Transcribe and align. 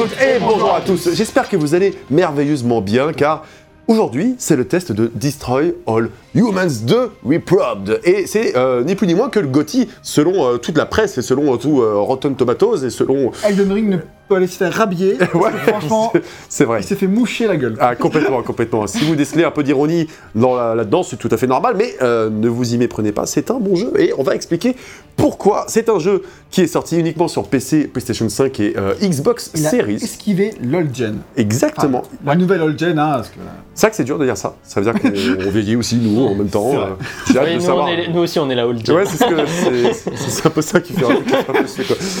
toutes 0.00 0.12
et 0.22 0.38
bonjour 0.40 0.74
à 0.74 0.80
tous. 0.80 1.10
J'espère 1.12 1.46
que 1.48 1.58
vous 1.58 1.74
allez 1.74 1.94
merveilleusement 2.08 2.80
bien 2.80 3.12
car 3.12 3.44
aujourd'hui 3.86 4.34
c'est 4.38 4.56
le 4.56 4.64
test 4.64 4.92
de 4.92 5.10
Destroy 5.14 5.74
All 5.86 6.08
Humans 6.34 6.84
2 6.86 7.10
Reprobed. 7.22 8.00
Et 8.04 8.26
c'est 8.26 8.56
euh, 8.56 8.82
ni 8.82 8.94
plus 8.94 9.06
ni 9.06 9.14
moins 9.14 9.28
que 9.28 9.40
le 9.40 9.48
GOTY 9.48 9.88
selon 10.02 10.46
euh, 10.46 10.56
toute 10.56 10.78
la 10.78 10.86
presse 10.86 11.18
et 11.18 11.22
selon 11.22 11.52
euh, 11.52 11.56
tout 11.58 11.82
Rotten 12.06 12.34
Tomatoes 12.34 12.82
et 12.84 12.88
selon. 12.90 13.30
Elden 13.46 13.72
Ring 13.72 13.88
ne 13.90 13.96
peut 14.28 14.36
aller 14.36 14.46
se 14.46 14.56
faire 14.56 14.72
rhabiller. 14.72 15.18
Ouais, 15.34 15.50
franchement, 15.66 16.12
c'est- 16.48 16.64
vrai. 16.64 16.80
il 16.80 16.84
s'est 16.86 16.94
fait 16.94 17.08
moucher 17.08 17.46
la 17.46 17.56
gueule. 17.58 17.76
Ah, 17.80 17.94
complètement, 17.96 18.42
complètement. 18.42 18.86
Si 18.86 19.04
vous 19.04 19.16
décelez 19.16 19.44
un 19.44 19.50
peu 19.50 19.62
d'ironie 19.64 20.06
là-dedans, 20.34 21.02
c'est 21.02 21.16
tout 21.16 21.28
à 21.30 21.36
fait 21.36 21.46
normal, 21.48 21.74
mais 21.76 21.96
ne 22.00 22.48
vous 22.48 22.72
y 22.72 22.78
méprenez 22.78 23.12
pas, 23.12 23.26
c'est 23.26 23.50
un 23.50 23.58
bon 23.58 23.74
jeu 23.76 23.92
et 23.98 24.12
on 24.16 24.22
va 24.22 24.34
expliquer 24.34 24.76
pourquoi. 25.16 25.64
C'est 25.68 25.88
un 25.88 25.98
jeu 25.98 26.22
qui 26.50 26.62
est 26.62 26.66
sorti 26.66 26.98
uniquement 26.98 27.28
sur 27.28 27.46
PC, 27.48 27.84
PlayStation 27.86 28.28
5 28.28 28.58
et 28.60 28.74
euh, 28.76 28.94
Xbox 29.00 29.52
Il 29.54 29.66
a 29.66 29.70
Series. 29.70 29.94
esquivé 29.96 30.52
l'old 30.62 30.94
gen. 30.94 31.18
Exactement. 31.36 31.98
Enfin, 31.98 32.08
la 32.26 32.34
nouvelle 32.34 32.60
old 32.62 32.78
gen, 32.78 32.98
hein, 32.98 33.12
parce 33.16 33.28
que... 33.28 33.36
C'est 33.74 33.82
vrai 33.86 33.90
que 33.90 33.96
c'est 33.96 34.04
dur 34.04 34.18
de 34.18 34.24
dire 34.24 34.36
ça. 34.36 34.56
Ça 34.64 34.80
veut 34.80 34.92
dire 34.92 35.00
qu'on 35.00 35.08
on 35.46 35.50
vieillit 35.50 35.76
aussi, 35.76 35.96
nous, 35.96 36.20
en 36.26 36.34
même 36.34 36.48
temps. 36.48 36.70
C'est. 36.72 36.76
Euh, 36.76 36.86
J'ai 37.32 37.38
hâte 37.38 37.44
Oui, 37.46 37.50
de 37.52 37.58
nous, 37.60 37.64
savoir. 37.64 37.86
on 37.86 37.88
est- 37.88 38.08
nous 38.12 38.20
aussi, 38.20 38.38
on 38.40 38.50
est 38.50 38.54
la 38.56 38.66
old 38.66 38.84
gen. 38.84 38.96
Ouais, 38.96 39.04
c'est 39.06 39.16
ce 39.24 39.24
que- 39.30 39.46
c'est- 39.92 40.16
c'est 40.16 40.46
un 40.46 40.50
peu 40.50 40.60
ça 40.60 40.80
qui 40.80 40.92
fait, 40.92 41.04
un 41.04 41.08
peu. 41.08 41.64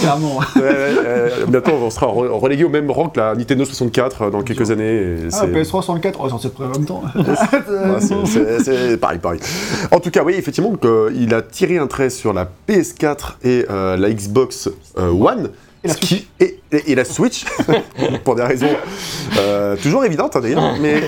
Clairement. 0.00 0.38
Ouais, 0.38 0.62
ouais, 0.62 0.64
euh, 0.64 1.28
bientôt, 1.48 1.72
on 1.72 1.90
sera 1.90 2.06
re- 2.06 2.28
relégué 2.28 2.64
au 2.64 2.68
même 2.68 2.90
rang 2.90 3.08
que 3.08 3.18
la 3.20 3.34
Nintendo 3.34 3.64
64 3.64 4.22
euh, 4.22 4.30
dans 4.30 4.42
quelques 4.42 4.70
années. 4.70 4.84
et 5.02 5.16
Ah, 5.26 5.30
c'est- 5.40 5.46
PS3 5.48 5.64
64, 5.82 6.20
on 6.20 6.24
va 6.24 6.28
sortir 6.30 6.50
près 6.52 6.64
en 6.64 6.70
même 6.70 6.84
temps. 6.86 7.02
Ouais, 7.14 8.00
c'est- 8.00 8.26
c'est- 8.26 8.60
c'est 8.64 8.96
pareil, 8.96 9.18
pareil. 9.18 9.40
En 9.90 10.00
tout 10.00 10.10
cas, 10.10 10.22
oui, 10.22 10.34
effectivement, 10.38 10.70
donc, 10.70 10.84
euh, 10.84 11.10
il 11.14 11.34
a 11.34 11.42
tiré 11.42 11.78
un 11.78 11.88
trait 11.88 12.10
sur 12.10 12.32
la 12.32 12.48
PS4 12.68 13.38
et 13.44 13.66
euh, 13.70 13.96
la 13.96 14.08
Xbox 14.10 14.19
euh, 14.98 15.10
One. 15.10 15.50
Et 15.82 15.88
la 15.88 15.94
ce 15.94 15.98
qui- 16.00 16.28
et, 16.40 16.60
et- 16.72 16.92
et 16.92 16.94
la 16.94 17.04
Switch, 17.04 17.44
pour 18.24 18.34
des 18.34 18.42
raisons 18.42 18.68
euh, 19.38 19.76
toujours 19.82 20.04
évidentes 20.04 20.36
hein, 20.36 20.40
d'ailleurs, 20.40 20.76
mais 20.80 20.96
euh, 20.96 21.06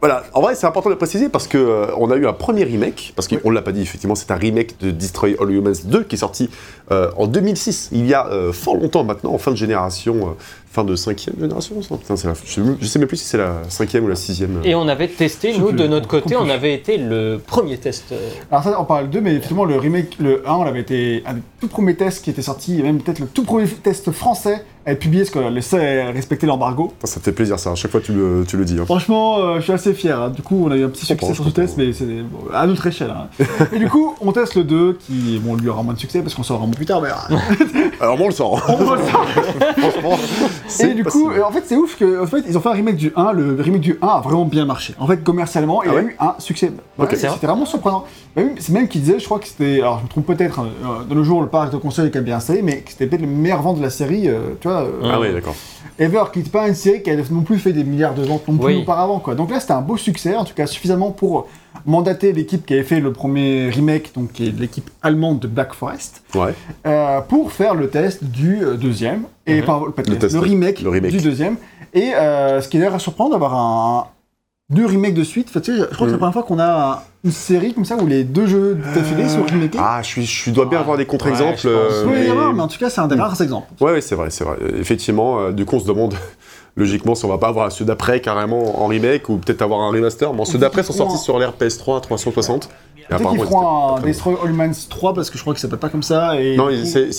voilà, 0.00 0.22
en 0.32 0.40
vrai 0.40 0.54
c'est 0.54 0.66
important 0.66 0.88
de 0.88 0.94
le 0.94 0.98
préciser 0.98 1.28
parce 1.28 1.46
que 1.46 1.58
euh, 1.58 1.86
on 1.98 2.10
a 2.10 2.16
eu 2.16 2.26
un 2.26 2.32
premier 2.32 2.64
remake, 2.64 3.12
parce 3.16 3.28
qu'on 3.28 3.50
ne 3.50 3.54
l'a 3.54 3.62
pas 3.62 3.72
dit 3.72 3.82
effectivement, 3.82 4.14
c'est 4.14 4.30
un 4.30 4.36
remake 4.36 4.78
de 4.80 4.90
Destroy 4.90 5.36
All 5.40 5.50
Humans 5.50 5.74
2 5.84 6.04
qui 6.04 6.14
est 6.16 6.18
sorti 6.18 6.48
euh, 6.90 7.10
en 7.16 7.26
2006, 7.26 7.90
il 7.92 8.06
y 8.06 8.14
a 8.14 8.26
euh, 8.28 8.52
fort 8.52 8.76
longtemps 8.76 9.04
maintenant, 9.04 9.32
en 9.34 9.38
fin 9.38 9.50
de 9.50 9.56
génération, 9.56 10.16
euh, 10.16 10.30
fin 10.72 10.84
de 10.84 10.96
cinquième 10.96 11.34
génération, 11.38 11.82
ça 11.82 11.96
Putain, 11.96 12.16
c'est 12.16 12.28
la- 12.28 12.34
je, 12.44 12.50
sais 12.50 12.60
même- 12.60 12.76
je 12.80 12.86
sais 12.86 12.98
même 12.98 13.08
plus 13.08 13.16
si 13.18 13.26
c'est 13.26 13.36
la 13.38 13.54
cinquième 13.68 14.04
ou 14.04 14.08
la 14.08 14.16
sixième. 14.16 14.56
euh. 14.58 14.62
Et 14.64 14.74
on 14.74 14.88
avait 14.88 15.08
testé, 15.08 15.56
nous, 15.58 15.72
de 15.72 15.86
notre 15.86 16.08
côté, 16.08 16.34
compliqué. 16.34 16.42
on 16.44 16.48
avait 16.54 16.72
été 16.74 16.96
le 16.96 17.38
premier 17.44 17.76
test. 17.76 18.06
euh, 18.12 18.30
Alors 18.50 18.64
ça, 18.64 18.80
on 18.80 18.84
parle 18.84 19.08
de 19.08 19.12
2, 19.14 19.20
mais 19.20 19.32
effectivement, 19.32 19.64
le 19.64 19.76
remake, 19.76 20.16
le 20.18 20.48
1, 20.48 20.52
on 20.54 20.62
avait 20.62 20.80
été 20.80 21.22
un 21.26 21.34
des 21.34 21.42
tout 21.60 21.68
premiers 21.68 21.94
tests 21.96 22.24
qui 22.24 22.30
était 22.30 22.40
sorti, 22.42 22.78
et 22.78 22.82
même 22.82 23.00
peut-être 23.02 23.18
le 23.18 23.26
tout 23.26 23.44
premier 23.44 23.66
test 23.68 24.10
français 24.12 24.64
être 24.86 24.98
publié, 24.98 25.24
parce 25.24 25.30
qu'on 25.32 25.50
laissait 25.50 26.04
respecter 26.10 26.46
l'embargo. 26.46 26.92
Ça 27.04 27.20
te 27.20 27.24
fait 27.24 27.32
plaisir 27.32 27.58
ça, 27.58 27.72
à 27.72 27.74
chaque 27.74 27.90
fois 27.90 28.00
tu 28.00 28.12
le, 28.12 28.44
tu 28.48 28.56
le 28.56 28.64
dis. 28.64 28.78
hein. 28.80 28.84
Franchement, 28.86 29.38
euh, 29.38 29.56
je 29.56 29.62
suis 29.62 29.72
assez 29.72 29.92
fier. 29.94 30.20
hein. 30.20 30.30
Du 30.30 30.42
coup, 30.42 30.64
on 30.66 30.70
a 30.70 30.76
eu 30.76 30.84
un 30.84 30.88
petit 30.88 31.04
succès 31.06 31.34
sur 31.34 31.44
ce 31.44 31.50
test, 31.50 31.76
mais 31.76 31.92
c'est 31.92 32.04
bon, 32.04 32.38
à 32.52 32.66
notre 32.66 32.86
échelle. 32.86 33.10
hein. 33.10 33.28
et 33.72 33.78
du 33.78 33.88
coup, 33.88 34.14
on 34.20 34.32
teste 34.32 34.54
le 34.56 34.64
2, 34.64 34.94
qui, 35.00 35.38
bon, 35.42 35.54
lui 35.56 35.68
aura 35.68 35.82
moins 35.82 35.94
de 35.94 35.98
succès, 35.98 36.20
parce 36.22 36.34
qu'on 36.34 36.42
sort 36.42 36.58
vraiment 36.58 36.72
plus 36.72 36.86
tard, 36.86 37.00
mais... 37.02 37.08
Alors 38.00 38.16
moi 38.16 38.26
on 38.26 38.28
le 38.30 38.34
sort. 38.34 38.62
on 38.68 38.78
le 38.80 38.86
sortir. 38.86 39.20
Franchement, 39.90 40.18
Et 40.80 40.94
du 40.94 41.04
coup, 41.04 41.30
euh, 41.30 41.42
en 41.42 41.50
fait, 41.52 41.62
c'est 41.66 41.76
ouf 41.76 41.96
que, 41.96 42.22
en 42.22 42.26
fait, 42.26 42.42
ils 42.48 42.56
ont 42.56 42.60
fait 42.60 42.68
un 42.70 42.72
remake 42.72 42.96
du 42.96 43.12
1. 43.14 43.32
Le 43.32 43.60
remake 43.60 43.80
du 43.80 43.98
1 44.00 44.06
a 44.06 44.20
vraiment 44.20 44.44
bien 44.44 44.64
marché. 44.64 44.94
En 44.98 45.06
fait, 45.06 45.22
commercialement, 45.22 45.82
il 45.82 45.90
Ah 45.90 45.96
a 45.98 46.02
eu 46.02 46.16
un 46.18 46.34
succès. 46.38 46.72
Vrai 46.96 47.14
C'était 47.16 47.46
vraiment 47.46 47.66
surprenant. 47.66 48.04
C'est 48.58 48.70
même 48.70 48.88
qui 48.88 49.00
disait, 49.00 49.18
je 49.18 49.24
crois 49.24 49.38
que 49.38 49.46
c'était, 49.48 49.80
alors 49.80 49.98
je 49.98 50.04
me 50.04 50.08
trompe 50.08 50.26
peut-être, 50.26 50.60
euh, 50.60 51.04
de 51.08 51.14
nos 51.14 51.24
jours, 51.24 51.40
le 51.42 51.48
parc 51.48 51.72
de 51.72 51.76
console 51.76 52.06
est 52.06 52.10
quand 52.10 52.18
même 52.20 52.24
bien 52.26 52.36
installé, 52.36 52.62
mais 52.62 52.78
que 52.80 52.90
c'était 52.90 53.06
peut-être 53.06 53.22
le 53.22 53.26
meilleur 53.26 53.60
vente 53.60 53.78
de 53.78 53.82
la 53.82 53.90
série, 53.90 54.28
euh, 54.28 54.38
tu 54.60 54.68
vois. 54.68 54.79
Euh, 54.80 55.10
Ah 55.12 55.20
oui, 55.20 55.32
d'accord. 55.32 55.54
Ever, 55.98 56.22
qui 56.32 56.38
n'était 56.38 56.50
pas 56.50 56.66
une 56.66 56.74
série 56.74 57.02
qui 57.02 57.10
a 57.10 57.16
non 57.30 57.42
plus 57.42 57.58
fait 57.58 57.72
des 57.74 57.84
milliards 57.84 58.14
de 58.14 58.22
ventes 58.22 58.48
non 58.48 58.56
plus 58.56 58.74
Oui. 58.74 58.82
auparavant, 58.82 59.18
quoi. 59.18 59.34
Donc 59.34 59.50
là, 59.50 59.60
c'était 59.60 59.72
un 59.74 59.82
beau 59.82 59.98
succès, 59.98 60.34
en 60.34 60.44
tout 60.44 60.54
cas 60.54 60.66
suffisamment 60.66 61.10
pour 61.10 61.46
mandater 61.84 62.32
l'équipe 62.32 62.64
qui 62.64 62.72
avait 62.74 62.82
fait 62.84 63.00
le 63.00 63.12
premier 63.12 63.68
remake, 63.68 64.12
donc 64.14 64.32
qui 64.32 64.48
est 64.48 64.58
l'équipe 64.58 64.88
allemande 65.02 65.40
de 65.40 65.46
Black 65.46 65.74
Forest, 65.74 66.22
Ouais. 66.34 66.54
euh, 66.86 67.20
pour 67.20 67.52
faire 67.52 67.74
le 67.74 67.88
test 67.90 68.24
du 68.24 68.62
euh, 68.64 68.76
deuxième, 68.76 69.24
et 69.46 69.60
Mhm. 69.60 69.66
pas, 69.66 69.78
pas 69.78 69.80
le, 69.80 69.86
Le 69.96 70.02
test, 70.04 70.20
test, 70.20 70.34
le 70.34 70.40
remake, 70.40 70.80
le 70.80 70.88
remake. 70.90 71.10
du 71.10 71.18
deuxième. 71.20 71.56
Et 71.92 72.12
euh, 72.14 72.60
ce 72.62 72.68
qui 72.68 72.76
est 72.76 72.80
d'ailleurs 72.80 73.00
surprenant 73.00 73.30
d'avoir 73.30 73.54
un 73.54 74.06
deux 74.70 74.86
remakes 74.86 75.14
de 75.14 75.24
suite. 75.24 75.48
Enfin, 75.50 75.60
tu 75.60 75.72
sais, 75.72 75.78
je 75.78 75.84
crois 75.94 75.98
que 75.98 76.04
c'est 76.06 76.10
la 76.12 76.18
première 76.18 76.32
fois 76.32 76.42
qu'on 76.44 76.58
a 76.58 76.92
un- 76.94 76.98
une 77.24 77.32
série 77.32 77.74
comme 77.74 77.84
ça 77.84 77.96
où 77.96 78.06
les 78.06 78.24
deux 78.24 78.46
jeux 78.46 78.78
d'affilée 78.94 79.28
sont 79.28 79.42
remakés. 79.42 79.78
Ah, 79.80 80.00
je, 80.02 80.06
suis, 80.08 80.24
je 80.26 80.50
dois 80.50 80.64
bien 80.66 80.78
Ah, 80.78 80.82
avoir 80.82 80.96
des 80.96 81.04
contre-exemples. 81.06 81.50
ouais, 81.50 81.56
je 81.62 81.68
pense. 81.68 81.92
euh, 81.92 82.02
Il 82.06 82.10
peut 82.12 82.18
y 82.18 82.22
mais- 82.22 82.30
avoir, 82.30 82.54
mais 82.54 82.62
en 82.62 82.68
tout 82.68 82.78
cas, 82.78 82.88
c'est 82.88 83.00
un 83.00 83.08
des 83.08 83.16
rares 83.16 83.40
exemples. 83.42 83.68
Ouais, 83.80 83.92
ouais, 83.92 84.00
c'est 84.00 84.14
vrai, 84.14 84.30
c'est 84.30 84.44
vrai. 84.44 84.56
Effectivement, 84.78 85.38
euh, 85.40 85.52
du 85.52 85.64
coup, 85.66 85.76
on 85.76 85.80
se 85.80 85.86
demande 85.86 86.14
logiquement 86.76 87.14
si 87.14 87.24
on 87.24 87.28
va 87.28 87.38
pas 87.38 87.48
avoir 87.48 87.70
ceux 87.72 87.84
d'après 87.84 88.20
carrément 88.20 88.82
en 88.82 88.86
remake 88.86 89.28
ou 89.28 89.36
peut-être 89.38 89.62
avoir 89.62 89.80
un 89.80 89.90
remaster. 89.90 90.32
Bon, 90.32 90.44
ceux 90.44 90.58
d'après 90.58 90.82
sont 90.82 90.92
sortis 90.92 91.18
sur 91.18 91.38
l'ère 91.38 91.52
PS3 91.60 92.00
360. 92.00 92.68
Et 92.98 93.14
Peut-être 93.16 93.30
qu'ils 93.30 93.40
feront 93.40 93.96
un 93.96 94.00
Destroy 94.02 94.36
All 94.44 94.50
Humans 94.50 94.70
3 94.88 95.14
parce 95.14 95.30
que 95.30 95.36
je 95.36 95.42
crois 95.42 95.52
que 95.52 95.58
ça 95.58 95.62
s'appelle 95.66 95.80
pas 95.80 95.88
comme 95.88 96.02
ça. 96.04 96.40
Et. 96.40 96.56
Non, 96.56 96.68
c'est 96.84 97.10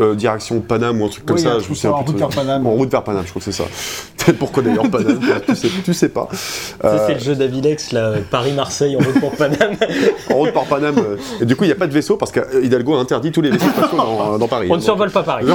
euh, 0.00 0.14
direction 0.16 0.58
Paname 0.60 1.00
ou 1.00 1.04
un 1.04 1.08
truc 1.08 1.24
comme 1.26 1.36
Oui, 1.36 1.42
ça. 1.42 1.52
un 1.52 1.58
Je 1.60 1.64
souviens 1.64 1.90
en 1.92 2.02
route 2.02 2.16
vers 2.16 2.28
Paname. 2.28 2.66
En 2.66 2.70
route 2.72 2.90
vers 2.90 3.04
Paname, 3.04 3.22
je 3.24 3.30
crois 3.30 3.38
que 3.40 3.44
c'est 3.44 3.52
ça. 3.52 3.62
Peut-être 4.16 4.38
pourquoi 4.38 4.64
d'ailleurs 4.64 4.90
Paname, 4.90 5.20
tu 5.46 5.54
sais, 5.54 5.68
tu 5.84 5.94
sais 5.94 6.08
pas. 6.08 6.28
Ça, 6.32 6.88
Euh, 6.88 7.04
c'est 7.06 7.14
le 7.14 7.20
jeu 7.20 7.36
d'Avilex, 7.36 7.92
là, 7.92 8.14
Paris-Marseille 8.32 8.96
en 8.96 8.98
route 8.98 9.20
pour 9.20 9.30
Paname. 9.30 9.76
en 10.30 10.34
route 10.34 10.52
par 10.52 10.64
Paname. 10.64 10.98
euh, 10.98 11.16
Et 11.40 11.44
du 11.46 11.54
coup, 11.54 11.62
il 11.62 11.68
n'y 11.68 11.72
a 11.72 11.76
pas 11.76 11.86
de 11.86 11.92
vaisseau 11.92 12.16
parce 12.16 12.32
qu'Hidalgo 12.32 12.96
a 12.96 12.98
interdit 12.98 13.30
tous 13.30 13.40
les 13.42 13.50
vaisseaux 13.50 13.66
dans, 13.96 14.38
dans 14.38 14.48
Paris. 14.48 14.66
On 14.72 14.76
ne 14.76 14.80
survole 14.82 15.12
pas 15.12 15.22
Paris. 15.22 15.46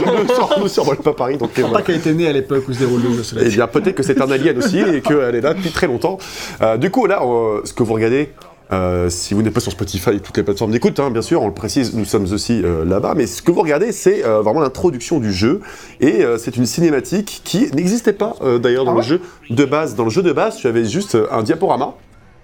on 0.57 0.63
ne 0.63 0.67
survole 0.69 0.97
pas 0.97 1.11
Paris. 1.13 1.37
Donc, 1.37 1.49
Je 1.57 1.61
crois 1.61 1.79
pas 1.79 1.81
qu'elle 1.83 1.97
était 1.97 2.13
née 2.13 2.27
à 2.27 2.31
l'époque 2.31 2.63
où 2.69 2.73
se 2.73 2.79
déroule 2.79 3.01
le 3.03 3.21
jeu. 3.21 3.32
Cela 3.33 3.45
Eh 3.45 3.49
dit. 3.49 3.55
bien, 3.55 3.67
peut-être 3.67 3.95
que 3.95 4.03
c'est 4.03 4.21
un 4.21 4.31
alien 4.31 4.57
aussi 4.57 4.79
et 4.79 5.01
qu'elle 5.01 5.35
est 5.35 5.41
là 5.41 5.53
depuis 5.53 5.71
très 5.71 5.87
longtemps. 5.87 6.17
Euh, 6.61 6.77
du 6.77 6.89
coup, 6.91 7.05
là, 7.07 7.21
euh, 7.23 7.61
ce 7.65 7.73
que 7.73 7.83
vous 7.83 7.93
regardez, 7.93 8.29
euh, 8.71 9.09
si 9.09 9.33
vous 9.33 9.41
n'êtes 9.43 9.53
pas 9.53 9.59
sur 9.59 9.71
Spotify 9.71 10.11
et 10.11 10.19
toutes 10.19 10.35
les 10.37 10.43
plateformes 10.43 10.71
d'écoute, 10.71 10.99
hein, 10.99 11.11
bien 11.11 11.21
sûr, 11.21 11.41
on 11.43 11.47
le 11.47 11.53
précise, 11.53 11.93
nous 11.93 12.05
sommes 12.05 12.31
aussi 12.31 12.61
euh, 12.63 12.85
là-bas, 12.85 13.13
mais 13.15 13.27
ce 13.27 13.41
que 13.41 13.51
vous 13.51 13.61
regardez, 13.61 13.91
c'est 13.91 14.25
euh, 14.25 14.41
vraiment 14.41 14.61
l'introduction 14.61 15.19
du 15.19 15.31
jeu 15.33 15.61
et 15.99 16.23
euh, 16.23 16.37
c'est 16.37 16.55
une 16.57 16.65
cinématique 16.65 17.41
qui 17.43 17.69
n'existait 17.73 18.13
pas 18.13 18.35
euh, 18.41 18.57
d'ailleurs 18.59 18.85
dans 18.85 18.93
Ah 18.93 18.97
le 18.97 19.01
jeu 19.03 19.21
de 19.49 19.65
base. 19.65 19.95
Dans 19.95 20.05
le 20.05 20.09
jeu 20.09 20.23
de 20.23 20.31
base, 20.31 20.55
tu 20.57 20.67
avais 20.67 20.85
juste 20.85 21.15
euh, 21.15 21.27
un 21.31 21.43
diaporama, 21.43 21.85
euh, 21.85 21.91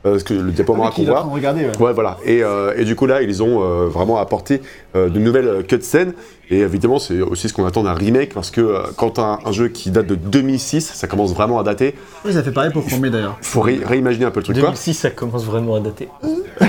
parce 0.04 0.24
que 0.24 0.34
le 0.34 0.52
diaporama 0.52 0.86
Ah 0.88 0.94
oui, 0.98 1.06
qu'on 1.06 1.12
voit. 1.12 1.22
regarder. 1.22 1.66
ouais. 1.66 1.78
Ouais, 1.80 1.94
voilà. 1.94 2.18
Et, 2.26 2.44
euh, 2.44 2.74
et 2.78 2.86
du 2.86 2.96
coup, 2.96 3.06
là, 3.06 3.22
ils 3.22 3.44
ont 3.44 3.62
euh, 3.64 3.88
vraiment 3.88 4.18
apporté 4.18 4.62
euh, 4.96 5.10
de 5.10 5.20
nouvelles 5.20 5.48
euh, 5.48 5.62
cutscenes. 5.64 6.14
Et 6.52 6.62
évidemment, 6.62 6.98
c'est 6.98 7.22
aussi 7.22 7.48
ce 7.48 7.54
qu'on 7.54 7.66
attend 7.66 7.84
d'un 7.84 7.94
remake, 7.94 8.34
parce 8.34 8.50
que 8.50 8.60
euh, 8.62 8.80
quand 8.98 9.20
un, 9.20 9.38
un 9.46 9.52
jeu 9.52 9.68
qui 9.68 9.92
date 9.92 10.08
de 10.08 10.16
2006, 10.16 10.82
ça 10.96 11.06
commence 11.08 11.32
vraiment 11.34 11.60
à 11.60 11.64
dater, 11.64 11.94
Oui, 12.26 12.34
ça 12.34 12.42
fait 12.42 12.52
pareil 12.52 12.72
pour 12.72 12.84
Chromé 12.86 13.10
d'ailleurs. 13.12 13.38
faut 13.42 13.62
ré- 13.62 13.82
réimaginer 13.86 14.26
un 14.26 14.32
peu 14.32 14.40
le 14.40 14.46
truc, 14.46 14.56
quoi. 14.58 14.70
2006, 14.70 14.94
ça 14.96 15.12
commence 15.12 15.44
vraiment 15.46 15.76
à 15.76 15.80
dater. 15.80 16.08
Ah 16.62 16.66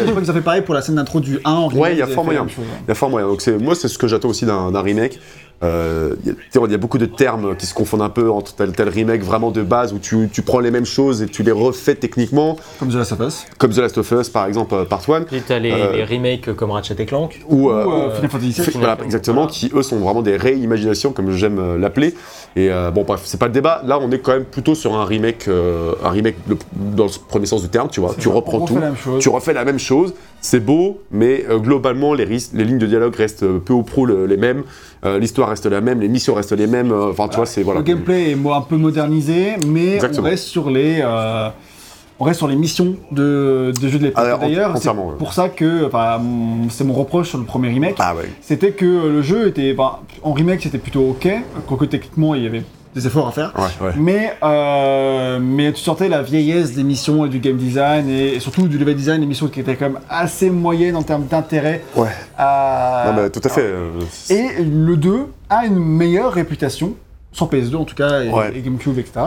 Je 0.00 0.10
crois 0.10 0.20
que 0.20 0.26
ça 0.26 0.32
fait 0.32 0.40
pareil 0.40 0.62
pour 0.62 0.74
la 0.74 0.82
scène 0.82 0.96
d'intro 0.96 1.20
du 1.20 1.38
1 1.44 1.50
en 1.50 1.66
remake, 1.68 1.82
Ouais, 1.82 1.92
il 1.92 1.98
y 1.98 2.02
a 2.02 2.06
fort 2.06 2.24
moyen. 2.24 2.42
ouais. 2.42 2.48
Il 2.58 2.88
y 2.88 2.90
a 2.90 2.94
fort 2.94 3.10
moyen. 3.10 3.26
Donc 3.28 3.40
c'est, 3.40 3.56
moi, 3.58 3.74
c'est 3.74 3.88
ce 3.88 3.98
que 3.98 4.06
j'attends 4.08 4.28
aussi 4.28 4.44
d'un 4.46 4.80
remake. 4.82 5.18
Euh, 5.64 6.14
Il 6.24 6.28
y, 6.28 6.30
a- 6.30 6.68
tu 6.68 6.78
beaucoup 6.78 6.98
de 6.98 7.06
termes 7.06 7.56
qui 7.56 7.66
se 7.66 7.74
confondent 7.74 8.02
un 8.02 8.08
peu 8.10 8.30
entre 8.30 8.54
tel, 8.54 8.72
tel 8.72 8.88
remake 8.88 9.22
vraiment 9.22 9.50
de 9.50 9.62
base 9.62 9.92
où 9.92 9.98
tu, 9.98 10.28
tu 10.32 10.42
prends 10.42 10.60
les 10.60 10.70
mêmes 10.70 10.84
choses 10.84 11.22
et 11.22 11.26
tu 11.26 11.42
les 11.42 11.50
refais 11.52 11.94
techniquement, 11.96 12.56
Comme 12.78 12.90
The 12.90 12.94
Last 12.94 13.12
of 13.12 13.20
Us. 13.20 13.46
comme 13.58 13.72
The 13.72 13.78
Last 13.78 13.98
of 13.98 14.10
Us 14.12 14.28
par 14.28 14.46
exemple, 14.46 14.74
euh, 14.74 14.84
Part 14.84 15.02
1, 15.08 15.22
Et 15.32 15.40
t'as 15.40 15.58
les, 15.58 15.72
Euh, 15.72 15.92
les 15.96 16.04
remakes 16.04 16.54
comme 16.54 16.70
Ratchet 16.70 16.94
et 16.98 17.06
Clank. 17.06 17.40
ou, 17.48 17.64
Ou 17.66 17.70
euh, 17.70 17.86
euh, 18.08 18.14
Final 18.14 18.30
Fantasy 18.30 18.52
VII. 18.60 18.70
Voilà, 18.74 18.98
exactement, 19.04 19.46
qui 19.46 19.70
eux 19.74 19.82
sont 19.82 19.96
vraiment 19.98 20.22
des 20.22 20.36
réimaginations, 20.36 21.12
comme 21.12 21.32
j'aime 21.32 21.58
euh, 21.58 21.78
l'appeler. 21.78 22.14
Et 22.56 22.70
euh, 22.70 22.90
bon, 22.90 23.02
bref, 23.02 23.22
c'est 23.24 23.38
pas 23.40 23.46
le 23.46 23.52
débat. 23.52 23.82
Là, 23.84 23.98
on 24.00 24.10
est 24.12 24.18
quand 24.20 24.32
même 24.32 24.44
plutôt 24.44 24.74
sur 24.74 24.94
un 24.96 25.04
remake, 25.04 25.48
euh, 25.48 25.94
un 26.04 26.10
remake 26.10 26.36
le- 26.48 26.56
dans 26.96 27.04
le 27.04 27.10
premier 27.28 27.46
sens 27.46 27.62
du 27.62 27.68
terme, 27.68 27.88
tu 27.90 28.00
vois. 28.00 28.14
Tu 28.18 28.28
reprends 28.28 28.60
tout, 28.64 28.78
tu 29.18 29.28
refais 29.28 29.52
la 29.52 29.64
même 29.64 29.78
chose. 29.78 30.14
C'est 30.40 30.60
beau, 30.64 31.00
mais 31.10 31.44
euh, 31.50 31.58
globalement, 31.58 32.14
les, 32.14 32.24
les 32.26 32.64
lignes 32.64 32.78
de 32.78 32.86
dialogue 32.86 33.14
restent 33.16 33.42
euh, 33.42 33.58
peu 33.58 33.72
ou 33.72 33.82
prou 33.82 34.06
le- 34.06 34.26
les 34.26 34.36
mêmes. 34.36 34.62
Euh, 35.04 35.18
L'histoire 35.18 35.48
reste 35.50 35.66
la 35.66 35.80
même, 35.80 36.00
les 36.00 36.08
missions 36.08 36.34
restent 36.34 36.52
les 36.52 36.66
mêmes. 36.66 36.90
euh, 36.92 37.10
Enfin, 37.10 37.28
tu 37.28 37.36
vois, 37.36 37.46
c'est 37.46 37.62
voilà. 37.62 37.80
Le 37.80 37.84
gameplay 37.84 38.30
est 38.32 38.36
un 38.52 38.60
peu 38.62 38.76
modernisé, 38.76 39.52
mais 39.66 39.94
Exactement. 39.94 40.26
on 40.26 40.30
reste 40.30 40.44
sur 40.46 40.70
les. 40.70 41.00
euh, 41.02 41.48
on 42.20 42.24
reste 42.24 42.38
sur 42.38 42.48
les 42.48 42.56
missions 42.56 42.96
de, 43.12 43.72
de 43.80 43.88
jeux 43.88 44.00
de 44.00 44.04
l'époque. 44.06 44.24
Ah, 44.26 44.38
D'ailleurs, 44.38 44.76
c'est 44.76 44.88
ouais. 44.88 44.94
pour 45.18 45.32
ça 45.32 45.48
que, 45.48 45.86
enfin, 45.86 46.20
c'est 46.68 46.82
mon 46.82 46.92
reproche 46.94 47.28
sur 47.28 47.38
le 47.38 47.44
premier 47.44 47.68
remake, 47.68 47.94
Ah 48.00 48.16
ouais. 48.16 48.28
c'était 48.40 48.72
que 48.72 48.84
le 48.84 49.22
jeu 49.22 49.46
était, 49.46 49.76
en 49.78 50.32
remake 50.32 50.62
c'était 50.64 50.78
plutôt 50.78 51.10
ok, 51.10 51.28
quoique 51.68 51.84
techniquement 51.84 52.34
il 52.34 52.42
y 52.42 52.46
avait 52.48 52.64
des 52.94 53.06
efforts 53.06 53.28
à 53.28 53.32
faire. 53.32 53.52
Ouais, 53.56 53.86
ouais. 53.86 53.92
Mais, 53.96 54.32
euh, 54.42 55.38
mais 55.40 55.72
tu 55.72 55.80
sentais 55.82 56.08
la 56.08 56.22
vieillesse 56.22 56.74
des 56.74 56.82
missions 56.84 57.24
et 57.26 57.28
du 57.28 57.38
game 57.38 57.56
design 57.56 58.08
et, 58.08 58.34
et 58.34 58.40
surtout 58.40 58.66
du 58.66 58.78
level 58.78 58.96
design, 58.96 59.20
des 59.20 59.26
missions 59.26 59.48
qui 59.48 59.60
étaient 59.60 59.76
quand 59.76 59.86
même 59.90 60.00
assez 60.08 60.50
moyennes 60.50 60.96
en 60.96 61.02
termes 61.02 61.26
d'intérêt. 61.26 61.82
Ouais. 61.96 62.08
à- 62.36 63.04
Non, 63.14 63.22
mais 63.22 63.30
tout 63.30 63.40
à 63.44 63.48
fait. 63.48 63.62
euh, 63.62 63.90
Et 64.30 64.62
le 64.64 64.96
2 64.96 65.26
a 65.50 65.66
une 65.66 65.78
meilleure 65.78 66.32
réputation, 66.32 66.94
sur 67.30 67.48
PS2 67.48 67.76
en 67.76 67.84
tout 67.84 67.94
cas, 67.94 68.22
et, 68.22 68.30
Ouais. 68.30 68.52
et 68.56 68.60
GameCube, 68.62 68.98
etc. 68.98 69.26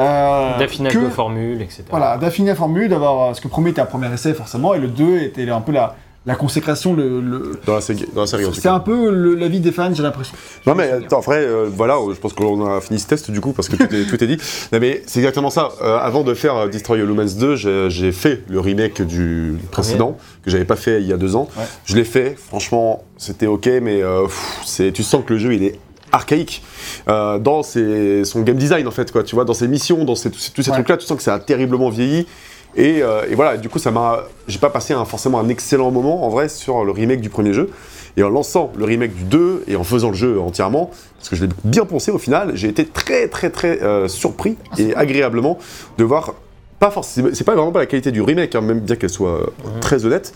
Euh, 0.00 0.58
D'affinage 0.58 0.92
que- 0.94 0.98
de 0.98 1.08
formule, 1.10 1.60
etc. 1.60 1.84
Voilà, 1.90 2.16
d'affiner 2.16 2.48
la 2.48 2.54
formule, 2.56 2.88
d'avoir. 2.88 3.36
Ce 3.36 3.40
que 3.40 3.46
le 3.48 3.50
premier 3.52 3.70
était 3.70 3.82
un 3.82 3.86
premier 3.86 4.12
essai 4.12 4.32
forcément, 4.34 4.74
et 4.74 4.78
le 4.78 4.88
2 4.88 5.18
était 5.18 5.48
un 5.50 5.60
peu 5.60 5.72
la, 5.72 5.94
la 6.24 6.36
consécration, 6.36 6.94
le, 6.94 7.20
le- 7.20 7.58
Dans 7.66 7.74
la, 7.74 7.80
série- 7.80 8.06
dans 8.14 8.20
la 8.20 8.26
série, 8.28 8.44
c'est 8.54 8.68
un 8.68 8.78
peu 8.78 9.10
le- 9.10 9.34
la 9.34 9.48
vie 9.48 9.58
des 9.58 9.72
fans, 9.72 9.92
j'ai 9.92 10.02
l'impression. 10.04 10.34
Non 10.66 10.74
mais 10.76 10.90
attends, 10.90 11.18
en 11.18 11.20
vrai, 11.20 11.38
euh, 11.44 11.68
voilà, 11.68 11.96
je 12.14 12.18
pense 12.20 12.32
qu'on 12.32 12.64
a 12.64 12.80
fini 12.80 13.00
ce 13.00 13.08
test 13.08 13.30
du 13.32 13.40
coup 13.40 13.52
parce 13.52 13.68
que 13.68 13.74
tout 13.76 13.92
est, 13.94 14.04
tout 14.08 14.22
est 14.22 14.26
dit. 14.28 14.38
Non 14.72 14.78
mais 14.78 15.02
c'est 15.06 15.18
exactement 15.18 15.50
ça. 15.50 15.70
Euh, 15.82 15.98
avant 15.98 16.22
de 16.22 16.32
faire 16.34 16.56
euh, 16.56 16.68
Destroy 16.68 17.00
All 17.00 17.10
Humans 17.10 17.34
2, 17.38 17.56
j'ai 17.88 18.12
fait 18.12 18.42
le 18.48 18.60
remake 18.60 19.02
du 19.02 19.56
précédent 19.72 20.16
que 20.44 20.50
j'avais 20.50 20.64
pas 20.64 20.76
fait 20.76 21.00
il 21.00 21.08
y 21.08 21.12
a 21.12 21.16
deux 21.16 21.34
ans. 21.34 21.48
Ouais. 21.56 21.64
Je 21.86 21.96
l'ai 21.96 22.04
fait. 22.04 22.36
Franchement, 22.38 23.02
c'était 23.18 23.46
ok, 23.46 23.66
mais 23.82 24.00
euh, 24.02 24.26
c'est, 24.64 24.92
tu 24.92 25.02
sens 25.02 25.24
que 25.26 25.32
le 25.32 25.38
jeu 25.40 25.54
il 25.54 25.64
est 25.64 25.78
archaïque 26.12 26.62
euh, 27.08 27.38
dans 27.38 27.62
ses- 27.62 28.24
son 28.26 28.42
game 28.42 28.56
design 28.58 28.86
en 28.86 28.90
fait 28.90 29.10
quoi. 29.10 29.24
Tu 29.24 29.34
vois, 29.34 29.44
dans 29.44 29.54
ses 29.54 29.66
missions, 29.66 30.04
dans 30.04 30.14
ses- 30.14 30.30
tous 30.30 30.38
ces, 30.62 30.70
Ouais. 30.70 30.76
trucs-là, 30.76 30.98
tu 30.98 31.06
sens 31.06 31.16
que 31.16 31.22
ça 31.22 31.34
a 31.34 31.38
terriblement 31.40 31.88
vieilli. 31.88 32.26
Et, 32.74 33.02
euh, 33.02 33.26
et 33.28 33.34
voilà, 33.34 33.56
du 33.56 33.68
coup, 33.68 33.78
ça 33.78 33.90
m'a, 33.90 34.24
j'ai 34.48 34.58
pas 34.58 34.70
passé 34.70 34.94
un, 34.94 35.04
forcément 35.04 35.38
un 35.38 35.48
excellent 35.48 35.90
moment 35.90 36.24
en 36.24 36.28
vrai 36.30 36.48
sur 36.48 36.84
le 36.84 36.92
remake 36.92 37.20
du 37.20 37.28
premier 37.28 37.52
jeu. 37.52 37.70
Et 38.16 38.22
en 38.22 38.28
lançant 38.28 38.72
le 38.76 38.84
remake 38.84 39.14
du 39.14 39.24
2 39.24 39.64
et 39.68 39.76
en 39.76 39.84
faisant 39.84 40.10
le 40.10 40.14
jeu 40.14 40.38
entièrement, 40.38 40.90
parce 41.16 41.30
que 41.30 41.36
je 41.36 41.44
l'ai 41.44 41.52
bien 41.64 41.86
pensé 41.86 42.10
au 42.10 42.18
final, 42.18 42.50
j'ai 42.54 42.68
été 42.68 42.84
très 42.84 43.26
très 43.28 43.48
très 43.48 43.82
euh, 43.82 44.06
surpris 44.06 44.58
et 44.76 44.94
agréablement 44.94 45.58
de 45.96 46.04
voir, 46.04 46.34
pas 46.78 46.90
forcément, 46.90 47.30
c'est 47.32 47.44
pas 47.44 47.54
vraiment 47.54 47.72
pas 47.72 47.78
la 47.78 47.86
qualité 47.86 48.10
du 48.10 48.20
remake, 48.20 48.54
hein, 48.54 48.60
même 48.60 48.80
bien 48.80 48.96
qu'elle 48.96 49.08
soit 49.08 49.40
euh, 49.40 49.46
très 49.80 50.04
honnête, 50.04 50.34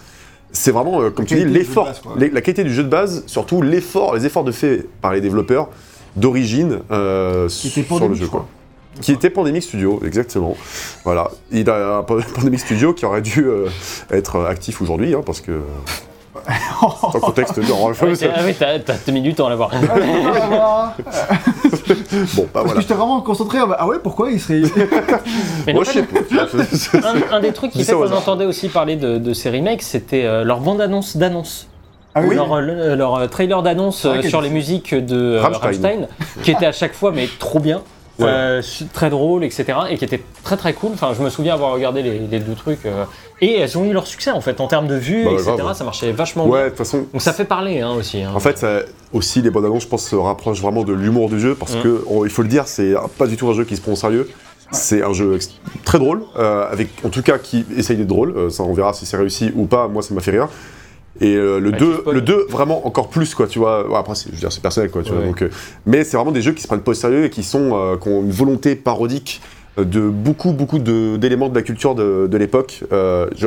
c'est 0.53 0.71
vraiment, 0.71 1.11
comme 1.11 1.27
tu 1.27 1.35
dis, 1.35 1.45
l'effort, 1.45 1.93
la 2.17 2.41
qualité 2.41 2.65
du 2.65 2.73
jeu 2.73 2.83
de 2.83 2.89
base, 2.89 3.25
surtout 3.27 3.61
l'effort, 3.61 4.15
les 4.15 4.25
efforts 4.25 4.45
de 4.45 4.53
fait 4.53 4.87
par 5.03 5.13
les 5.13 5.21
développeurs 5.21 5.69
d'origine 6.17 6.79
sur 7.49 8.09
le 8.09 8.15
jeu. 8.15 8.27
Quoi. 8.27 8.47
Qui 9.01 9.13
était 9.13 9.31
Pandemic 9.31 9.63
Studio, 9.63 10.01
exactement. 10.05 10.57
Voilà. 11.05 11.31
Il 11.53 11.69
a 11.71 11.99
un 11.99 12.03
Pandemic 12.03 12.61
Studio 12.61 12.93
qui 12.95 13.05
aurait 13.05 13.23
dû 13.23 13.45
euh, 13.47 13.67
être 14.11 14.45
actif 14.47 14.81
aujourd'hui, 14.83 15.15
hein, 15.15 15.23
parce 15.25 15.41
que. 15.41 15.61
Dans 16.81 17.11
le 17.15 17.21
contexte 17.21 17.59
de 17.59 17.65
Ah 17.65 18.05
oui, 18.05 18.17
t'as- 18.17 18.27
ah 18.37 18.41
oui, 18.45 18.55
t'as 18.57 18.79
t'as 18.79 18.95
deux 19.07 19.13
minutes 19.13 19.41
à 19.41 19.49
l'avoir. 19.49 19.71
Ah, 19.73 20.95
Bon, 22.35 22.43
bah 22.43 22.49
Parce 22.53 22.65
voilà. 22.67 22.75
que 22.75 22.81
j'étais 22.83 22.95
vraiment 22.95 23.21
concentré. 23.21 23.59
Ah 23.79 23.87
ouais, 23.87 23.99
pourquoi 24.03 24.31
il 24.31 24.41
serait. 24.41 24.63
Mais 25.67 25.73
Moi, 25.73 25.85
je 25.85 25.91
sais 25.91 26.03
pas. 26.03 27.09
un, 27.33 27.37
un 27.37 27.41
des 27.41 27.53
trucs 27.53 27.73
qui 27.73 27.85
fait 27.85 27.93
qu'on 27.93 28.11
entendait 28.13 28.45
aussi 28.45 28.69
parler 28.69 28.97
de, 28.97 29.19
de 29.19 29.33
ces 29.33 29.51
remakes, 29.51 29.83
c'était 29.83 30.25
euh, 30.25 30.45
leur 30.45 30.61
bande-annonce 30.61 31.17
d'annonce. 31.17 31.69
Ah 32.15 32.23
oui, 32.23 32.35
Leur, 32.35 32.53
euh, 32.55 32.97
leur, 32.97 33.29
trailer 33.29 33.63
d'annonce 33.63 34.07
Ah, 34.07 34.23
sur 34.27 34.41
les 34.41 34.49
musiques 34.51 34.95
de 34.95 35.39
Rammstein. 35.39 35.63
Rammstein, 35.63 36.09
qui 36.43 36.51
était 36.53 36.67
à 36.67 36.73
chaque 36.73 36.95
fois 36.95 37.13
mais 37.13 37.29
trop 37.39 37.61
bien, 37.61 37.83
Ouais. 38.19 38.27
euh, 38.29 38.63
très 38.95 39.11
drôle, 39.11 39.45
etc. 39.45 39.65
Et 39.91 39.99
qui 39.99 40.05
était 40.05 40.23
très 40.43 40.57
très 40.57 40.73
cool. 40.73 40.93
Enfin, 40.95 41.13
je 41.17 41.23
me 41.23 41.29
souviens 41.29 41.55
avoir 41.55 41.73
regardé 41.73 42.03
les, 42.03 42.19
les 42.19 42.39
deux 42.41 42.55
trucs. 42.55 42.87
euh, 42.87 43.05
et 43.43 43.59
elles 43.59 43.77
ont 43.77 43.85
eu 43.85 43.93
leur 43.93 44.07
succès 44.07 44.31
en 44.31 44.41
fait, 44.41 44.61
en 44.61 44.67
termes 44.69 44.87
de 44.87 44.95
vues, 44.95 45.25
Bah, 45.25 45.33
etc. 45.33 45.53
grave. 45.59 45.77
Ça 45.77 45.85
marchait 45.85 46.11
vachement 46.13 46.47
Ouais, 46.47 46.51
bien. 46.59 46.65
de 46.65 46.69
toute 46.71 46.79
façon. 46.79 47.05
Donc 47.13 47.21
ça 47.21 47.33
fait 47.35 47.45
parler 47.45 47.81
hein, 47.83 47.91
aussi. 47.93 48.23
hein. 48.23 48.33
En 48.35 48.41
fait, 48.41 48.57
ça- 48.59 48.81
aussi, 49.13 49.43
les 49.43 49.51
bandes 49.51 49.67
annonces, 49.67 49.83
je 49.83 49.89
pense, 49.89 50.05
se 50.09 50.17
rapprochent 50.17 50.61
vraiment 50.63 50.83
de 50.85 50.93
l'humour 50.95 51.29
du 51.29 51.39
jeu 51.39 51.55
parce 51.55 51.75
Mm. 51.77 51.83
que, 51.83 52.05
on- 52.09 52.25
il 52.25 52.31
faut 52.31 52.43
le 52.43 52.49
dire, 52.49 52.67
c'est 52.67 52.95
pas 53.19 53.27
du 53.27 53.37
tout 53.37 53.49
un 53.49 53.53
jeu 53.55 53.65
qui 53.65 53.77
se 53.77 53.83
prend 53.83 53.93
au 53.93 53.97
sérieux. 53.97 54.29
C'est 54.73 55.03
un 55.03 55.13
jeu 55.13 55.39
très 55.85 55.99
drôle, 55.99 56.23
euh, 56.39 56.67
avec, 56.73 56.89
en 57.05 57.09
tout 57.11 57.23
cas, 57.23 57.39
qui 57.39 57.65
essaye 57.77 57.97
d'être 57.99 58.09
drôle. 58.09 58.51
Ça, 58.51 58.63
on 58.65 58.73
verra 58.73 58.93
si 58.95 59.07
c'est 59.07 59.17
réussi 59.17 59.53
ou 59.55 59.67
pas. 59.67 59.87
Moi, 59.89 60.03
ça 60.03 60.13
m'a 60.15 60.21
fait 60.21 60.33
rire. 60.33 60.49
Et 61.21 61.35
euh, 61.35 61.59
le 61.61 61.71
Ouais, 61.71 61.79
2, 61.79 61.87
tu 61.93 62.01
spoil. 62.01 62.15
le 62.15 62.21
2, 62.21 62.47
vraiment 62.51 62.87
encore 62.87 63.09
plus, 63.09 63.35
quoi, 63.35 63.47
tu 63.47 63.59
vois. 63.59 63.89
Ouais, 63.89 63.97
après, 63.97 64.15
c'est- 64.15 64.29
je 64.31 64.35
veux 64.35 64.41
dire, 64.41 64.53
c'est 64.53 64.61
personnel, 64.63 64.91
quoi, 64.91 65.03
tu 65.03 65.13
vois. 65.13 65.23
Donc, 65.23 65.43
euh, 65.43 65.49
mais 65.87 66.05
c'est 66.05 66.17
vraiment 66.17 66.33
des 66.33 66.43
jeux 66.43 66.53
qui 66.53 66.63
se 66.63 66.67
prennent 66.69 66.81
pas 66.83 66.91
au 66.91 66.95
sérieux 66.95 67.25
et 67.25 67.31
qui, 67.31 67.43
sont, 67.43 67.71
euh, 67.75 67.97
qui 67.97 68.09
ont 68.09 68.21
une 68.23 68.31
volonté 68.33 68.77
parodique 68.77 69.41
euh, 69.79 69.85
de 69.85 70.01
beaucoup, 70.09 70.53
beaucoup 70.53 70.79
d'éléments 70.79 71.49
de, 71.49 71.55
la 71.55 71.63
culture 71.63 71.95
de, 71.95 72.27
de 72.31 72.37
l'époque. 72.37 72.83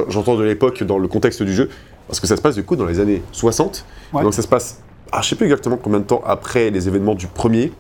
J'entends 0.10 0.36
de 0.36 0.44
l'époque 0.44 0.84
dans 0.84 0.98
le 1.00 1.08
contexte 1.08 1.44
du 1.44 1.54
jeu, 1.54 1.70
parce 2.08 2.20
que 2.20 2.28
ça 2.28 2.36
se 2.38 2.42
passe 2.42 2.56
du 2.56 2.64
coup 2.64 2.76
dans 2.76 2.86
les 2.86 3.00
années 3.00 3.22
60. 3.32 3.86
Ouais. 4.14 4.24
Donc 4.24 4.34
ça 4.34 4.42
se 4.42 4.48
passe, 4.48 4.82
ah, 5.12 5.22
je 5.22 5.30
sais 5.30 5.36
plus 5.36 5.46
exactement 5.46 5.78
combien 5.82 6.00
de 6.00 6.06
temps 6.06 6.22
après 6.26 6.70
les 6.72 6.88
événements 6.88 7.16
du 7.16 7.28
premier. 7.28 7.72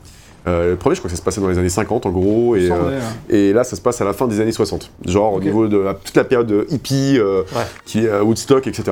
Euh, 0.47 0.71
le 0.71 0.75
premier, 0.77 0.95
je 0.95 1.01
crois 1.01 1.09
que 1.09 1.15
ça 1.15 1.19
se 1.19 1.25
passait 1.25 1.41
dans 1.41 1.49
les 1.49 1.57
années 1.59 1.67
50 1.69 2.05
en 2.05 2.11
gros, 2.11 2.55
et, 2.55 2.71
euh, 2.71 2.73
hein. 2.73 3.01
et 3.29 3.51
là 3.53 3.63
ça 3.65 3.75
se 3.75 3.81
passe 3.81 3.99
à 4.01 4.05
la 4.05 4.13
fin 4.13 4.25
des 4.25 4.39
années 4.39 4.53
60. 4.53 4.89
Genre 5.05 5.33
au 5.33 5.41
niveau 5.41 5.67
de 5.67 5.77
la- 5.77 5.93
toute 5.93 6.15
la 6.15 6.23
période 6.23 6.47
de 6.47 6.65
hippie, 6.71 7.17
euh, 7.19 7.41
Ouais. 7.55 7.63
qui 7.85 8.05
est 8.05 8.09
à 8.09 8.23
Woodstock, 8.23 8.65
etc. 8.65 8.83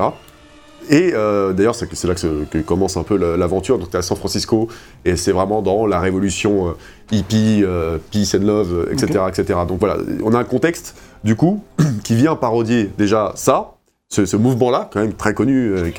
Et 0.90 1.12
euh, 1.14 1.52
d'ailleurs, 1.52 1.74
c'est 1.74 2.04
là 2.04 2.14
que, 2.14 2.58
commence 2.62 2.96
un 2.96 3.02
peu 3.02 3.16
la- 3.16 3.36
l'aventure. 3.36 3.78
Donc, 3.78 3.90
tu 3.90 3.96
à 3.96 4.02
San 4.02 4.16
Francisco, 4.16 4.68
et 5.04 5.16
c'est 5.16 5.32
vraiment 5.32 5.62
dans 5.62 5.86
la 5.86 6.00
révolution 6.00 6.68
euh, 6.68 6.72
hippie, 7.12 7.62
euh, 7.62 7.98
peace 8.10 8.34
and 8.34 8.44
love, 8.44 8.88
etc., 8.90 9.20
etc. 9.28 9.60
Donc 9.66 9.80
voilà, 9.80 9.96
on 10.22 10.32
a 10.34 10.38
un 10.38 10.44
contexte, 10.44 10.94
du 11.24 11.36
coup, 11.36 11.62
qui 12.04 12.14
vient 12.14 12.36
parodier 12.36 12.90
déjà 12.96 13.32
ça, 13.34 13.74
ce, 14.10 14.24
ce 14.24 14.36
mouvement-là, 14.36 14.88
quand 14.92 15.00
même 15.00 15.12
très 15.12 15.34
connu, 15.34 15.74
euh, 15.74 15.90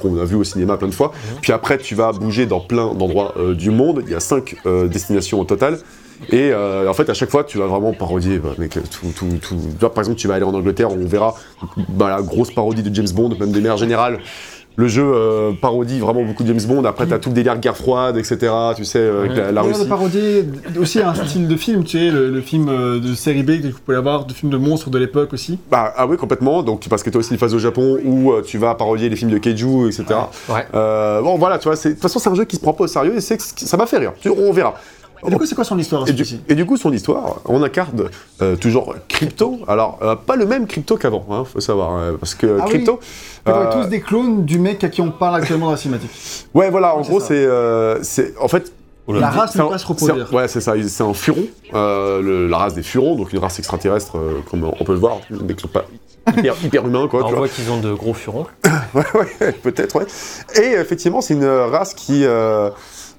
qu'on 0.00 0.18
a, 0.20 0.24
vu 0.24 0.36
au 0.36 0.44
cinéma 0.44 0.76
plein 0.76 0.88
de 0.88 0.94
fois. 0.94 1.12
Puis 1.40 1.52
après, 1.52 1.78
tu 1.78 1.94
vas 1.94 2.12
bouger 2.12 2.44
dans 2.46 2.60
plein 2.60 2.92
d'endroits 2.94 3.32
euh, 3.38 3.54
du 3.54 3.70
monde. 3.70 4.02
Il 4.06 4.12
y 4.12 4.14
a 4.14 4.20
cinq 4.20 4.56
euh, 4.66 4.86
destinations 4.86 5.40
au 5.40 5.44
total. 5.44 5.78
Et 6.30 6.50
euh, 6.52 6.88
en 6.88 6.94
fait, 6.94 7.08
à 7.10 7.14
chaque 7.14 7.30
fois, 7.30 7.44
tu 7.44 7.58
vas 7.58 7.66
vraiment 7.66 7.92
parodier. 7.92 8.38
bah, 8.38 8.50
mec, 8.58 8.72
tout, 8.72 9.06
tout, 9.16 9.26
tout. 9.40 9.56
Tu 9.56 9.78
vois, 9.80 9.92
par 9.92 10.02
exemple, 10.02 10.18
tu 10.18 10.28
vas 10.28 10.34
aller 10.34 10.44
en 10.44 10.54
Angleterre, 10.54 10.90
on 10.92 11.06
verra 11.06 11.34
bah, 11.90 12.08
la 12.08 12.22
grosse 12.22 12.50
parodie 12.52 12.82
de 12.82 12.94
James 12.94 13.08
Bond, 13.14 13.30
même 13.38 13.52
des 13.52 13.60
mères 13.60 13.76
générales. 13.76 14.18
Le 14.76 14.88
jeu 14.88 15.04
euh, 15.04 15.52
parodie 15.52 16.00
vraiment 16.00 16.24
beaucoup 16.24 16.42
de 16.42 16.48
James 16.48 16.66
Bond. 16.66 16.84
Après, 16.84 17.06
t'as 17.06 17.20
tout 17.20 17.28
le 17.28 17.34
délire 17.36 17.56
guerre 17.58 17.76
froide, 17.76 18.16
etc. 18.16 18.52
Tu 18.74 18.84
sais, 18.84 18.98
euh, 18.98 19.20
avec 19.20 19.36
la, 19.36 19.52
la 19.52 19.60
a 19.60 19.64
de 19.64 19.68
Russie. 19.68 19.86
parodier 19.86 20.44
aussi 20.80 21.00
un 21.00 21.14
style 21.14 21.46
de 21.46 21.56
film, 21.56 21.84
tu 21.84 21.96
sais, 21.96 22.10
le, 22.10 22.28
le 22.28 22.40
film 22.40 22.68
euh, 22.68 22.98
de 22.98 23.14
série 23.14 23.44
B 23.44 23.60
que 23.62 23.68
vous 23.68 23.78
pouvez 23.84 23.96
avoir, 23.96 24.24
de 24.24 24.32
film 24.32 24.50
de 24.50 24.56
monstres 24.56 24.90
de 24.90 24.98
l'époque 24.98 25.32
aussi. 25.32 25.60
Bah, 25.70 25.94
ah 25.96 26.08
oui, 26.08 26.16
complètement. 26.16 26.64
Donc, 26.64 26.88
parce 26.88 27.04
que 27.04 27.10
t'as 27.10 27.20
aussi 27.20 27.30
une 27.30 27.38
phase 27.38 27.54
au 27.54 27.60
Japon 27.60 28.00
où 28.04 28.32
tu 28.44 28.58
vas 28.58 28.74
parodier 28.74 29.08
les 29.08 29.14
films 29.14 29.30
de 29.30 29.38
Keiju, 29.38 29.86
etc. 29.86 30.06
Ouais. 30.48 30.66
Bon, 30.72 31.36
voilà, 31.38 31.58
tu 31.58 31.68
vois, 31.68 31.76
de 31.76 31.80
toute 31.90 32.00
façon, 32.02 32.18
c'est 32.18 32.30
un 32.30 32.34
jeu 32.34 32.44
qui 32.44 32.56
se 32.56 32.60
prend 32.60 32.72
pas 32.72 32.82
au 32.82 32.88
sérieux 32.88 33.14
et 33.16 33.20
c'est 33.20 33.40
ça 33.40 33.76
m'a 33.76 33.86
fait 33.86 33.98
rire. 33.98 34.14
Tu- 34.20 34.28
On 34.28 34.52
verra. 34.52 34.74
Et 35.26 35.30
du 35.30 35.36
coup, 35.36 35.46
c'est 35.46 35.54
quoi 35.54 35.64
son 35.64 35.78
histoire 35.78 36.08
Et 36.08 36.12
du, 36.12 36.24
et 36.48 36.54
du 36.54 36.66
coup, 36.66 36.76
son 36.76 36.92
histoire, 36.92 37.40
on 37.46 37.62
incarne 37.62 38.04
euh, 38.42 38.56
toujours 38.56 38.94
Crypto. 39.08 39.60
Alors, 39.68 39.98
euh, 40.02 40.16
pas 40.16 40.36
le 40.36 40.46
même 40.46 40.66
Crypto 40.66 40.96
qu'avant, 40.96 41.24
hein, 41.30 41.44
faut 41.44 41.60
savoir. 41.60 41.90
hein, 41.92 42.16
parce 42.20 42.34
que 42.34 42.58
Ah 42.60 42.64
oui. 42.66 42.70
Crypto. 42.70 43.00
On 43.46 43.50
euh, 43.50 43.72
tous 43.82 43.88
des 43.88 44.00
clones 44.00 44.44
du 44.44 44.58
mec 44.58 44.82
à 44.84 44.88
qui 44.88 45.00
on 45.00 45.10
parle 45.10 45.36
actuellement 45.36 45.66
dans 45.66 45.72
la 45.72 45.78
cinématique. 45.78 46.10
ouais, 46.54 46.70
voilà, 46.70 46.94
en 46.94 47.00
gros, 47.02 47.20
c'est. 47.20 47.34
euh, 47.46 48.02
c'est 48.02 48.34
en 48.40 48.48
fait. 48.48 48.72
La 49.06 49.28
race 49.28 49.50
c'est 49.52 49.58
ne 49.58 49.64
peut 49.64 49.70
pas 49.72 49.76
se 49.78 49.86
reproduire. 49.86 50.32
Ouais, 50.32 50.48
c'est 50.48 50.62
ça, 50.62 50.72
c'est 50.88 51.02
un 51.04 51.12
furon, 51.12 51.44
euh, 51.74 52.22
le- 52.22 52.46
la 52.48 52.56
race 52.56 52.72
des 52.72 52.82
furons, 52.82 53.16
donc 53.16 53.34
une 53.34 53.38
race 53.38 53.58
extraterrestre, 53.58 54.16
euh, 54.16 54.40
comme 54.50 54.64
on 54.64 54.82
peut 54.84 54.94
le 54.94 54.98
voir, 54.98 55.18
des 55.28 55.54
sont 55.58 55.68
pas 55.68 55.84
hyper, 56.38 56.54
hyper 56.64 56.86
humains, 56.86 57.06
quoi. 57.06 57.20
on 57.20 57.24
tu 57.24 57.30
vois. 57.32 57.40
voit 57.40 57.48
qu'ils 57.48 57.70
ont 57.70 57.80
de 57.80 57.92
gros 57.92 58.14
furons. 58.14 58.46
Ouais, 58.94 59.02
ouais, 59.14 59.52
peut-être, 59.52 59.96
ouais. 59.96 60.06
Et 60.58 60.72
effectivement, 60.80 61.20
c'est 61.20 61.34
une 61.34 61.44
race 61.44 61.92
qui, 61.92 62.24
euh, 62.24 62.70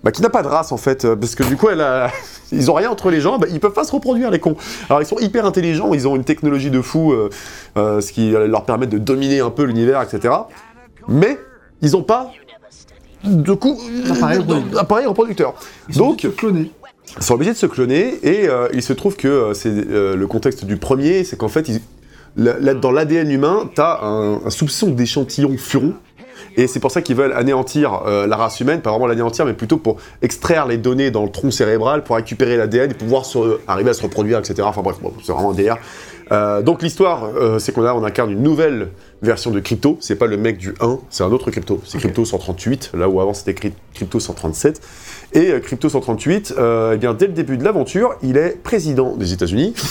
bah, 0.06 0.12
qui 0.12 0.22
n'a 0.22 0.30
pas 0.30 0.44
de 0.44 0.48
race 0.48 0.72
en 0.72 0.78
fait, 0.78 1.04
euh, 1.04 1.16
parce 1.18 1.36
que 1.36 1.44
du 1.44 1.58
coup, 1.58 1.68
elle 1.70 1.82
a... 1.82 2.10
ils 2.54 2.70
ont 2.72 2.76
rien 2.76 2.90
entre 2.92 3.10
les 3.10 3.20
jambes, 3.20 3.46
ils 3.52 3.60
peuvent 3.60 3.74
pas 3.74 3.84
se 3.84 3.92
reproduire 3.92 4.30
les 4.32 4.40
cons. 4.40 4.56
Alors 4.90 5.02
ils 5.02 5.06
sont 5.06 5.18
hyper 5.20 5.46
intelligents, 5.46 5.94
ils 5.94 6.08
ont 6.08 6.16
une 6.16 6.24
technologie 6.24 6.70
de 6.70 6.80
fou, 6.82 7.12
euh, 7.12 7.30
euh, 7.78 8.00
ce 8.00 8.14
qui 8.14 8.30
leur 8.32 8.64
permet 8.66 8.86
de 8.88 8.98
dominer 9.00 9.40
un 9.42 9.50
peu 9.50 9.64
l'univers, 9.64 10.02
etc. 10.02 10.34
Mais 11.10 11.38
ils 11.82 11.98
ont 11.98 12.04
pas 12.04 12.32
de 13.24 13.54
coup 13.54 13.78
D'appareil 14.08 15.04
de- 15.04 15.08
reproducteur. 15.10 15.56
Ils 15.90 15.96
sont 15.96 16.10
Donc 16.10 16.20
tous 16.22 16.30
clonés. 16.32 16.72
ils 17.18 17.24
sont 17.24 17.34
obligés 17.34 17.52
de 17.54 17.58
se 17.58 17.66
cloner 17.66 18.20
et 18.22 18.48
euh, 18.48 18.68
il 18.74 18.84
se 18.84 18.94
trouve 18.94 19.16
que 19.16 19.28
euh, 19.28 19.54
c'est 19.56 19.70
euh, 19.70 20.16
le 20.16 20.28
contexte 20.28 20.64
du 20.66 20.78
premier, 20.78 21.24
c'est 21.24 21.36
qu'en 21.36 21.48
fait, 21.48 21.68
ils- 21.68 21.82
la- 22.38 22.60
la- 22.60 22.74
dans 22.76 22.92
l'ADN 22.92 23.32
humain, 23.32 23.70
tu 23.74 23.82
as 23.82 24.04
un, 24.04 24.46
un 24.46 24.50
soupçon 24.52 24.90
d'échantillon 24.92 25.56
furon. 25.58 25.94
Et 26.58 26.68
c'est 26.68 26.80
pour 26.80 26.92
ça 26.92 27.02
qu'ils 27.02 27.16
veulent 27.16 27.34
anéantir 27.34 28.02
euh, 28.06 28.28
la 28.28 28.36
race 28.38 28.60
humaine, 28.60 28.82
pas 28.82 28.90
vraiment 28.92 29.08
l'anéantir, 29.08 29.46
mais 29.46 29.54
plutôt 29.54 29.78
pour 29.78 29.98
extraire 30.22 30.66
les 30.66 30.78
données 30.78 31.12
dans 31.12 31.24
le 31.24 31.30
tronc 31.30 31.52
cérébral, 31.52 32.04
pour 32.04 32.16
récupérer 32.16 32.58
l'ADN 32.58 32.92
et 32.92 32.94
pouvoir 32.94 33.26
se- 33.26 33.60
arriver 33.68 33.90
à 33.90 33.94
se 33.94 34.02
reproduire, 34.02 34.40
etc. 34.40 34.56
Enfin 34.64 34.82
bref, 34.82 34.98
bon, 35.02 35.14
c'est 35.24 35.32
vraiment 35.34 35.52
un. 35.54 35.78
Euh, 36.32 36.62
donc 36.62 36.82
l'histoire, 36.82 37.26
euh, 37.36 37.60
c'est 37.60 37.72
qu'on 37.72 37.86
a, 37.86 37.94
on 37.94 38.04
incarne 38.04 38.32
une 38.32 38.42
nouvelle 38.42 38.90
version 39.22 39.52
de 39.52 39.60
Crypto. 39.60 39.98
C'est 40.02 40.16
pas 40.16 40.26
le 40.28 40.38
mec 40.38 40.58
du 40.58 40.74
1, 40.80 41.00
c'est 41.10 41.24
un 41.24 41.32
autre 41.32 41.52
Crypto. 41.52 41.80
C'est 41.86 41.98
Crypto 42.00 42.26
138, 42.26 42.92
là 42.96 43.08
où 43.10 43.22
avant 43.22 43.34
c'était 43.34 43.54
Cry- 43.54 43.74
Crypto 43.94 44.20
137. 44.20 44.82
Et 45.34 45.52
euh, 45.52 45.60
Crypto 45.60 45.90
138, 45.90 46.56
euh, 46.58 46.94
eh 46.96 46.98
bien, 46.98 47.14
dès 47.14 47.28
le 47.28 47.34
début 47.34 47.58
de 47.58 47.64
l'aventure, 47.64 48.16
il 48.24 48.38
est 48.38 48.62
président 48.62 49.16
des 49.16 49.34
États-Unis. 49.34 49.74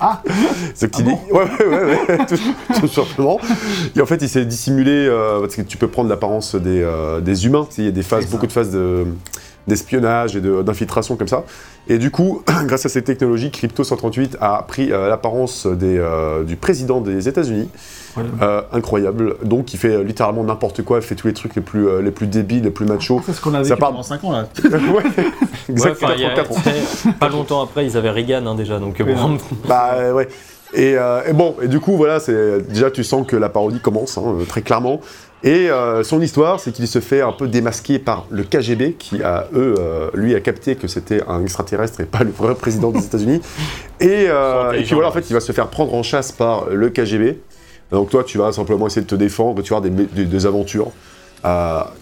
Ah. 0.00 0.22
Ce 0.74 0.84
qui 0.86 1.02
dit. 1.02 1.12
Ouais, 1.30 1.44
ouais, 1.60 1.66
ouais, 1.66 1.84
ouais, 2.08 2.26
tout, 2.28 2.36
tout 2.80 2.88
simplement. 2.88 3.38
Et 3.96 4.00
en 4.02 4.06
fait, 4.06 4.20
il 4.20 4.28
s'est 4.28 4.44
dissimulé, 4.44 5.08
parce 5.40 5.54
que 5.56 5.62
tu 5.62 5.78
peux 5.78 5.88
prendre 5.88 6.10
l'apparence 6.10 6.56
des, 6.56 6.86
des 7.22 7.46
humains. 7.46 7.66
Il 7.78 7.84
y 7.84 7.88
a 7.88 7.90
des 7.90 8.02
phases, 8.02 8.26
beaucoup 8.26 8.46
de 8.46 8.52
phases 8.52 8.70
de- 8.72 9.06
d'espionnage 9.66 10.36
et 10.36 10.40
de- 10.40 10.62
d'infiltration 10.62 11.16
comme 11.16 11.28
ça. 11.28 11.44
Et 11.88 11.98
du 11.98 12.10
coup, 12.10 12.42
grâce 12.66 12.86
à 12.86 12.88
cette 12.88 13.04
technologie, 13.04 13.50
Crypto 13.50 13.84
138 13.84 14.36
a 14.40 14.64
pris 14.66 14.92
euh, 14.92 15.08
l'apparence 15.08 15.66
euh, 15.66 16.44
du 16.44 16.56
président 16.56 17.00
des 17.00 17.28
États-Unis. 17.28 17.68
Euh, 18.42 18.62
incroyable. 18.72 19.34
Donc, 19.42 19.74
il 19.74 19.76
fait 19.76 19.88
euh, 19.96 20.04
littéralement 20.04 20.44
n'importe 20.44 20.82
quoi. 20.82 20.98
Il 20.98 21.02
fait 21.02 21.16
tous 21.16 21.26
les 21.26 21.32
trucs 21.32 21.56
les 21.56 21.62
plus, 21.62 22.00
les 22.00 22.12
plus 22.12 22.28
débiles, 22.28 22.62
les 22.62 22.70
plus 22.70 22.86
machos. 22.86 23.20
C'est 23.26 23.32
ce 23.32 23.40
qu'on 23.40 23.54
a 23.54 23.58
vécu 23.58 23.70
Ça 23.70 23.76
part- 23.76 23.90
pendant 23.90 24.04
5 24.04 24.22
ans 24.22 24.30
là. 24.32 24.46
ouais, 24.62 24.70
Ouais, 24.94 25.02
exactement. 25.68 26.10
a- 26.12 26.14
84 26.36 26.52
ans. 26.52 27.12
pas 27.18 27.28
longtemps 27.28 27.62
après, 27.62 27.84
ils 27.86 27.96
avaient 27.96 28.10
Reagan 28.10 28.46
hein, 28.46 28.54
déjà, 28.54 28.78
donc 28.78 29.02
bon, 29.02 29.38
Bah 29.68 30.12
ouais. 30.14 30.28
Et, 30.74 30.96
euh, 30.96 31.22
et 31.28 31.32
bon, 31.32 31.54
et 31.62 31.66
du 31.68 31.80
coup, 31.80 31.96
voilà, 31.96 32.20
c'est 32.20 32.60
déjà 32.68 32.90
tu 32.90 33.02
sens 33.04 33.26
que 33.26 33.36
la 33.36 33.48
parodie 33.48 33.80
commence, 33.80 34.16
hein, 34.18 34.36
très 34.48 34.62
clairement. 34.62 35.00
Et 35.42 35.70
euh, 35.70 36.02
son 36.04 36.22
histoire, 36.22 36.58
c'est 36.58 36.72
qu'il 36.72 36.88
se 36.88 37.00
fait 37.00 37.20
un 37.20 37.32
peu 37.32 37.48
démasquer 37.48 37.98
par 37.98 38.24
le 38.30 38.44
KGB, 38.44 38.94
qui 38.98 39.22
a, 39.22 39.46
eux, 39.54 39.74
euh, 39.78 40.08
lui, 40.14 40.34
a 40.34 40.40
capté 40.40 40.74
que 40.74 40.88
c'était 40.88 41.22
un 41.28 41.42
extraterrestre 41.42 42.00
et 42.00 42.06
pas 42.06 42.24
le 42.24 42.30
vrai 42.30 42.54
président 42.54 42.90
des 42.90 43.04
États-Unis. 43.04 43.42
Et, 44.00 44.26
euh, 44.28 44.72
et 44.72 44.82
puis 44.84 44.94
voilà, 44.94 45.08
en 45.08 45.12
fait, 45.12 45.28
il 45.28 45.34
va 45.34 45.40
se 45.40 45.52
faire 45.52 45.68
prendre 45.68 45.92
en 45.94 46.02
chasse 46.02 46.32
par 46.32 46.70
le 46.70 46.88
KGB. 46.88 47.40
Donc 47.90 48.08
toi, 48.08 48.24
tu 48.24 48.38
vas 48.38 48.52
simplement 48.52 48.86
essayer 48.86 49.02
de 49.02 49.06
te 49.06 49.14
défendre, 49.14 49.62
tu 49.62 49.70
vas 49.70 49.76
avoir 49.78 49.90
des, 49.90 50.04
des- 50.06 50.24
des 50.24 50.46
aventures 50.46 50.90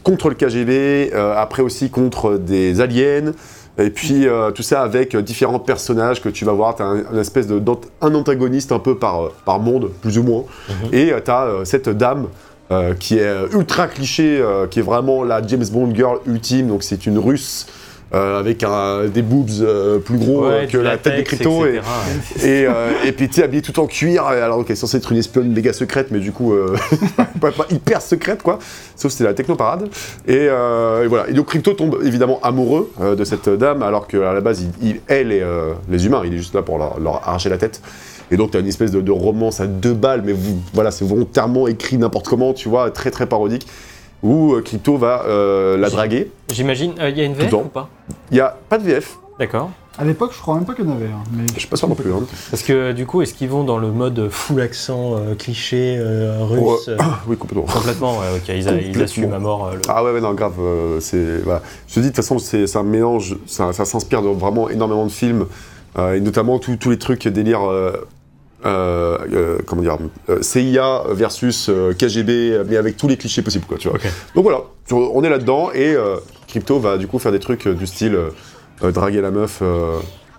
contre 0.04 0.28
le 0.28 0.36
KGB, 0.36 1.12
après 1.36 1.62
aussi 1.62 1.90
contre 1.90 2.36
des 2.38 2.80
aliens. 2.80 3.32
Et 3.78 3.88
puis 3.90 4.28
euh, 4.28 4.50
tout 4.50 4.62
ça 4.62 4.82
avec 4.82 5.14
euh, 5.14 5.22
différents 5.22 5.58
personnages 5.58 6.20
que 6.22 6.28
tu 6.28 6.44
vas 6.44 6.52
voir. 6.52 6.76
Tu 6.76 6.82
as 6.82 6.86
un, 6.86 7.04
une 7.10 7.18
espèce 7.18 7.46
de 7.46 7.60
un 8.02 8.14
antagoniste 8.14 8.70
un 8.70 8.78
peu 8.78 8.96
par, 8.98 9.24
euh, 9.24 9.32
par 9.46 9.58
monde, 9.60 9.90
plus 10.02 10.18
ou 10.18 10.22
moins. 10.22 10.44
Et 10.92 11.10
tu 11.24 11.30
as 11.30 11.48
cette 11.64 11.88
dame 11.88 12.26
euh, 12.72 12.94
qui 12.94 13.18
est 13.18 13.22
euh, 13.22 13.46
ultra 13.52 13.86
cliché, 13.86 14.38
euh, 14.40 14.66
qui 14.66 14.78
est 14.80 14.82
vraiment 14.82 15.22
la 15.24 15.46
James 15.46 15.64
Bond 15.70 15.94
girl 15.94 16.18
ultime. 16.26 16.68
Donc 16.68 16.82
c'est 16.82 17.06
une 17.06 17.18
russe 17.18 17.66
euh, 18.14 18.38
avec 18.38 18.62
un, 18.62 19.06
des 19.06 19.22
boobs 19.22 19.48
euh, 19.62 19.98
plus 19.98 20.18
gros 20.18 20.44
euh, 20.44 20.66
que 20.66 20.76
la 20.76 20.98
tête 20.98 21.16
des 21.16 21.22
cryptos. 21.24 21.64
Et, 21.66 21.76
etc. 21.76 22.46
et, 22.46 22.66
et 23.08 23.12
puis 23.12 23.28
tu 23.28 23.36
sais, 23.36 23.42
habillée 23.44 23.62
tout 23.62 23.78
en 23.80 23.86
cuir, 23.86 24.24
alors 24.26 24.64
qu'elle 24.66 24.74
est 24.74 24.76
censée 24.78 24.98
être 24.98 25.12
une 25.12 25.18
espionne 25.18 25.50
méga 25.50 25.72
secrète, 25.72 26.08
mais 26.10 26.18
du 26.18 26.30
coup, 26.30 26.54
pas, 27.40 27.50
pas 27.52 27.66
hyper 27.70 28.02
secrète 28.02 28.42
quoi. 28.42 28.58
Sauf 28.96 29.10
que 29.10 29.12
c'était 29.12 29.24
la 29.24 29.32
technoparade. 29.34 29.88
Et, 30.28 30.46
euh, 30.50 31.04
et 31.04 31.06
voilà. 31.06 31.28
Et 31.30 31.32
donc 31.32 31.46
Crypto 31.46 31.72
tombe 31.72 31.98
évidemment 32.04 32.38
amoureux 32.42 32.90
de 33.00 33.24
cette 33.24 33.48
dame, 33.48 33.82
alors 33.82 34.06
qu'à 34.06 34.32
la 34.34 34.40
base, 34.42 34.62
il, 34.82 34.88
il- 34.90 35.00
elle 35.08 35.32
et 35.32 35.42
les 35.88 36.04
humains, 36.06 36.22
il 36.26 36.34
est 36.34 36.38
juste 36.38 36.54
là 36.54 36.60
pour 36.62 36.76
leur, 36.78 37.00
leur 37.00 37.26
arracher 37.26 37.48
la 37.48 37.56
tête. 37.58 37.80
Et 38.32 38.36
donc, 38.36 38.50
tu 38.50 38.56
as 38.56 38.60
une 38.60 38.66
espèce 38.66 38.90
de, 38.90 39.00
de 39.00 39.12
romance 39.12 39.60
à 39.60 39.66
deux 39.66 39.92
balles, 39.94 40.22
mais 40.24 40.32
vous- 40.32 40.60
voilà, 40.72 40.90
c'est 40.90 41.04
volontairement 41.04 41.68
écrit 41.68 41.98
n'importe 41.98 42.26
comment, 42.26 42.52
tu 42.54 42.68
vois, 42.68 42.90
très 42.90 43.10
très 43.10 43.26
parodique, 43.26 43.66
où 44.22 44.54
euh, 44.54 44.62
Crypto 44.62 44.96
va 44.96 45.24
euh, 45.26 45.76
la 45.76 45.90
draguer. 45.90 46.30
J'imagine, 46.52 46.94
euh, 46.98 47.10
il 47.10 47.18
y 47.18 47.20
a 47.20 47.24
une 47.24 47.34
VF 47.34 47.52
ou 47.52 47.58
pas? 47.64 47.88
Il 48.30 48.34
n'y 48.34 48.40
a 48.40 48.56
pas 48.68 48.78
de 48.78 48.84
VF, 48.84 49.18
D'accord. 49.38 49.70
À 49.98 50.04
l'époque, 50.04 50.32
je 50.34 50.40
crois 50.40 50.54
même 50.54 50.64
pas 50.64 50.72
qu'il 50.74 50.86
y 50.86 50.88
en 50.88 50.92
avait. 50.92 51.04
hein, 51.06 51.22
mais 51.36 51.44
je 51.54 51.58
suis 51.58 51.68
pas 51.68 51.76
sûr 51.76 51.86
non 51.88 51.94
plus. 51.94 52.10
hein. 52.12 52.20
Parce 52.50 52.62
que 52.62 52.92
du 52.92 53.04
coup, 53.04 53.20
est-ce 53.20 53.34
qu'ils 53.34 53.48
vont 53.50 53.62
dans 53.64 53.76
le 53.78 53.90
mode 53.90 54.28
full 54.30 54.60
accent 54.62 55.16
euh, 55.16 55.34
cliché 55.34 55.96
euh, 55.98 56.38
russe 56.40 56.88
euh, 56.88 56.96
Oui, 57.26 57.36
complètement. 57.36 57.64
Complètement, 57.66 58.18
ouais, 58.18 58.26
ok, 58.36 58.48
ils, 58.48 58.68
a- 58.68 58.72
ils 58.72 58.76
Complètement. 58.86 59.02
assument 59.04 59.32
à 59.34 59.38
mort 59.38 59.66
euh, 59.66 59.74
le- 59.74 59.80
Ah 59.88 60.02
ouais, 60.02 60.12
ouais, 60.12 60.20
non, 60.22 60.32
grave. 60.32 60.54
euh, 60.60 60.98
c'est, 61.00 61.38
voilà. 61.44 61.60
Je 61.88 61.94
te 61.96 62.00
dis, 62.00 62.06
de 62.06 62.10
toute 62.10 62.16
façon, 62.16 62.38
c'est, 62.38 62.66
c'est 62.66 62.78
un 62.78 62.82
mélange, 62.84 63.36
ça, 63.46 63.72
ça 63.74 63.84
s'inspire 63.84 64.22
de 64.22 64.28
vraiment 64.28 64.70
énormément 64.70 65.04
de 65.04 65.10
films, 65.10 65.44
euh, 65.98 66.14
et 66.14 66.20
notamment 66.20 66.58
tous 66.58 66.76
tous 66.76 66.88
les 66.90 66.98
trucs 66.98 67.26
délire, 67.28 67.60
euh, 68.64 69.18
euh, 69.32 69.58
comment 69.66 69.82
dire, 69.82 69.98
euh, 70.28 70.40
CIA 70.40 71.02
versus 71.10 71.70
KGB, 71.98 72.62
mais 72.68 72.76
avec 72.76 72.96
tous 72.96 73.08
les 73.08 73.16
clichés 73.16 73.42
possibles, 73.42 73.66
quoi, 73.66 73.76
tu 73.76 73.88
vois. 73.88 73.98
Donc 74.34 74.44
voilà, 74.44 74.60
on 74.90 75.22
est 75.24 75.30
là-dedans, 75.30 75.70
et 75.72 75.96
Crypto 76.48 76.78
va 76.78 76.96
du 76.96 77.06
coup 77.06 77.18
faire 77.18 77.32
des 77.32 77.40
trucs 77.40 77.66
du 77.68 77.86
style 77.86 78.16
draguer 78.82 79.20
la 79.20 79.30
meuf. 79.30 79.62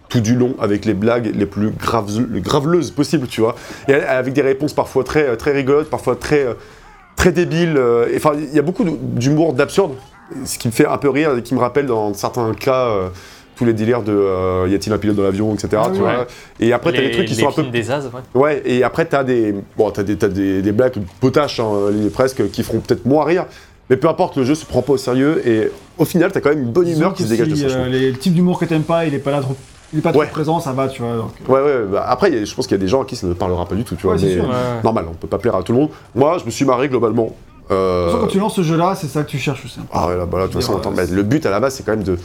tout 0.09 0.19
du 0.21 0.35
long 0.35 0.55
avec 0.59 0.85
les 0.85 0.93
blagues 0.93 1.31
les 1.33 1.45
plus 1.45 1.71
graves, 1.71 2.07
les 2.31 2.41
graveleuses 2.41 2.91
possibles, 2.91 3.27
tu 3.27 3.41
vois. 3.41 3.55
Et 3.87 3.93
avec 3.93 4.33
des 4.33 4.43
réponses 4.43 4.73
parfois 4.73 5.03
très, 5.03 5.35
très 5.37 5.51
rigolotes, 5.51 5.89
parfois 5.89 6.15
très, 6.15 6.45
très 7.15 7.31
débiles. 7.31 7.81
Enfin, 8.15 8.33
il 8.35 8.53
y 8.53 8.59
a 8.59 8.61
beaucoup 8.61 8.85
d'humour 8.85 9.53
d'absurde, 9.53 9.93
ce 10.45 10.57
qui 10.57 10.67
me 10.67 10.73
fait 10.73 10.85
un 10.85 10.97
peu 10.97 11.09
rire 11.09 11.35
et 11.35 11.41
qui 11.41 11.55
me 11.55 11.59
rappelle 11.59 11.87
dans 11.87 12.13
certains 12.13 12.53
cas 12.53 13.11
tous 13.55 13.65
les 13.65 13.73
délires 13.73 14.01
de 14.03 14.11
euh, 14.13 14.67
y 14.69 14.75
a-t-il 14.75 14.91
un 14.93 14.97
pilote 14.97 15.15
dans 15.15 15.23
l'avion, 15.23 15.53
etc. 15.53 15.69
Ah 15.77 15.89
tu 15.93 15.99
vois. 15.99 16.25
Et 16.59 16.73
après, 16.73 16.91
t'as 16.91 17.01
les, 17.01 17.07
des 17.07 17.11
trucs 17.13 17.27
qui 17.27 17.35
les 17.35 17.41
sont 17.41 17.49
un 17.49 17.51
peu 17.51 17.63
des 17.63 17.91
As, 17.91 18.05
ouais. 18.05 18.21
Ouais, 18.41 18.61
et 18.65 18.83
après, 18.83 19.05
t'as 19.05 19.23
des, 19.23 19.53
bon, 19.77 19.91
t'as 19.91 20.03
des, 20.03 20.15
t'as 20.17 20.27
des, 20.27 20.61
des 20.61 20.71
blagues 20.71 20.93
potaches, 21.19 21.59
hein, 21.59 21.69
presque, 22.13 22.49
qui 22.51 22.63
feront 22.63 22.79
peut-être 22.79 23.05
moins 23.05 23.23
rire. 23.25 23.45
Mais 23.89 23.97
peu 23.97 24.07
importe, 24.07 24.37
le 24.37 24.43
jeu 24.45 24.55
se 24.55 24.65
prend 24.65 24.81
pas 24.81 24.93
au 24.93 24.97
sérieux 24.97 25.45
et 25.47 25.69
au 25.97 26.05
final, 26.05 26.31
t'as 26.31 26.39
quand 26.39 26.49
même 26.49 26.63
une 26.63 26.71
bonne 26.71 26.87
humeur 26.89 27.13
qui 27.13 27.23
se 27.23 27.27
dégage 27.29 27.49
de 27.49 27.55
ça. 27.55 27.65
euh, 27.75 27.89
les 27.89 28.11
le 28.11 28.17
type 28.17 28.33
d'humour 28.33 28.57
que 28.57 28.65
t'aimes 28.65 28.83
pas, 28.83 29.05
il 29.05 29.13
est 29.13 29.19
pas 29.19 29.31
là 29.31 29.41
trop. 29.41 29.55
Il 29.91 29.99
est 29.99 30.01
pas 30.01 30.11
trop 30.11 30.21
Ouais. 30.21 30.27
présent, 30.27 30.59
ça 30.59 30.71
va, 30.71 30.87
tu 30.87 31.03
vois. 31.03 31.17
donc, 31.17 31.31
euh, 31.47 31.51
Ouais, 31.53 31.61
ouais, 31.61 31.85
bah, 31.91 32.05
après, 32.07 32.31
il 32.31 32.39
y 32.39 32.41
a- 32.41 32.45
je 32.45 32.55
pense 32.55 32.65
qu'il 32.65 32.75
y 32.75 32.79
a 32.79 32.81
des 32.81 32.87
gens 32.87 33.03
à 33.03 33.05
qui 33.05 33.15
ça 33.15 33.27
ne 33.27 33.33
parlera 33.33 33.65
pas 33.67 33.75
du 33.75 33.83
tout, 33.83 33.95
tu 33.95 34.03
vois. 34.07 34.13
Ouais, 34.13 34.19
c'est 34.19 34.25
mais 34.27 34.33
sûr. 34.35 34.45
Ouais. 34.45 34.81
normal, 34.83 35.05
on 35.09 35.13
peut 35.13 35.27
pas 35.27 35.37
plaire 35.37 35.55
à 35.55 35.61
tout 35.63 35.73
le 35.73 35.79
monde. 35.79 35.89
Moi, 36.15 36.37
je 36.39 36.45
me 36.45 36.49
suis 36.49 36.65
marré 36.65 36.87
globalement. 36.89 37.35
Euh, 37.71 37.75
De 37.75 38.03
toute 38.05 38.11
façon, 38.13 38.25
quand 38.25 38.31
tu 38.31 38.39
lances 38.39 38.55
ce 38.55 38.63
jeu-là, 38.63 38.95
c'est 38.95 39.07
ça 39.07 39.23
que 39.23 39.29
tu 39.29 39.37
cherches 39.37 39.63
aussi. 39.65 39.79
Ah 39.91 40.07
ouais, 40.07 40.17
là, 40.17 40.25
bah 40.25 40.39
là, 40.39 40.47
de 40.47 40.51
toute 40.51 40.61
façon, 40.61 40.77
attends, 40.77 40.91
euh, 40.91 40.95
mais 40.97 41.05
le 41.13 41.23
but 41.23 41.45
à 41.45 41.49
la 41.51 41.59
base, 41.59 41.75
c'est 41.75 41.83
quand 41.83 41.91
même 41.91 42.03
de. 42.03 42.17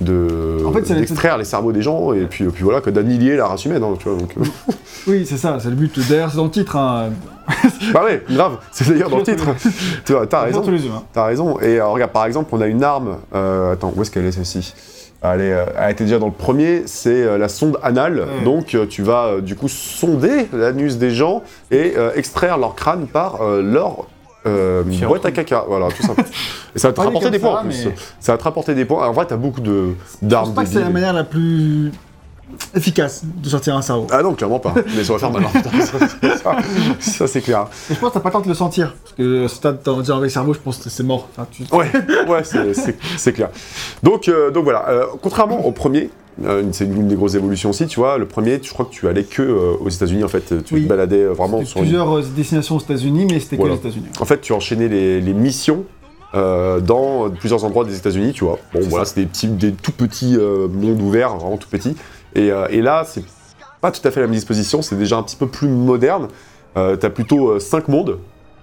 De 0.00 0.58
En 0.66 0.72
fait, 0.72 0.92
d'extraire 0.92 1.38
les 1.38 1.44
cerveaux 1.44 1.72
des 1.72 1.82
gens 1.82 2.12
et 2.12 2.26
puis, 2.26 2.44
puis 2.46 2.64
voilà 2.64 2.80
que 2.80 2.90
d'annihiler 2.90 3.36
la 3.36 3.46
race 3.46 3.64
humaine 3.64 3.82
hein, 3.82 3.94
tu 3.98 4.08
vois 4.08 4.18
donc 4.18 4.30
euh, 4.38 4.72
Oui, 5.06 5.24
c'est 5.24 5.36
ça, 5.36 5.58
c'est 5.60 5.70
le 5.70 5.76
but. 5.76 5.98
D'ailleurs, 6.08 6.30
c'est 6.30 6.36
dans 6.36 6.44
le 6.44 6.50
titre. 6.50 6.76
Hein. 6.76 7.10
bah 7.94 8.02
ouais 8.04 8.24
grave 8.28 8.58
c'est 8.72 8.88
d'ailleurs 8.88 9.08
dans 9.08 9.18
le 9.18 9.22
titre 9.22 9.46
tu 10.04 10.12
vois 10.12 10.26
t'as 10.26 10.42
raison 10.42 10.64
humains. 10.64 11.04
T'as 11.12 11.26
raison. 11.26 11.60
Et 11.60 11.78
euh, 11.78 11.86
regarde, 11.86 12.10
par 12.10 12.26
exemple, 12.26 12.48
on 12.52 12.60
a 12.60 12.66
une 12.66 12.82
arme. 12.82 13.18
euh, 13.34 13.72
attends, 13.72 13.92
où 13.94 14.02
est-ce 14.02 14.10
qu'elle 14.10 14.26
est 14.26 14.32
celle-ci? 14.32 14.74
Elle, 15.22 15.40
est, 15.40 15.52
euh, 15.52 15.64
elle 15.78 15.92
était 15.92 16.04
déjà 16.04 16.18
dans 16.18 16.26
le 16.26 16.32
premier, 16.32 16.82
c'est 16.86 17.22
euh, 17.22 17.38
la 17.38 17.48
sonde 17.48 17.78
anale. 17.82 18.18
Ouais. 18.20 18.44
Donc, 18.44 18.74
euh, 18.74 18.86
tu 18.86 19.02
vas 19.02 19.26
euh, 19.26 19.40
du 19.40 19.56
coup 19.56 19.68
sonder 19.68 20.46
l'anus 20.52 20.98
des 20.98 21.10
gens 21.10 21.42
et 21.70 21.94
euh, 21.96 22.10
extraire 22.16 22.58
leur 22.58 22.74
crâne 22.74 23.06
par 23.06 23.40
euh, 23.40 23.62
leur 23.62 24.06
euh, 24.46 24.82
boîte 25.06 25.26
à 25.26 25.32
caca. 25.32 25.64
Voilà, 25.68 25.88
tout 25.88 26.02
simplement. 26.02 26.28
et 26.74 26.78
ça 26.78 26.88
va 26.88 26.92
te 26.94 27.00
dit 27.00 27.06
rapporter 27.06 27.30
des 27.30 27.38
points 27.38 27.54
ça, 27.54 27.60
en 27.60 27.62
plus. 27.64 27.86
mais- 27.86 27.94
Ça 28.20 28.32
va 28.32 28.38
te 28.38 28.44
rapporter 28.44 28.74
des 28.74 28.84
points. 28.84 29.06
En 29.08 29.12
vrai, 29.12 29.26
t'as 29.26 29.36
beaucoup 29.36 29.60
de 29.60 29.94
Je 30.22 30.26
d'armes 30.26 30.46
pense 30.46 30.54
pas 30.54 30.64
que 30.64 30.70
c'est 30.70 30.80
la 30.80 30.90
manière 30.90 31.12
la 31.12 31.24
plus 31.24 31.90
efficace 32.74 33.22
de 33.24 33.48
sortir 33.48 33.76
un 33.76 33.82
cerveau. 33.82 34.06
Ah 34.10 34.22
non, 34.22 34.34
clairement 34.34 34.60
pas. 34.60 34.72
Mais 34.96 35.02
ça 35.04 35.12
va 35.14 35.18
faire 35.18 35.30
mal. 35.32 35.42
hein, 35.44 35.48
putain, 35.52 35.80
ça, 35.80 36.56
ça, 37.00 37.26
c'est 37.26 37.40
clair. 37.40 37.66
Mais 37.88 37.96
je 37.96 38.00
pense 38.00 38.10
que 38.10 38.14
t'as 38.14 38.20
pas 38.20 38.28
le 38.28 38.32
temps 38.34 38.40
de 38.40 38.48
le 38.48 38.54
sentir. 38.54 38.94
Parce 39.02 39.14
que 39.14 39.48
ce 39.48 39.56
stade, 39.56 39.82
t'en 39.82 40.00
dire 40.00 40.14
avec 40.14 40.24
le 40.28 40.32
cerveau, 40.32 40.54
je 40.54 40.60
pense 40.60 40.78
que 40.78 40.88
c'est 40.88 41.02
mort. 41.02 41.28
Enfin, 41.36 41.46
tu- 41.50 41.64
Ouais, 41.74 41.90
ouais, 42.28 42.42
c'est- 42.44 43.32
clair. 43.32 43.48
Donc, 44.02 44.28
euh, 44.28 44.50
donc 44.50 44.64
voilà, 44.64 44.88
euh, 44.88 45.06
contrairement 45.22 45.66
au 45.66 45.72
premier, 45.72 46.04
euh, 46.04 46.08
c'est 46.72 46.84
une 46.84 47.08
des 47.08 47.14
grosses 47.14 47.34
évolutions 47.34 47.70
aussi, 47.70 47.86
tu 47.86 47.98
vois, 47.98 48.18
le 48.18 48.26
premier, 48.26 48.60
je 48.62 48.70
crois 48.72 48.84
que 48.84 48.90
tu 48.90 49.08
allais 49.08 49.24
que 49.24 49.42
euh, 49.42 49.72
aux 49.80 49.88
États-Unis 49.88 50.22
en 50.24 50.28
fait, 50.28 50.62
tu 50.64 50.74
Oui. 50.74 50.82
te 50.84 50.88
baladais 50.88 51.22
euh, 51.22 51.32
vraiment 51.32 51.64
sur 51.64 51.80
plusieurs 51.80 52.18
euh, 52.18 52.22
destinations 52.36 52.76
aux 52.76 52.80
États-Unis, 52.80 53.26
mais 53.30 53.40
c'était 53.40 53.56
Voilà. 53.56 53.76
que 53.76 53.82
les 53.82 53.88
États-Unis. 53.88 54.06
En 54.20 54.24
fait, 54.26 54.40
tu 54.42 54.52
enchaînais 54.52 54.88
les, 54.88 55.20
les 55.20 55.32
missions 55.34 55.84
euh, 56.34 56.80
dans 56.80 57.30
plusieurs 57.30 57.64
endroits 57.64 57.84
des 57.84 57.96
États-Unis, 57.96 58.32
tu 58.32 58.44
vois. 58.44 58.58
Bon, 58.74 58.80
voilà, 58.82 59.04
c'est 59.06 59.20
des 59.20 59.26
petits, 59.26 59.48
des 59.48 59.72
tout 59.72 59.92
petits 59.92 60.36
euh, 60.36 60.68
mondes 60.68 61.00
ouverts, 61.00 61.36
vraiment 61.36 61.56
tout 61.56 61.68
petits. 61.70 61.96
Et, 62.34 62.50
euh, 62.50 62.66
et 62.70 62.82
là, 62.82 63.04
c'est 63.06 63.24
pas 63.80 63.90
tout 63.90 64.06
à 64.06 64.10
fait 64.10 64.20
la 64.20 64.26
même 64.26 64.34
disposition, 64.34 64.82
c'est 64.82 64.96
déjà 64.96 65.16
un 65.16 65.22
petit 65.22 65.36
peu 65.36 65.46
plus 65.46 65.68
moderne. 65.68 66.28
Euh, 66.76 66.96
T'as 66.96 67.08
plutôt 67.10 67.58
5 67.58 67.88
mondes. 67.88 68.18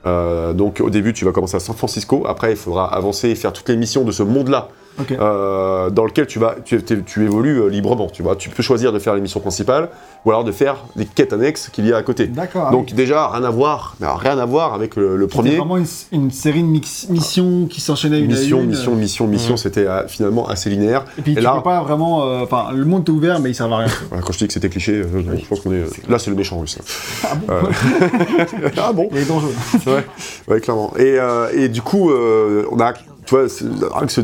Euh, 0.06 0.54
donc 0.54 0.82
au 0.82 0.90
début, 0.92 1.14
tu 1.14 1.24
vas 1.26 1.32
commencer 1.32 1.56
à 1.56 1.60
San 1.60 1.76
Francisco. 1.76 2.26
Après, 2.28 2.52
il 2.52 2.58
faudra 2.58 2.94
avancer 2.94 3.30
et 3.30 3.36
faire 3.36 3.54
toutes 3.54 3.70
les 3.70 3.78
missions 3.78 4.04
de 4.04 4.12
ce 4.12 4.22
monde-là, 4.22 4.68
Euh, 5.12 5.90
dans 5.90 6.06
lequel 6.06 6.28
tu 6.28 6.38
vas, 6.40 6.56
tu, 6.64 6.76
évolues 7.24 7.60
euh, 7.62 7.68
librement. 7.68 8.08
Tu 8.08 8.22
vois, 8.22 8.36
tu 8.36 8.50
peux 8.50 8.62
choisir 8.64 8.94
de 8.94 9.00
faire 9.00 9.16
les 9.16 9.22
missions 9.22 9.40
principales 9.40 9.90
ou 10.26 10.30
alors 10.32 10.44
de 10.44 10.52
faire 10.52 10.78
les 10.96 11.06
quêtes 11.06 11.34
annexes 11.34 11.70
qu'il 11.70 11.88
y 11.88 11.92
a 11.94 11.98
à 11.98 12.04
côté. 12.04 12.28
D'accord. 12.28 12.70
Donc 12.72 12.88
oui. 12.90 12.94
déjà 12.94 13.28
rien 13.30 13.44
à 13.44 13.50
voir, 13.50 13.96
mais 14.00 14.06
alors, 14.06 14.20
rien 14.20 14.38
à 14.38 14.46
voir 14.46 14.74
avec 14.74 14.96
le, 14.96 15.16
le 15.18 15.24
C'était 15.26 15.34
premier. 15.36 15.56
vraiment 15.58 15.78
une, 15.78 15.86
une 16.12 16.32
série 16.32 16.62
de 16.62 16.68
mix- 16.68 17.08
missions 17.10 17.66
qui 17.66 17.82
s'enchaînaient 17.82 18.20
une 18.20 18.28
Mission, 18.28 18.60
à 18.60 18.62
une. 18.62 18.70
mission, 18.70 18.96
mission, 18.96 19.28
mission, 19.28 19.54
Mhm. 19.54 19.58
c'était 19.58 19.88
euh, 19.88 20.08
finalement 20.08 20.48
assez 20.48 20.70
linéaire. 20.70 21.06
Et 21.18 21.22
puis 21.24 21.32
Et 21.34 21.36
tu 21.36 21.42
là- 21.42 21.56
peux 21.56 21.64
pas 21.64 21.82
vraiment. 21.82 22.24
euh, 22.28 22.42
Enfin, 22.44 22.68
le 22.74 22.86
monde 22.86 23.04
t'est 23.06 23.12
ouvert, 23.12 23.40
mais 23.40 23.50
il 23.50 23.56
sert 23.56 23.72
à 23.74 23.78
rien. 23.80 23.88
Quand 24.12 24.32
je 24.32 24.38
dis 24.38 24.48
que 24.48 24.54
c'était 24.54 24.70
cliché, 24.70 24.94
euh, 24.94 25.06
je 25.38 25.46
pense 25.46 25.60
qu'on 25.62 25.72
est. 25.74 25.86
là, 26.08 26.20
c'est 26.20 26.30
le 26.30 26.36
méchant 26.36 26.60
russe. 26.60 26.78
ah 27.24 27.36
bon 27.36 27.54
Euh, 27.54 27.62
ah 28.78 28.94
bon 28.94 29.10
Il 29.12 29.18
est 29.18 29.26
dangereux. 29.26 29.54
ouais, 29.88 30.06
ouais, 30.48 30.62
clairement. 30.62 30.94
Et, 30.98 31.18
euh, 31.20 31.48
et 31.54 31.68
du 31.70 31.82
coup, 31.82 32.12
euh, 32.12 32.66
on 32.72 32.80
a, 32.80 32.94
tu 32.94 33.02
vois, 33.30 33.50
c'est- 33.50 33.66
rien 33.92 34.06
que 34.06 34.12
ce 34.12 34.22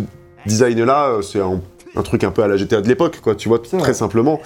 design-là, 0.50 1.08
euh, 1.10 1.22
c'est 1.22 1.40
un, 1.40 1.62
un 1.96 2.02
truc 2.02 2.24
un 2.24 2.32
peu 2.32 2.44
à 2.44 2.48
la 2.48 2.58
GTA 2.58 2.82
de 2.82 2.88
l'époque, 2.88 3.20
quoi. 3.22 3.36
Tu 3.36 3.48
vois, 3.50 3.60
très 3.60 3.94
simplement. 3.94 4.42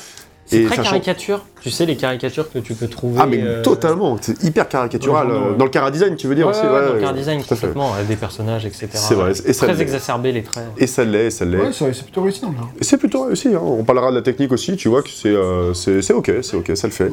C'est 0.46 0.66
très 0.66 0.76
sachant- 0.76 0.90
caricature. 0.92 1.46
Tu 1.62 1.70
sais, 1.72 1.86
les 1.86 1.96
caricatures 1.96 2.52
que 2.52 2.60
tu 2.60 2.74
peux 2.74 2.88
trouver. 2.90 3.18
Ah 3.18 3.26
mais 3.26 3.42
euh, 3.42 3.62
totalement, 3.62 4.18
c'est 4.20 4.44
hyper 4.44 4.68
caricatural. 4.68 5.30
dans 5.30 5.34
le 5.34 5.40
euh, 5.54 5.56
Dans 5.56 5.64
le 5.64 5.72
cara 5.72 5.90
design, 5.90 6.18
tu 6.18 6.28
veux 6.28 6.36
dire 6.36 6.46
Ouais, 6.48 6.52
aussi 6.52 6.62
ouais, 6.66 6.68
ouais, 6.96 7.02
dans 7.02 7.12
le 7.12 7.18
design, 7.18 7.40
fait. 7.42 7.56
complètement, 7.56 7.94
avec 7.94 8.08
des 8.08 8.18
personnages, 8.18 8.66
etc. 8.66 8.90
C'est 8.92 9.16
vrai, 9.16 9.32
et 9.32 9.54
ça 9.54 9.68
Très 9.68 9.82
exacerbé, 9.82 10.34
les 10.34 10.44
traits. 10.44 10.66
Et 10.78 10.86
ça 10.86 11.06
l'est, 11.06 11.30
ça 11.30 11.46
l'est. 11.46 11.58
Ouais, 11.62 11.72
c'est 11.72 11.94
c'est 11.94 12.04
plutôt 12.04 12.24
réussi 12.24 12.42
dans 12.42 12.50
le 12.50 12.58
genre. 12.58 12.70
Et 12.80 12.84
c'est 12.84 12.98
plutôt 12.98 13.24
réussi, 13.24 13.48
hein. 13.56 13.62
on 13.64 13.86
parlera 13.86 14.12
de 14.12 14.18
la 14.18 14.22
technique 14.22 14.52
aussi, 14.52 14.76
tu 14.76 14.90
vois 14.90 15.02
que 15.02 15.10
c'est 15.10 15.30
euh, 15.30 15.74
c'est 15.74 16.02
c'est 16.02 16.14
ok, 16.14 16.30
c'est 16.42 16.58
ok, 16.58 16.72
ça 16.76 16.88
le 16.88 16.94
fait. 16.94 17.12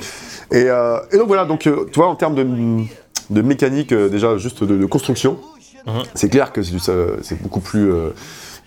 Et, 0.50 0.64
euh, 0.68 0.98
et 1.12 1.16
donc 1.16 1.28
voilà, 1.28 1.44
donc 1.44 1.68
euh, 1.68 1.86
tu 1.92 2.00
vois 2.00 2.08
en 2.08 2.16
termes 2.16 2.34
de, 2.34 2.44
de 3.30 3.42
mécanique, 3.42 3.92
euh, 3.92 4.08
déjà 4.08 4.36
juste 4.38 4.64
de, 4.64 4.76
de 4.76 4.86
construction, 4.86 5.38
Mhm. 5.86 6.02
c'est 6.14 6.28
clair 6.28 6.52
que 6.52 6.60
c'est 6.62 7.40
beaucoup 7.40 7.60
plus... 7.60 7.90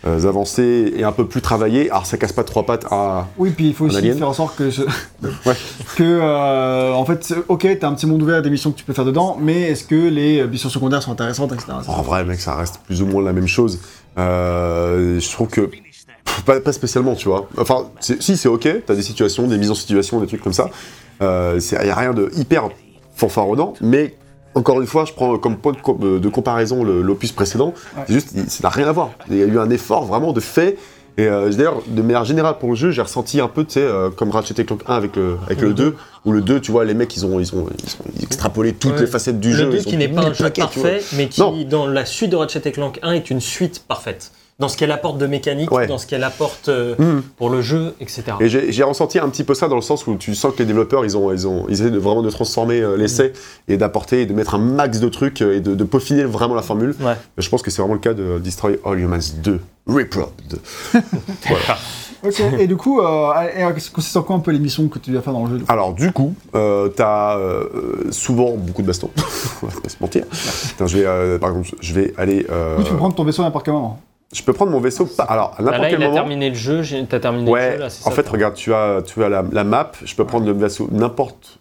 euh, 0.06 0.20
euh, 0.24 0.28
avancées 0.28 0.94
et 0.96 1.04
un 1.04 1.12
peu 1.12 1.26
plus 1.28 1.42
travaillées. 1.42 1.90
Alors 1.90 2.06
ça 2.06 2.18
casse 2.18 2.34
pas 2.34 2.44
trois 2.44 2.66
pattes 2.66 2.86
à. 2.92 3.28
Oui, 3.38 3.52
puis 3.56 3.68
il 3.70 3.74
faut 3.74 3.86
aussi 3.86 3.98
alien 3.98 4.18
faire 4.18 4.30
en 4.30 4.34
sorte 4.34 4.56
que, 4.58 4.70
ce- 4.70 4.82
Ouais. 5.46 5.56
que 5.96 6.04
euh, 6.04 6.94
en 6.94 7.06
fait, 7.06 7.34
ok, 7.48 7.68
t'as 7.80 7.88
un 7.88 7.94
petit 7.94 8.06
monde 8.06 8.22
ouvert, 8.22 8.42
des 8.42 8.50
missions 8.50 8.72
que 8.72 8.78
tu 8.78 8.84
peux 8.84 8.94
faire 8.94 9.06
dedans, 9.06 9.38
mais 9.40 9.62
est-ce 9.72 9.84
que 9.86 9.96
les 9.96 10.40
euh, 10.42 10.48
missions 10.48 10.70
secondaires 10.70 11.02
sont 11.02 11.12
intéressantes, 11.12 11.52
etc. 11.54 11.72
En 11.88 12.02
vrai, 12.02 12.24
mec, 12.26 12.40
ça 12.40 12.56
reste 12.56 12.80
plus 12.86 13.02
ou 13.02 13.06
moins 13.06 13.24
la 13.24 13.34
même 13.34 13.48
chose. 13.48 13.80
Euh, 14.18 15.20
je 15.20 15.32
trouve 15.32 15.48
que. 15.48 15.70
Pas, 16.46 16.60
pas 16.60 16.74
spécialement, 16.74 17.16
tu 17.16 17.28
vois. 17.30 17.48
Enfin, 17.58 17.88
si, 18.00 18.36
c'est 18.38 18.50
ok, 18.50 18.68
t'as 18.86 18.96
des 18.96 19.02
situations, 19.04 19.48
des 19.48 19.58
mises 19.58 19.72
en 19.72 19.76
situation, 19.76 20.20
des 20.20 20.28
trucs 20.28 20.42
comme 20.44 20.52
ça. 20.54 20.70
Il 21.22 21.26
n'y 21.84 21.90
a 21.90 21.96
rien 21.96 22.14
de 22.14 22.30
hyper 22.36 22.70
fanfaronnant, 23.16 23.74
mais 23.82 24.16
encore 24.56 24.80
une 24.82 24.88
fois, 24.88 25.06
je 25.06 25.14
prends 25.14 25.38
comme 25.38 25.58
point 25.58 25.74
de, 26.00 26.20
de 26.20 26.30
comparaison 26.30 26.84
le- 26.84 27.02
l'opus 27.02 27.32
précédent. 27.32 27.74
Ouais. 27.98 28.04
C'est 28.08 28.14
juste, 28.14 28.50
ça 28.50 28.60
n'a 28.64 28.70
rien 28.70 28.88
à 28.88 28.92
voir. 28.92 29.12
Il 29.30 29.38
y 29.38 29.42
a 29.44 29.46
eu 29.46 29.60
un 29.60 29.70
effort 29.70 30.06
vraiment 30.06 30.32
de 30.34 30.40
fait. 30.40 30.78
Et 31.16 31.28
euh, 31.28 31.52
d'ailleurs, 31.52 31.82
de 31.88 32.02
manière 32.02 32.26
générale 32.26 32.58
pour 32.60 32.70
le 32.70 32.76
jeu, 32.76 32.90
j'ai 32.90 33.02
ressenti 33.04 33.40
un 33.40 33.48
peu, 33.48 33.64
tu 33.66 33.74
sais, 33.74 33.82
euh, 33.82 34.10
comme 34.10 34.32
Ratchet 34.32 34.56
et 34.60 34.66
Clank 34.66 34.82
1 34.88 34.96
avec 34.96 35.16
le, 35.16 35.38
avec 35.46 35.62
le 35.62 35.74
2, 35.76 35.96
où 36.26 36.32
le 36.32 36.42
2, 36.42 36.60
tu 36.60 36.72
vois, 36.72 36.86
les 36.86 36.96
mecs, 36.96 37.16
ils 37.16 37.24
ont, 37.24 37.40
ils 37.40 37.54
ont, 37.56 37.68
ils 37.86 37.92
ont 37.94 38.24
extrapolé 38.24 38.74
toutes 38.74 38.94
Ouais. 38.94 39.02
les 39.02 39.06
facettes 39.08 39.40
du 39.40 39.52
le 39.52 39.56
jeu. 39.56 39.66
2 39.70 39.78
ils 39.78 39.80
ont 39.82 39.90
qui 39.92 39.98
n'est 39.98 40.08
pas 40.08 40.22
le 40.22 40.28
un 40.30 40.34
jeu 40.34 40.44
paquet, 40.44 40.62
parfait, 40.62 41.04
mais 41.16 41.28
qui, 41.28 41.40
Non. 41.40 41.54
dans 41.70 41.86
la 41.86 42.06
suite 42.06 42.32
de 42.32 42.36
Ratchet 42.36 42.62
Clank 42.72 42.98
1, 43.04 43.12
est 43.12 43.30
une 43.30 43.42
suite 43.42 43.84
parfaite. 43.88 44.32
Dans 44.60 44.68
ce 44.68 44.78
qu'elle 44.78 44.92
apporte 44.92 45.18
de 45.18 45.26
mécanique, 45.26 45.72
Ouais. 45.72 45.88
dans 45.88 45.98
ce 45.98 46.06
qu'elle 46.06 46.24
apporte 46.24 46.70
euh, 46.70 46.94
Mhm. 47.00 47.24
pour 47.38 47.50
le 47.50 47.62
jeu, 47.62 47.96
etc. 48.00 48.24
Et 48.40 48.48
j'ai 48.48 48.84
ressenti 48.84 49.18
un 49.18 49.28
petit 49.30 49.44
peu 49.44 49.56
ça 49.56 49.68
dans 49.68 49.76
le 49.76 49.82
sens 49.82 50.06
où 50.06 50.16
tu 50.16 50.36
sens 50.36 50.54
que 50.54 50.60
les 50.60 50.66
développeurs, 50.66 51.04
ils 51.04 51.18
ont, 51.18 51.32
ils 51.34 51.48
ont, 51.48 51.66
ils 51.70 51.74
essaient 51.82 51.90
de 51.92 51.98
vraiment 51.98 52.22
de 52.22 52.30
transformer 52.30 52.80
euh, 52.80 52.96
l'essai 52.96 53.34
et 53.68 53.78
d'apporter 53.78 54.22
et 54.22 54.26
de 54.28 54.34
mettre 54.34 54.54
un 54.56 54.60
max 54.60 55.00
de 55.00 55.10
trucs 55.10 55.42
euh, 55.42 55.58
et 55.58 55.60
de, 55.60 55.74
de 55.74 55.84
peaufiner 55.84 56.24
vraiment 56.24 56.54
la 56.56 56.62
formule. 56.62 56.96
Ouais. 57.02 57.16
Je 57.38 57.50
pense 57.50 57.64
que 57.64 57.72
c'est 57.72 57.82
vraiment 57.82 57.96
le 57.96 58.00
cas 58.00 58.14
de 58.14 58.38
Destroy 58.38 58.80
All 58.86 59.00
Humans 59.00 59.34
2. 59.44 59.60
Reprod. 59.88 60.30
Ok, 62.26 62.42
et 62.58 62.68
du 62.68 62.78
coup, 62.78 63.02
euh, 63.02 63.34
consiste 63.94 64.16
en 64.16 64.24
quoi 64.24 64.38
un 64.38 64.40
peu 64.40 64.52
les 64.52 64.60
missions 64.60 64.88
que 64.88 64.98
tu 64.98 65.12
dois 65.12 65.22
faire 65.22 65.34
dans 65.34 65.46
le 65.46 65.60
jeu 65.60 65.66
Alors 65.68 65.94
du 65.94 66.10
coup, 66.14 66.34
euh, 66.56 66.88
t'as 66.88 67.38
euh, 67.38 67.66
souvent 68.12 68.52
beaucoup 68.52 68.82
de 68.82 68.88
bastons. 68.88 69.10
On 69.62 69.66
va 69.68 69.82
pas 69.82 69.90
se 69.90 69.98
mentir. 70.00 70.24
Je 70.80 70.98
vais, 70.98 71.06
euh, 71.06 71.38
par 71.38 71.50
exemple, 71.50 71.72
je 71.82 71.94
vais 71.94 72.14
aller. 72.18 72.46
euh, 72.50 72.78
tu 72.82 72.92
peux 72.92 72.96
prendre 72.98 73.14
ton 73.14 73.26
vaisseau 73.26 73.42
à 73.42 73.46
n'importe 73.46 73.66
quel 73.66 73.74
moment. 73.74 74.00
Je 74.34 74.44
peux 74.44 74.54
prendre 74.54 74.72
mon 74.72 74.80
vaisseau. 74.80 75.06
Pas, 75.06 75.24
alors 75.24 75.54
à 75.58 75.62
Bah 75.62 75.72
n'importe 75.72 75.82
là, 75.84 75.90
quel 75.92 76.00
il 76.02 76.06
a 76.06 76.12
terminé 76.12 76.50
le 76.50 76.56
jeu, 76.56 76.82
t'as 77.10 77.20
terminé 77.20 77.46
le 77.46 77.52
Ouais, 77.52 77.74
jeu 77.74 77.80
là, 77.80 77.90
c'est 77.90 78.06
en 78.08 78.10
ça 78.10 78.16
fait, 78.16 78.28
regarde, 78.28 78.56
tu 78.56 78.74
as, 78.74 79.02
tu 79.06 79.24
as 79.24 79.30
la, 79.30 79.44
la 79.52 79.64
map, 79.64 79.92
je 80.04 80.16
peux 80.16 80.26
prendre 80.26 80.46
le 80.46 80.54
vaisseau 80.54 80.90
n'importe 80.92 81.60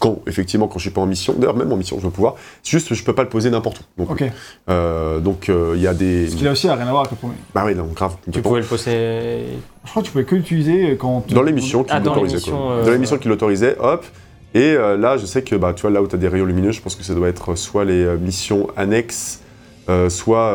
quand, 0.00 0.18
effectivement, 0.26 0.66
quand 0.66 0.78
je 0.80 0.82
suis 0.86 0.90
pas 0.90 1.00
en 1.00 1.06
mission. 1.06 1.34
D'ailleurs, 1.38 1.54
même 1.54 1.70
en 1.72 1.76
mission, 1.76 1.98
je 2.00 2.04
vais 2.06 2.10
pouvoir. 2.12 2.34
C'est 2.64 2.72
juste 2.72 2.88
que 2.88 2.96
je 2.96 3.04
peux 3.04 3.14
pas 3.14 3.22
le 3.22 3.28
poser 3.28 3.48
n'importe 3.48 3.78
où. 3.96 4.02
Donc, 4.02 4.10
Ok. 4.10 4.24
euh, 4.68 5.20
donc 5.20 5.48
euh, 5.48 5.74
il 5.76 5.80
y 5.82 5.86
a 5.86 5.94
des. 5.94 6.24
Parce 6.24 6.34
qu'il 6.34 6.48
a 6.48 6.50
aussi 6.50 6.68
rien 6.68 6.80
à 6.80 6.90
voir 6.90 7.02
avec 7.02 7.12
le 7.12 7.16
premier. 7.18 7.34
Bah 7.54 7.62
oui, 7.64 7.76
non, 7.76 7.84
grave. 7.94 8.16
Tu 8.32 8.42
pouvais 8.42 8.58
le 8.60 8.66
poser. 8.66 9.44
Je 9.84 9.90
crois 9.90 10.02
que 10.02 10.06
tu 10.06 10.12
pouvais 10.12 10.24
que 10.24 10.34
l'utiliser 10.34 10.96
quand. 10.98 11.32
Dans 11.32 11.42
l'émission 11.42 11.84
qui 11.84 11.92
Ah, 11.92 12.00
dans 12.00 12.06
l'autorisait. 12.12 12.34
l'émission, 12.38 12.56
quoi. 12.56 12.70
euh, 12.72 12.84
Dans 12.84 12.90
l'émission 12.90 13.18
qui 13.18 13.28
l'autorisait, 13.28 13.76
hop. 13.78 14.04
Et 14.54 14.72
euh, 14.72 14.96
là, 14.96 15.16
je 15.16 15.26
sais 15.26 15.42
que 15.42 15.54
bah, 15.54 15.72
tu 15.74 15.82
vois, 15.82 15.90
là 15.92 16.02
où 16.02 16.08
tu 16.08 16.16
as 16.16 16.18
des 16.18 16.26
rayons 16.26 16.46
lumineux, 16.46 16.72
je 16.72 16.80
pense 16.82 16.96
que 16.96 17.04
ça 17.04 17.14
doit 17.14 17.28
être 17.28 17.54
soit 17.54 17.84
les 17.84 18.16
missions 18.16 18.66
annexes, 18.76 19.42
euh, 19.88 20.08
soit. 20.10 20.52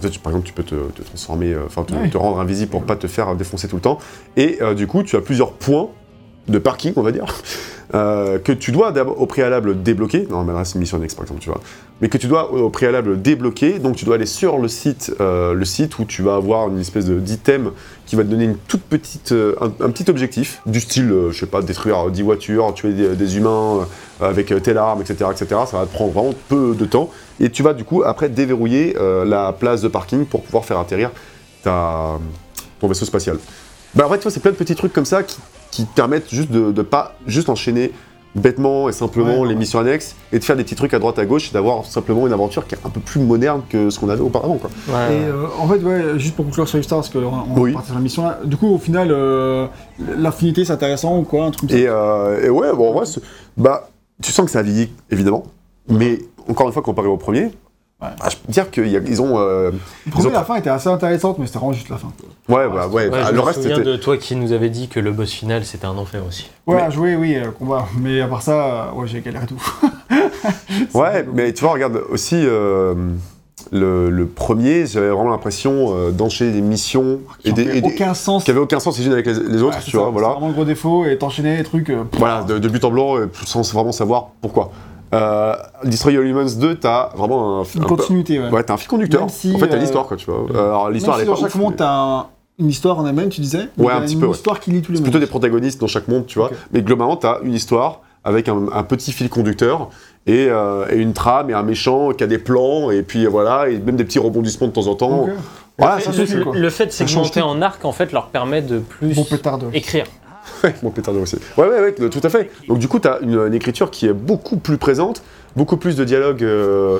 Tu- 0.00 0.18
par 0.18 0.32
exemple, 0.32 0.46
tu 0.46 0.52
peux 0.52 0.62
te, 0.62 0.74
te 0.90 1.02
transformer, 1.02 1.52
euh, 1.52 1.64
enfin, 1.66 1.84
te, 1.84 1.94
Ouais. 1.94 2.08
te 2.10 2.16
rendre 2.16 2.38
invisible 2.40 2.70
pour 2.70 2.82
pas 2.84 2.96
te 2.96 3.06
faire 3.06 3.34
défoncer 3.36 3.68
tout 3.68 3.76
le 3.76 3.82
temps. 3.82 3.98
Et 4.36 4.58
euh, 4.62 4.74
du 4.74 4.86
coup, 4.86 5.02
tu 5.02 5.16
as 5.16 5.20
plusieurs 5.20 5.52
points 5.52 5.88
de 6.48 6.58
parking, 6.58 6.92
on 6.96 7.02
va 7.02 7.12
dire, 7.12 7.26
euh, 7.94 8.38
que 8.38 8.52
tu 8.52 8.72
dois 8.72 8.92
au 8.92 9.26
préalable 9.26 9.82
débloquer. 9.82 10.26
Non, 10.30 10.44
mais 10.44 10.52
c'est 10.64 10.78
mission 10.78 10.98
annexe, 10.98 11.14
par 11.14 11.24
exemple, 11.24 11.40
tu 11.40 11.48
vois. 11.48 11.60
Mais 12.00 12.08
que 12.08 12.18
tu 12.18 12.26
dois 12.26 12.52
au 12.52 12.70
préalable 12.70 13.22
débloquer. 13.22 13.78
Donc, 13.78 13.96
tu 13.96 14.04
dois 14.04 14.16
aller 14.16 14.26
sur 14.26 14.58
le 14.58 14.68
site, 14.68 15.14
euh, 15.20 15.54
le 15.54 15.64
site 15.64 15.98
où 15.98 16.04
tu 16.04 16.22
vas 16.22 16.34
avoir 16.34 16.68
une 16.68 16.78
espèce 16.78 17.06
d'item 17.06 17.70
qui 18.06 18.16
va 18.16 18.24
te 18.24 18.28
donner 18.28 18.44
une 18.44 18.56
toute 18.56 18.82
petite, 18.82 19.32
euh, 19.32 19.54
un, 19.60 19.90
petit 19.90 20.10
objectif, 20.10 20.60
du 20.66 20.80
style, 20.80 21.12
je 21.30 21.38
sais 21.38 21.46
pas, 21.46 21.62
détruire 21.62 22.10
10 22.10 22.22
voitures, 22.22 22.74
tuer 22.74 22.92
des, 22.92 23.16
des 23.16 23.36
humains 23.36 23.86
avec 24.20 24.52
telle 24.62 24.78
arme, 24.78 25.00
etc., 25.00 25.30
etc. 25.30 25.60
Ça 25.66 25.78
va 25.78 25.86
te 25.86 25.92
prendre 25.92 26.12
vraiment 26.12 26.34
peu 26.48 26.74
de 26.74 26.84
temps. 26.84 27.10
Et 27.40 27.50
tu 27.50 27.62
vas, 27.62 27.72
du 27.72 27.84
coup, 27.84 28.02
après 28.04 28.28
déverrouiller 28.28 28.96
la 29.24 29.52
place 29.52 29.80
de 29.80 29.88
parking 29.88 30.24
pour 30.26 30.42
pouvoir 30.42 30.64
faire 30.64 30.78
atterrir 30.78 31.10
ta, 31.62 32.18
ton 32.80 32.88
vaisseau 32.88 33.04
spatial. 33.04 33.38
Bah, 33.94 34.06
en 34.06 34.10
fait, 34.10 34.18
tu 34.18 34.22
vois, 34.22 34.32
c'est 34.32 34.40
plein 34.40 34.50
de 34.50 34.56
petits 34.56 34.74
trucs 34.74 34.92
comme 34.92 35.04
ça 35.04 35.22
qui, 35.22 35.38
qui 35.74 35.84
te 35.86 35.94
permettent 35.94 36.30
juste 36.32 36.50
de, 36.52 36.70
de 36.70 36.82
pas 36.82 37.16
juste 37.26 37.48
enchaîner 37.48 37.90
bêtement 38.36 38.88
et 38.88 38.92
simplement 38.92 39.40
Ouais, 39.40 39.48
les 39.48 39.54
ouais. 39.54 39.54
missions 39.56 39.78
annexes 39.80 40.14
et 40.32 40.38
de 40.38 40.44
faire 40.44 40.54
des 40.56 40.62
petits 40.64 40.74
trucs 40.76 40.94
à 40.94 40.98
droite 41.00 41.18
à 41.18 41.24
gauche 41.24 41.50
et 41.50 41.52
d'avoir 41.52 41.84
simplement 41.84 42.26
une 42.28 42.32
aventure 42.32 42.66
qui 42.66 42.74
est 42.76 42.78
un 42.84 42.90
peu 42.90 43.00
plus 43.00 43.20
moderne 43.20 43.62
que 43.68 43.90
ce 43.90 43.98
qu'on 43.98 44.08
avait 44.08 44.20
auparavant. 44.22 44.56
Quoi. 44.56 44.70
Ouais. 44.88 45.14
Et 45.16 45.24
euh, 45.24 45.46
en 45.58 45.66
fait, 45.68 45.78
ouais, 45.78 46.18
juste 46.18 46.36
pour 46.36 46.44
conclure 46.44 46.68
sur 46.68 46.78
l'histoire, 46.78 47.00
parce 47.00 47.10
qu'on 47.12 47.24
on 47.24 47.60
Oui. 47.60 47.74
sur 47.84 47.94
la 47.94 48.00
mission 48.00 48.24
là. 48.24 48.38
Du 48.44 48.56
coup, 48.56 48.68
au 48.74 48.78
final, 48.78 49.08
euh, 49.10 49.66
l'affinité 50.16 50.64
c'est 50.64 50.72
intéressant 50.72 51.18
ou 51.18 51.22
quoi 51.22 51.46
Un 51.46 51.50
truc 51.50 51.70
comme 51.70 51.78
ça 51.78 51.84
Et, 51.84 51.86
euh, 51.88 52.44
et 52.46 52.50
ouais, 52.50 52.72
bon, 52.74 52.90
en 52.90 52.92
vrai, 52.92 53.06
c'est- 53.06 53.20
bah, 53.56 53.88
tu 54.22 54.30
sens 54.32 54.44
que 54.46 54.50
ça 54.52 54.60
a 54.60 54.62
vieilli, 54.62 54.90
évidemment, 55.10 55.44
mais 55.88 56.18
encore 56.48 56.66
une 56.68 56.72
fois, 56.72 56.82
comparé 56.82 57.08
au 57.08 57.16
premier, 57.16 57.50
Ouais. 58.04 58.10
bah, 58.20 58.28
je 58.30 58.36
peux 58.36 58.52
dire 58.52 58.70
qu'ils 58.70 59.22
ont. 59.22 59.38
euh, 59.38 59.70
ils 60.16 60.26
ont- 60.26 60.30
la 60.30 60.44
fin 60.44 60.56
était 60.56 60.70
assez 60.70 60.88
intéressante, 60.88 61.38
mais 61.38 61.46
c'était 61.46 61.58
vraiment 61.58 61.72
juste 61.72 61.88
la 61.88 61.96
fin. 61.98 62.08
ouais, 62.48 62.68
bah, 62.68 62.86
ouais, 62.88 63.04
Ouais, 63.04 63.10
bah, 63.10 63.24
je 63.26 63.30
le 63.30 63.36
me 63.36 63.40
reste 63.42 63.62
souviens 63.62 63.78
de 63.80 63.96
toi 63.96 64.16
qui 64.16 64.36
nous 64.36 64.52
avait 64.52 64.70
dit 64.70 64.88
que 64.88 65.00
le 65.00 65.12
boss 65.12 65.30
final 65.32 65.64
c'était 65.64 65.86
un 65.86 65.96
enfer 65.96 66.22
aussi. 66.26 66.50
Ouais, 66.66 66.82
Mais- 66.84 66.90
jouer, 66.92 67.16
oui, 67.16 67.34
euh, 67.36 67.46
le 67.46 67.50
combat. 67.52 67.86
Mais 67.98 68.20
à 68.20 68.26
part 68.28 68.42
ça, 68.42 68.52
euh, 68.52 68.92
ouais, 68.92 69.06
j'ai 69.06 69.20
galéré 69.20 69.46
tout. 69.46 69.62
Ouais, 70.94 71.24
mais 71.32 71.52
tu 71.52 71.62
vois, 71.64 71.72
regarde 71.72 72.00
aussi. 72.10 72.36
euh, 72.36 72.94
le, 73.72 74.10
le 74.10 74.26
premier, 74.26 74.84
j'avais 74.86 75.08
vraiment 75.08 75.30
l'impression 75.30 75.94
euh, 75.96 76.10
d'enchaîner 76.10 76.52
des 76.52 76.60
missions 76.60 77.20
et 77.44 77.52
des, 77.52 77.62
et 77.78 77.80
des- 77.80 77.88
aucun 77.94 78.12
sens. 78.12 78.44
qui 78.44 78.50
avaient 78.50 78.60
aucun 78.60 78.78
sens 78.78 78.98
les 78.98 79.06
unes 79.06 79.12
avec 79.12 79.24
les, 79.26 79.32
les 79.32 79.62
autres, 79.62 79.76
Ouais, 79.76 79.80
c'est 79.80 79.86
tu 79.86 79.92
ça, 79.92 79.98
vois, 79.98 80.06
c'est 80.08 80.12
voilà. 80.12 80.28
vraiment 80.30 80.48
le 80.48 80.52
gros 80.52 80.64
défaut 80.66 81.06
et 81.06 81.16
t'enchaîner 81.16 81.56
les 81.56 81.64
trucs. 81.64 81.88
euh, 81.88 82.02
Voilà, 82.18 82.42
de, 82.42 82.58
de 82.58 82.68
but 82.68 82.84
en 82.84 82.90
blanc, 82.90 83.16
euh, 83.16 83.30
sans 83.46 83.62
vraiment 83.72 83.92
savoir 83.92 84.28
pourquoi. 84.42 84.70
Euh, 85.14 85.54
Destroy 85.84 86.16
All 86.16 86.26
Humans 86.26 86.56
2, 86.58 86.74
t'as 86.76 87.10
vraiment 87.16 87.60
un, 87.60 87.64
une 87.64 87.82
un- 87.82 87.86
continuité, 87.86 88.38
ouais. 88.40 88.50
Ouais, 88.50 88.62
t'as 88.64 88.74
un 88.74 88.76
fil 88.76 88.88
conducteur. 88.88 89.28
Si, 89.30 89.54
en 89.54 89.58
fait, 89.58 89.68
t'as 89.68 89.76
euh, 89.76 89.80
l'histoire, 89.80 90.06
quoi, 90.06 90.16
tu 90.16 90.26
vois. 90.30 90.44
Euh, 90.54 90.64
Alors, 90.68 90.90
l'histoire, 90.90 91.16
si 91.16 91.22
est 91.22 91.26
dans 91.26 91.34
pas 91.34 91.40
chaque 91.40 91.54
ouf, 91.54 91.60
monde, 91.60 91.70
mais- 91.72 91.76
t'as 91.78 91.90
un- 91.90 92.26
une 92.58 92.68
histoire 92.68 92.98
en 92.98 93.06
elle-même, 93.06 93.28
tu 93.30 93.40
disais. 93.40 93.68
Ouais, 93.78 93.92
un 93.92 94.00
petit 94.02 94.14
une 94.14 94.20
peu, 94.20 94.26
ouais. 94.26 94.32
histoire 94.32 94.60
qui 94.60 94.70
lie 94.70 94.80
tous 94.82 94.92
les 94.92 94.96
C'est 94.98 95.02
mondes. 95.02 95.10
plutôt 95.10 95.18
des 95.24 95.30
protagonistes 95.30 95.80
dans 95.80 95.86
chaque 95.88 96.08
monde, 96.08 96.26
tu 96.26 96.38
vois. 96.38 96.50
Mais 96.72 96.82
globalement, 96.82 97.16
t'as 97.16 97.38
une 97.42 97.54
histoire 97.54 98.00
avec 98.22 98.48
un, 98.48 98.66
un 98.72 98.82
petit 98.84 99.12
fil 99.12 99.28
conducteur 99.28 99.90
et, 100.26 100.46
euh, 100.48 100.86
et 100.90 100.96
une 100.96 101.12
trame 101.12 101.50
et 101.50 101.52
un 101.52 101.62
méchant 101.62 102.12
qui 102.12 102.24
a 102.24 102.26
des 102.26 102.38
plans 102.38 102.90
et 102.90 103.02
puis 103.02 103.26
voilà, 103.26 103.68
et 103.68 103.78
même 103.78 103.96
des 103.96 104.04
petits 104.04 104.18
rebondissements 104.18 104.68
de 104.68 104.72
temps 104.72 104.86
en 104.86 104.94
temps. 104.94 105.26
Voilà, 105.76 105.98
ça 106.00 106.10
le, 106.12 106.44
quoi. 106.44 106.54
le 106.56 106.70
fait 106.70 106.86
de 106.86 106.90
segmenter 106.92 107.42
en 107.42 107.60
arc, 107.60 107.84
en 107.84 107.90
fait, 107.92 108.12
leur 108.12 108.28
permet 108.28 108.62
de 108.62 108.78
plus 108.78 109.14
Bon 109.16 109.26
écrire. 109.72 110.04
Mon 110.82 110.90
pétard 110.90 111.14
de 111.14 111.18
aussi. 111.20 111.36
Ouais, 111.56 111.66
ouais, 111.68 111.80
ouais, 111.80 111.92
tout 112.10 112.20
à 112.22 112.28
fait. 112.28 112.50
Donc 112.68 112.78
du 112.78 112.88
coup, 112.88 112.98
tu 113.00 113.08
as 113.08 113.18
une, 113.20 113.38
une 113.38 113.54
écriture 113.54 113.90
qui 113.90 114.06
est 114.06 114.12
beaucoup 114.12 114.56
plus 114.56 114.78
présente, 114.78 115.22
beaucoup 115.56 115.76
plus 115.76 115.96
de 115.96 116.04
dialogue 116.04 116.42
euh, 116.42 116.98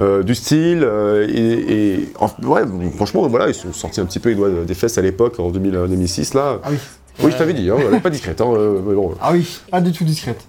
euh, 0.00 0.22
du 0.22 0.34
style. 0.34 0.82
euh, 0.84 1.26
et, 1.28 1.94
et- 1.94 2.08
en- 2.20 2.30
ouais, 2.48 2.62
franchement, 2.96 3.26
voilà, 3.28 3.48
ils 3.48 3.54
sont 3.54 3.72
sortis 3.72 4.00
un 4.00 4.06
petit 4.06 4.18
peu 4.18 4.30
les 4.30 4.34
doigts 4.34 4.50
des 4.66 4.74
fesses 4.74 4.98
à 4.98 5.02
l'époque, 5.02 5.38
en 5.38 5.50
2000, 5.50 5.74
euh, 5.76 5.86
2006, 5.86 6.34
là. 6.34 6.58
Ah 6.64 6.68
oui. 6.70 6.76
Oui, 7.22 7.30
je 7.30 7.36
t'avais 7.36 7.52
dit, 7.52 7.70
hein, 7.70 7.76
elle 7.92 8.00
pas 8.00 8.10
discrète. 8.10 8.40
Hein, 8.40 8.52
mais 8.86 8.94
bon. 8.94 9.14
Ah 9.20 9.30
oui, 9.32 9.60
pas 9.70 9.80
du 9.80 9.92
tout 9.92 10.02
discrète. 10.02 10.44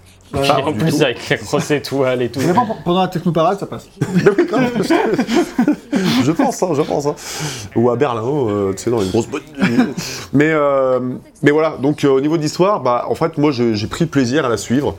Ah, 0.48 0.60
Et 0.60 0.62
en 0.62 0.72
plus, 0.72 0.96
tout. 0.98 1.02
avec 1.02 1.28
la 1.28 1.36
grosse 1.36 1.70
étoile 1.70 2.22
et 2.22 2.28
tout. 2.28 2.40
Ça 2.40 2.48
dépend, 2.48 2.66
pendant 2.84 3.00
la 3.02 3.08
technoparade, 3.08 3.58
ça 3.58 3.66
passe. 3.66 3.88
je 6.24 6.32
pense, 6.32 6.62
hein, 6.62 6.68
je 6.74 6.82
pense. 6.82 7.06
hein. 7.06 7.14
Ou 7.76 7.90
à 7.90 7.96
Berlin, 7.96 8.22
euh, 8.24 8.72
tu 8.72 8.84
sais, 8.84 8.90
dans 8.90 9.00
une 9.00 9.10
grosse 9.10 9.28
boîte. 9.28 9.42
mais, 10.32 10.50
euh, 10.50 11.00
mais 11.42 11.50
voilà, 11.50 11.76
donc 11.80 12.04
euh, 12.04 12.08
au 12.08 12.20
niveau 12.20 12.36
de 12.36 12.42
l'histoire, 12.42 12.80
bah, 12.80 13.06
en 13.08 13.14
fait, 13.14 13.38
moi, 13.38 13.50
j'ai 13.52 13.86
pris 13.86 14.06
plaisir 14.06 14.44
à 14.44 14.48
la 14.48 14.56
suivre. 14.56 14.96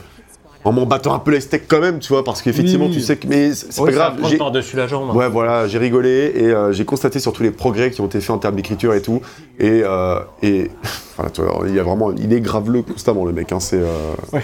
En 0.63 0.73
m'en 0.73 0.85
battant 0.85 1.13
un 1.13 1.19
peu 1.19 1.31
les 1.31 1.39
steaks 1.39 1.65
quand 1.69 1.79
même, 1.79 1.99
tu 1.99 2.09
vois, 2.11 2.25
parce 2.25 2.41
qu'effectivement, 2.41 2.87
Oui, 2.87 2.91
tu 2.91 2.99
sais 2.99 3.15
que. 3.15 3.25
Mais 3.27 3.53
c'est 3.53 3.73
pas 3.81 3.91
grave. 3.91 4.15
j'ai- 4.27 4.37
par-dessus 4.37 4.75
la 4.75 4.85
jambe. 4.87 5.11
hein. 5.11 5.15
Ouais, 5.15 5.29
voilà, 5.29 5.65
j'ai 5.67 5.77
rigolé 5.77 6.33
et 6.35 6.47
euh, 6.47 6.73
j'ai 6.73 6.83
constaté 6.83 7.19
surtout 7.21 7.43
les 7.43 7.51
progrès 7.51 7.89
qui 7.89 8.01
ont 8.01 8.07
été 8.07 8.19
faits 8.19 8.31
en 8.31 8.37
termes 8.37 8.55
d'écriture 8.55 8.93
et 8.93 9.01
tout. 9.01 9.21
Et, 9.59 9.83
euh, 9.85 10.19
et 10.41 10.69
voilà, 11.15 11.31
tu 11.31 11.41
vois, 11.41 11.61
il 11.67 11.75
y 11.75 11.79
a 11.79 11.83
vraiment, 11.83 12.11
il 12.11 12.33
est 12.33 12.41
graveleux 12.41 12.81
constamment 12.81 13.23
le 13.23 13.31
mec. 13.31 13.51
Hein, 13.53 13.61
c'est 13.61 13.79
euh, 13.79 13.85
Ouais. 14.33 14.43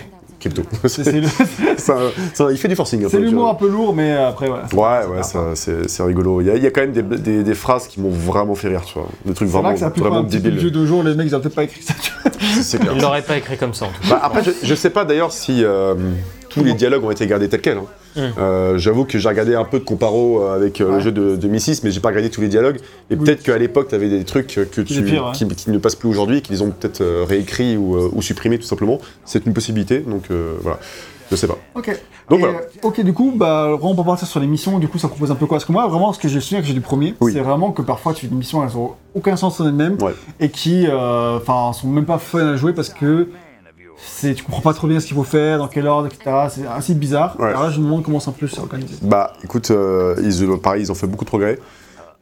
il 2.51 2.57
fait 2.57 2.67
du 2.67 2.75
forcing. 2.75 3.05
un 3.05 3.09
c'est 3.09 3.19
l'humour 3.19 3.49
un 3.49 3.55
peu 3.55 3.69
lourd, 3.69 3.93
mais 3.95 4.13
après, 4.13 4.47
voilà. 4.47 4.65
Ouais, 4.73 5.15
ouais, 5.17 5.23
ça, 5.23 5.51
c'est 5.55 6.03
rigolo. 6.03 6.41
Il 6.41 6.47
y, 6.47 6.51
a, 6.51 6.55
il 6.55 6.63
y 6.63 6.67
a 6.67 6.71
quand 6.71 6.81
même 6.81 6.91
des, 6.91 7.03
des- 7.03 7.43
des 7.43 7.53
phrases 7.53 7.87
qui 7.87 8.01
m'ont 8.01 8.09
vraiment 8.09 8.55
fait 8.55 8.69
rire, 8.69 8.81
tu 8.85 8.93
vois. 8.95 9.07
Des 9.25 9.33
trucs 9.33 9.49
C'est 9.49 9.57
vrai 9.57 9.75
vraiment, 9.75 9.91
vraiment 9.95 10.23
de 10.23 10.31
jeu 10.31 10.39
débiles. 10.39 10.71
de 10.71 10.85
jour, 10.85 11.03
les 11.03 11.15
mecs 11.15 11.27
ils 11.27 11.35
ont 11.35 11.39
peut-être 11.39 11.55
pas 11.55 11.63
écrit 11.63 11.81
ça. 11.81 11.93
tu 12.01 12.11
vois. 12.21 12.31
C'est 12.61 12.79
clair. 12.79 12.93
Il 12.95 13.01
l'aurait 13.01 13.21
pas 13.21 13.37
écrit 13.37 13.57
comme 13.57 13.73
ça 13.73 13.85
en 13.85 13.89
tout 13.89 14.01
cas. 14.01 14.09
Bah, 14.15 14.19
après, 14.23 14.43
je, 14.43 14.51
je 14.63 14.75
sais 14.75 14.89
pas 14.89 15.05
d'ailleurs 15.05 15.31
si. 15.31 15.63
euh, 15.63 15.95
tous 16.53 16.63
les 16.63 16.73
dialogues 16.73 17.03
ont 17.03 17.11
été 17.11 17.25
gardés 17.27 17.49
tels 17.49 17.61
quels. 17.61 17.77
hein. 17.77 17.85
Euh, 18.37 18.77
J'avoue 18.77 19.05
que 19.05 19.17
j'ai 19.17 19.27
regardé 19.27 19.55
un 19.55 19.63
peu 19.65 19.79
de 19.79 19.83
comparo 19.83 20.41
euh, 20.43 20.55
avec 20.55 20.79
euh, 20.81 20.93
le 20.93 20.99
jeu 20.99 21.11
de 21.11 21.35
2006, 21.35 21.83
mais 21.83 21.91
j'ai 21.91 21.99
pas 21.99 22.09
regardé 22.09 22.29
tous 22.29 22.41
les 22.41 22.47
dialogues. 22.47 22.77
Et 23.09 23.15
Oui. 23.15 23.23
peut-être 23.25 23.43
qu'à 23.43 23.57
l'époque, 23.57 23.87
tu 23.89 23.95
avais 23.95 24.09
des 24.09 24.23
trucs 24.23 24.47
que 24.47 24.81
tu, 24.81 25.01
pire, 25.03 25.25
ouais. 25.27 25.31
qui, 25.33 25.47
qui 25.47 25.71
ne 25.71 25.77
passent 25.79 25.95
plus 25.95 26.09
aujourd'hui, 26.09 26.41
qu'ils 26.41 26.63
ont 26.63 26.69
peut-être 26.69 27.01
euh, 27.01 27.25
réécrits 27.27 27.75
ou, 27.77 27.95
euh, 27.95 28.09
ou 28.13 28.21
supprimés 28.21 28.57
tout 28.59 28.65
simplement. 28.67 28.99
C'est 29.25 29.45
une 29.45 29.53
possibilité, 29.53 29.99
donc 29.99 30.23
euh, 30.31 30.53
voilà. 30.61 30.79
Je 31.31 31.35
sais 31.37 31.47
pas. 31.47 31.57
Ok. 31.73 31.87
Donc 32.29 32.39
Et, 32.39 32.43
voilà. 32.43 32.59
ok, 32.83 33.01
du 33.03 33.11
coup, 33.13 33.33
bah, 33.35 33.69
vraiment, 33.71 33.91
on 33.91 33.95
peut 33.95 34.03
partir 34.03 34.27
sur 34.27 34.39
les 34.39 34.45
missions. 34.45 34.77
Du 34.77 34.87
coup, 34.87 34.99
ça 34.99 35.07
propose 35.07 35.31
un 35.31 35.35
peu 35.35 35.47
quoi? 35.47 35.55
Parce 35.55 35.65
que 35.65 35.71
moi, 35.71 35.87
vraiment, 35.87 36.13
ce 36.13 36.19
que 36.19 36.27
je 36.27 36.39
souviens 36.39 36.61
que 36.61 36.67
j'ai 36.67 36.73
du 36.73 36.81
premier, 36.81 37.15
Oui. 37.21 37.31
c'est 37.33 37.39
vraiment 37.39 37.71
que 37.71 37.81
parfois, 37.81 38.13
tu 38.13 38.21
fais 38.21 38.27
des 38.27 38.35
missions, 38.35 38.63
elles 38.63 38.77
ont 38.77 38.91
aucun 39.15 39.35
sens 39.35 39.59
en 39.59 39.65
elles-mêmes 39.65 39.97
Ouais. 40.01 40.13
et 40.39 40.49
qui, 40.49 40.85
euh, 40.87 41.37
enfin, 41.37 41.73
sont 41.73 41.87
même 41.87 42.05
pas 42.05 42.19
fun 42.19 42.45
à 42.45 42.55
jouer 42.55 42.73
parce 42.73 42.89
que 42.89 43.29
c'est, 43.97 44.33
tu 44.33 44.43
comprends 44.43 44.61
pas 44.61 44.73
trop 44.73 44.87
bien 44.87 44.99
ce 44.99 45.05
qu'il 45.05 45.15
faut 45.15 45.23
faire, 45.23 45.57
dans 45.57 45.67
quel 45.67 45.87
ordre, 45.87 46.07
etc. 46.07 46.47
C'est 46.49 46.67
assez 46.67 46.93
bizarre. 46.93 47.39
Ouais. 47.39 47.49
Alors 47.49 47.63
là, 47.63 47.69
je 47.69 47.79
me 47.79 47.85
demande 47.85 48.03
comment 48.03 48.19
c'est 48.19 48.29
un 48.29 48.33
peu 48.33 48.47
c'est 48.47 48.59
organisé. 48.59 48.95
Bah 49.01 49.33
écoute, 49.43 49.71
euh, 49.71 50.15
ils, 50.23 50.59
pareil, 50.59 50.83
ils 50.83 50.91
ont 50.91 50.95
fait 50.95 51.07
beaucoup 51.07 51.25
de 51.25 51.29
progrès. 51.29 51.59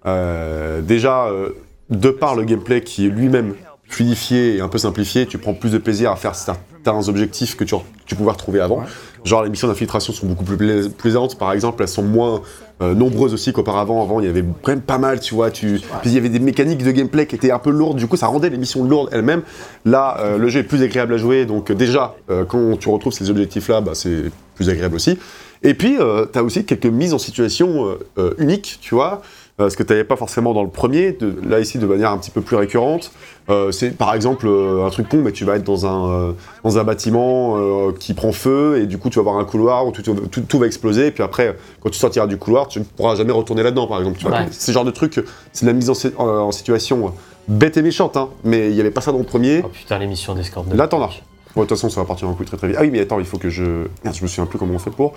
Euh, 0.06 0.82
déjà, 0.82 1.26
euh, 1.26 1.50
de 1.90 2.10
par 2.10 2.36
le 2.36 2.44
gameplay 2.44 2.82
qui 2.82 3.06
est 3.06 3.10
lui-même 3.10 3.54
fluidifié 3.88 4.56
et 4.56 4.62
un 4.62 4.68
peu 4.68 4.78
simplifié, 4.78 5.26
tu 5.26 5.38
prends 5.38 5.54
plus 5.54 5.72
de 5.72 5.78
plaisir 5.78 6.12
à 6.12 6.16
faire 6.16 6.36
certains 6.36 6.62
objectifs 6.86 7.56
que 7.56 7.64
tu, 7.64 7.76
tu 8.06 8.16
pouvais 8.16 8.32
retrouver 8.32 8.60
avant. 8.60 8.80
Ouais. 8.80 8.86
Genre 9.24 9.44
les 9.44 9.50
missions 9.50 9.68
d'infiltration 9.68 10.14
sont 10.14 10.26
beaucoup 10.26 10.44
plus 10.44 10.58
plais- 10.58 10.90
plaisantes, 10.90 11.38
par 11.38 11.54
exemple, 11.54 11.84
elles 11.84 11.90
sont 11.90 12.04
moins 12.04 12.42
euh, 12.82 12.96
nombreuses 12.96 13.34
aussi 13.34 13.54
qu'auparavant. 13.54 14.02
Avant, 14.02 14.20
il 14.20 14.26
y 14.26 14.30
avait 14.30 14.44
quand 14.64 14.72
même 14.72 14.82
pas 14.82 14.98
mal, 14.98 15.20
tu 15.20 15.36
vois. 15.36 15.52
Tu... 15.52 15.80
Puis 16.02 16.10
il 16.10 16.14
y 16.14 16.18
avait 16.18 16.30
des 16.30 16.40
mécaniques 16.40 16.84
de 16.84 16.92
gameplay 16.92 17.28
qui 17.28 17.36
étaient 17.36 17.52
un 17.52 17.60
peu 17.60 17.70
lourdes, 17.70 17.98
du 17.98 18.08
coup 18.08 18.18
ça 18.18 18.28
rendait 18.28 18.50
les 18.50 18.58
missions 18.58 18.84
lourdes 18.84 19.10
elles-mêmes. 19.12 19.44
Là, 19.86 20.18
euh, 20.20 20.38
le 20.38 20.50
jeu 20.50 20.62
est 20.62 20.64
plus 20.64 20.82
agréable 20.82 21.14
à 21.14 21.18
jouer, 21.18 21.46
donc 21.46 21.72
déjà, 21.72 22.16
euh, 22.30 22.46
quand 22.46 22.78
tu 22.80 22.90
retrouves 22.90 23.14
ces 23.14 23.30
objectifs-là, 23.30 23.82
bah, 23.82 23.92
c'est 23.94 24.32
plus 24.56 24.70
agréable 24.70 24.96
aussi. 24.96 25.18
Et 25.64 25.76
puis, 25.76 25.98
tu 26.34 26.40
as 26.40 26.44
aussi 26.44 26.66
quelques 26.66 26.88
mises 26.88 27.14
en 27.14 27.20
situation 27.20 27.96
uniques, 28.40 28.80
tu 28.82 28.96
vois, 28.96 29.22
ce 29.70 29.78
que 29.78 29.84
tu 29.84 29.92
n'avais 29.94 30.04
pas 30.04 30.16
forcément 30.16 30.54
dans 30.54 30.64
le 30.64 30.70
premier, 30.70 31.12
de, 31.14 31.34
là 31.48 31.60
ici 31.60 31.78
de 31.78 31.86
manière 31.86 32.12
un 32.12 32.18
petit 32.18 32.32
peu 32.32 32.42
plus 32.42 32.56
récurrente. 32.56 33.12
Euh, 33.50 33.72
c'est 33.72 33.92
par 33.98 34.14
exemple 34.14 34.48
euh, 34.48 34.86
un 34.86 34.90
truc 34.90 35.10
con, 35.10 35.18
mais 35.18 35.32
tu 35.32 35.46
vas 35.46 35.56
être 35.56 35.64
dans 35.64 35.86
un, 35.86 36.10
euh, 36.12 36.32
dans 36.64 36.78
un 36.78 36.84
bâtiment 36.84 37.58
euh, 37.58 37.92
qui 38.00 38.14
prend 38.14 38.32
feu, 38.32 38.80
et 38.82 38.86
du 38.86 38.98
coup 38.98 39.10
tu 39.10 39.16
vas 39.18 39.22
avoir 39.22 39.38
un 39.38 39.46
couloir 39.46 39.86
où 39.88 39.92
tout, 39.92 40.02
tout- 40.04 40.60
va 40.60 40.66
exploser, 40.68 41.08
et 41.08 41.12
puis 41.12 41.24
après, 41.24 41.56
quand 41.82 41.90
tu 41.90 41.98
sortiras 42.00 42.28
du 42.28 42.38
couloir, 42.38 42.68
tu 42.68 42.80
ne 42.80 42.84
pourras 42.84 43.16
jamais 43.16 43.32
retourner 43.34 43.64
là-dedans, 43.64 43.88
par 43.88 44.00
exemple. 44.00 44.18
Tu 44.20 44.28
vois. 44.28 44.38
Ouais. 44.38 44.46
C'est 44.52 44.68
ce 44.68 44.72
genre 44.72 44.86
de 44.86 44.92
truc, 44.92 45.20
c'est 45.54 45.66
de 45.66 45.70
la 45.72 45.74
mise 45.74 45.90
en, 45.90 45.94
si- 45.96 46.12
en- 46.18 46.28
en 46.28 46.52
situation 46.52 47.08
euh, 47.08 47.10
bête 47.48 47.76
et 47.78 47.82
méchante, 47.82 48.16
hein, 48.16 48.30
mais 48.44 48.70
il 48.70 48.76
n'y 48.76 48.80
avait 48.80 48.92
pas 48.92 49.02
ça 49.02 49.12
dans 49.12 49.18
le 49.18 49.24
premier. 49.24 49.62
Oh 49.66 49.70
putain, 49.70 49.98
l'émission 49.98 50.36
d'escorte 50.36 50.70
de 50.70 50.78
Là, 50.78 50.88
t'en 50.88 51.02
as. 51.02 51.10
Bon, 51.56 51.64
de 51.64 51.68
toute 51.68 51.76
façon, 51.78 51.90
ça 51.90 52.00
va 52.00 52.06
partir 52.08 52.30
en 52.30 52.34
couille 52.34 52.46
très 52.46 52.56
très 52.56 52.68
vite. 52.68 52.78
Ah 52.80 52.84
oui, 52.84 52.90
mais 52.92 53.02
attends, 53.02 53.20
il 53.20 53.26
faut 53.26 53.38
que 53.38 53.50
je. 53.50 53.64
Merde, 54.04 54.16
je 54.16 54.22
me 54.24 54.28
souviens 54.28 54.46
plus 54.46 54.58
comment 54.60 54.76
on 54.76 54.80
fait 54.80 54.92
pour. 54.92 55.14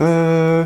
Euh. 0.00 0.64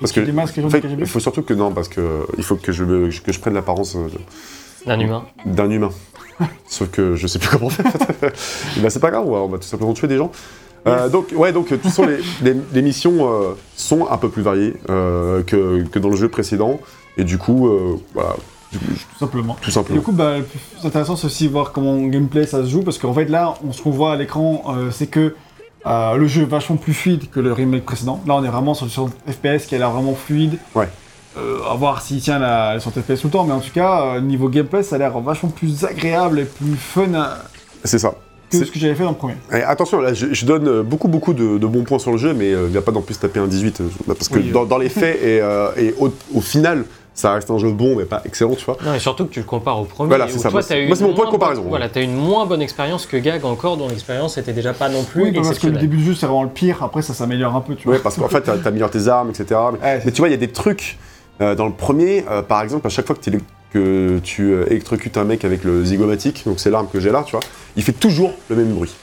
Parce 0.00 0.12
que. 0.12 0.20
Masques 0.30 0.58
En 0.64 0.70
fait, 0.70 0.84
il 0.98 1.06
faut 1.06 1.20
surtout 1.20 1.42
que. 1.42 1.54
Non, 1.54 1.72
parce 1.72 1.88
que. 1.88 2.26
Il 2.36 2.44
faut 2.44 2.56
que 2.56 2.72
je, 2.72 2.84
que 3.20 3.32
je 3.32 3.40
prenne 3.40 3.54
l'apparence 3.54 3.96
euh, 3.96 4.08
d'un 4.86 4.98
humain. 5.00 5.24
d'un 5.46 5.70
humain. 5.70 5.90
Sauf 6.66 6.90
que 6.90 7.14
je 7.16 7.26
sais 7.26 7.38
plus 7.38 7.48
comment. 7.48 7.70
Et 7.70 8.80
ben, 8.80 8.90
c'est 8.90 9.00
pas 9.00 9.10
grave, 9.10 9.26
on 9.26 9.48
va, 9.48 9.58
tout 9.58 9.64
simplement 9.66 9.94
tuer 9.94 10.08
des 10.08 10.18
gens. 10.18 10.30
Euh, 10.86 11.08
donc, 11.08 11.32
ouais, 11.34 11.52
donc, 11.52 11.70
de 11.70 11.76
toute 11.76 11.82
façon, 11.84 12.06
les, 12.06 12.18
les- 12.42 12.60
les 12.72 12.82
missions 12.82 13.28
euh, 13.32 13.54
sont 13.74 14.06
un 14.08 14.18
peu 14.18 14.28
plus 14.28 14.42
variées 14.42 14.74
euh, 14.88 15.42
que, 15.42 15.82
que 15.90 15.98
dans 15.98 16.10
le 16.10 16.16
jeu 16.16 16.28
précédent. 16.28 16.78
Et 17.16 17.24
du 17.24 17.38
coup, 17.38 17.66
euh, 17.66 17.96
voilà, 18.14 18.36
du 18.70 18.78
coup, 18.78 18.84
je- 18.94 19.02
Tout 19.14 19.18
simplement. 19.18 19.56
tout 19.60 19.70
Et 19.70 19.72
simplement. 19.72 19.98
du 19.98 20.04
coup, 20.04 20.12
bah, 20.12 20.34
plus 20.48 20.86
intéressant, 20.86 21.16
c'est 21.16 21.26
aussi 21.26 21.48
voir 21.48 21.72
comment 21.72 21.92
en 21.94 22.06
gameplay 22.06 22.46
ça 22.46 22.62
se 22.62 22.68
joue, 22.68 22.82
parce 22.82 22.98
qu'en 22.98 23.14
fait, 23.14 23.24
là, 23.24 23.54
on, 23.66 23.72
ce 23.72 23.82
qu'on 23.82 23.90
voit 23.90 24.12
à 24.12 24.16
l'écran, 24.16 24.62
euh, 24.76 24.90
c'est 24.92 25.08
que 25.08 25.34
euh, 25.86 26.16
le 26.16 26.26
jeu 26.26 26.42
est 26.42 26.46
vachement 26.46 26.76
plus 26.76 26.94
fluide 26.94 27.30
que 27.30 27.40
le 27.40 27.52
remake 27.52 27.84
précédent. 27.84 28.20
Là, 28.26 28.34
on 28.34 28.44
est 28.44 28.48
vraiment 28.48 28.74
sur, 28.74 28.88
sur 28.90 29.08
FPS 29.28 29.66
qui 29.66 29.74
a 29.74 29.78
l'air 29.78 29.90
vraiment 29.90 30.14
fluide. 30.14 30.58
Ouais. 30.74 30.88
Euh, 31.38 31.58
à 31.70 31.74
voir 31.74 32.00
s'il 32.00 32.20
tient 32.20 32.38
la, 32.38 32.80
sur 32.80 32.90
FPS 32.92 33.20
tout 33.20 33.26
le 33.26 33.30
temps, 33.30 33.44
mais 33.44 33.52
en 33.52 33.60
tout 33.60 33.70
cas, 33.72 34.00
euh, 34.16 34.20
niveau 34.20 34.48
gameplay, 34.48 34.82
ça 34.82 34.96
a 34.96 34.98
l'air 34.98 35.18
vachement 35.20 35.50
plus 35.50 35.84
agréable 35.84 36.40
et 36.40 36.44
plus 36.44 36.74
fun 36.76 37.12
à- 37.14 37.38
C'est 37.84 37.98
ça. 37.98 38.14
que 38.50 38.56
C'est- 38.56 38.64
ce 38.64 38.70
que 38.72 38.78
j'avais 38.78 38.94
fait 38.94 39.02
dans 39.04 39.10
le 39.10 39.16
premier. 39.16 39.34
Et 39.52 39.62
attention, 39.62 40.00
là, 40.00 40.14
je, 40.14 40.32
je 40.32 40.46
donne 40.46 40.66
euh, 40.66 40.82
beaucoup, 40.82 41.08
beaucoup 41.08 41.34
de, 41.34 41.58
de 41.58 41.66
bons 41.66 41.82
points 41.84 41.98
sur 41.98 42.12
le 42.12 42.16
jeu, 42.16 42.32
mais 42.32 42.50
il 42.52 42.70
n'y 42.70 42.76
a 42.78 42.80
pas 42.82 42.92
non 42.92 43.02
plus 43.02 43.16
taper 43.18 43.40
un 43.40 43.46
18, 43.48 43.80
euh, 43.82 43.88
parce 44.06 44.28
que 44.30 44.38
Oui, 44.38 44.50
dans, 44.50 44.64
dans 44.64 44.78
les 44.78 44.88
faits 44.88 45.20
et, 45.22 45.36
et 45.76 45.94
au, 46.00 46.10
au 46.34 46.40
final, 46.40 46.84
ça 47.16 47.32
reste 47.32 47.50
un 47.50 47.58
jeu 47.58 47.72
bon, 47.72 47.96
mais 47.96 48.04
pas 48.04 48.22
excellent, 48.26 48.54
tu 48.54 48.64
vois. 48.64 48.76
Non, 48.84 48.94
et 48.94 48.98
surtout 49.00 49.24
que 49.24 49.32
tu 49.32 49.40
le 49.40 49.46
compares 49.46 49.80
au 49.80 49.84
premier. 49.84 50.08
Voilà, 50.08 50.28
c'est 50.28 50.38
ça. 50.38 50.50
Toi, 50.50 50.62
c'est- 50.62 50.84
eu 50.84 50.86
moi, 50.86 50.94
c'est 50.94 51.02
mon 51.04 51.14
point 51.14 51.24
de 51.24 51.30
comparaison, 51.30 51.62
bonne-. 51.62 51.70
Voilà, 51.70 51.88
t'as 51.88 52.00
eu 52.02 52.04
une 52.04 52.14
moins 52.14 52.46
bonne 52.46 52.62
expérience 52.62 53.06
que 53.06 53.16
Gag 53.16 53.44
encore, 53.44 53.76
dont 53.78 53.88
l'expérience 53.88 54.36
était 54.38 54.52
déjà 54.52 54.72
pas 54.74 54.88
non 54.88 55.02
plus 55.02 55.24
Oui, 55.24 55.32
parce 55.32 55.58
que 55.58 55.66
le 55.66 55.78
début 55.78 55.96
du 55.96 56.04
jeu, 56.04 56.14
c'est 56.14 56.26
vraiment 56.26 56.44
le 56.44 56.50
pire. 56.50 56.82
Après, 56.84 57.02
ça 57.02 57.14
s'améliore 57.14 57.56
un 57.56 57.60
peu, 57.62 57.74
tu 57.74 57.88
vois. 57.88 57.96
Ouais, 57.96 58.02
parce 58.02 58.16
qu'en 58.16 58.28
fait, 58.28 58.42
t'as- 58.42 58.58
t'améliores 58.58 58.90
tes 58.90 59.08
armes, 59.08 59.30
etc. 59.30 59.58
Mais, 59.72 59.78
Ouais, 59.88 60.02
mais 60.04 60.12
tu 60.12 60.18
vois, 60.20 60.28
il 60.28 60.32
y 60.32 60.34
a 60.34 60.38
des 60.38 60.52
trucs 60.52 60.98
euh, 61.40 61.54
dans 61.54 61.66
le 61.66 61.72
premier, 61.72 62.24
euh, 62.30 62.42
par 62.42 62.62
exemple, 62.62 62.86
à 62.86 62.90
chaque 62.90 63.06
fois 63.06 63.16
que, 63.16 63.30
que 63.72 64.18
tu 64.22 64.52
euh, 64.52 64.64
électrocutes 64.70 65.16
un 65.16 65.24
mec 65.24 65.44
avec 65.44 65.64
le 65.64 65.84
zygomatique, 65.84 66.42
donc 66.46 66.60
c'est 66.60 66.70
l'arme 66.70 66.86
que 66.92 67.00
j'ai 67.00 67.10
là, 67.10 67.22
tu 67.26 67.32
vois, 67.32 67.40
il 67.76 67.82
fait 67.82 67.92
toujours 67.92 68.32
le 68.48 68.56
même 68.56 68.72
bruit. 68.72 68.94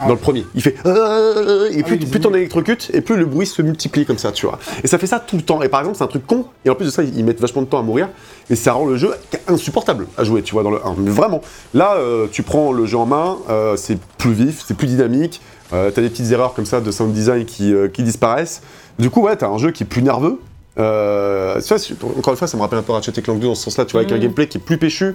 Ah. 0.00 0.04
Dans 0.06 0.14
le 0.14 0.18
premier, 0.18 0.46
il 0.54 0.62
fait 0.62 0.76
euh, 0.86 1.68
et 1.72 1.80
Ah 1.80 1.82
plus, 1.82 1.96
oui, 1.96 2.06
plus 2.06 2.20
t'en 2.20 2.32
électrocutes 2.32 2.90
et 2.94 3.00
plus 3.00 3.16
le 3.16 3.26
bruit 3.26 3.46
se 3.46 3.60
multiplie 3.62 4.06
comme 4.06 4.18
ça, 4.18 4.30
tu 4.32 4.46
vois. 4.46 4.58
Et 4.84 4.86
ça 4.86 4.98
fait 4.98 5.06
ça 5.08 5.18
tout 5.18 5.36
le 5.36 5.42
temps. 5.42 5.60
Et 5.62 5.68
par 5.68 5.80
exemple, 5.80 5.96
c'est 5.98 6.04
un 6.04 6.08
truc 6.08 6.26
con. 6.26 6.44
Et 6.64 6.70
en 6.70 6.74
plus 6.74 6.86
de 6.86 6.90
ça, 6.90 7.02
ils 7.02 7.24
mettent 7.24 7.40
vachement 7.40 7.62
de 7.62 7.66
temps 7.66 7.78
à 7.78 7.82
mourir. 7.82 8.08
Et 8.50 8.56
ça 8.56 8.72
rend 8.74 8.86
le 8.86 8.96
jeu 8.96 9.10
insupportable 9.48 10.06
à 10.16 10.24
jouer, 10.24 10.42
tu 10.42 10.52
vois, 10.54 10.62
dans 10.62 10.70
le 10.70 10.78
1. 10.84 10.94
Mais 10.98 11.10
vraiment, 11.10 11.40
là, 11.74 11.94
euh, 11.96 12.26
tu 12.30 12.42
prends 12.42 12.72
le 12.72 12.86
jeu 12.86 12.96
en 12.98 13.06
main, 13.06 13.38
euh, 13.50 13.76
c'est 13.76 13.98
plus 14.18 14.32
vif, 14.32 14.62
c'est 14.66 14.76
plus 14.76 14.86
dynamique. 14.86 15.40
Euh, 15.72 15.90
t'as 15.90 16.00
des 16.00 16.08
petites 16.08 16.30
erreurs 16.32 16.54
comme 16.54 16.64
ça 16.66 16.80
de 16.80 16.90
sound 16.90 17.12
design 17.12 17.44
qui, 17.44 17.74
euh, 17.74 17.88
qui 17.88 18.02
disparaissent. 18.02 18.62
Du 18.98 19.10
coup, 19.10 19.22
ouais, 19.22 19.36
t'as 19.36 19.48
un 19.48 19.58
jeu 19.58 19.70
qui 19.70 19.82
est 19.82 19.86
plus 19.86 20.02
nerveux. 20.02 20.38
Euh, 20.78 21.60
encore 22.18 22.32
une 22.32 22.36
fois, 22.38 22.46
ça 22.46 22.56
me 22.56 22.62
rappelle 22.62 22.78
un 22.78 22.82
peu 22.82 22.92
Ratchet 22.92 23.12
Clank 23.12 23.38
2 23.40 23.48
dans 23.48 23.54
ce 23.54 23.64
sens-là, 23.64 23.84
tu 23.84 23.92
vois, 23.92 24.00
avec 24.02 24.12
un 24.12 24.16
Mhm. 24.16 24.22
gameplay 24.22 24.46
qui 24.46 24.58
est 24.58 24.60
plus 24.60 24.78
péchu, 24.78 25.14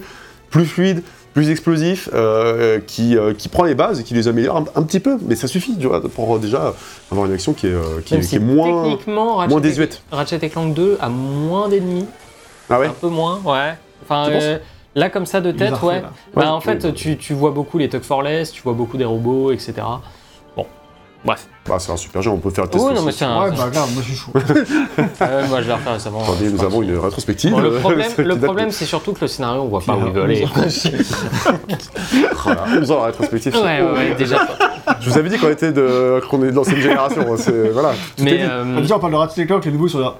plus 0.50 0.66
fluide, 0.66 1.02
plus 1.34 1.50
explosif, 1.50 2.08
euh, 2.14 2.78
qui, 2.86 3.16
euh, 3.16 3.34
qui 3.34 3.48
prend 3.48 3.64
les 3.64 3.74
bases 3.74 4.00
et 4.00 4.04
qui 4.04 4.14
les 4.14 4.28
améliore 4.28 4.56
un, 4.56 4.64
un 4.76 4.82
petit 4.84 5.00
peu, 5.00 5.18
mais 5.26 5.34
ça 5.34 5.48
suffit, 5.48 5.76
tu 5.76 5.86
vois, 5.88 6.00
pour 6.00 6.38
déjà 6.38 6.74
avoir 7.10 7.26
une 7.26 7.32
action 7.34 7.52
qui 7.52 7.66
est, 7.66 7.70
euh, 7.74 8.00
qui, 8.04 8.14
est- 8.14 8.20
qui 8.28 8.38
moins, 8.38 8.82
techniquement, 8.84 9.36
Ratchet, 9.36 9.50
moins 9.50 9.60
désuète. 9.60 10.02
Ratchet 10.12 10.38
et 10.42 10.48
Clank 10.48 10.72
2 10.74 10.96
a 11.00 11.08
moins 11.08 11.68
d'ennemis, 11.68 12.06
Ah 12.70 12.78
ouais 12.78 12.86
un 12.86 12.92
peu 12.92 13.08
moins, 13.08 13.40
ouais. 13.44 13.74
Enfin, 14.04 14.28
euh, 14.30 14.58
là 14.94 15.10
comme 15.10 15.26
ça 15.26 15.40
de 15.40 15.50
tête, 15.50 15.72
ouais. 15.82 16.00
Bah, 16.34 16.40
Ouais, 16.42 16.46
en 16.46 16.60
fait, 16.60 16.94
tu, 16.94 17.16
tu 17.18 17.34
vois 17.34 17.50
beaucoup 17.50 17.78
les 17.78 17.88
Tug 17.88 18.02
for 18.02 18.22
Less, 18.22 18.52
tu 18.52 18.62
vois 18.62 18.72
beaucoup 18.74 18.96
des 18.96 19.04
robots, 19.04 19.50
etc. 19.50 19.74
Bref. 21.24 21.46
Bah, 21.66 21.76
c'est 21.78 21.90
un 21.90 21.96
super 21.96 22.20
jeu, 22.20 22.30
on 22.30 22.36
peut 22.38 22.50
faire 22.50 22.64
le 22.64 22.70
test 22.70 22.84
Oh 22.86 22.92
non, 22.92 23.00
mais 23.02 23.12
c'est 23.12 23.24
un. 23.24 23.44
Ouais, 23.44 23.50
bah, 23.56 23.70
grave, 23.72 23.88
moi, 23.94 24.02
je 24.06 24.12
suis 24.12 24.16
chaud. 24.16 24.32
Euh, 25.22 25.46
moi, 25.48 25.62
je 25.62 25.66
l'ai 25.68 25.72
refait 25.72 25.90
récemment. 25.92 26.22
Attendez, 26.22 26.50
nous 26.50 26.62
avons 26.62 26.82
une 26.82 26.96
rétrospective. 26.98 27.50
Bon, 27.52 27.60
le 27.60 27.70
problème, 27.78 28.10
le 28.18 28.36
problème 28.38 28.70
c'est 28.70 28.84
surtout 28.84 29.12
que 29.14 29.22
le 29.22 29.28
scénario, 29.28 29.62
on 29.62 29.68
voit 29.68 29.80
pas 29.80 29.94
où 29.96 30.06
il 30.06 30.12
veut 30.12 30.20
a 30.20 30.24
aller. 30.24 30.46
11 30.56 30.88
Voilà, 32.44 32.64
11 32.78 32.90
ans 32.90 33.00
la 33.00 33.06
rétrospective. 33.06 33.54
ouais, 33.56 33.62
ouais, 33.62 33.82
ouais, 33.92 34.14
déjà. 34.18 34.46
Je 35.00 35.10
vous 35.10 35.16
avais 35.18 35.28
dit 35.30 35.38
qu'on 35.38 35.48
était 35.50 35.72
de, 35.72 36.20
qu'on 36.28 36.42
est 36.44 36.50
de 36.50 36.56
l'ancienne 36.56 36.80
génération. 36.80 37.22
hein, 37.32 37.36
c'est- 37.38 37.70
voilà, 37.70 37.92
tout 38.16 38.22
est 38.22 38.24
Mais 38.24 38.36
dit. 38.38 38.42
euh, 38.42 38.74
Ah, 38.76 38.80
Déjà, 38.80 38.96
on 38.96 39.00
parle 39.00 39.12
de 39.12 39.16
Ratchet 39.18 39.46
Clank, 39.46 39.64
les 39.64 39.72
nouveaux 39.72 39.88
sur 39.88 40.00
la. 40.00 40.14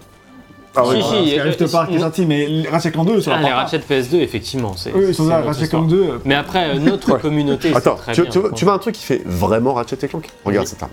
Ah 0.76 0.86
ouais. 0.86 0.96
si, 0.96 1.02
si, 1.02 1.06
Parce 1.08 1.18
euh, 1.38 1.42
Rift 1.44 1.72
Park 1.72 1.92
est 1.92 1.98
sorti, 2.00 2.26
mais 2.26 2.48
Ratchet 2.70 2.90
Clank 2.90 3.06
2, 3.06 3.20
sur 3.20 3.32
ah, 3.32 3.36
la 3.36 3.42
les 3.42 3.48
part- 3.48 3.58
Ratchet 3.58 3.78
PS2, 3.78 4.16
effectivement, 4.20 4.74
c'est. 4.76 4.90
Eux, 4.90 5.06
ils 5.10 5.14
sont 5.14 5.24
c'est 5.24 5.30
là, 5.30 5.40
Ratchet. 5.42 5.68
Clank 5.68 5.86
2. 5.88 5.96
euh, 6.02 6.18
Mais 6.24 6.34
après, 6.34 6.70
euh, 6.70 6.78
notre 6.80 7.12
Ouais. 7.12 7.20
communauté, 7.20 7.72
Attends, 7.74 7.94
très 7.94 8.12
tu, 8.12 8.22
bien. 8.22 8.30
tu 8.30 8.38
veux, 8.38 8.48
quoi. 8.48 8.56
tu 8.56 8.64
veux 8.64 8.72
un 8.72 8.78
truc 8.78 8.94
qui 8.94 9.04
fait 9.04 9.22
vraiment 9.24 9.74
Ratchet 9.74 9.96
et 10.02 10.08
Clank 10.08 10.28
Regarde 10.44 10.64
Oui. 10.66 10.70
cette 10.70 10.82
arme. 10.82 10.92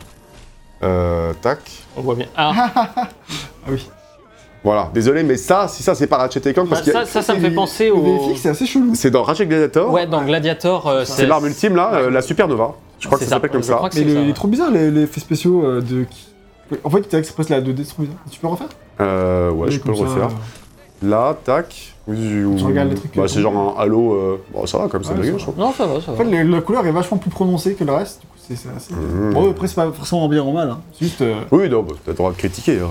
Euh, 0.84 1.34
tac. 1.42 1.60
On 1.98 2.02
voit 2.02 2.16
bien. 2.16 2.28
Ah, 2.36 2.54
Ah 2.96 3.08
oui. 3.70 3.88
Voilà, 4.64 4.92
désolé, 4.94 5.24
mais 5.24 5.38
ça, 5.38 5.68
si 5.68 5.82
ça, 5.82 5.96
c'est 5.96 6.06
pas 6.06 6.18
Ratchet 6.18 6.42
et 6.48 6.54
Clank, 6.54 6.70
parce 6.70 6.86
bah, 6.86 6.92
que 6.92 6.92
ça, 6.92 7.06
ça, 7.06 7.22
ça 7.24 7.34
me 7.34 7.40
fait 7.40 7.50
penser 7.50 7.90
au. 7.90 8.02
VFX, 8.30 8.42
c'est 8.42 8.50
assez 8.50 8.66
chelou. 8.68 8.94
c'est 8.94 9.10
dans 9.10 9.24
Ratchet 9.24 9.48
Gladiator. 9.48 9.92
Ouais, 9.92 10.06
dans 10.06 10.22
Gladiator, 10.24 10.88
euh, 10.88 11.04
C'est 11.06 11.26
l'arme 11.26 11.48
ultime 11.48 11.76
là, 11.76 11.92
euh, 11.96 12.10
la 12.12 12.22
Supernova. 12.22 12.76
Je 13.00 13.08
crois 13.08 13.18
que 13.18 13.24
ça 13.24 13.32
s'appelle 13.32 13.50
comme 13.50 13.64
ça. 13.64 13.80
Mais 13.84 13.90
ça, 13.90 14.00
il 14.02 14.30
est 14.30 14.34
trop 14.34 14.48
bizarre, 14.48 14.70
les, 14.70 15.02
effets 15.02 15.20
spéciaux 15.20 15.82
de. 15.82 16.04
qui- 16.04 16.28
En 16.84 16.90
fait, 16.90 17.08
tu 17.08 17.16
express 17.16 17.50
la 17.50 17.62
2D, 17.62 17.78
c'est 17.84 17.90
trop 17.94 18.04
bizarre. 18.04 18.18
Tu 18.30 18.40
peux 18.40 18.48
refaire 18.48 18.68
Euh, 19.00 19.52
ouais, 19.52 19.72
je 19.72 19.80
peux 19.80 19.90
le 19.92 19.96
comme 19.98 20.08
ça, 20.08 20.14
refaire. 20.14 20.28
euh, 20.30 21.10
Là, 21.10 21.36
tac. 21.44 21.94
Tu 22.08 22.46
regardes 22.64 22.90
les 22.90 22.96
trucs, 22.96 23.16
Bah, 23.16 23.24
euh, 23.24 23.28
c'est 23.28 23.42
genre 23.42 23.76
un 23.78 23.82
halo. 23.82 24.14
euh, 24.14 24.42
Bon, 24.54 24.66
ça 24.66 24.78
va 24.78 24.88
comme 24.88 25.04
ça, 25.04 25.14
Ouais, 25.14 25.20
de 25.20 25.24
ça 25.24 25.38
je 25.38 25.44
trouve. 25.44 25.58
Non, 25.58 25.72
ça 25.74 25.86
va, 25.88 26.00
ça 26.02 26.12
En 26.12 26.16
va. 26.16 26.24
fait, 26.26 26.44
la 26.44 26.62
couleur 26.62 26.86
est 26.86 26.92
vachement 26.92 27.18
plus 27.18 27.30
prononcée 27.32 27.74
que 27.76 27.84
le 27.84 27.92
reste. 27.94 28.22
Du 28.22 28.28
coup, 28.28 28.34
c'est 28.48 28.56
c'est 28.56 28.70
assez. 28.76 28.94
Mmh. 28.94 29.34
Bon, 29.34 29.50
après, 29.52 29.68
c'est 29.68 29.76
pas 29.76 29.92
forcément 29.92 30.28
bien 30.28 30.44
ou 30.44 30.52
mal. 30.52 30.70
Hein. 30.70 30.80
C'est 30.94 31.06
juste. 31.06 31.22
euh, 31.22 31.42
Oui, 31.52 31.70
non, 31.70 31.82
bah, 31.84 31.94
t'as 32.06 32.12
le 32.12 32.18
droit 32.18 32.32
de 32.32 32.38
critiquer. 32.38 32.74
hein. 32.80 32.88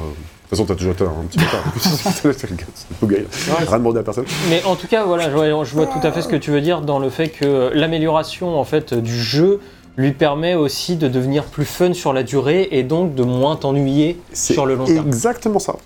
De 0.50 0.56
toute 0.56 0.58
façon, 0.58 0.64
t'as 0.64 0.74
toujours 0.74 0.94
un 1.20 1.24
petit 1.26 1.38
peu 1.38 1.44
tard. 1.44 1.62
c'est 1.78 2.50
le 2.50 2.56
gars, 2.56 2.64
c'est 2.74 2.88
le 2.90 2.96
beau 3.00 3.06
gars. 3.06 3.20
Rien 3.68 3.78
demandé 3.78 4.00
à 4.00 4.02
personne. 4.02 4.24
Mais 4.48 4.64
en 4.64 4.74
tout 4.74 4.88
cas, 4.88 5.04
voilà, 5.04 5.30
je 5.30 5.34
vois, 5.36 5.64
je 5.64 5.74
vois 5.74 5.86
tout 5.86 6.00
à 6.04 6.10
fait 6.10 6.22
ce 6.22 6.28
que 6.28 6.34
tu 6.34 6.50
veux 6.50 6.60
dire 6.60 6.80
dans 6.80 6.98
le 6.98 7.08
fait 7.08 7.28
que 7.28 7.70
l'amélioration 7.72 8.58
en 8.58 8.64
fait 8.64 8.92
du 8.94 9.16
jeu 9.16 9.60
lui 10.00 10.12
permet 10.12 10.54
aussi 10.54 10.96
de 10.96 11.08
devenir 11.08 11.44
plus 11.44 11.64
fun 11.64 11.92
sur 11.92 12.12
la 12.12 12.22
durée 12.22 12.68
et 12.72 12.82
donc 12.82 13.14
de 13.14 13.22
moins 13.22 13.56
t'ennuyer 13.56 14.20
sur 14.32 14.66
le 14.66 14.74
long 14.74 14.84
terme. 14.84 15.06
exactement 15.06 15.58
ça. 15.58 15.76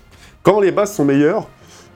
Quand 0.43 0.59
les 0.59 0.71
bases 0.71 0.93
sont 0.95 1.05
meilleures, 1.05 1.47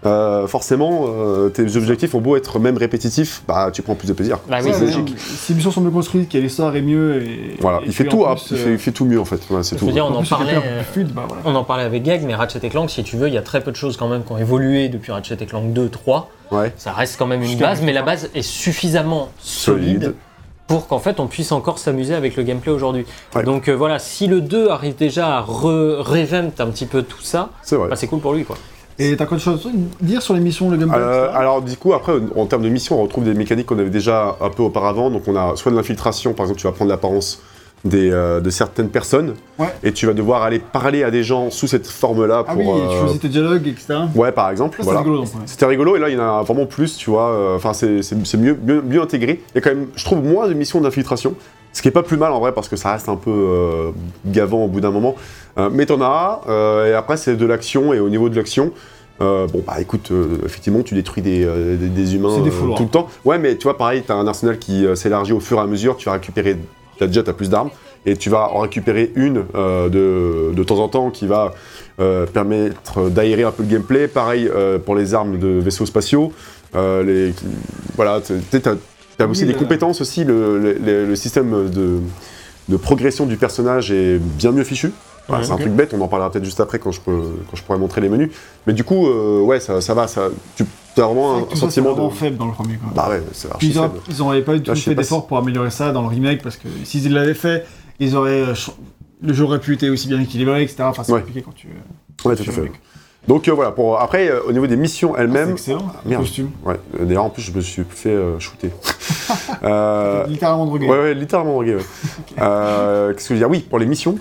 euh, 0.06 0.48
forcément, 0.48 1.08
euh, 1.10 1.50
tes 1.50 1.76
objectifs 1.76 2.16
ont 2.16 2.22
beau 2.22 2.38
être 2.38 2.58
même 2.58 2.78
répétitifs, 2.78 3.44
bah 3.48 3.70
tu 3.74 3.82
prends 3.82 3.96
plus 3.96 4.08
de 4.08 4.14
plaisir. 4.14 4.40
Bah 4.48 4.60
oui, 4.64 4.72
c'est 4.74 4.86
logique. 4.86 5.14
Si 5.18 5.52
les 5.52 5.58
missions 5.58 5.72
sont 5.72 5.82
mieux 5.82 5.92
construites, 5.92 6.32
que 6.32 6.38
l'histoire 6.38 6.74
est 6.76 6.82
mieux 6.82 7.22
et. 7.22 7.58
Voilà, 7.60 7.80
et 7.80 7.88
il 7.88 7.94
fait 7.94 8.06
tout, 8.06 8.24
plus, 8.24 8.52
il, 8.52 8.58
fait, 8.58 8.68
euh, 8.70 8.72
il 8.74 8.80
fait 8.80 8.92
tout 8.92 9.04
mieux 9.04 9.20
en 9.20 9.26
fait. 9.26 9.42
Voilà, 9.50 9.64
c'est 9.64 9.76
Je 9.76 9.80
tout. 9.80 9.88
veux 9.88 9.92
dire, 9.92 10.06
on 10.06 10.12
en 10.12 10.16
en 10.16 10.22
plus, 10.22 10.32
le 10.32 10.38
gameplay 10.38 10.54
parlait. 10.56 10.70
est 10.70 10.84
plus 10.84 10.92
fluide, 10.94 11.12
bah 11.14 11.26
voilà. 11.28 11.44
On 11.46 11.54
en 11.54 11.66
parlait 11.66 11.84
avec 11.84 12.04
Gag, 12.04 12.24
mais 12.26 12.34
Ratchet 12.34 12.62
Clank, 12.70 12.90
si 12.90 13.04
tu 13.04 13.18
veux, 13.18 13.28
il 13.28 13.34
y 13.34 13.38
a 13.38 13.42
très 13.42 13.60
peu 13.62 13.72
de 13.72 13.76
choses 13.76 13.98
quand 13.98 14.08
même 14.08 14.24
qui 14.24 14.32
ont 14.32 14.38
évolué 14.38 14.88
depuis 14.88 15.12
Ratchet 15.12 15.36
Clank 15.36 15.74
2, 15.74 15.90
3. 15.90 16.30
Ouais. 16.52 16.72
Ça 16.78 16.94
reste 16.94 17.18
quand 17.20 17.28
même 17.28 17.44
une 17.44 17.60
base, 17.60 17.82
mais 17.82 17.92
la 17.92 18.02
base 18.02 18.30
est 18.34 18.42
suffisamment 18.42 19.30
solide, 19.38 20.02
Solide. 20.04 20.16
Pour 20.70 20.88
qu'en 20.88 21.00
fait 21.00 21.20
on 21.20 21.28
puisse 21.28 21.52
encore 21.52 21.80
s'amuser 21.80 22.16
avec 22.16 22.38
le 22.38 22.44
gameplay 22.44 22.72
aujourd'hui. 22.72 23.06
Ouais. 23.36 23.44
Donc 23.44 23.68
euh, 23.68 23.74
voilà, 23.76 24.00
si 24.00 24.28
le 24.28 24.40
2 24.40 24.70
arrive 24.70 24.96
déjà 24.96 25.38
à 25.38 25.42
re- 25.42 25.98
revamp 26.00 26.52
un 26.60 26.68
petit 26.68 26.86
peu 26.86 27.02
tout 27.04 27.22
ça, 27.22 27.50
C'est 27.62 27.76
bah, 27.78 27.96
c'est 27.96 28.08
cool 28.08 28.20
pour 28.22 28.34
lui 28.34 28.46
quoi. 28.46 28.56
Et 29.02 29.16
t'as 29.16 29.26
quoi 29.26 29.38
de 29.38 29.42
choses 29.42 29.66
à 29.66 30.04
dire 30.06 30.22
sur 30.22 30.34
les 30.34 30.42
missions, 30.42 30.70
le 30.70 30.78
gameplay 30.78 31.00
Euh, 31.00 31.32
alors 31.34 31.62
du 31.62 31.76
coup 31.78 31.94
après 31.94 32.14
en 32.36 32.46
termes 32.46 32.62
de 32.64 32.70
mission 32.70 33.00
on 33.00 33.04
retrouve 33.04 33.24
des 33.24 33.34
mécaniques 33.34 33.66
qu'on 33.68 33.80
avait 33.80 33.90
déjà 33.90 34.36
un 34.42 34.50
peu 34.50 34.62
auparavant 34.64 35.10
donc 35.10 35.24
on 35.28 35.36
a 35.36 35.56
soit 35.56 35.72
de 35.72 35.78
l'infiltration 35.78 36.34
par 36.34 36.46
exemple 36.46 36.60
tu 36.62 36.68
vas 36.68 36.74
prendre 36.74 36.92
l'apparence 36.92 37.42
des, 37.86 38.12
euh, 38.12 38.40
de 38.42 38.50
certaines 38.50 38.90
personnes 38.90 39.36
Ouais. 39.58 39.68
et 39.84 39.92
tu 39.92 40.06
vas 40.06 40.14
devoir 40.14 40.44
aller 40.44 40.60
parler 40.60 41.04
à 41.04 41.12
des 41.12 41.24
gens 41.24 41.50
sous 41.50 41.68
cette 41.68 41.88
forme 41.88 42.26
là 42.26 42.46
Ah 42.48 42.54
pour 42.54 42.66
oui, 42.76 42.82
tu 42.90 42.96
euh, 42.96 43.00
choisis 43.02 43.20
tes 43.20 43.28
dialogues, 43.28 43.68
etc. 43.68 44.00
ouais 44.16 44.32
par 44.32 44.50
exemple 44.50 44.80
voilà 44.82 45.00
rigolo 45.00 45.24
c'était 45.46 45.66
rigolo 45.66 45.96
et 45.96 46.00
là 46.00 46.10
il 46.10 46.16
y 46.16 46.20
en 46.20 46.40
a 46.40 46.44
vraiment 46.44 46.66
plus 46.66 46.96
tu 46.98 47.10
vois 47.10 47.30
euh, 47.30 47.56
enfin 47.56 47.74
c'est 47.74 48.38
mieux, 48.38 48.58
mieux 48.64 48.82
mieux 48.82 49.02
intégré 49.02 49.42
il 49.54 49.56
y 49.56 49.58
a 49.58 49.62
quand 49.62 49.76
même 49.76 49.88
je 49.96 50.06
trouve 50.06 50.24
moins 50.24 50.48
de 50.48 50.54
missions 50.54 50.80
d'infiltration 50.82 51.36
ce 51.74 51.82
qui 51.82 51.88
est 51.88 51.92
pas 51.92 52.04
plus 52.04 52.18
mal 52.18 52.32
en 52.32 52.40
vrai 52.40 52.54
parce 52.54 52.68
que 52.70 52.76
ça 52.76 52.94
reste 52.94 53.10
un 53.10 53.16
peu 53.16 53.92
gavant 54.26 54.64
au 54.64 54.68
bout 54.68 54.82
d'un 54.82 54.92
moment 54.92 55.16
mais 55.72 55.86
t'en 55.86 56.02
as 56.02 56.42
et 56.88 56.94
après 56.94 57.18
c'est 57.18 57.36
de 57.36 57.46
l'action 57.46 57.94
et 57.94 58.00
au 58.00 58.10
niveau 58.10 58.30
de 58.30 58.36
l'action 58.36 58.72
euh, 59.22 59.48
bon 59.48 59.62
bah 59.68 59.82
écoute, 59.82 60.12
euh, 60.12 60.38
effectivement 60.46 60.82
tu 60.82 60.94
détruis 60.96 61.22
des, 61.22 61.44
euh, 61.44 61.76
des, 61.76 61.90
des 61.90 62.16
humains 62.16 62.40
des 62.40 62.52
tout 62.52 62.84
le 62.84 62.90
temps. 62.90 63.10
Ouais 63.26 63.38
mais 63.38 63.58
tu 63.58 63.64
vois 63.64 63.78
pareil, 63.78 64.02
t'as 64.08 64.14
un 64.16 64.26
arsenal 64.26 64.58
qui 64.60 64.86
s'élargit 64.96 65.34
au 65.34 65.42
fur 65.42 65.58
et 65.58 65.62
à 65.62 65.66
mesure, 65.66 65.98
tu 65.98 66.06
vas 66.06 66.14
récupérer, 66.14 66.56
t'as 67.00 67.08
déjà 67.08 67.24
t'as 67.24 67.34
plus 67.34 67.50
d'armes, 67.50 67.72
et 68.06 68.16
tu 68.16 68.30
vas 68.30 68.50
en 68.54 68.60
récupérer 68.60 69.12
une 69.16 69.44
euh, 69.56 69.90
de, 69.90 70.54
de 70.56 70.64
temps 70.64 70.80
en 70.80 70.88
temps 70.88 71.10
qui 71.10 71.26
va 71.26 71.54
euh, 72.00 72.26
permettre 72.28 73.10
d'aérer 73.10 73.44
un 73.44 73.52
peu 73.52 73.64
le 73.64 73.70
gameplay. 73.70 74.08
Pareil 74.08 74.48
euh, 74.54 74.78
pour 74.78 74.96
les 74.96 75.14
armes 75.14 75.40
de 75.40 75.48
vaisseaux 75.48 75.86
spatiaux. 75.86 76.32
Les, 76.76 77.34
voilà, 77.96 78.22
t'as 78.52 78.60
t'as 79.18 79.28
aussi 79.28 79.46
des 79.46 79.54
compétences 79.56 80.00
aussi, 80.02 80.24
le, 80.24 80.60
le- 80.60 81.16
système 81.16 81.70
de, 81.70 81.98
de 82.70 82.78
progression 82.78 83.26
du 83.26 83.36
personnage 83.38 83.92
est 83.92 84.18
bien 84.20 84.52
mieux 84.52 84.64
fichu. 84.64 84.92
Voilà, 85.28 85.42
Ouais, 85.42 85.48
c'est 85.48 85.54
un 85.54 85.58
truc 85.58 85.74
bête, 85.74 85.94
on 85.94 86.02
en 86.02 86.08
parlera 86.08 86.32
peut-être 86.32 86.46
juste 86.46 86.60
après 86.60 86.80
quand 86.80 86.92
je, 86.92 87.02
peux, 87.02 87.22
quand 87.50 87.56
je 87.56 87.64
pourrai 87.64 87.78
montrer 87.80 88.02
les 88.02 88.10
menus. 88.10 88.30
Mais 88.66 88.74
du 88.74 88.84
coup, 88.84 89.08
euh, 89.08 89.42
ouais, 89.42 89.60
ça, 89.60 89.82
ça 89.82 89.94
va, 89.94 90.08
ça, 90.08 90.30
tu 90.56 90.64
as 90.98 91.02
vraiment 91.06 91.38
un 91.38 91.50
ça, 91.52 91.56
sentiment 91.56 91.92
vraiment 91.94 92.10
de. 92.10 92.14
faible 92.14 92.38
dans 92.38 92.46
le 92.48 92.52
premier. 92.54 92.76
Quoi. 92.76 92.90
Bah 92.96 93.08
ouais, 93.10 93.22
c'est 93.34 93.48
Puis 93.58 93.68
ils, 93.70 93.78
auraient, 93.78 93.90
faible. 93.90 94.02
ils 94.10 94.22
auraient 94.22 94.42
pas 94.42 94.54
du 94.56 94.62
tout 94.64 94.72
Là, 94.72 94.76
fait 94.76 94.96
d'effort 94.96 95.28
pour 95.28 95.38
améliorer 95.38 95.70
ça 95.72 95.92
dans 95.92 96.02
le 96.02 96.08
remake 96.08 96.42
parce 96.42 96.58
que 96.58 96.68
s'ils 96.84 97.12
l'avaient 97.14 97.34
fait, 97.34 97.66
ils 98.00 98.16
auraient 98.16 98.42
euh, 98.42 98.54
le 99.22 99.34
jeu 99.34 99.44
aurait 99.44 99.60
pu 99.60 99.74
être 99.74 99.88
aussi 99.90 100.08
bien 100.08 100.20
équilibré, 100.22 100.64
etc. 100.64 100.84
Enfin, 100.84 101.04
c'est 101.04 101.12
Ouais. 101.12 101.20
compliqué 101.22 101.42
quand 101.42 101.54
tu. 101.56 101.68
Ouais, 102.26 102.36
tout 102.36 102.44
à 102.50 102.52
fait. 102.52 102.72
Donc 103.28 103.48
euh, 103.48 103.52
voilà, 103.52 103.72
pour, 103.72 104.00
après, 104.00 104.30
euh, 104.32 104.40
au 104.48 104.52
niveau 104.54 104.66
des 104.66 104.78
missions 104.78 105.16
elles-mêmes. 105.16 105.52
excellent. 105.52 105.92
le 106.06 106.10
merde. 106.10 106.22
costume. 106.24 106.50
ouais, 106.66 106.80
euh, 107.00 107.06
d'ailleurs, 107.06 107.26
en 107.26 107.30
plus, 107.30 107.42
je 107.44 107.52
me 107.52 107.60
suis 107.62 107.84
fait 107.90 108.10
euh, 108.10 108.40
shooter. 108.40 108.72
Euh, 109.64 110.26
Littéralement 110.28 110.66
drogué. 110.66 110.88
Ouais, 110.88 110.98
ouais, 111.00 111.14
littéralement 111.14 111.52
drogué. 111.54 111.76
Ouais. 111.76 111.82
Euh, 112.40 113.14
Qu'est-ce 113.14 113.28
que 113.30 113.36
je 113.36 113.40
veux 113.40 113.40
dire? 113.40 113.50
Oui, 113.50 113.60
pour 113.60 113.78
les 113.80 113.86
missions, 113.86 114.18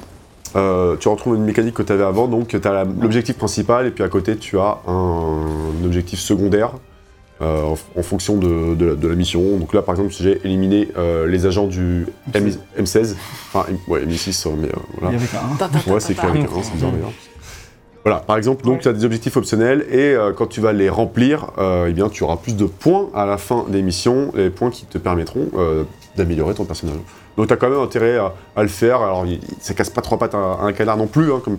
euh, 0.56 0.96
tu 0.96 1.08
retrouves 1.08 1.36
une 1.36 1.44
mécanique 1.44 1.74
que 1.74 1.82
tu 1.82 1.92
avais 1.92 2.04
avant, 2.04 2.26
donc 2.28 2.48
tu 2.48 2.56
as 2.68 2.84
l'objectif 2.84 3.36
principal 3.36 3.86
et 3.86 3.90
puis 3.90 4.04
à 4.04 4.08
côté 4.08 4.36
tu 4.36 4.58
as 4.58 4.78
un, 4.86 5.84
objectif 5.84 6.18
secondaire 6.18 6.72
euh, 7.40 7.62
en, 7.62 7.76
en 7.98 8.02
fonction 8.02 8.36
de, 8.36 8.74
de 8.74 8.86
la, 8.86 8.94
de 8.94 9.08
la 9.08 9.14
mission. 9.14 9.56
Donc 9.58 9.72
là, 9.74 9.82
par 9.82 9.94
exemple, 9.94 10.12
si 10.12 10.22
j'ai 10.22 10.40
éliminé 10.44 10.88
euh, 10.96 11.26
les 11.26 11.46
agents 11.46 11.66
du 11.66 12.06
M, 12.34 12.50
16 12.84 13.16
enfin, 13.52 13.66
M- 13.68 13.78
ouais, 13.86 14.04
M6, 14.04 14.48
mais 14.58 14.68
euh, 14.68 14.72
Il 14.94 15.00
voilà. 15.00 15.16
y 15.16 15.18
avait 15.18 15.26
qu'un. 15.26 15.92
Ouais, 15.92 16.00
c'est 16.00 16.12
écrit 16.14 16.26
avec 16.26 16.42
un, 16.44 16.62
c'est 16.62 16.72
bizarre 16.72 16.90
d'ailleurs. 16.92 17.12
Voilà, 18.04 18.20
par 18.20 18.36
exemple, 18.38 18.64
donc 18.64 18.80
tu 18.80 18.88
as 18.88 18.92
des 18.92 19.04
objectifs 19.04 19.36
optionnels 19.36 19.84
et 19.90 20.14
euh, 20.14 20.32
quand 20.32 20.46
tu 20.46 20.60
vas 20.60 20.72
les 20.72 20.88
remplir, 20.88 21.50
euh, 21.58 21.86
eh 21.88 21.92
bien, 21.92 22.08
tu 22.08 22.22
auras 22.24 22.36
plus 22.36 22.56
de 22.56 22.64
points 22.64 23.10
à 23.14 23.26
la 23.26 23.36
fin 23.36 23.66
des 23.68 23.82
missions, 23.82 24.32
les 24.34 24.50
points 24.50 24.70
qui 24.70 24.86
te 24.86 24.96
permettront 24.98 25.48
euh, 25.58 25.84
d'améliorer 26.16 26.54
ton 26.54 26.64
personnage. 26.64 26.96
Donc 27.38 27.46
tu 27.46 27.52
as 27.54 27.56
quand 27.56 27.70
même 27.70 27.80
intérêt 27.80 28.18
à, 28.18 28.34
à 28.54 28.62
le 28.62 28.68
faire. 28.68 29.00
Alors, 29.00 29.24
il, 29.24 29.40
ça 29.60 29.72
casse 29.72 29.88
pas 29.88 30.02
trois 30.02 30.18
pattes 30.18 30.34
à, 30.34 30.38
à 30.38 30.64
un 30.64 30.72
canard 30.74 30.98
non 30.98 31.06
plus. 31.06 31.32
hein, 31.32 31.40
comme... 31.42 31.56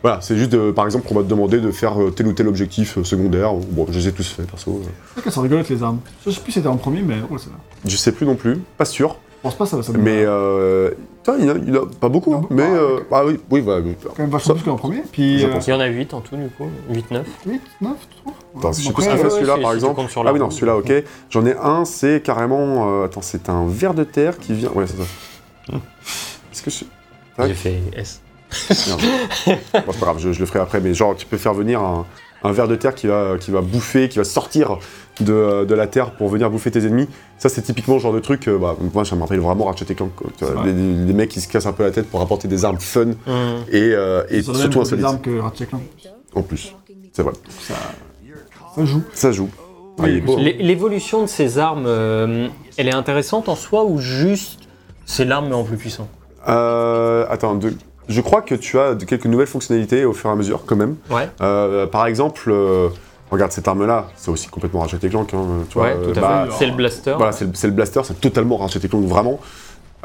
Voilà, 0.00 0.20
c'est 0.20 0.36
juste, 0.36 0.56
par 0.72 0.84
exemple, 0.84 1.08
qu'on 1.08 1.16
va 1.16 1.22
te 1.22 1.28
demander 1.28 1.60
de 1.60 1.72
faire 1.72 2.00
euh, 2.00 2.10
tel 2.10 2.28
ou 2.28 2.32
tel 2.32 2.46
objectif 2.46 2.98
euh, 2.98 3.04
secondaire. 3.04 3.52
Bon, 3.52 3.84
je 3.90 3.98
les 3.98 4.08
ai 4.08 4.12
tous 4.12 4.28
faits, 4.28 4.46
perso. 4.46 4.80
C'est 5.16 5.24
que 5.24 5.30
ça 5.30 5.40
rigolote 5.40 5.68
les 5.68 5.82
armes. 5.82 5.98
Je 6.24 6.30
sais 6.30 6.40
plus 6.40 6.52
si 6.52 6.58
c'était 6.58 6.68
en 6.68 6.76
premier, 6.76 7.02
mais 7.02 7.18
drôle 7.18 7.40
ça. 7.40 7.50
Je 7.84 7.96
sais 7.96 8.12
plus 8.12 8.24
non 8.24 8.36
plus, 8.36 8.58
pas 8.76 8.84
sûr. 8.84 9.16
Je 9.38 9.42
pense 9.42 9.54
pas 9.54 9.66
ça 9.66 9.76
va 9.76 9.82
ça. 9.84 9.92
Mais 9.96 10.24
euh, 10.24 10.90
putain, 11.22 11.36
il 11.38 11.44
y 11.46 11.50
en 11.50 11.54
a, 11.54 11.58
il 11.58 11.74
y 11.74 11.78
en 11.78 11.82
a 11.82 11.86
pas 12.00 12.08
beaucoup, 12.08 12.34
hein, 12.34 12.42
mais 12.50 12.64
ah, 12.64 12.74
euh, 12.74 13.00
ah 13.12 13.24
oui, 13.24 13.38
oui, 13.50 13.60
bah, 13.60 13.78
quand 14.02 14.18
même 14.18 14.30
vachement 14.30 14.54
ça- 14.54 14.60
plus 14.60 14.68
qu'en 14.68 14.76
premier. 14.76 15.02
Puis 15.12 15.38
Je 15.38 15.46
euh. 15.46 15.58
Il 15.66 15.70
y 15.70 15.72
en 15.72 15.80
a 15.80 15.86
8 15.86 16.12
en 16.14 16.20
tout 16.20 16.36
du 16.36 16.48
coup, 16.48 16.66
8-9. 16.90 17.22
8, 17.46 17.62
9, 17.80 17.92
tu 18.10 18.16
trouves 18.22 18.32
Attends, 18.58 18.72
je 18.72 18.82
sais 18.82 18.82
plus 18.82 18.90
Après, 18.90 19.02
ce 19.04 19.08
qu'il 19.10 19.18
fait 19.18 19.24
ouais, 19.24 19.30
celui-là 19.30 19.54
si- 19.56 19.62
par 19.62 19.70
si 19.70 19.76
tu 19.78 19.84
exemple. 19.84 19.94
comptes 19.94 20.10
sur 20.10 20.26
ah 20.26 20.32
oui, 20.32 20.38
non, 20.40 20.46
roue. 20.46 20.50
celui-là, 20.50 20.76
ok. 20.76 20.92
J'en 21.30 21.46
ai 21.46 21.54
un, 21.56 21.84
c'est 21.84 22.20
carrément. 22.22 22.88
euh, 23.02 23.04
attends, 23.04 23.22
c'est 23.22 23.48
un 23.48 23.64
ver 23.68 23.94
de 23.94 24.02
terre 24.04 24.38
qui 24.38 24.54
vient. 24.54 24.70
Ouais, 24.74 24.86
c'est 24.88 24.96
ça. 24.96 25.76
Est-ce 26.52 26.62
que 26.62 26.70
je. 26.70 26.84
Tac. 27.36 27.46
J'ai 27.48 27.54
fait 27.54 27.80
S. 27.96 28.20
Merde. 28.88 29.00
bon, 29.46 29.56
c'est 29.72 29.84
pas 29.84 29.92
grave, 30.06 30.16
je, 30.18 30.32
je 30.32 30.40
le 30.40 30.46
ferai 30.46 30.58
après, 30.60 30.80
mais 30.80 30.94
genre, 30.94 31.14
tu 31.14 31.26
peux 31.26 31.36
faire 31.36 31.54
venir 31.54 31.80
un, 31.80 32.06
un 32.42 32.52
ver 32.52 32.68
de 32.68 32.76
terre 32.76 32.94
qui 32.94 33.06
va, 33.06 33.36
qui 33.38 33.50
va 33.50 33.60
bouffer, 33.60 34.08
qui 34.08 34.18
va 34.18 34.24
sortir 34.24 34.78
de, 35.20 35.64
de 35.64 35.74
la 35.74 35.86
terre 35.88 36.12
pour 36.12 36.28
venir 36.28 36.50
bouffer 36.50 36.70
tes 36.70 36.86
ennemis. 36.86 37.08
Ça, 37.38 37.48
c'est 37.48 37.62
typiquement 37.62 37.94
le 37.94 38.00
genre 38.00 38.12
de 38.12 38.20
truc. 38.20 38.46
euh, 38.48 38.58
bah, 38.58 38.76
moi, 38.94 39.04
ça 39.04 39.16
me 39.16 39.22
rappelle 39.22 39.40
vraiment 39.40 39.64
Ratchet 39.64 39.86
et 39.90 39.94
Clank. 39.94 40.12
vrai. 40.40 40.72
des, 40.72 41.04
des 41.04 41.12
mecs 41.12 41.28
qui 41.30 41.40
se 41.40 41.48
cassent 41.48 41.66
un 41.66 41.72
peu 41.72 41.82
la 41.82 41.90
tête 41.90 42.08
pour 42.08 42.20
apporter 42.20 42.46
des 42.48 42.64
armes 42.64 42.78
fun 42.78 43.10
Hum. 43.26 43.64
et, 43.72 43.80
euh, 43.92 44.22
et 44.30 44.42
surtout 44.42 44.80
insolites. 44.82 45.04
armes 45.04 45.20
que 45.20 45.38
Ratchet 45.38 45.66
Clank. 45.66 45.82
En 46.34 46.42
plus, 46.42 46.74
c'est 47.12 47.22
vrai. 47.22 47.32
Ça, 47.60 47.74
ça 48.76 48.84
joue. 48.84 49.02
Ça 49.12 49.32
joue. 49.32 49.48
Ah, 50.00 50.04
hein. 50.04 50.20
L'é- 50.38 50.58
L'évolution 50.60 51.22
de 51.22 51.26
ces 51.26 51.58
armes, 51.58 51.86
euh, 51.86 52.46
elle 52.76 52.86
est 52.88 52.94
intéressante 52.94 53.48
en 53.48 53.56
soi 53.56 53.84
ou 53.84 53.98
juste 53.98 54.60
c'est 55.06 55.24
l'arme 55.24 55.48
mais 55.48 55.54
en 55.54 55.64
plus 55.64 55.76
puissant 55.76 56.06
Euh, 56.48 57.26
attends, 57.28 57.56
de- 57.56 57.74
je 58.08 58.20
crois 58.20 58.42
que 58.42 58.54
tu 58.54 58.78
as 58.78 58.94
quelques 58.94 59.26
nouvelles 59.26 59.46
fonctionnalités 59.46 60.04
au 60.04 60.12
fur 60.12 60.30
et 60.30 60.32
à 60.32 60.36
mesure, 60.36 60.62
quand 60.66 60.76
même. 60.76 60.96
Ouais, 61.10 61.28
Euh, 61.40 61.86
par 61.86 62.06
exemple, 62.06 62.50
euh, 62.50 62.88
regarde 63.30 63.52
cette 63.52 63.68
arme-là, 63.68 64.08
c'est 64.16 64.30
aussi 64.30 64.48
complètement 64.48 64.80
Ratchet 64.80 64.98
et 65.02 65.08
Clank. 65.08 65.32
hein, 65.34 65.46
tu 65.68 65.78
ouais, 65.78 65.94
tout 65.94 66.18
à 66.18 66.20
bah, 66.20 66.46
fait. 66.48 66.56
C'est 66.58 66.66
le 66.66 66.76
blaster. 66.76 67.14
Voilà, 67.16 67.32
c'est 67.32 67.44
le, 67.66 67.72
blaster, 67.72 68.00
c'est 68.04 68.20
totalement 68.20 68.56
Ratchet 68.56 68.80
et 68.82 68.88
Clank, 68.88 69.04
vraiment. 69.04 69.38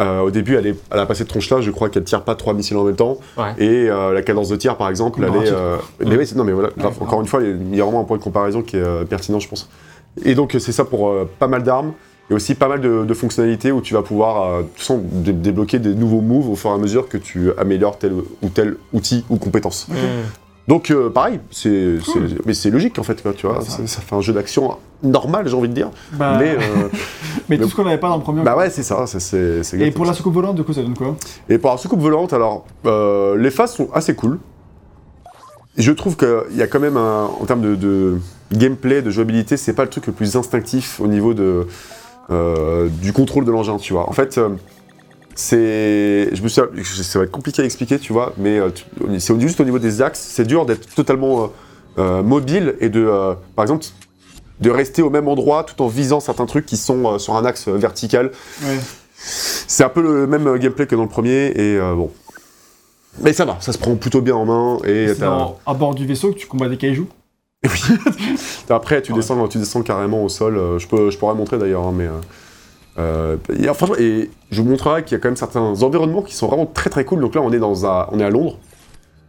Euh, 0.02 0.22
au 0.22 0.32
début, 0.32 0.56
elle, 0.56 0.68
est, 0.68 0.76
elle 0.92 1.00
a 1.00 1.06
passé 1.06 1.24
de 1.24 1.30
tronche 1.30 1.50
là, 1.52 1.62
je 1.62 1.70
crois 1.70 1.88
qu'elle 1.88 2.04
tire 2.04 2.24
pas 2.24 2.36
trois 2.36 2.54
missiles 2.54 2.78
en 2.78 2.84
même 2.84 2.96
temps. 2.96 3.18
Ouais. 3.38 3.54
Et 3.63 3.88
la 3.88 4.22
cadence 4.22 4.50
de 4.50 4.56
tir, 4.56 4.76
par 4.76 4.89
exemple, 4.89 5.22
elle 5.24 5.48
est. 5.48 5.54
Mais 6.06 6.18
oui, 6.18 6.30
non, 6.36 6.44
mais 6.44 6.52
voilà, 6.52 6.70
grave, 6.78 6.96
encore 7.00 7.22
une 7.22 7.28
fois, 7.28 7.42
il 7.42 7.76
y 7.76 7.82
a 7.82 7.84
vraiment 7.84 8.02
un 8.02 8.06
point 8.06 8.18
de 8.18 8.24
comparaison 8.24 8.62
qui 8.62 8.76
est 8.78 9.06
pertinent, 9.06 9.39
je 9.39 9.48
pense. 9.48 9.70
Et 10.26 10.36
donc, 10.36 10.56
c'est 10.60 10.72
ça 10.72 10.84
pour 10.84 11.13
pas 11.39 11.48
mal 11.48 11.63
d'armes. 11.63 11.94
Et 12.29 12.33
aussi 12.33 12.55
pas 12.55 12.69
mal 12.69 12.79
de, 12.79 13.03
de 13.03 13.13
fonctionnalités 13.13 13.71
où 13.71 13.81
tu 13.81 13.93
vas 13.93 14.01
pouvoir 14.01 14.43
euh, 14.43 14.62
façon, 14.75 15.01
dé- 15.03 15.33
débloquer 15.33 15.79
des 15.79 15.93
nouveaux 15.93 16.21
moves 16.21 16.49
au 16.49 16.55
fur 16.55 16.69
et 16.69 16.73
à 16.73 16.77
mesure 16.77 17.09
que 17.09 17.17
tu 17.17 17.51
améliores 17.57 17.97
tel 17.97 18.13
ou 18.41 18.49
tel 18.49 18.77
outil 18.93 19.25
ou 19.29 19.36
compétence. 19.38 19.88
Hum. 19.91 19.95
Donc 20.69 20.91
euh, 20.91 21.09
pareil, 21.09 21.41
c'est, 21.51 21.97
mais 22.45 22.53
logique 22.71 22.97
en 22.97 23.03
fait, 23.03 23.21
quoi, 23.21 23.33
tu 23.33 23.45
vois. 23.45 23.59
Ouais, 23.59 23.65
ça 23.86 24.01
fait 24.01 24.15
un 24.15 24.21
jeu 24.21 24.31
d'action 24.31 24.77
normal, 25.03 25.45
j'ai 25.49 25.55
envie 25.55 25.67
de 25.67 25.73
dire. 25.73 25.89
Bah, 26.13 26.38
Mais, 26.39 26.55
mais, 27.49 27.59
euh, 27.59 27.63
tout 27.63 27.69
ce 27.69 27.75
qu'on 27.75 27.83
n'avait 27.83 27.97
pas 27.97 28.07
dans 28.07 28.15
le 28.15 28.23
premier. 28.23 28.41
bah 28.43 28.55
ouais, 28.55 28.69
c'est 28.69 28.83
ça, 28.83 29.05
c'est, 29.05 29.62
Et 29.77 29.91
pour 29.91 30.05
la 30.05 30.13
soucoupe 30.13 30.33
volante, 30.36 30.55
du 30.55 30.63
coup, 30.63 30.71
ça 30.71 30.81
donne 30.81 30.93
quoi? 30.95 31.17
Et 31.49 31.57
pour 31.57 31.71
la 31.71 31.77
soucoupe 31.77 31.99
volante, 31.99 32.31
alors, 32.31 32.65
euh, 32.86 33.36
les 33.38 33.51
phases 33.51 33.73
sont 33.73 33.89
assez 33.93 34.15
cool. 34.15 34.39
Je 35.75 35.91
trouve 35.91 36.15
qu'il 36.15 36.55
y 36.55 36.62
a 36.62 36.67
quand 36.67 36.79
même 36.79 36.95
un, 36.97 37.25
en 37.25 37.43
termes 37.45 37.62
de, 37.62 37.75
de 37.75 38.17
gameplay, 38.53 39.01
de 39.01 39.09
jouabilité, 39.09 39.57
c'est 39.57 39.73
pas 39.73 39.83
le 39.83 39.89
truc 39.89 40.07
le 40.07 40.13
plus 40.13 40.38
instinctif 40.38 41.01
au 41.01 41.07
niveau 41.07 41.33
de, 41.33 41.67
euh, 42.29 42.88
du 43.01 43.12
contrôle 43.13 43.45
de 43.45 43.51
l'engin, 43.51 43.77
tu 43.77 43.93
vois. 43.93 44.09
En 44.09 44.13
fait, 44.13 44.38
euh, 44.38 44.49
c'est, 45.36 46.29
je 46.33 46.41
me 46.41 46.47
suis, 46.47 46.62
ça 47.03 47.19
va 47.19 47.25
être 47.25 47.31
compliqué 47.31 47.62
à 47.62 47.65
expliquer, 47.65 47.99
tu 47.99 48.13
vois, 48.13 48.33
mais 48.38 48.59
euh, 48.59 48.69
c'est 49.19 49.39
juste 49.41 49.59
au 49.59 49.65
niveau 49.65 49.79
des 49.79 50.01
axes, 50.01 50.19
c'est 50.19 50.45
dur 50.45 50.65
d'être 50.65 50.93
totalement 50.95 51.51
mobile 51.97 52.75
et 52.79 52.89
de, 52.89 53.36
par 53.55 53.63
exemple, 53.63 53.86
de 54.62 54.69
rester 54.71 55.03
au 55.03 55.12
même 55.12 55.27
endroit 55.27 55.63
tout 55.63 55.79
en 55.83 55.88
visant 55.88 56.19
certains 56.19 56.47
trucs 56.47 56.65
qui 56.65 56.77
sont 56.77 57.19
sur 57.19 57.36
un 57.36 57.45
axe 57.45 57.67
vertical. 57.67 58.31
Ouais. 58.63 58.79
C'est 59.15 59.83
un 59.83 59.89
peu 59.89 60.01
le 60.01 60.25
même 60.25 60.57
gameplay 60.57 60.88
que 60.88 60.95
dans 60.95 61.03
le 61.03 61.09
premier, 61.09 61.51
et 61.55 61.79
bon. 61.79 62.09
Mais 63.21 63.31
ça 63.31 63.45
va, 63.45 63.57
ça 63.59 63.73
se 63.73 63.77
prend 63.77 63.95
plutôt 63.95 64.21
bien 64.21 64.36
en 64.36 64.45
main, 64.45 64.79
et 64.86 65.13
C'est 65.13 65.23
à 65.23 65.73
bord 65.75 65.93
du 65.93 66.07
vaisseau 66.07 66.31
que 66.31 66.38
tu 66.38 66.47
combats 66.47 66.69
des 66.69 66.77
kaijus. 67.69 68.65
après 68.69 69.02
tu 69.02 69.12
Ouais. 69.12 69.19
descends, 69.19 69.47
tu 69.47 69.58
descends 69.58 69.82
carrément 69.82 70.23
au 70.23 70.30
sol. 70.30 70.58
euh, 70.58 70.80
je, 70.80 70.88
peux, 70.88 71.10
je 71.12 71.17
pourrais 71.17 71.36
montrer 71.36 71.58
d'ailleurs, 71.58 71.84
hein, 71.88 71.93
mais. 71.95 72.08
euh, 72.08 72.12
euh, 72.99 73.38
et, 73.58 73.65
franchement, 73.73 73.95
et 73.97 74.30
je 74.52 74.62
vous 74.62 74.67
montrerai 74.69 75.04
qu'il 75.04 75.13
y 75.13 75.19
a 75.19 75.19
quand 75.21 75.30
même 75.30 75.36
certains 75.36 75.62
environnements 75.62 76.21
qui 76.21 76.36
sont 76.36 76.47
vraiment 76.47 76.65
très 76.67 76.89
très 76.91 77.06
cool. 77.06 77.21
Donc 77.21 77.34
là, 77.36 77.41
on 77.41 77.52
est, 77.52 77.58
dans 77.60 77.86
un, 77.88 78.08
on 78.12 78.19
est 78.19 78.23
à 78.23 78.30
Londres. 78.30 78.58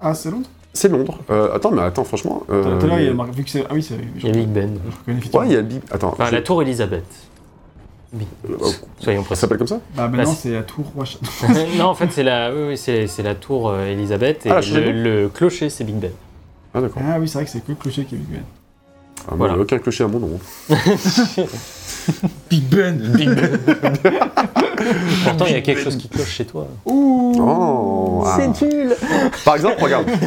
Ah, 0.01 0.13
c'est 0.15 0.31
Londres? 0.31 0.49
C'est 0.75 0.89
Londres. 0.89 1.19
Euh, 1.31 1.55
attends, 1.55 1.71
mais 1.71 1.81
attends, 1.83 2.05
franchement. 2.05 2.43
Tout 2.47 2.53
à 2.55 2.87
l'heure, 2.87 2.99
il 3.01 3.07
y 3.07 3.09
a 3.09 3.15
marqué, 3.15 3.33
vu 3.37 3.45
que 3.45 3.51
c'est. 3.51 3.65
Ah 3.69 3.73
oui, 3.73 3.83
c'est. 3.83 3.95
Il 4.19 4.27
y 4.27 4.29
a 4.29 4.33
Big 4.33 4.49
Ben. 4.49 4.77
Ouais, 5.07 5.47
il 5.47 5.53
y 5.53 5.57
a 5.57 5.63
big. 5.63 5.81
Attends. 5.91 6.09
Enfin, 6.09 6.27
je- 6.27 6.33
la 6.35 6.43
tour 6.43 6.61
Elisabeth. 6.63 7.05
Big- 8.13 8.29
euh, 8.51 8.57
Soyons 9.01 9.23
Ça 9.23 9.27
précis. 9.27 9.41
s'appelle 9.41 9.59
comme 9.59 9.67
ça? 9.67 9.81
Bah 9.97 10.09
maintenant, 10.09 10.31
Bah, 10.33 10.37
c'est 10.39 10.51
la 10.53 10.63
tour 10.63 10.85
non, 11.79 11.85
en 11.87 11.95
fait, 11.95 12.09
c'est 12.13 12.23
la, 12.23 12.53
oui, 12.55 12.63
oui, 12.69 12.77
c'est, 12.77 13.23
la 13.23 13.35
tour 13.35 13.71
euh, 13.71 13.87
Elisabeth 13.87 14.47
et 14.47 14.51
Ah, 14.51 14.61
le 14.63 15.29
clocher, 15.29 15.69
c'est 15.71 15.85
Big 15.85 15.97
Ben. 15.97 16.11
Ah, 16.75 16.81
d'accord. 16.81 17.03
Ah 17.09 17.17
oui, 17.21 17.29
c'est 17.29 17.35
vrai 17.39 17.45
que 17.45 17.51
c'est 17.51 17.61
que 17.61 17.69
le 17.71 17.75
clocher 17.77 18.05
qui 18.05 18.15
est 18.17 18.19
Big 18.19 18.29
Ben. 18.29 18.43
Ah, 19.27 19.31
moi, 19.31 19.37
Voilà. 19.39 19.53
il 19.55 19.57
y 19.57 19.61
a 19.61 19.63
aucun 19.63 19.79
clocher 19.79 20.05
à 20.05 20.09
mon 20.09 20.19
nom. 20.21 20.39
Big 22.51 22.65
Ben 22.65 22.97
Big 22.99 23.29
Ben. 23.31 23.59
Pourtant, 25.25 25.45
il 25.47 25.53
y 25.53 25.57
a 25.57 25.61
quelque 25.63 25.81
chose 25.83 25.97
qui 25.97 26.09
cloche 26.09 26.29
chez 26.31 26.45
toi. 26.45 26.67
Ouh 26.85 27.35
Oh 27.39 28.25
ah. 28.27 28.39
nul. 28.63 28.95
Par 29.45 29.55
exemple, 29.57 29.77
regarde. 29.83 30.07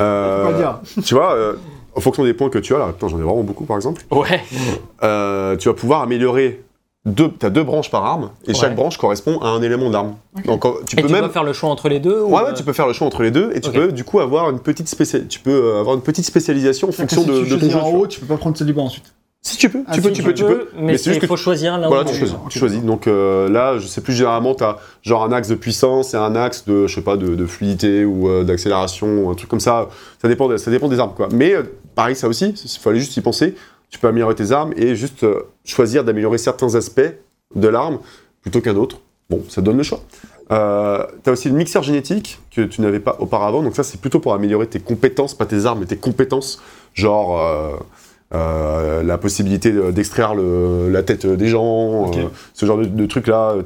Euh, 0.00 0.44
Faut 0.44 0.52
pas 0.52 0.56
dire? 0.58 0.80
Tu 1.04 1.14
vois, 1.14 1.32
euh, 1.34 1.54
en 1.96 2.00
fonction 2.00 2.22
des 2.22 2.32
points 2.32 2.50
que 2.50 2.58
tu 2.60 2.72
as, 2.72 2.78
là, 2.78 2.92
putain, 2.92 3.08
j'en 3.08 3.18
ai 3.18 3.22
vraiment 3.22 3.42
beaucoup 3.42 3.64
par 3.64 3.74
exemple, 3.74 4.00
Ouais. 4.12 4.40
euh, 5.02 5.56
tu 5.56 5.68
vas 5.68 5.74
pouvoir 5.74 6.02
améliorer. 6.02 6.62
Deux, 7.08 7.30
tu 7.38 7.46
as 7.46 7.50
deux 7.50 7.64
branches 7.64 7.90
par 7.90 8.04
arme, 8.04 8.30
et 8.46 8.54
chaque 8.54 8.74
branche 8.76 8.96
correspond 8.98 9.38
à 9.40 9.48
un 9.48 9.62
élément 9.62 9.90
d'arme. 9.90 10.14
Donc 10.44 10.64
euh, 10.64 10.70
tu 10.86 10.96
Et 10.98 11.02
peux 11.02 11.08
tu 11.08 11.12
même. 11.14 11.28
faire 11.30 11.44
le 11.44 11.52
choix 11.52 11.70
entre 11.70 11.88
les 11.88 12.00
deux 12.00 12.20
ou, 12.20 12.26
Ouais, 12.34 12.42
ouais, 12.42 12.50
euh, 12.50 12.52
tu 12.52 12.62
peux 12.62 12.72
faire 12.72 12.86
le 12.86 12.92
choix 12.92 13.06
entre 13.06 13.22
les 13.22 13.30
deux, 13.30 13.50
et 13.54 13.60
tu 13.60 13.70
peux 13.70 13.90
du 13.92 14.04
coup 14.04 14.20
avoir 14.20 14.50
une 14.50 14.60
petite, 14.60 14.88
spécial... 14.88 15.26
tu 15.28 15.40
peux 15.40 15.50
euh, 15.50 15.80
avoir 15.80 15.94
une 15.96 16.02
petite 16.02 16.24
spécialisation 16.26 16.88
en 16.88 16.92
fonction 16.92 17.22
si 17.22 17.28
de, 17.28 17.44
tu 17.44 17.50
de 17.50 17.56
ton 17.56 17.70
jeu. 17.70 17.76
en 17.78 17.90
tu 17.90 17.96
haut, 17.96 18.06
tu 18.06 18.20
peux 18.20 18.26
pas 18.26 18.36
prendre 18.36 18.56
celle 18.56 18.66
du 18.68 18.72
bas 18.72 18.82
ensuite. 18.82 19.12
Si 19.40 19.56
tu 19.56 19.70
peux, 19.70 19.84
Ah, 19.86 19.94
tu 19.94 20.00
si, 20.02 20.06
peux, 20.08 20.12
tu 20.12 20.22
peux, 20.24 20.34
tu 20.34 20.44
peux. 20.44 20.68
Mais, 20.76 20.98
c'est 20.98 21.04
c'est 21.04 21.10
juste 21.10 21.20
que 21.20 21.26
faut 21.28 21.36
choisir 21.36 21.78
l'un 21.78 21.86
Voilà, 21.86 22.02
ou 22.02 22.06
tu 22.06 22.10
l'autre. 22.20 22.26
choisis. 22.32 22.36
tu 22.50 22.58
choisis. 22.58 22.82
Donc 22.82 23.06
euh, 23.06 23.48
là, 23.48 23.78
je 23.78 23.86
sais 23.86 24.00
plus 24.00 24.12
généralement, 24.12 24.54
tu 24.56 24.64
as 24.64 24.78
genre 25.02 25.22
un 25.24 25.30
axe 25.32 25.48
de 25.48 25.54
puissance 25.54 26.12
et 26.12 26.16
un 26.16 26.34
axe 26.34 26.64
de, 26.66 26.88
je 26.88 26.94
sais 26.96 27.00
pas, 27.02 27.16
de, 27.16 27.36
de 27.36 27.46
fluidité 27.46 28.04
ou 28.04 28.28
euh, 28.28 28.42
d'accélération, 28.42 29.30
un 29.30 29.34
truc 29.34 29.48
comme 29.48 29.60
ça. 29.60 29.88
Ça 30.20 30.26
dépend, 30.28 30.48
de- 30.48 30.56
ça 30.56 30.70
dépend 30.72 30.88
des 30.88 30.98
armes, 30.98 31.12
quoi. 31.16 31.28
Mais 31.32 31.54
euh, 31.54 31.62
pareil, 31.94 32.16
ça 32.16 32.26
aussi, 32.28 32.46
il 32.48 32.80
fallait 32.80 32.98
juste 32.98 33.16
y 33.16 33.20
penser. 33.20 33.54
Tu 33.90 33.98
peux 33.98 34.08
améliorer 34.08 34.34
tes 34.34 34.52
armes 34.52 34.72
et 34.76 34.94
juste 34.94 35.24
euh, 35.24 35.42
choisir 35.64 36.04
d'améliorer 36.04 36.38
certains 36.38 36.74
aspects 36.74 37.00
de 37.54 37.68
l'arme 37.68 37.98
plutôt 38.42 38.60
qu'un 38.60 38.76
autre. 38.76 38.98
Bon, 39.30 39.42
ça 39.48 39.60
donne 39.62 39.76
le 39.76 39.82
choix. 39.82 40.00
Euh, 40.50 41.04
tu 41.22 41.28
as 41.30 41.32
aussi 41.32 41.48
le 41.48 41.54
mixeur 41.54 41.82
génétique 41.82 42.38
que 42.54 42.62
tu 42.62 42.80
n'avais 42.80 43.00
pas 43.00 43.16
auparavant. 43.18 43.62
Donc 43.62 43.76
ça, 43.76 43.82
c'est 43.82 44.00
plutôt 44.00 44.20
pour 44.20 44.32
améliorer 44.34 44.66
tes 44.66 44.80
compétences, 44.80 45.34
pas 45.34 45.44
tes 45.46 45.66
armes, 45.66 45.80
mais 45.80 45.86
tes 45.86 45.96
compétences. 45.96 46.60
Genre 46.94 47.38
euh, 47.40 47.72
euh, 48.34 49.02
la 49.02 49.16
possibilité 49.18 49.72
de- 49.72 49.90
d'extraire 49.90 50.34
la 50.34 51.02
tête 51.02 51.26
des 51.26 51.48
gens, 51.48 52.10
ce 52.54 52.66
genre 52.66 52.78
de, 52.78 52.84
de 52.84 53.06
trucs-là. 53.06 53.56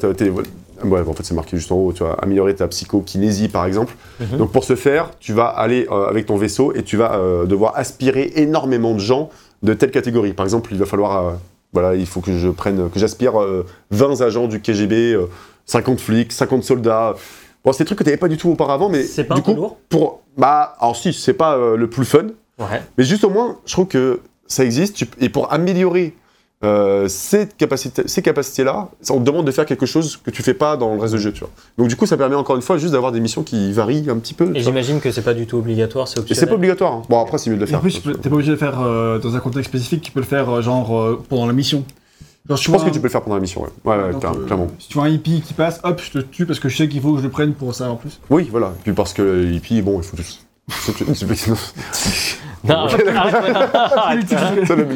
Ouais, 0.84 1.00
en 1.00 1.12
fait, 1.12 1.22
c'est 1.22 1.34
marqué 1.34 1.56
juste 1.56 1.70
en 1.70 1.76
haut. 1.76 1.92
Tu 1.92 2.02
vas 2.02 2.14
améliorer 2.14 2.56
ta 2.56 2.66
psychokinésie, 2.66 3.48
par 3.48 3.66
exemple. 3.66 3.94
Mhm. 4.20 4.38
Donc 4.38 4.50
pour 4.52 4.64
ce 4.64 4.74
faire, 4.74 5.10
tu 5.20 5.32
vas 5.32 5.46
aller 5.46 5.86
avec 6.08 6.26
ton 6.26 6.36
vaisseau 6.36 6.72
et 6.74 6.82
tu 6.82 6.96
vas 6.96 7.16
devoir 7.46 7.72
aspirer 7.76 8.32
énormément 8.36 8.94
de 8.94 8.98
gens 9.00 9.30
de 9.62 9.74
telle 9.74 9.90
catégorie. 9.90 10.32
Par 10.32 10.44
exemple, 10.46 10.70
il 10.72 10.78
va 10.78 10.86
falloir, 10.86 11.26
euh, 11.26 11.32
voilà, 11.72 11.94
il 11.94 12.06
faut 12.06 12.20
que 12.20 12.36
je 12.36 12.48
prenne, 12.48 12.90
que 12.90 12.98
j'aspire 12.98 13.40
euh, 13.40 13.64
20 13.90 14.20
agents 14.20 14.46
du 14.48 14.60
KGB, 14.60 15.12
euh, 15.14 15.26
50 15.66 16.00
flics, 16.00 16.32
50 16.32 16.64
soldats. 16.64 17.14
Bon, 17.64 17.72
c'est 17.72 17.84
des 17.84 17.86
trucs 17.86 17.98
que 17.98 18.04
tu 18.04 18.08
n'avais 18.10 18.18
pas 18.18 18.28
du 18.28 18.36
tout 18.36 18.50
auparavant, 18.50 18.88
mais 18.88 19.02
C'est 19.04 19.24
pas 19.24 19.34
du 19.34 19.40
un 19.40 19.44
peu 19.44 19.52
coup, 19.52 19.56
lourd 19.60 19.76
pour, 19.88 20.20
bah, 20.36 20.76
alors 20.80 20.96
si, 20.96 21.12
c'est 21.12 21.34
pas 21.34 21.56
euh, 21.56 21.76
le 21.76 21.88
plus 21.88 22.04
fun, 22.04 22.26
Ouais. 22.58 22.82
mais 22.98 23.04
juste 23.04 23.24
au 23.24 23.30
moins, 23.30 23.58
je 23.66 23.72
trouve 23.72 23.86
que 23.86 24.20
ça 24.46 24.64
existe. 24.64 25.04
et 25.20 25.28
pour 25.28 25.52
améliorer 25.52 26.14
euh, 26.64 27.08
ces 27.08 27.48
capacités, 27.48 28.02
ces 28.06 28.22
capacités-là, 28.22 28.88
ça, 29.00 29.14
on 29.14 29.18
te 29.18 29.24
demande 29.24 29.46
de 29.46 29.50
faire 29.50 29.66
quelque 29.66 29.86
chose 29.86 30.16
que 30.16 30.30
tu 30.30 30.42
fais 30.42 30.54
pas 30.54 30.76
dans 30.76 30.94
le 30.94 31.00
reste 31.00 31.14
du 31.14 31.20
jeu, 31.20 31.32
tu 31.32 31.40
vois. 31.40 31.50
Donc 31.78 31.88
du 31.88 31.96
coup, 31.96 32.06
ça 32.06 32.16
permet 32.16 32.36
encore 32.36 32.54
une 32.56 32.62
fois 32.62 32.78
juste 32.78 32.92
d'avoir 32.92 33.10
des 33.12 33.20
missions 33.20 33.42
qui 33.42 33.72
varient 33.72 34.08
un 34.10 34.18
petit 34.18 34.34
peu. 34.34 34.52
Et 34.54 34.60
j'imagine 34.60 35.00
que 35.00 35.10
c'est 35.10 35.22
pas 35.22 35.34
du 35.34 35.46
tout 35.46 35.56
obligatoire, 35.58 36.06
c'est 36.08 36.18
Et 36.18 36.20
optionnel. 36.20 36.40
c'est 36.40 36.46
pas 36.46 36.54
obligatoire. 36.54 36.92
hein. 36.92 37.02
Bon, 37.08 37.20
après, 37.20 37.38
c'est 37.38 37.50
mieux 37.50 37.56
de 37.56 37.60
le 37.62 37.66
Et 37.66 37.70
faire. 37.70 37.78
en 37.78 37.82
plus, 37.82 38.00
t'es 38.02 38.28
pas 38.28 38.34
obligé 38.34 38.48
de 38.50 38.52
le 38.52 38.58
faire 38.58 38.80
euh, 38.80 39.18
dans 39.18 39.34
un 39.34 39.40
contexte 39.40 39.70
spécifique, 39.70 40.02
tu 40.02 40.12
peux 40.12 40.20
le 40.20 40.26
faire 40.26 40.48
euh, 40.50 40.62
genre 40.62 40.96
euh, 40.98 41.22
pendant 41.28 41.46
la 41.46 41.52
mission. 41.52 41.84
Genre, 42.48 42.56
Je 42.58 42.70
pense 42.72 42.82
que 42.84 42.90
tu 42.90 42.98
peux 42.98 43.06
le 43.06 43.10
faire 43.12 43.22
pendant 43.22 43.36
la 43.36 43.40
mission, 43.40 43.62
ouais. 43.62 43.68
Ouais, 43.84 43.96
ouais, 44.02 44.10
Donc, 44.12 44.20
clair- 44.20 44.32
euh, 44.36 44.46
clairement. 44.46 44.66
Si 44.78 44.88
tu 44.88 44.94
vois 44.94 45.04
un 45.04 45.10
hippie 45.10 45.42
qui 45.42 45.54
passe, 45.54 45.80
hop, 45.84 46.00
je 46.04 46.10
te 46.10 46.18
tue 46.18 46.44
parce 46.46 46.58
que 46.60 46.68
je 46.68 46.76
sais 46.76 46.88
qu'il 46.88 47.00
faut 47.00 47.12
que 47.12 47.18
je 47.18 47.22
le 47.24 47.30
prenne 47.30 47.54
pour 47.54 47.72
ça 47.74 47.88
en 47.90 47.94
plus. 47.96 48.20
Oui, 48.30 48.48
voilà. 48.50 48.72
Puis 48.82 48.92
parce 48.92 49.12
que 49.12 49.22
les 49.22 49.54
hippies, 49.56 49.80
bon, 49.82 50.00
il 50.00 50.04
faut 50.04 50.16
tous. 50.16 50.44
Non, 52.64 52.86
le, 52.96 52.96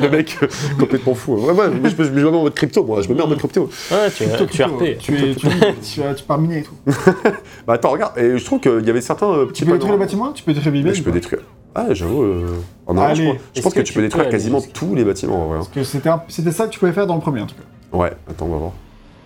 le 0.01 0.09
mec 0.09 0.39
euh, 0.43 0.47
complètement 0.79 1.15
fou. 1.15 1.35
Ouais, 1.35 1.53
ouais, 1.53 1.67
mais 1.83 1.91
je, 1.91 1.97
me- 1.97 2.05
je 2.05 2.11
me 2.11 2.31
mets 2.31 2.37
en 2.37 2.43
mode 2.43 2.55
crypto, 2.55 2.85
moi. 2.85 3.03
Je 3.03 3.09
me 3.09 3.15
mets 3.15 3.23
en 3.23 3.27
mode 3.27 3.39
crypto. 3.39 3.69
Ouais, 3.91 4.09
tu, 4.17 4.25
Plutôt- 4.25 4.47
tu 4.47 4.63
plutôt, 4.63 4.77
RP. 4.77 4.99
Tu 4.99 5.15
es, 5.17 5.35
tu, 5.35 5.49
tu, 5.83 6.01
tu 6.17 6.25
pars 6.25 6.39
miner 6.39 6.59
et 6.59 6.63
tout. 6.63 6.75
Bah 7.67 7.73
attends, 7.75 7.91
regarde. 7.91 8.17
Et 8.19 8.39
je 8.39 8.45
trouve 8.45 8.61
qu'il 8.61 8.87
y 8.87 8.91
avait 8.91 9.01
certains 9.01 9.29
euh, 9.31 9.47
petits 9.47 9.65
Tu 9.65 9.67
peux 9.67 9.73
détruire 9.73 9.95
le 9.95 9.99
bâtiment 9.99 10.33
Tu 10.33 10.45
peux 10.45 10.53
détruire 10.55 10.85
Ouais, 10.87 10.95
Je 10.95 11.03
peux 11.03 11.11
détruire. 11.11 11.43
Ah, 11.75 11.87
j'avoue. 11.93 12.23
euh, 12.23 12.47
En 12.87 12.97
orange, 12.97 13.19
Allez. 13.21 13.25
je, 13.25 13.31
crois- 13.33 13.41
je 13.55 13.61
pense 13.63 13.75
que, 13.75 13.81
que 13.81 13.85
tu 13.85 13.93
peux 13.93 14.01
détruire 14.03 14.29
quasiment 14.29 14.61
tous 14.73 14.95
les 14.95 15.05
bâtiments 15.05 15.51
hein. 15.53 15.57
Parce 15.57 15.69
que 15.69 15.83
c'était 15.83 16.09
un- 16.09 16.23
ça 16.53 16.67
que 16.67 16.71
tu 16.71 16.79
pouvais 16.79 16.93
faire 16.93 17.07
dans 17.07 17.17
le 17.17 17.21
premier 17.21 17.41
en 17.43 17.47
tout 17.47 17.57
cas. 17.57 17.99
Ouais, 17.99 18.13
attends, 18.31 18.47
on 18.47 18.49
va 18.49 18.57
voir. 18.59 18.73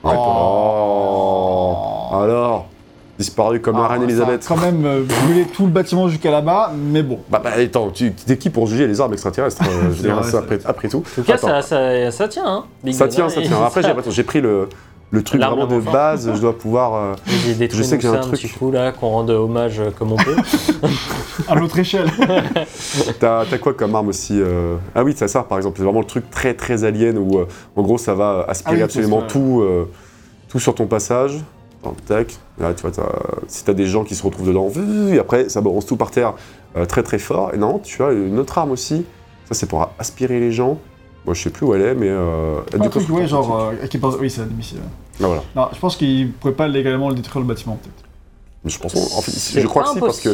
Ouais, 0.03 0.14
oh. 0.16 2.16
Alors, 2.16 2.68
disparu 3.21 3.61
comme 3.61 3.77
la 3.77 3.85
Ah, 3.85 3.89
reine 3.89 4.01
ça 4.01 4.05
a 4.07 4.09
Elisabeth. 4.09 4.45
quand 4.49 4.57
même 4.57 4.85
euh, 4.85 5.03
brûlé 5.25 5.45
tout 5.47 5.65
le 5.67 5.71
bâtiment 5.73 6.09
jusqu'à 6.09 6.31
là-bas, 6.31 6.73
mais 6.77 7.03
bon. 7.03 7.19
Bah, 7.31 7.41
bah 7.43 7.51
attends, 7.57 7.91
tu 7.91 8.13
t'es 8.13 8.37
qui 8.37 8.51
pour 8.51 8.67
juger 8.67 8.87
les 8.87 9.01
armes 9.01 9.13
extraterrestres 9.13 9.63
euh, 9.63 9.93
Je 10.03 10.09
vrai, 10.09 10.23
ça, 10.25 10.39
après, 10.39 10.59
après 10.65 10.89
tout. 10.89 10.99
En 10.99 11.15
tout 11.15 11.23
cas, 11.23 11.37
ça, 11.37 11.63
ça, 11.63 12.11
ça 12.11 12.29
tient, 12.29 12.47
hein. 12.47 12.65
Big 12.83 12.95
Ça 12.95 13.07
tient, 13.09 13.29
ça 13.29 13.41
tient. 13.43 13.63
Après, 13.65 13.83
j'ai 14.11 14.23
pris 14.25 14.41
le, 14.41 14.69
le 15.13 15.23
truc 15.23 15.41
vraiment 15.41 15.67
de 15.67 15.81
base. 15.81 16.31
Je 16.35 16.41
dois 16.41 16.57
pouvoir. 16.59 16.95
euh, 16.95 17.15
Je 17.27 17.83
sais 17.83 17.97
que 17.97 18.03
j'ai 18.03 18.09
un 18.09 18.15
un 18.15 18.19
truc. 18.21 18.41
petit 18.41 18.49
coup 18.49 18.71
là, 18.71 18.93
qu'on 18.93 19.09
rende 19.11 19.31
hommage 19.31 19.81
euh, 19.81 19.91
comme 19.97 20.13
on 20.13 20.17
peut. 20.17 20.37
À 21.49 21.55
notre 21.57 21.79
échelle. 21.79 22.07
T'as 23.21 23.45
quoi 23.61 23.75
comme 23.75 23.95
arme 23.95 24.09
aussi 24.09 24.41
euh, 24.41 24.77
Ah 24.95 25.03
oui, 25.03 25.15
c'est 25.17 25.27
ça, 25.29 25.43
par 25.43 25.59
exemple. 25.59 25.79
C'est 25.79 25.85
vraiment 25.85 26.01
le 26.01 26.07
truc 26.07 26.31
très 26.31 26.55
très 26.55 26.85
alien 26.85 27.19
où, 27.19 27.39
euh, 27.39 27.47
en 27.77 27.83
gros, 27.83 27.99
ça 27.99 28.15
va 28.15 28.45
aspirer 28.49 28.75
Ah 28.75 28.79
oui, 28.79 28.83
absolument 28.83 29.23
tout, 29.23 29.61
euh, 29.63 29.89
tout 30.49 30.59
sur 30.61 30.75
ton 30.75 30.87
passage. 30.87 31.39
Tac. 32.07 32.37
Là, 32.59 32.75
tu 32.75 32.83
vois, 32.83 32.90
t'as- 32.90 33.12
si 33.49 33.64
t'as 33.64 33.73
des 33.73 33.87
gens 33.87 34.05
qui 34.05 34.14
se 34.14 34.23
retrouvent 34.23 34.47
dedans, 34.49 34.69
et 35.12 35.19
après, 35.19 35.49
ça 35.49 35.61
balance 35.61 35.87
tout 35.87 35.97
par 35.97 36.11
terre 36.11 36.35
euh, 36.77 36.85
très 36.85 37.03
très 37.03 37.19
fort. 37.19 37.53
Et 37.55 37.59
non, 37.59 37.79
tu 37.79 38.03
as 38.03 38.12
une 38.12 38.38
autre 38.38 38.57
arme 38.59 38.71
aussi. 38.73 39.05
Ça, 39.47 39.55
c'est 39.55 39.66
pour 39.66 39.88
aspirer 39.99 40.38
les 40.40 40.53
gens. 40.53 40.79
Moi, 41.25 41.35
je 41.35 41.43
sais 41.43 41.51
plus 41.51 41.66
où 41.66 41.75
elle 41.75 41.83
est, 41.83 41.95
mais. 41.95 42.09
Euh, 42.09 42.61
du 42.81 42.88
truc, 42.88 43.09
ouais, 43.11 43.27
genre. 43.27 43.61
euh, 43.83 43.87
qui 43.87 43.99
pense- 43.99 44.16
Oui, 44.21 44.31
c'est 44.31 44.43
un 44.43 44.47
missile. 44.47 44.79
Ah, 45.23 45.27
voilà. 45.27 45.43
Non, 45.57 45.69
je 45.73 45.79
pense 45.79 45.97
qu'il 45.97 46.33
pourrait 46.33 46.55
pas 46.55 46.69
légalement 46.69 47.09
le 47.09 47.14
détruire 47.14 47.40
le 47.43 47.49
bâtiment, 47.49 47.77
peut-être. 47.83 48.09
Mais 48.62 48.70
je 48.70 48.79
pense, 48.79 48.94
en 48.94 49.23
fait, 49.23 49.31
C'est 49.31 49.62
je 49.62 49.66
crois 49.66 49.85
que 49.85 49.88
si, 49.94 50.01
parce 50.01 50.20
que. 50.20 50.29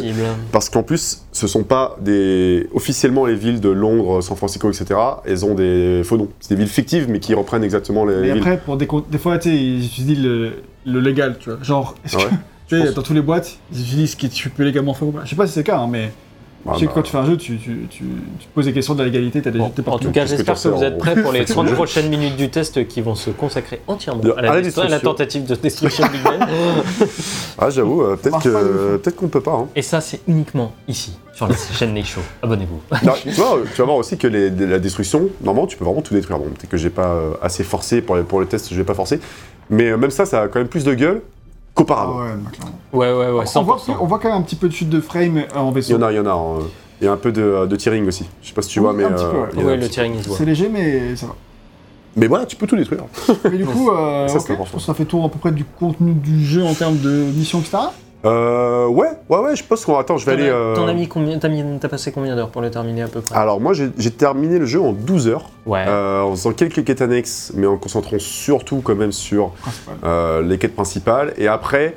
Parce 0.51 0.69
qu'en 0.69 0.83
plus, 0.83 1.23
ce 1.31 1.47
sont 1.47 1.63
pas 1.63 1.95
des. 2.01 2.67
Officiellement, 2.73 3.25
les 3.25 3.35
villes 3.35 3.61
de 3.61 3.69
Londres, 3.69 4.19
San 4.21 4.35
Francisco, 4.35 4.69
etc., 4.69 4.99
elles 5.25 5.45
ont 5.45 5.53
des 5.55 6.01
faux 6.03 6.17
noms. 6.17 6.27
C'est 6.41 6.55
des 6.55 6.59
villes 6.59 6.69
fictives, 6.71 7.07
mais 7.09 7.19
qui 7.21 7.33
reprennent 7.33 7.63
exactement 7.63 8.03
les 8.05 8.15
Mais 8.17 8.27
villes. 8.33 8.37
après, 8.39 8.57
pour 8.57 8.75
des, 8.75 8.85
con- 8.85 9.05
des 9.09 9.17
fois, 9.17 9.37
tu 9.37 9.49
sais, 9.49 9.55
ils 9.55 9.85
utilisent 9.85 10.21
le, 10.23 10.51
le 10.85 10.99
légal, 10.99 11.37
tu 11.39 11.49
vois. 11.51 11.59
Genre, 11.63 11.95
est-ce 12.03 12.17
Ah 12.17 12.23
que. 12.23 12.25
ouais 12.25 12.37
Tu 12.67 12.77
sais, 12.79 12.85
pense. 12.87 12.95
dans 12.95 13.01
toutes 13.01 13.15
les 13.15 13.21
boîtes, 13.21 13.57
ils 13.71 13.79
utilisent 13.81 14.11
ce 14.11 14.17
que 14.17 14.27
tu 14.27 14.49
peux 14.49 14.63
légalement 14.63 14.93
faire 14.93 15.07
ou 15.07 15.11
pas. 15.11 15.23
Je 15.23 15.29
sais 15.29 15.35
pas 15.37 15.47
si 15.47 15.53
c'est 15.53 15.61
le 15.61 15.65
cas, 15.65 15.77
hein, 15.79 15.87
mais 15.89 16.11
Je 16.73 16.79
sais 16.79 16.87
que 16.87 16.93
quand 16.93 17.01
tu 17.01 17.11
fais 17.11 17.17
un 17.17 17.25
jeu, 17.25 17.37
tu, 17.37 17.57
tu, 17.57 17.87
tu, 17.89 18.03
tu 18.39 18.45
te 18.47 18.53
poses 18.53 18.65
des 18.65 18.73
questions 18.73 18.93
de 18.93 18.99
la 18.99 19.05
légalité, 19.05 19.41
t'as 19.41 19.51
des 19.51 19.59
Bon, 19.59 19.71
en 19.87 19.97
tout 19.99 20.11
cas, 20.11 20.23
que 20.23 20.29
j'espère 20.29 20.61
que 20.61 20.67
vous 20.67 20.83
êtes 20.83 20.97
prêts 20.97 21.21
pour 21.21 21.31
les 21.31 21.45
30 21.45 21.65
Fais-le. 21.65 21.75
prochaines 21.75 22.09
minutes 22.09 22.35
du 22.35 22.49
test 22.49 22.87
qui 22.87 23.01
vont 23.01 23.15
se 23.15 23.29
consacrer 23.29 23.81
entièrement 23.87 24.21
De- 24.21 24.31
à 24.37 24.41
la, 24.41 24.51
à 24.51 24.55
la 24.55 24.61
destru- 24.61 24.81
à 24.81 24.83
la 24.83 24.89
destruction. 24.99 25.09
tentative 25.11 25.45
de 25.45 25.55
destruction 25.55 26.03
Big 26.11 26.21
Ben. 26.23 26.47
Ah, 27.59 27.69
j'avoue, 27.69 28.03
euh, 28.03 28.15
peut-être 28.17 29.15
qu'on 29.15 29.27
peut 29.29 29.41
pas. 29.41 29.53
Hein. 29.53 29.67
Et 29.75 29.81
ça, 29.81 29.99
c'est 30.01 30.19
uniquement 30.27 30.73
ici, 30.87 31.17
sur 31.33 31.47
la 31.47 31.55
chaîne 31.55 31.93
Nate 31.93 32.05
Show. 32.05 32.21
Abonnez-vous. 32.43 32.81
Tu, 33.23 33.29
vois, 33.31 33.59
tu 33.73 33.77
vas 33.79 33.85
voir 33.85 33.97
aussi 33.97 34.17
que 34.17 34.27
les- 34.27 34.49
la 34.49 34.79
destruction, 34.79 35.29
normalement, 35.41 35.67
tu 35.67 35.77
peux 35.77 35.85
vraiment 35.85 36.01
tout 36.01 36.13
détruire. 36.13 36.37
Bon, 36.39 36.45
peut-être 36.45 36.69
que 36.69 36.77
j'ai 36.77 36.89
pas 36.91 37.07
euh, 37.07 37.31
assez 37.41 37.63
forcé 37.63 38.01
pour, 38.01 38.15
les- 38.15 38.23
pour 38.23 38.39
le 38.39 38.45
test, 38.45 38.67
je 38.71 38.75
vais 38.75 38.83
pas 38.83 38.93
forcer. 38.93 39.19
Mais 39.69 39.89
euh, 39.91 39.97
même 39.97 40.11
ça, 40.11 40.25
ça 40.25 40.43
a 40.43 40.47
quand 40.47 40.59
même 40.59 40.67
plus 40.67 40.83
de 40.83 40.93
gueule 40.93 41.21
qu'auparavant. 41.77 42.19
ouais, 42.19 42.31
clairement. 42.51 42.75
Ouais, 42.93 43.11
ouais, 43.13 43.31
ouais, 43.39 43.45
100%. 43.45 43.59
on, 43.59 43.63
voit, 43.63 43.77
on 44.01 44.05
voit 44.05 44.19
quand 44.19 44.29
même 44.29 44.37
un 44.39 44.41
petit 44.41 44.55
peu 44.55 44.67
de 44.67 44.73
chute 44.73 44.89
de 44.89 44.99
frame 44.99 45.37
euh, 45.37 45.57
en 45.57 45.67
Il 45.67 45.71
y 45.71 45.73
vaisseau. 45.75 45.95
en 45.97 46.01
a, 46.01 46.11
il 46.11 46.15
y 46.15 46.19
en 46.19 46.25
a. 46.25 46.31
hein. 46.31 46.59
Il 46.99 47.05
y 47.05 47.07
a 47.07 47.11
un 47.13 47.17
peu 47.17 47.31
de, 47.31 47.65
de 47.67 47.75
tearing 47.75 48.07
aussi. 48.07 48.25
Je 48.41 48.47
sais 48.47 48.53
pas 48.55 48.61
si 48.63 48.69
tu 48.69 48.79
Oui, 48.79 48.85
vois, 48.85 48.93
mais. 48.93 49.03
un 49.03 49.11
petit 49.11 49.23
peu, 49.55 49.61
ouais. 49.63 49.77
le 49.77 49.87
tearing, 49.87 50.15
il 50.17 50.23
se 50.23 50.27
voit. 50.29 50.37
C'est 50.37 50.45
léger, 50.45 50.67
mais 50.69 51.15
ça 51.15 51.27
va. 51.27 51.35
Mais 52.15 52.25
voilà, 52.25 52.47
tu 52.47 52.55
peux 52.55 52.65
tout 52.65 52.75
détruire. 52.75 53.03
Mais 53.43 53.57
du 53.57 53.65
coup, 53.67 53.91
euh, 53.91 54.27
Ça, 54.27 54.39
ça 54.79 54.93
fait 54.95 55.05
tour 55.05 55.23
à 55.23 55.29
peu 55.29 55.37
près 55.37 55.51
du 55.51 55.63
contenu 55.63 56.13
du 56.13 56.43
jeu 56.43 56.63
en 56.65 56.73
termes 56.73 56.97
de 56.97 57.09
mission, 57.35 57.59
etc. 57.59 57.77
Euh, 58.25 58.87
ouais, 58.87 59.09
ouais, 59.29 59.39
ouais, 59.39 59.55
je 59.55 59.63
pense 59.63 59.85
qu'on. 59.85 59.97
Attends, 59.97 60.17
je 60.17 60.25
vais 60.25 60.31
aller. 60.33 60.49
euh, 60.49 60.75
T'en 60.75 60.87
as 60.87 60.93
mis 60.93 61.07
combien 61.07 61.37
T'as 61.37 61.49
mis- 61.49 61.63
t'as 61.79 61.87
passé 61.87 62.11
combien 62.11 62.35
d'heures 62.35 62.49
pour 62.49 62.61
le 62.61 62.71
terminer 62.71 63.03
à 63.03 63.07
peu 63.07 63.21
près? 63.21 63.35
Alors, 63.35 63.61
moi, 63.61 63.73
j'ai 63.73 63.89
j'ai 63.97 64.11
terminé 64.11 64.57
le 64.57 64.65
jeu 64.65 64.81
en 64.81 64.91
12 64.91 65.27
heures, 65.27 65.49
Ouais. 65.65 65.85
euh, 65.87 66.21
en 66.21 66.31
faisant 66.31 66.51
quelques 66.51 66.83
quêtes 66.83 67.01
annexes, 67.01 67.51
mais 67.55 67.67
en 67.67 67.77
concentrant 67.77 68.17
surtout 68.19 68.81
quand 68.83 68.95
même 68.95 69.11
sur 69.11 69.49
Principal. 69.51 69.95
euh, 70.03 70.41
les 70.41 70.57
quêtes 70.57 70.73
principales. 70.75 71.33
Et 71.37 71.47
après, 71.47 71.95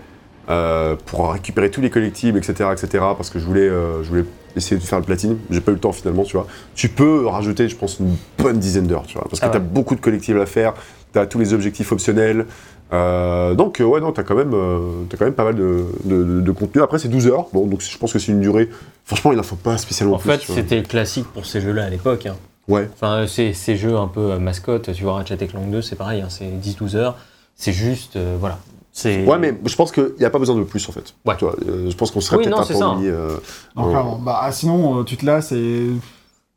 euh, 0.50 0.94
pour 1.06 1.33
récupérer 1.33 1.70
tous 1.70 1.80
les 1.80 1.90
collectibles, 1.90 2.37
etc., 2.37 2.68
etc., 2.72 2.88
parce 3.16 3.30
que 3.30 3.38
je 3.38 3.46
voulais, 3.46 3.68
euh, 3.68 4.02
je 4.02 4.09
voulais 4.11 4.24
essayer 4.56 4.78
de 4.78 4.85
faire 4.85 4.98
le 4.98 5.04
platine. 5.06 5.38
J'ai 5.50 5.61
pas 5.62 5.70
eu 5.70 5.74
le 5.74 5.80
temps 5.80 5.92
finalement, 5.92 6.24
tu 6.24 6.37
vois. 6.37 6.46
Tu 6.74 6.88
peux 6.90 7.26
rajouter, 7.26 7.66
je 7.68 7.76
pense, 7.76 7.98
une 7.98 8.16
bonne 8.38 8.59
dizaine 8.59 8.87
d'heures, 8.87 9.06
tu 9.06 9.14
vois, 9.16 9.26
parce 9.28 9.40
que 9.40 9.46
Ah 9.46 9.48
t'as 9.48 9.59
ouais. 9.59 9.64
beaucoup 9.64 9.94
de 9.94 10.00
collectibles 10.00 10.40
à 10.40 10.46
faire, 10.46 10.74
t'as 11.12 11.24
tous 11.26 11.38
les 11.38 11.54
objectifs 11.54 11.90
optionnels. 11.92 12.44
Euh, 12.92 13.55
donc, 13.55 13.81
euh, 13.81 13.85
ouais, 13.85 14.00
non, 14.00 14.12
t'as 14.12 14.22
quand, 14.24 14.35
même, 14.35 14.53
euh, 14.53 15.05
t'as 15.09 15.16
quand 15.16 15.24
même 15.24 15.35
pas 15.35 15.44
mal 15.44 15.55
de, 15.55 15.85
de- 16.05 16.24
de- 16.24 16.40
de 16.40 16.53
contenu. 16.53 16.83
Après, 16.83 16.98
c'est 16.98 17.09
12 17.09 17.29
heures, 17.29 17.46
bon, 17.53 17.66
donc 17.66 17.81
je 17.83 17.96
pense 17.98 18.12
que 18.12 18.18
c'est 18.18 18.33
une 18.33 18.40
durée. 18.40 18.68
Franchement, 19.05 19.33
il 19.33 19.38
en 19.38 19.42
faut 19.44 19.57
pas 19.57 19.79
spécialement 19.79 20.16
En 20.16 20.18
plus. 20.18 20.31
fait, 20.31 20.40
c'était 20.53 20.83
classique 20.83 21.26
pour 21.33 21.46
ces 21.46 21.61
jeux-là 21.61 21.85
à 21.85 21.88
l'époque. 21.90 22.26
hein. 22.26 22.37
Ouais. 22.68 22.88
Enfin, 22.94 23.26
ces, 23.26 23.53
ces 23.53 23.76
jeux 23.76 23.96
un 23.96 24.07
peu 24.09 24.33
euh, 24.33 24.38
mascotte, 24.38 24.93
tu 24.93 25.03
vois, 25.05 25.14
Ratchet 25.14 25.36
et 25.41 25.47
Clank 25.47 25.70
2, 25.70 25.82
c'est 25.82 25.97
pareil, 25.97 26.20
hein, 26.20 26.26
c'est 26.28 26.47
10-12 26.47 26.97
heures. 26.97 27.16
C'est 27.57 27.72
juste, 27.72 28.16
euh, 28.16 28.36
voilà. 28.41 28.59
C'est... 28.93 29.24
Ouais, 29.24 29.38
mais 29.38 29.55
je 29.64 29.76
pense 29.76 29.93
qu'il 29.93 30.12
n'y 30.18 30.24
a 30.24 30.30
pas 30.30 30.38
besoin 30.41 30.57
de 30.57 30.64
plus, 30.64 30.88
en 30.88 30.93
fait. 30.93 31.14
Ouais. 31.24 31.36
Tu 31.36 31.45
vois, 31.45 31.55
euh, 31.68 31.88
je 31.91 31.97
pense 31.97 32.11
qu'on 32.11 32.20
serait 32.20 32.38
Oui, 32.38 32.45
peut-être 32.45 32.61
un 32.61 32.66
peu 32.66 32.74
ça. 32.74 32.88
ennuyé, 32.88 33.11
euh, 33.11 33.36
Non, 33.76 33.84
Ouais. 33.84 33.91
clairement. 33.93 34.18
Bah, 34.18 34.49
sinon, 34.51 35.01
euh, 35.01 35.05
tu 35.05 35.16
te 35.16 35.24
lasses 35.24 35.53
et. 35.53 35.86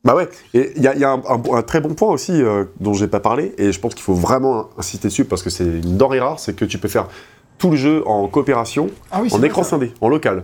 Bah 0.04 0.16
ouais, 0.16 0.28
et 0.54 0.74
il 0.76 0.82
y 0.84 0.88
a, 0.88 0.94
il 0.96 1.00
y 1.00 1.06
a 1.06 1.12
un, 1.12 1.22
un 1.30 1.38
bon- 1.38 1.56
un 1.56 1.62
très 1.62 1.80
bon 1.80 1.94
point 1.94 2.10
aussi 2.12 2.34
euh, 2.34 2.66
dont 2.82 2.94
j'ai 2.94 3.08
pas 3.08 3.22
parlé, 3.22 3.54
et 3.58 3.72
je 3.72 3.80
pense 3.80 3.94
qu'il 3.94 4.04
faut 4.04 4.14
vraiment 4.14 4.70
insister 4.78 5.08
dessus 5.08 5.24
parce 5.24 5.42
que 5.44 5.50
c'est 5.50 5.64
une 5.64 5.96
denrée 5.98 6.20
rare, 6.20 6.40
c'est 6.40 6.54
que 6.56 6.66
tu 6.66 6.78
peux 6.78 6.90
faire 6.90 7.08
tout 7.58 7.70
le 7.70 7.78
jeu 7.78 8.04
en 8.06 8.28
coopération, 8.28 8.90
Ah 9.12 9.20
oui, 9.22 9.30
en 9.32 9.42
écran 9.44 9.64
scindé, 9.64 9.94
en 10.02 10.10
local. 10.10 10.44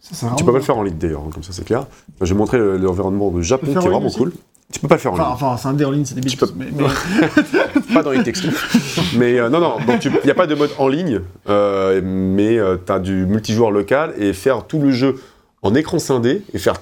Ça, 0.00 0.26
Tu 0.36 0.44
peux 0.44 0.52
pas 0.52 0.58
le 0.58 0.64
faire 0.64 0.76
en 0.76 0.82
ligne 0.82 0.98
d'ailleurs, 0.98 1.22
comme 1.32 1.42
ça 1.44 1.52
c'est 1.52 1.64
clair. 1.64 1.86
Montrer 2.34 2.58
le- 2.58 2.76
l'environnement 2.76 3.30
de 3.30 3.40
Japon 3.40 3.66
qui 3.66 3.72
est 3.72 3.74
vraiment 3.90 4.10
cool. 4.10 4.32
Tu 4.72 4.80
peux 4.80 4.88
pas 4.88 4.96
le 4.96 5.00
faire 5.00 5.12
en 5.12 5.14
Enfin, 5.14 5.24
ligne, 5.24 5.32
enfin, 5.34 5.56
c'est 5.56 5.68
un 5.68 5.72
dé 5.74 5.84
en 5.84 5.90
ligne, 5.90 6.04
c'est 6.04 6.14
débile. 6.14 6.36
Peux- 6.36 6.48
Mais, 6.56 6.66
mais- 6.74 7.94
pas 7.94 8.02
dans 8.02 8.10
les 8.10 8.22
textos. 8.22 8.52
mais 9.16 9.38
euh, 9.38 9.48
non, 9.48 9.60
non, 9.60 9.76
donc 9.86 10.04
il 10.04 10.12
n'y 10.24 10.30
a 10.30 10.34
pas 10.34 10.46
de 10.46 10.54
mode 10.54 10.70
en 10.78 10.88
ligne, 10.88 11.20
euh, 11.48 12.00
mais 12.04 12.58
tu 12.84 12.92
as 12.92 12.98
du 12.98 13.24
multijoueur 13.26 13.70
local 13.70 14.12
et 14.18 14.32
faire 14.32 14.66
tout 14.66 14.80
le 14.80 14.90
jeu 14.90 15.16
en 15.62 15.74
écran 15.74 15.98
scindé 15.98 16.42
et 16.52 16.58
faire 16.58 16.74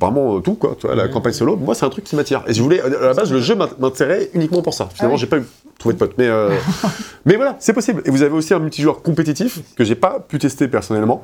vraiment 0.00 0.36
euh, 0.36 0.40
tout, 0.40 0.54
quoi, 0.54 0.76
vois, 0.82 0.94
la 0.94 1.08
campagne 1.08 1.32
solo, 1.32 1.56
moi 1.56 1.74
c'est 1.74 1.86
un 1.86 1.90
truc 1.90 2.04
qui 2.04 2.16
m'attire. 2.16 2.42
Et 2.46 2.52
je 2.54 2.62
voulais, 2.62 2.80
à 2.80 2.88
la 2.88 3.14
base, 3.14 3.32
le 3.32 3.40
jeu 3.40 3.54
m'int- 3.54 3.70
m'intéressait 3.78 4.30
uniquement 4.34 4.62
pour 4.62 4.74
ça. 4.74 4.88
Finalement, 4.92 5.14
Ah 5.14 5.16
oui. 5.16 5.20
j'ai 5.20 5.26
pas 5.26 5.38
eu, 5.38 5.44
trouvé 5.78 5.94
de 5.94 5.98
pote. 5.98 6.12
Mais, 6.18 6.26
euh, 6.26 6.50
mais 7.24 7.36
voilà, 7.36 7.56
c'est 7.58 7.72
possible. 7.72 8.02
Et 8.04 8.10
vous 8.10 8.22
avez 8.22 8.34
aussi 8.34 8.52
un 8.54 8.58
multijoueur 8.58 9.02
compétitif 9.02 9.60
que 9.76 9.84
j'ai 9.84 9.94
pas 9.94 10.20
pu 10.20 10.38
tester 10.38 10.68
personnellement. 10.68 11.22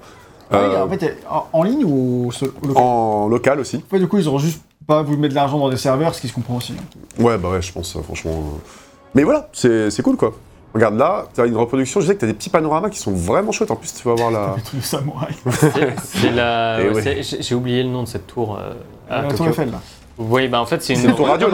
Ah 0.51 0.59
oui, 0.69 0.75
Euh, 0.75 0.85
en 0.85 0.89
fait, 0.89 1.17
en, 1.31 1.47
en 1.53 1.63
ligne 1.63 1.85
ou 1.85 2.31
local? 2.63 2.77
En 2.83 3.29
local 3.29 3.61
aussi. 3.61 3.77
En 3.77 3.91
fait, 3.91 3.99
du 3.99 4.09
coup, 4.09 4.19
ils 4.19 4.29
auront 4.29 4.39
juste 4.39 4.63
pas 4.87 5.03
voulu 5.03 5.17
mettre 5.19 5.31
de 5.35 5.37
l'argent 5.37 5.59
dans 5.59 5.71
des 5.71 5.77
serveurs, 5.77 6.15
ce 6.15 6.21
qui 6.21 6.29
se 6.29 6.35
comprend 6.35 6.57
aussi. 6.57 6.75
hein. 6.79 7.23
Ouais, 7.23 7.39
bah 7.39 7.51
ouais, 7.51 7.63
je 7.63 7.73
pense, 7.73 7.97
franchement. 8.03 8.45
Mais 9.15 9.23
voilà, 9.23 9.49
c'est 9.53 10.03
cool 10.03 10.17
quoi. 10.17 10.33
Regarde 10.75 10.97
là, 10.97 11.27
t'as 11.35 11.47
une 11.47 11.57
reproduction, 11.57 12.01
je 12.01 12.07
sais 12.07 12.15
que 12.15 12.21
t'as 12.21 12.27
des 12.27 12.33
petits 12.35 12.49
panoramas 12.51 12.89
qui 12.89 12.99
sont 12.99 13.13
vraiment 13.13 13.53
chouettes. 13.53 13.71
En 13.71 13.77
plus, 13.77 13.93
tu 13.93 14.09
vas 14.09 14.15
voir 14.15 14.31
la. 14.31 14.55
Les 14.57 14.63
trucs 14.63 14.81
de 14.81 14.85
samouraï. 14.85 15.35
C'est, 15.51 15.95
c'est 16.03 16.31
la. 16.31 16.79
Eh 16.83 16.89
ouais, 16.91 17.03
j'ai, 17.23 17.43
j'ai 17.43 17.55
oublié 17.55 17.83
le 17.83 17.91
nom 17.91 18.03
de 18.05 18.09
cette 18.09 18.27
tour. 18.27 18.57
euh, 18.59 18.73
à 19.11 19.17
la 19.23 19.29
Tokyo. 19.29 19.37
Tour 19.37 19.49
Eiffel, 19.49 19.71
là. 19.71 19.81
Oui, 20.19 20.47
bah 20.49 20.61
en 20.61 20.67
fait, 20.67 20.83
c'est 20.83 20.95
une, 20.95 21.11
radio, 21.11 21.49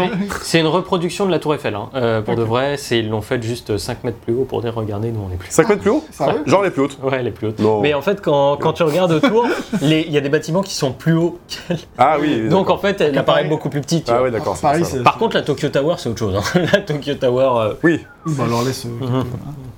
une 0.54 0.66
reproduction 0.66 1.26
de 1.26 1.30
la 1.30 1.38
Tour 1.38 1.54
Eiffel. 1.54 1.74
hein. 1.74 1.88
Euh, 1.94 2.20
pour 2.22 2.34
de 2.34 2.42
vrai, 2.42 2.76
c'est, 2.76 2.98
ils 2.98 3.08
l'ont 3.08 3.20
fait 3.22 3.40
juste 3.42 3.78
5 3.78 4.02
mètres 4.04 4.18
plus 4.18 4.34
haut 4.34 4.44
pour 4.44 4.60
dire 4.62 4.74
regardez, 4.74 5.10
nous 5.12 5.20
on 5.28 5.32
est 5.32 5.36
plus. 5.36 5.50
5 5.50 5.68
mètres 5.68 5.80
plus 5.82 5.90
haut 5.90 6.04
Sérieux 6.10 6.42
Genre 6.44 6.62
les 6.62 6.70
plus 6.70 6.82
hautes. 6.82 6.98
Ouais, 7.02 7.18
elle 7.20 7.28
est 7.28 7.32
plus 7.32 7.46
haute. 7.48 7.58
Non. 7.60 7.80
Mais 7.80 7.94
en 7.94 8.02
fait, 8.02 8.20
quand, 8.20 8.56
quand 8.56 8.72
tu 8.72 8.82
regardes 8.82 9.12
autour, 9.12 9.46
les- 9.80 10.02
il 10.06 10.12
y 10.12 10.18
a 10.18 10.20
des 10.20 10.28
bâtiments 10.28 10.62
qui 10.62 10.74
sont 10.74 10.92
plus 10.92 11.14
hauts 11.14 11.38
qu'elle. 11.48 11.78
Ah 11.98 12.16
oui. 12.20 12.48
Donc 12.48 12.68
en 12.68 12.78
fait, 12.78 13.00
elle 13.00 13.16
apparaît 13.16 13.42
Paris- 13.42 13.48
beaucoup 13.48 13.68
plus 13.70 13.80
petite. 13.80 14.08
Ah 14.10 14.22
ouais, 14.22 14.30
d'accord. 14.30 14.58
Par 15.04 15.18
contre, 15.18 15.36
la 15.36 15.42
Tokyo 15.42 15.68
Tower, 15.68 15.94
c'est 15.98 16.08
autre 16.08 16.18
chose. 16.18 16.34
hein. 16.36 16.60
La 16.72 16.80
Tokyo 16.80 17.14
Tower, 17.14 17.50
euh, 17.60 17.74
Oui, 17.84 18.00
Oui, 18.26 18.34
bah 18.36 18.44
alors 18.44 18.62
laisse. 18.64 18.84
euh, 18.86 19.06
Mhm. 19.06 19.24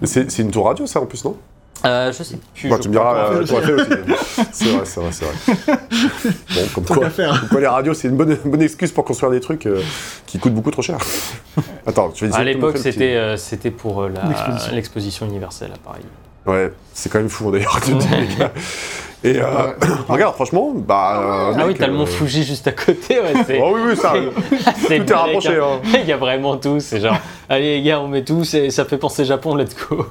c'est 0.05 0.39
une 0.39 0.51
tour 0.51 0.67
radio 0.67 0.87
ça 0.87 1.01
en 1.01 1.07
plus, 1.07 1.25
non? 1.25 1.37
Euh, 1.85 2.13
je 2.13 2.23
sais 2.23 2.39
plus. 2.55 2.69
Bah, 2.69 2.77
je 2.79 2.83
Tu 2.83 2.89
me 2.89 2.93
diras, 2.95 3.17
euh, 3.33 3.47
fait 3.47 3.73
aussi. 3.73 3.87
C'est 4.53 4.65
vrai, 4.69 4.85
c'est 4.85 5.01
vrai, 5.01 5.11
c'est 5.13 5.25
vrai. 5.25 5.79
Bon, 6.55 6.61
comme 6.75 6.85
quoi, 6.85 6.97
qu'à 7.05 7.11
faire. 7.11 7.41
comme 7.41 7.49
quoi 7.49 7.61
les 7.61 7.67
radios, 7.67 7.95
c'est 7.95 8.09
une 8.09 8.17
bonne, 8.17 8.37
bonne 8.45 8.63
excuse 8.63 8.91
pour 8.93 9.05
construire 9.05 9.31
des 9.33 9.41
trucs 9.41 9.67
euh, 9.67 9.81
qui 10.27 10.39
coûtent 10.39 10.55
beaucoup 10.55 10.71
trop 10.71 10.83
cher. 10.83 10.99
Attends, 11.87 12.13
je 12.15 12.25
vais 12.25 12.31
essayer 12.31 12.41
À 12.41 12.45
l'époque, 12.45 12.77
c'était, 12.79 13.15
euh, 13.17 13.37
c'était 13.37 13.71
pour 13.71 14.03
euh, 14.03 14.09
la- 14.11 14.73
L'exposition. 14.75 15.27
universelle 15.27 15.71
à 15.75 15.79
Paris. 15.79 16.03
Ouais, 16.47 16.73
c'est 16.93 17.11
quand 17.11 17.19
même 17.19 17.29
fou 17.29 17.51
d'ailleurs. 17.51 17.79
Et 19.23 19.37
euh, 19.39 19.43
Ouais. 19.45 19.75
regarde, 20.09 20.35
franchement, 20.35 20.73
bah. 20.75 21.21
euh, 21.53 21.53
Ah 21.59 21.65
oui, 21.67 21.75
t'as 21.79 21.87
le 21.89 21.93
mont 21.93 22.03
euh, 22.05 22.07
Fuji 22.07 22.43
juste 22.43 22.67
à 22.67 22.73
côté. 22.73 23.21
Ouais, 23.21 23.33
c'est, 23.47 23.61
Oh 23.63 23.73
oui, 23.75 23.81
oui, 23.89 23.97
ça. 23.97 24.15
c'est 24.89 25.05
Tout 25.05 25.13
est 25.13 25.15
rapproché, 25.17 25.57
hein. 25.57 25.81
Il 26.03 26.07
y 26.09 26.13
a 26.13 26.17
vraiment 26.17 26.57
tout. 26.57 26.81
C'est 26.81 27.01
genre, 27.01 27.17
allez 27.51 27.77
les 27.79 27.83
gars, 27.83 28.01
on 28.01 28.09
met 28.09 28.25
tout. 28.25 28.45
c'est- 28.45 28.71
Ça 28.71 28.85
fait 28.87 28.97
penser 28.97 29.25
Japon, 29.27 29.55
let's 29.57 29.77
go. 29.89 30.07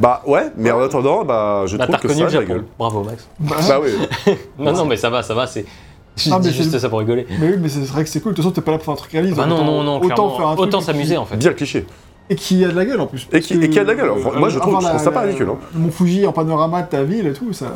Bah 0.00 0.22
ouais, 0.26 0.46
mais 0.56 0.70
en 0.72 0.80
attendant, 0.80 1.24
bah 1.24 1.62
je 1.66 1.76
Bah, 1.76 1.84
trouve 1.84 1.96
t'as 1.96 2.02
que 2.02 2.08
reconnu 2.08 2.24
ça 2.24 2.26
de 2.26 2.34
la 2.34 2.40
Japon. 2.40 2.52
gueule. 2.54 2.64
Bravo, 2.78 3.04
Max. 3.04 3.28
Bah, 3.38 3.56
Bah 3.68 3.80
oui. 3.82 4.34
Non, 4.58 4.72
non, 4.72 4.84
mais 4.84 4.96
ça 4.96 5.10
va, 5.10 5.22
ça 5.22 5.34
va. 5.34 5.46
C'est. 5.46 5.64
Je 6.16 6.28
Non, 6.28 6.36
mais 6.40 6.48
dis 6.48 6.52
juste 6.52 6.72
c'est- 6.72 6.80
ça 6.80 6.88
pour 6.88 6.98
rigoler. 6.98 7.26
Mais 7.40 7.50
oui, 7.50 7.56
mais 7.60 7.68
c'est 7.68 7.80
vrai 7.86 8.02
que 8.02 8.10
c'est 8.10 8.20
cool. 8.20 8.32
De 8.32 8.36
toute 8.36 8.44
façon, 8.44 8.52
t'es 8.54 8.60
pas 8.62 8.72
là 8.72 8.78
pour 8.78 8.84
faire 8.86 8.94
un 8.94 8.96
truc 8.96 9.12
réaliste. 9.12 9.36
Bah 9.36 9.46
non, 9.46 9.54
autant, 9.56 9.64
non, 9.64 9.82
non, 9.84 9.96
autant 9.98 10.06
clairement. 10.08 10.36
faire 10.36 10.46
un 10.48 10.56
truc 10.56 10.66
Autant 10.68 10.78
qui- 10.80 10.84
s'amuser 10.86 11.16
en 11.16 11.24
fait. 11.24 11.36
Bien 11.36 11.52
cliché. 11.52 11.86
Et 12.28 12.34
qui 12.34 12.64
a 12.64 12.68
de 12.68 12.76
la 12.76 12.84
gueule 12.84 13.00
en 13.00 13.06
plus. 13.06 13.26
Et 13.32 13.40
qui- 13.40 13.54
et 13.54 13.70
qui 13.70 13.78
a 13.78 13.84
de 13.84 13.88
la 13.88 13.94
gueule. 13.94 14.10
Moi, 14.36 14.48
je 14.48 14.58
trouve- 14.58 14.80
je 14.80 14.86
trouve 14.88 14.98
ça 15.00 15.10
pas 15.12 15.20
ridicule, 15.20 15.48
hein. 15.50 15.56
Mon 15.74 15.90
Fuji 15.90 16.26
en 16.26 16.32
panorama 16.32 16.82
de 16.82 16.88
ta 16.88 17.02
ville 17.04 17.26
et 17.28 17.32
tout, 17.32 17.52
ça. 17.52 17.66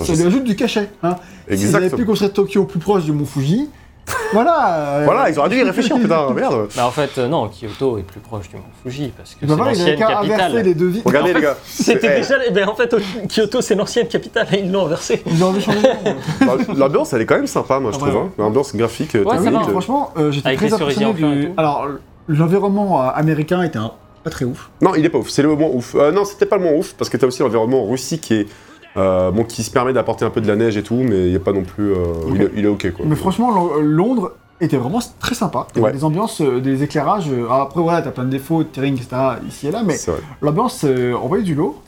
Attends, 0.00 0.14
Ça 0.14 0.20
lui 0.20 0.26
ajoute 0.26 0.44
du 0.44 0.56
cachet. 0.56 0.88
Hein. 1.02 1.16
S'ils 1.52 1.74
avaient 1.76 1.90
pu 1.90 2.04
construire 2.04 2.32
Tokyo 2.32 2.64
plus 2.64 2.78
proche 2.78 3.04
du 3.04 3.12
Mont 3.12 3.24
Fuji, 3.26 3.68
voilà. 4.32 4.74
euh, 4.74 5.02
Voilà, 5.04 5.30
ils 5.30 5.38
auraient 5.38 5.48
dû 5.50 5.56
y 5.58 5.62
réfléchir, 5.62 5.96
putain, 6.00 6.30
merde. 6.32 6.68
Bah 6.74 6.86
en 6.86 6.90
fait, 6.90 7.10
euh, 7.18 7.28
non, 7.28 7.48
Kyoto 7.48 7.98
est 7.98 8.02
plus 8.02 8.18
proche 8.20 8.48
du 8.48 8.56
mont 8.56 8.62
Fuji 8.82 9.12
parce 9.16 9.34
que 9.34 9.38
Il 9.42 9.48
c'est 9.48 9.56
l'ancienne 9.56 9.98
qu'à 9.98 10.18
inverser 10.20 10.36
capitale. 10.42 10.62
les 10.64 10.74
deux 10.74 10.86
villes. 10.88 11.02
Regardez, 11.04 11.34
les 11.34 11.40
gars. 11.40 11.56
C'était 11.64 12.14
Eh, 12.16 12.20
déjà. 12.20 12.34
eh 12.48 12.50
ben, 12.50 12.68
en 12.68 12.74
fait, 12.74 12.94
Kyoto, 13.28 13.60
c'est 13.60 13.74
l'ancienne 13.76 14.08
capitale 14.08 14.48
et 14.52 14.60
ils 14.60 14.72
l'ont 14.72 14.86
inversé. 14.86 15.22
Ils 15.26 15.44
ont 15.44 15.48
envie 15.48 15.58
de 15.58 15.64
changer. 15.64 15.78
de 15.82 16.08
nom. 16.08 16.16
bah, 16.46 16.56
L'ambiance, 16.76 17.12
elle 17.12 17.20
est 17.22 17.26
quand 17.26 17.36
même 17.36 17.46
sympa, 17.46 17.78
moi, 17.78 17.92
je 17.92 17.96
Ah, 17.96 18.00
trouve. 18.00 18.14
ouais, 18.14 18.20
hein. 18.20 18.30
L'ambiance 18.38 18.74
graphique, 18.74 19.14
euh, 19.14 19.22
Ouais, 19.24 19.36
ça 19.36 19.42
technique, 19.44 19.62
va, 19.66 19.70
Franchement, 19.70 20.10
euh, 20.16 20.32
j'étais 20.32 20.56
très 20.56 20.72
impressionné 20.72 21.06
en 21.06 21.12
du. 21.12 21.50
Alors, 21.56 21.86
l'environnement 22.26 23.00
américain 23.10 23.62
était 23.62 23.78
un- 23.78 23.92
pas 24.24 24.30
très 24.30 24.44
ouf. 24.44 24.70
Non, 24.82 24.94
il 24.94 25.04
est 25.04 25.08
pas 25.08 25.18
ouf. 25.18 25.28
C'est 25.30 25.42
le 25.42 25.54
moins 25.54 25.70
ouf. 25.72 25.94
Euh, 25.94 26.12
non, 26.12 26.24
c'était 26.24 26.46
pas 26.46 26.56
le 26.56 26.62
moins 26.64 26.72
ouf 26.72 26.94
parce 26.94 27.08
que 27.08 27.16
t'as 27.16 27.26
aussi 27.26 27.42
l'environnement 27.42 27.84
en 27.84 27.90
Russie 27.90 28.18
qui 28.18 28.34
est. 28.34 28.46
euh, 28.96 29.30
bon, 29.30 29.44
qui 29.44 29.62
se 29.62 29.70
permet 29.70 29.92
d'apporter 29.92 30.24
un 30.24 30.30
peu 30.30 30.40
de 30.40 30.48
la 30.48 30.56
neige 30.56 30.76
et 30.76 30.82
tout, 30.82 30.96
mais 30.96 31.28
il 31.28 31.34
est 31.34 31.38
pas 31.38 31.52
non 31.52 31.62
plus. 31.62 31.92
euh, 31.92 31.96
il, 32.34 32.42
est, 32.42 32.50
il 32.56 32.64
est 32.64 32.68
ok 32.68 32.92
quoi. 32.92 33.04
Mais 33.08 33.16
franchement, 33.16 33.68
euh, 33.76 33.80
Londres 33.80 34.32
était 34.60 34.76
vraiment 34.76 34.98
très 35.20 35.34
sympa. 35.34 35.66
Il 35.74 35.80
y 35.80 35.84
avait 35.84 35.94
des 35.94 36.04
ambiances, 36.04 36.40
euh, 36.42 36.60
des 36.60 36.82
éclairages. 36.82 37.28
alors 37.28 37.52
après, 37.62 37.80
voilà, 37.80 38.02
t'as 38.02 38.10
plein 38.10 38.24
de 38.24 38.30
défauts, 38.30 38.58
de 38.62 38.68
terrain, 38.68 38.86
etc. 38.88 39.06
ici 39.48 39.68
et 39.68 39.70
là, 39.70 39.82
mais 39.84 39.96
l'ambiance, 40.42 40.84
euh, 40.84 41.14
on 41.22 41.28
voyait 41.28 41.44
du 41.44 41.54
lot. 41.54 41.80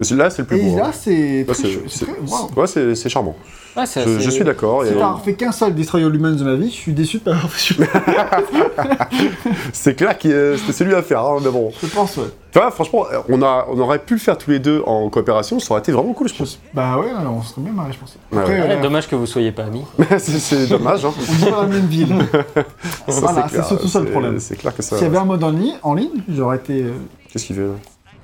Celui-là, 0.00 0.30
c'est 0.30 0.42
le 0.42 0.48
plus 0.48 0.58
Et 0.58 0.70
beau. 0.70 0.76
là, 0.78 0.86
hein. 0.88 0.92
c'est 0.92 1.44
Là, 1.46 2.12
waouh. 2.28 2.50
ouais, 2.56 2.94
charmant. 3.08 3.36
Ouais, 3.76 3.84
Je, 3.86 4.28
suis 4.30 4.44
d'accord. 4.44 4.84
Si 4.84 4.92
et- 4.92 4.96
t'as 4.98 5.16
fait 5.24 5.32
qu'un 5.34 5.52
seul 5.52 5.74
Destroy 5.74 6.04
All 6.04 6.14
Humans 6.14 6.32
de 6.36 6.44
ma 6.44 6.54
vie, 6.56 6.66
je 6.68 6.74
suis 6.74 6.92
déçu 6.92 7.18
de 7.18 7.22
pas 7.22 7.30
avoir 7.30 7.50
fait. 7.50 7.74
C'est 9.72 9.94
clair 9.94 10.18
que 10.18 10.56
c'était 10.58 10.72
celui 10.72 10.94
à 10.94 11.02
faire, 11.02 11.20
hein, 11.24 11.38
mais 11.42 11.50
bon. 11.50 11.70
Je 11.82 11.86
pense, 11.86 12.16
ouais. 12.18 12.24
Tu 12.52 12.58
vois, 12.58 12.70
franchement, 12.70 13.06
on, 13.30 13.40
a, 13.42 13.66
on 13.70 13.78
aurait 13.78 13.98
pu 14.00 14.14
le 14.14 14.20
faire 14.20 14.36
tous 14.36 14.50
les 14.50 14.58
deux 14.58 14.82
en 14.84 15.08
coopération, 15.08 15.58
ça 15.58 15.72
aurait 15.72 15.80
été 15.80 15.90
vraiment 15.92 16.12
cool, 16.12 16.28
je 16.28 16.34
pense. 16.34 16.58
Bah 16.74 16.98
ouais, 16.98 17.06
on 17.26 17.40
serait 17.42 17.62
bien 17.62 17.72
marré, 17.72 17.92
je 17.92 17.98
pense. 17.98 18.16
Ouais, 18.30 18.40
Après, 18.40 18.60
Ouais, 18.60 18.70
euh, 18.72 18.82
dommage 18.82 19.08
que 19.08 19.16
vous 19.16 19.24
soyez 19.26 19.52
pas 19.52 19.64
amis. 19.64 19.84
c'est 20.18 20.38
c'est 20.38 20.66
dommage, 20.66 21.04
hein. 21.06 21.12
on 21.16 21.32
vit 21.32 21.50
dans 21.50 21.62
la 21.62 21.66
même 21.68 21.86
ville. 21.86 22.14
Ça, 23.08 23.20
Voilà, 23.20 23.42
clair. 23.42 23.62
c'est 23.62 23.68
surtout 23.68 23.88
ça 23.88 24.00
le 24.00 24.06
problème. 24.10 24.38
C'est 24.38 24.56
clair 24.56 24.74
que 24.76 24.82
ça. 24.82 24.96
S'il 24.96 25.04
y 25.06 25.08
avait 25.08 25.16
un 25.18 25.24
mode 25.24 25.42
en 25.44 25.50
ligne, 25.50 25.74
en 25.82 25.94
ligne 25.94 26.10
j'aurais 26.28 26.56
été. 26.56 26.82
euh, 26.82 26.90
Qu'est-ce 27.32 27.46
qu'il 27.46 27.56
fait 27.56 27.62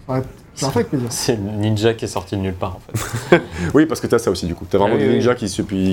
là? 0.09 0.21
J'aurais 0.59 0.73
fait 0.73 0.79
avec 0.81 0.89
plaisir. 0.91 1.07
C'est 1.11 1.37
le 1.37 1.43
ninja 1.53 1.95
qui 1.95 2.05
est 2.05 2.09
sorti 2.09 2.37
de 2.37 2.41
nulle 2.41 2.55
part 2.55 2.77
en 2.77 2.81
fait. 2.97 3.41
Oui, 3.75 3.87
parce 3.87 4.01
que 4.01 4.07
t'as 4.07 4.19
ça 4.19 4.31
aussi 4.31 4.47
du 4.47 4.55
coup. 4.55 4.67
T'as 4.69 4.79
vraiment 4.79 4.95
Ah 4.95 4.99
oui, 4.99 5.05
des 5.05 5.11
oui. 5.11 5.17
ninjas 5.19 5.35
qui, 5.35 5.47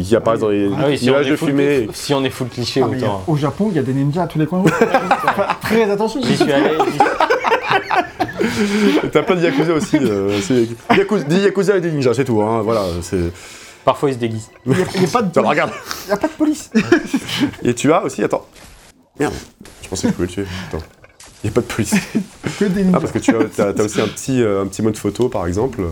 qui 0.03 0.15
apparaissent 0.15 0.39
dans 0.41 0.49
les 0.49 0.69
Ah 0.77 0.85
oui, 0.87 0.97
si 0.97 1.09
on, 1.09 1.13
nuages 1.13 1.27
est 1.27 1.31
de 1.31 1.35
full, 1.35 1.49
fumée. 1.49 1.87
si 1.93 2.13
on 2.13 2.23
est 2.23 2.29
full 2.29 2.47
cliché 2.49 2.81
Ah, 2.83 2.89
y 2.89 2.93
a- 2.93 2.97
autant. 3.07 3.23
au 3.27 3.35
Japon, 3.35 3.67
il 3.71 3.75
y 3.75 3.79
a 3.79 3.83
des 3.83 3.93
ninjas 3.93 4.23
à 4.23 4.27
tous 4.27 4.39
les 4.39 4.45
coins 4.45 4.59
de 4.63 4.65
rue. 4.65 4.71
Faites 4.79 5.59
Très 5.61 5.89
attention. 5.91 6.21
J'y 6.23 6.35
suis 6.37 6.51
allé. 6.51 6.71
T'as 9.11 9.23
plein 9.23 9.35
de 9.35 9.41
Yakuza 9.41 9.73
aussi. 9.73 9.97
euh, 10.01 10.39
Yakuza- 10.91 11.27
des 11.27 11.39
Yakuza 11.41 11.77
et 11.77 11.81
des 11.81 11.91
ninjas, 11.91 12.13
c'est 12.13 12.25
tout. 12.25 12.41
Hein, 12.41 12.61
voilà, 12.61 12.81
c'est. 13.01 13.31
Parfois 13.83 14.09
ils 14.09 14.13
se 14.13 14.19
déguisent. 14.19 14.49
Il 14.65 14.71
n'y 14.73 14.81
a, 14.81 14.85
il 14.95 15.01
y 15.01 15.05
a 15.05 15.07
pas 15.09 15.21
de 15.21 15.29
police. 15.31 15.47
regarde. 15.49 15.71
Il 16.05 16.09
y 16.09 16.13
a 16.13 16.17
pas 16.17 16.27
de 16.27 16.33
police. 16.33 16.71
Et 17.63 17.73
tu 17.75 17.91
as 17.93 18.03
aussi, 18.03 18.23
attends. 18.23 18.45
Merde, 19.19 19.33
je 19.83 19.87
pensais 19.89 20.07
que 20.07 20.09
je 20.09 20.13
pouvais 20.15 20.27
le 20.27 20.33
tuer. 20.33 20.45
Attends. 20.69 20.83
Il 21.45 21.49
n'y 21.49 21.51
a 21.51 21.53
pas 21.53 21.61
de 21.61 21.67
police. 21.67 21.93
que 22.59 22.65
des 22.65 22.83
Ah, 22.91 22.99
parce 22.99 23.11
que 23.11 23.19
tu 23.19 23.31
as, 23.35 23.83
aussi 23.83 24.01
un 24.01 24.07
petit, 24.07 24.41
euh, 24.41 24.63
un 24.63 24.65
petit 24.65 24.81
mode 24.81 24.97
photo, 24.97 25.29
par 25.29 25.45
exemple. 25.45 25.83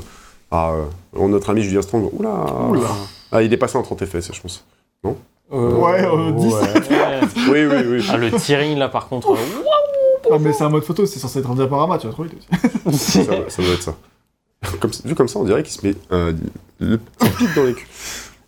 Ah, 0.50 0.72
euh, 1.16 1.28
notre 1.28 1.52
ami 1.52 1.62
Julien 1.62 1.84
Strong, 1.84 2.10
oula, 2.12 2.34
Oula. 2.70 2.88
Ah, 3.32 3.44
il 3.44 3.54
est 3.54 3.58
passé 3.58 3.78
en 3.78 3.84
30 3.84 4.04
FPS, 4.04 4.34
je 4.34 4.42
pense. 4.42 4.66
Ouais, 5.04 5.14
euh, 5.52 6.32
10. 6.32 6.54
ouais. 6.54 6.62
Oui, 7.52 7.66
oui, 7.68 7.84
oui. 7.88 8.06
Ah, 8.10 8.18
le 8.18 8.32
tearing 8.32 8.78
là 8.80 8.90
par 8.90 9.08
contre. 9.08 9.36
Ah, 10.32 10.38
mais 10.40 10.54
c'est 10.54 10.64
un 10.64 10.70
mode 10.70 10.84
photo, 10.84 11.06
c'est 11.06 11.20
censé 11.20 11.38
être 11.40 11.52
un 11.52 11.56
diaporama, 11.56 12.00
tu 12.00 12.08
vas 12.08 12.14
trop 12.14 12.24
vite 12.24 12.34
aussi. 12.88 13.12
ça, 13.12 13.24
doit- 13.24 13.50
ça 13.50 13.62
doit 13.62 13.74
être 13.74 13.84
ça. 13.84 13.96
Comme, 14.80 14.90
vu 15.06 15.14
comme 15.14 15.28
ça, 15.28 15.38
on 15.38 15.44
dirait 15.44 15.62
qu'il 15.62 15.74
se 15.80 15.86
met 15.86 15.94
euh, 16.12 16.34
le 16.80 16.98
petit 16.98 17.30
pic 17.38 17.54
dans 17.56 17.64
les 17.66 17.74
culs. 17.76 17.86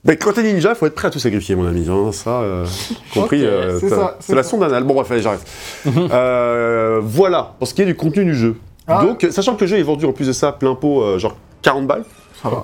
Mais 0.06 0.18
quand 0.18 0.34
t'es 0.34 0.44
ninja, 0.44 0.76
faut 0.76 0.86
être 0.86 0.94
prêt 0.96 1.08
à 1.08 1.12
tout 1.12 1.20
sacrifier, 1.20 1.56
mon 1.56 1.66
ami. 1.68 1.88
hein, 1.90 2.12
ça, 2.12 2.42
euh, 2.42 2.66
compris. 3.14 3.44
Euh, 3.46 3.80
c'est 4.20 4.36
la 4.36 4.44
sonde 4.44 4.64
anale. 4.64 4.84
Bon, 4.84 4.94
bref, 4.94 5.10
allez, 5.12 5.22
j'arrête. 5.22 5.46
Euh, 6.12 7.00
voilà, 7.04 7.54
pour 7.58 7.68
ce 7.68 7.74
qui 7.74 7.82
est 7.82 7.86
du 7.86 7.96
contenu 7.96 8.24
du 8.26 8.36
jeu. 8.36 8.56
Ah. 8.88 9.04
Donc, 9.04 9.28
sachant 9.32 9.56
que 9.56 9.62
le 9.62 9.68
jeu 9.68 9.78
est 9.80 9.84
vendu 9.84 10.06
en 10.06 10.12
plus 10.14 10.28
de 10.28 10.34
ça 10.34 10.52
plein 10.52 10.76
pot, 10.76 11.02
euh, 11.02 11.18
genre 11.18 11.36
40 11.64 11.88
balles, 11.88 12.04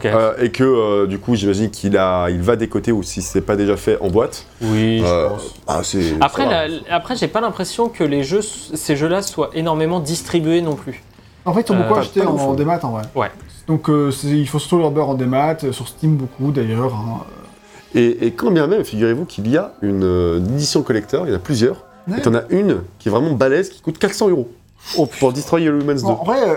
euh, 0.06 0.34
et 0.40 0.52
que 0.52 0.64
euh, 0.64 1.08
du 1.08 1.18
coup, 1.18 1.34
j'imagine 1.36 1.72
qu'il 1.72 1.98
a, 1.98 2.30
il 2.30 2.42
va 2.42 2.56
décoter 2.56 2.92
ou 2.92 3.02
si 3.02 3.24
c'est 3.24 3.42
pas 3.42 3.56
déjà 3.56 3.76
fait 3.76 3.98
en 4.02 4.10
boîte. 4.10 4.46
Oui, 4.62 5.00
je 5.00 5.28
pense. 5.28 5.56
Ah. 5.68 5.82
Après, 6.22 6.46
la- 6.46 6.68
après 6.96 7.16
j'ai 7.16 7.28
pas 7.28 7.42
l'impression 7.42 7.90
que 7.90 8.04
les 8.04 8.24
jeux, 8.24 8.42
ces 8.44 8.96
jeux-là 8.96 9.24
soient 9.24 9.50
énormément 9.56 10.00
distribués 10.00 10.62
non 10.62 10.76
plus. 10.76 11.02
En 11.46 11.54
fait, 11.56 11.62
ils 11.68 11.72
ont 11.72 11.76
Euh, 11.76 11.80
beaucoup 11.82 11.94
pas- 11.96 12.00
acheté 12.02 12.22
pas 12.22 12.30
en, 12.30 12.38
en 12.38 12.54
démat 12.54 12.80
en 12.84 12.92
vrai. 12.92 13.02
Ouais. 13.16 13.32
Donc 13.68 13.90
euh, 13.90 14.12
ils 14.24 14.48
font 14.48 14.60
surtout 14.60 14.80
leur 14.80 14.92
beurre 14.92 15.10
en 15.10 15.14
démat, 15.14 15.58
euh, 15.64 15.72
sur 15.72 15.88
Steam 15.88 16.16
beaucoup 16.16 16.52
d'ailleurs. 16.52 16.94
hein. 16.96 17.24
Et, 17.94 18.26
et 18.28 18.32
quand 18.32 18.52
bien 18.52 18.68
même, 18.68 18.84
figurez-vous 18.86 19.26
qu'il 19.26 19.50
y 19.50 19.58
a 19.58 19.74
une 19.82 20.04
euh, 20.04 20.38
édition 20.40 20.82
collector, 20.82 21.28
il 21.28 21.32
y 21.32 21.34
en 21.34 21.38
a 21.38 21.40
plusieurs. 21.40 21.84
Ouais. 22.08 22.18
Et 22.20 22.22
t'en 22.22 22.34
as 22.34 22.44
une 22.50 22.82
qui 23.00 23.10
est 23.10 23.12
vraiment 23.12 23.34
balèze, 23.34 23.70
qui 23.70 23.82
coûte 23.82 23.98
400 23.98 24.30
euros. 24.30 24.50
pour 25.20 25.34
Destroy 25.34 25.68
All 25.68 25.80
Humans 25.82 25.96
2. 25.96 26.02
Bon, 26.04 26.10
en 26.14 26.24
vrai, 26.24 26.40
euh, 26.50 26.56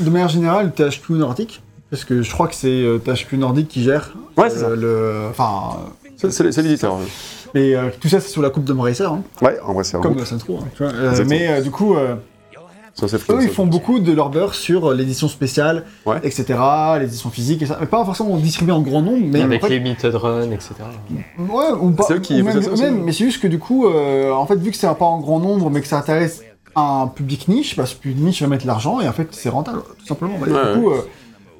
de 0.00 0.10
manière 0.10 0.28
générale, 0.28 0.72
THQ 0.72 1.12
Nordic, 1.14 1.62
parce 1.90 2.04
que 2.04 2.22
je 2.22 2.30
crois 2.32 2.48
que 2.48 2.54
c'est 2.54 2.68
euh, 2.68 2.98
THQ 2.98 3.38
Nordic 3.38 3.68
qui 3.68 3.82
gère 3.82 4.12
Ouais, 4.36 4.50
c'est 4.50 4.58
ça. 4.58 4.70
le. 4.70 5.28
Enfin. 5.30 5.78
C'est- 6.16 6.62
l'éditeur. 6.62 6.98
Mais 7.54 7.74
tout 8.00 8.08
ça, 8.08 8.20
c'est 8.20 8.28
sous 8.28 8.40
la 8.42 8.50
coupe 8.50 8.64
de 8.64 8.72
Racer, 8.72 9.10
hein, 9.12 9.22
Ouais, 9.40 9.58
en 9.64 9.72
vrai, 9.74 9.84
c'est 9.84 10.00
comme 10.00 10.12
Row, 10.14 10.20
hein, 10.20 10.64
Exactement. 10.80 11.26
mais 11.28 11.60
du 11.62 11.70
coup, 11.70 11.94
ça, 12.94 13.06
eux, 13.06 13.38
ils 13.40 13.48
ça. 13.48 13.54
font 13.54 13.66
beaucoup 13.66 13.98
de 14.00 14.12
leur 14.12 14.28
beurre 14.30 14.54
sur 14.54 14.90
euh, 14.90 14.94
l'édition 14.94 15.26
spéciale, 15.28 15.84
Ouais. 16.06 16.18
etc., 16.22 16.58
l'édition 17.00 17.30
physique, 17.30 17.62
et 17.62 17.66
ça. 17.66 17.78
Mais 17.80 17.86
pas 17.86 18.04
forcément 18.04 18.36
distribué 18.36 18.72
en 18.72 18.80
grand 18.82 19.02
nombre, 19.02 19.24
mais 19.26 19.42
avec 19.42 19.64
en 19.64 19.66
fait, 19.68 19.78
Limited 19.78 20.14
Run, 20.14 20.50
etc. 20.50 20.74
Ouais, 21.38 21.64
ou 21.80 21.90
pas. 21.92 22.04
C'est 22.06 22.14
eux 22.14 22.18
qui 22.20 22.40
ou 22.40 22.44
même, 22.44 22.62
ça 22.62 22.70
aussi, 22.70 22.84
mais 22.90 23.12
c'est 23.12 23.24
juste 23.24 23.40
que 23.42 23.48
du 23.48 23.58
coup, 23.58 23.86
euh, 23.86 24.30
en 24.32 24.46
fait, 24.46 24.56
vu 24.56 24.70
que 24.70 24.76
c'est 24.76 24.86
pas 24.86 25.04
en 25.04 25.20
grand 25.20 25.40
nombre, 25.40 25.70
mais 25.70 25.80
que 25.80 25.86
ça 25.88 25.98
intéresse 25.98 26.42
un 26.76 27.06
public 27.06 27.48
niche, 27.48 27.76
parce 27.76 27.92
que 27.94 27.96
le 27.96 28.00
public 28.14 28.24
niche 28.26 28.42
va 28.42 28.48
mettre 28.48 28.66
l'argent 28.66 29.00
et 29.00 29.08
en 29.08 29.12
fait, 29.12 29.28
c'est 29.32 29.48
rentable, 29.48 29.82
tout 29.98 30.06
simplement. 30.06 30.36
Ouais, 30.38 30.48
du 30.48 30.80
coup, 30.80 30.90
euh, 30.90 31.00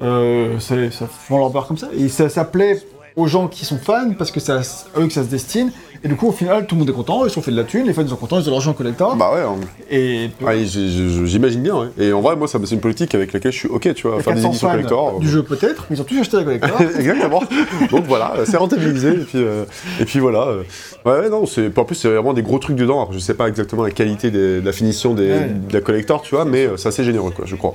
euh, 0.02 0.56
c'est- 0.58 0.90
ça 0.90 1.06
font 1.06 1.38
leur 1.38 1.50
beurre 1.50 1.66
comme 1.66 1.78
ça. 1.78 1.88
Et 1.96 2.08
ça, 2.08 2.28
ça 2.28 2.44
plaît 2.44 2.80
aux 3.16 3.26
gens 3.26 3.46
qui 3.48 3.64
sont 3.66 3.76
fans 3.78 4.12
parce 4.16 4.30
que 4.30 4.40
c'est 4.40 4.52
à 4.52 4.60
eux 4.98 5.06
que 5.06 5.12
ça 5.12 5.22
se 5.22 5.28
destine. 5.28 5.70
Et 6.04 6.08
du 6.08 6.16
coup, 6.16 6.26
au 6.28 6.32
final, 6.32 6.66
tout 6.66 6.74
le 6.74 6.80
monde 6.80 6.88
est 6.90 6.92
content, 6.92 7.24
ils 7.24 7.28
se 7.28 7.34
sont 7.36 7.42
fait 7.42 7.52
de 7.52 7.56
la 7.56 7.62
thune, 7.62 7.86
les 7.86 7.92
fans 7.92 8.04
sont 8.08 8.16
contents, 8.16 8.40
ils 8.40 8.48
ont 8.48 8.52
l'argent 8.52 8.72
collector. 8.72 9.14
Bah 9.14 9.30
ouais, 9.32 9.40
hein. 9.42 9.54
et 9.88 10.30
j'ai- 10.64 11.26
j'imagine 11.26 11.62
bien. 11.62 11.76
ouais. 11.78 11.86
Et 11.96 12.12
en 12.12 12.20
vrai, 12.20 12.34
moi, 12.34 12.48
c'est 12.48 12.58
une 12.72 12.80
politique 12.80 13.14
avec 13.14 13.32
laquelle 13.32 13.52
je 13.52 13.58
suis 13.58 13.68
ok, 13.68 13.94
tu 13.94 14.08
vois, 14.08 14.20
faire 14.20 14.34
des 14.34 14.40
400 14.40 14.48
éditions 14.48 14.70
collector. 14.70 15.20
du 15.20 15.28
jeu 15.28 15.42
peut-être, 15.44 15.86
mais 15.88 15.96
ils 15.96 16.00
ont 16.00 16.04
tous 16.04 16.18
acheté 16.18 16.36
la 16.38 16.42
collector. 16.44 16.80
Exactement. 16.96 17.42
Donc 17.90 18.04
voilà, 18.06 18.34
c'est 18.46 18.56
rentabilisé 18.56 19.10
et 19.10 19.24
puis 19.24 19.38
euh, 19.38 19.64
et 20.00 20.04
puis 20.04 20.18
voilà. 20.18 20.48
euh. 20.48 20.62
Ouais, 21.06 21.20
ouais, 21.20 21.30
non, 21.30 21.46
c'est 21.46 21.78
en 21.78 21.84
plus 21.84 21.94
c'est 21.94 22.08
vraiment 22.08 22.32
des 22.32 22.42
gros 22.42 22.58
trucs 22.58 22.76
dedans. 22.76 23.02
Alors, 23.02 23.12
je 23.12 23.20
sais 23.20 23.34
pas 23.34 23.46
exactement 23.48 23.84
la 23.84 23.90
qualité 23.92 24.32
des- 24.32 24.60
de 24.60 24.66
la 24.66 24.72
finition 24.72 25.14
des, 25.14 25.28
Ouais. 25.28 25.48
de 25.68 25.72
la 25.72 25.80
collector, 25.82 26.22
tu 26.22 26.34
vois, 26.34 26.44
mais 26.44 26.66
euh, 26.66 26.76
c'est 26.76 26.88
assez 26.88 27.04
généreux 27.04 27.30
quoi, 27.30 27.44
je 27.46 27.54
crois. 27.54 27.74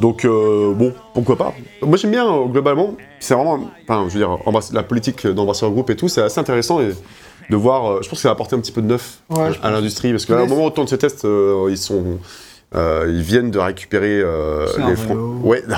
Donc 0.00 0.24
euh, 0.24 0.72
bon, 0.74 0.92
pourquoi 1.14 1.36
pas. 1.36 1.54
Moi 1.82 1.96
j'aime 1.96 2.10
bien 2.10 2.26
euh, 2.26 2.46
globalement. 2.46 2.94
C'est 3.20 3.34
vraiment, 3.34 3.70
enfin, 3.88 4.06
je 4.08 4.14
veux 4.14 4.18
dire, 4.18 4.36
la 4.72 4.82
politique 4.82 5.24
d'embrasseur 5.26 5.70
groupe 5.70 5.88
et 5.90 5.94
tout, 5.96 6.08
c'est 6.08 6.20
assez 6.20 6.40
intéressant 6.40 6.80
et 6.80 6.90
de 7.50 7.56
voir. 7.56 7.86
euh, 7.90 7.98
je 8.02 8.08
pense 8.08 8.18
que 8.18 8.22
ça 8.22 8.28
va 8.28 8.32
apporter 8.32 8.56
un 8.56 8.60
petit 8.60 8.72
peu 8.72 8.82
de 8.82 8.86
neuf 8.86 9.18
Ouais, 9.30 9.52
je 9.52 9.58
à 9.66 9.70
l'industrie 9.70 10.10
parce 10.12 10.28
là, 10.28 10.42
au 10.42 10.46
moment 10.46 10.62
où 10.62 10.66
on 10.66 10.70
tourne 10.70 10.88
ces 10.88 10.98
tests, 10.98 11.24
euh, 11.24 11.66
ils 11.70 11.78
sont 11.78 12.02
euh, 12.74 13.06
ils 13.08 13.22
viennent 13.22 13.52
de 13.52 13.58
récupérer 13.60 14.20
euh, 14.20 14.66
C'est 14.66 14.82
un 14.82 14.90
les 14.90 14.96
fonds. 14.96 15.38
Ouais, 15.44 15.62
non, 15.68 15.76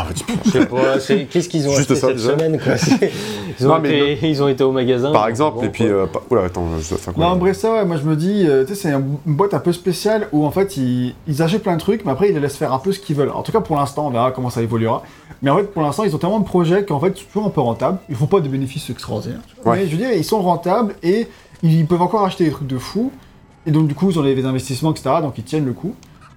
qu'est-ce 1.31 1.49
qu'ils 1.49 1.69
ont 1.69 1.73
Juste 1.75 1.91
acheté 1.91 1.95
ça, 2.01 2.07
cette 2.09 2.17
déjà. 2.17 2.31
semaine 2.33 2.59
quoi. 2.59 2.73
Ils 3.59 3.67
ont, 3.67 3.71
Non, 3.71 3.79
mais 3.81 4.12
été, 4.12 4.29
ils 4.29 4.43
ont 4.43 4.49
été 4.49 4.62
au 4.64 4.71
magasin. 4.73 5.12
par 5.12 5.29
exemple, 5.29 5.59
bon, 5.59 5.64
et 5.64 5.69
puis. 5.71 5.85
euh, 5.87 6.05
Oula, 6.31 6.45
attends, 6.45 6.67
je 6.81 6.89
dois 6.91 6.99
faire 6.99 7.14
quoi 7.14 7.25
Non, 7.25 7.31
en 7.33 7.37
bref, 7.37 7.57
ça, 7.57 7.73
ouais, 7.73 7.85
moi 7.87 7.97
je 7.97 8.03
me 8.09 8.14
dis, 8.17 8.45
euh, 8.47 8.64
tu 8.64 8.75
sais, 8.75 8.83
c'est 8.83 8.91
une 8.93 9.17
boîte 9.27 9.55
un 9.55 9.59
peu 9.61 9.73
spéciale 9.73 10.29
où 10.33 10.45
en 10.45 10.51
fait 10.51 10.77
ils, 10.77 11.14
ils 11.27 11.41
achètent 11.43 11.62
plein 11.62 11.75
de 11.77 11.81
trucs, 11.81 12.05
mais 12.05 12.12
après 12.12 12.29
ils 12.29 12.35
les 12.35 12.41
laissent 12.41 12.57
faire 12.59 12.73
un 12.75 12.79
peu 12.79 12.93
ce 12.93 13.01
qu'ils 13.01 13.17
veulent. 13.17 13.31
En 13.31 13.43
tout 13.43 13.53
cas 13.53 13.61
pour 13.61 13.77
l'instant, 13.77 14.07
on 14.07 14.11
verra 14.11 14.31
comment 14.33 14.51
ça 14.51 14.62
évoluera. 14.62 15.03
Mais 15.43 15.51
en 15.51 15.57
fait, 15.59 15.64
pour 15.64 15.83
l'instant, 15.83 16.05
ils 16.05 16.14
ont 16.14 16.19
tellement 16.19 16.41
de 16.41 16.47
projets 16.47 16.85
qu'en 16.85 16.99
fait, 17.01 17.12
c'est 17.17 17.25
toujours 17.27 17.47
un 17.47 17.51
peu 17.51 17.61
rentable. 17.61 17.99
Ils 18.09 18.17
font 18.17 18.27
pas 18.27 18.41
des 18.41 18.49
bénéfices 18.49 18.89
extraordinaires. 18.91 19.41
Ouais. 19.67 19.77
Mais 19.79 19.87
je 19.87 19.91
veux 19.93 19.99
dire, 19.99 20.12
ils 20.12 20.25
sont 20.25 20.41
rentables 20.41 20.95
et 21.03 21.29
ils 21.71 21.87
peuvent 21.87 22.03
encore 22.03 22.25
acheter 22.25 22.45
des 22.45 22.51
trucs 22.51 22.67
de 22.69 22.79
fou. 22.79 23.11
Et 23.67 23.71
donc, 23.71 23.89
du 23.89 23.95
coup, 23.95 24.11
ils 24.11 24.19
ont 24.19 24.23
les 24.23 24.45
investissements, 24.45 24.93
etc. 24.93 25.17
Donc, 25.23 25.35
ils 25.39 25.45
tiennent 25.45 25.64
le 25.67 25.73
coup. 25.73 25.95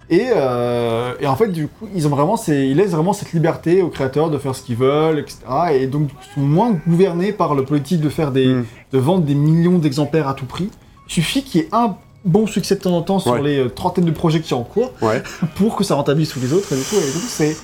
Et, 0.10 0.30
euh, 0.36 1.14
et 1.20 1.28
en 1.28 1.36
fait, 1.36 1.50
du 1.50 1.68
coup, 1.68 1.88
ils 1.96 2.08
ont 2.08 2.10
vraiment, 2.10 2.36
ces- 2.38 2.66
ils 2.66 2.76
laissent 2.76 2.92
vraiment 2.92 3.14
cette 3.14 3.32
liberté 3.32 3.84
aux 3.84 3.90
créateurs 3.90 4.32
de 4.32 4.40
faire 4.40 4.56
ce 4.56 4.64
qu'ils 4.64 4.76
veulent, 4.78 5.20
etc. 5.20 5.38
Et 5.74 5.86
donc, 5.86 6.10
ils 6.10 6.34
sont 6.34 6.42
moins 6.42 6.72
gouvernés 6.88 7.32
par 7.32 7.54
le 7.54 7.64
politique 7.64 8.02
de 8.02 8.10
faire 8.10 8.32
des, 8.32 8.48
Mm. 8.48 8.66
de 8.94 8.98
vendre 8.98 9.24
des 9.24 9.36
millions 9.36 9.78
d'exemplaires 9.78 10.28
à 10.28 10.34
tout 10.34 10.46
prix. 10.48 10.70
Il 11.08 11.12
suffit 11.14 11.44
qu'il 11.44 11.62
y 11.62 11.64
ait 11.66 11.70
un 11.72 11.96
bon 12.26 12.48
succès 12.48 12.76
de 12.76 12.82
temps 12.82 12.98
en 12.98 13.04
temps 13.04 13.20
sur 13.20 13.36
les 13.38 13.60
euh, 13.60 13.70
trentaines 13.70 14.06
de 14.06 14.12
projets 14.12 14.42
qui 14.42 14.48
sont 14.50 14.56
en 14.58 14.64
cours 14.64 14.92
Ouais. 15.04 15.22
pour 15.56 15.76
que 15.76 15.84
ça 15.84 15.94
rentabilise 15.94 16.30
tous 16.30 16.40
les 16.40 16.54
autres. 16.54 16.74
Et 16.74 16.76
du 16.76 16.82
coup, 16.84 16.96
et 16.96 17.06
du 17.06 17.20
coup, 17.20 17.26
c'est, 17.28 17.56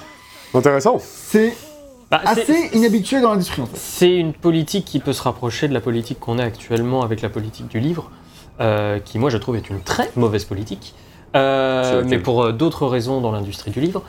Intéressant. 0.54 0.98
c'est 1.02 1.56
Bah, 2.12 2.22
c'est- 2.36 2.42
assez 2.42 2.70
inhabituel 2.74 3.22
dans 3.24 3.32
l'industrie 3.32 3.62
en 3.62 3.66
fait. 3.66 3.78
C'est 3.78 4.16
une 4.16 4.34
politique 4.34 4.86
qui 4.86 5.00
peut 5.00 5.14
se 5.14 5.22
rapprocher 5.24 5.68
de 5.68 5.74
la 5.74 5.82
politique 5.82 6.20
qu'on 6.20 6.38
a 6.40 6.44
actuellement 6.44 7.02
avec 7.04 7.22
la 7.22 7.30
politique 7.30 7.68
du 7.68 7.80
livre, 7.80 8.12
euh, 8.62 9.00
qui 9.00 9.18
moi 9.20 9.30
je 9.30 9.38
trouve 9.38 9.56
est 9.56 9.70
une 9.70 9.82
très 9.82 10.12
mauvaise 10.16 10.46
politique, 10.46 10.94
euh, 11.36 12.04
mais 12.08 12.20
pour 12.20 12.44
euh, 12.44 12.52
d'autres 12.52 12.86
raisons 12.88 13.22
dans 13.22 13.32
l'industrie 13.32 13.72
du 13.72 13.82
livre. 13.82 14.04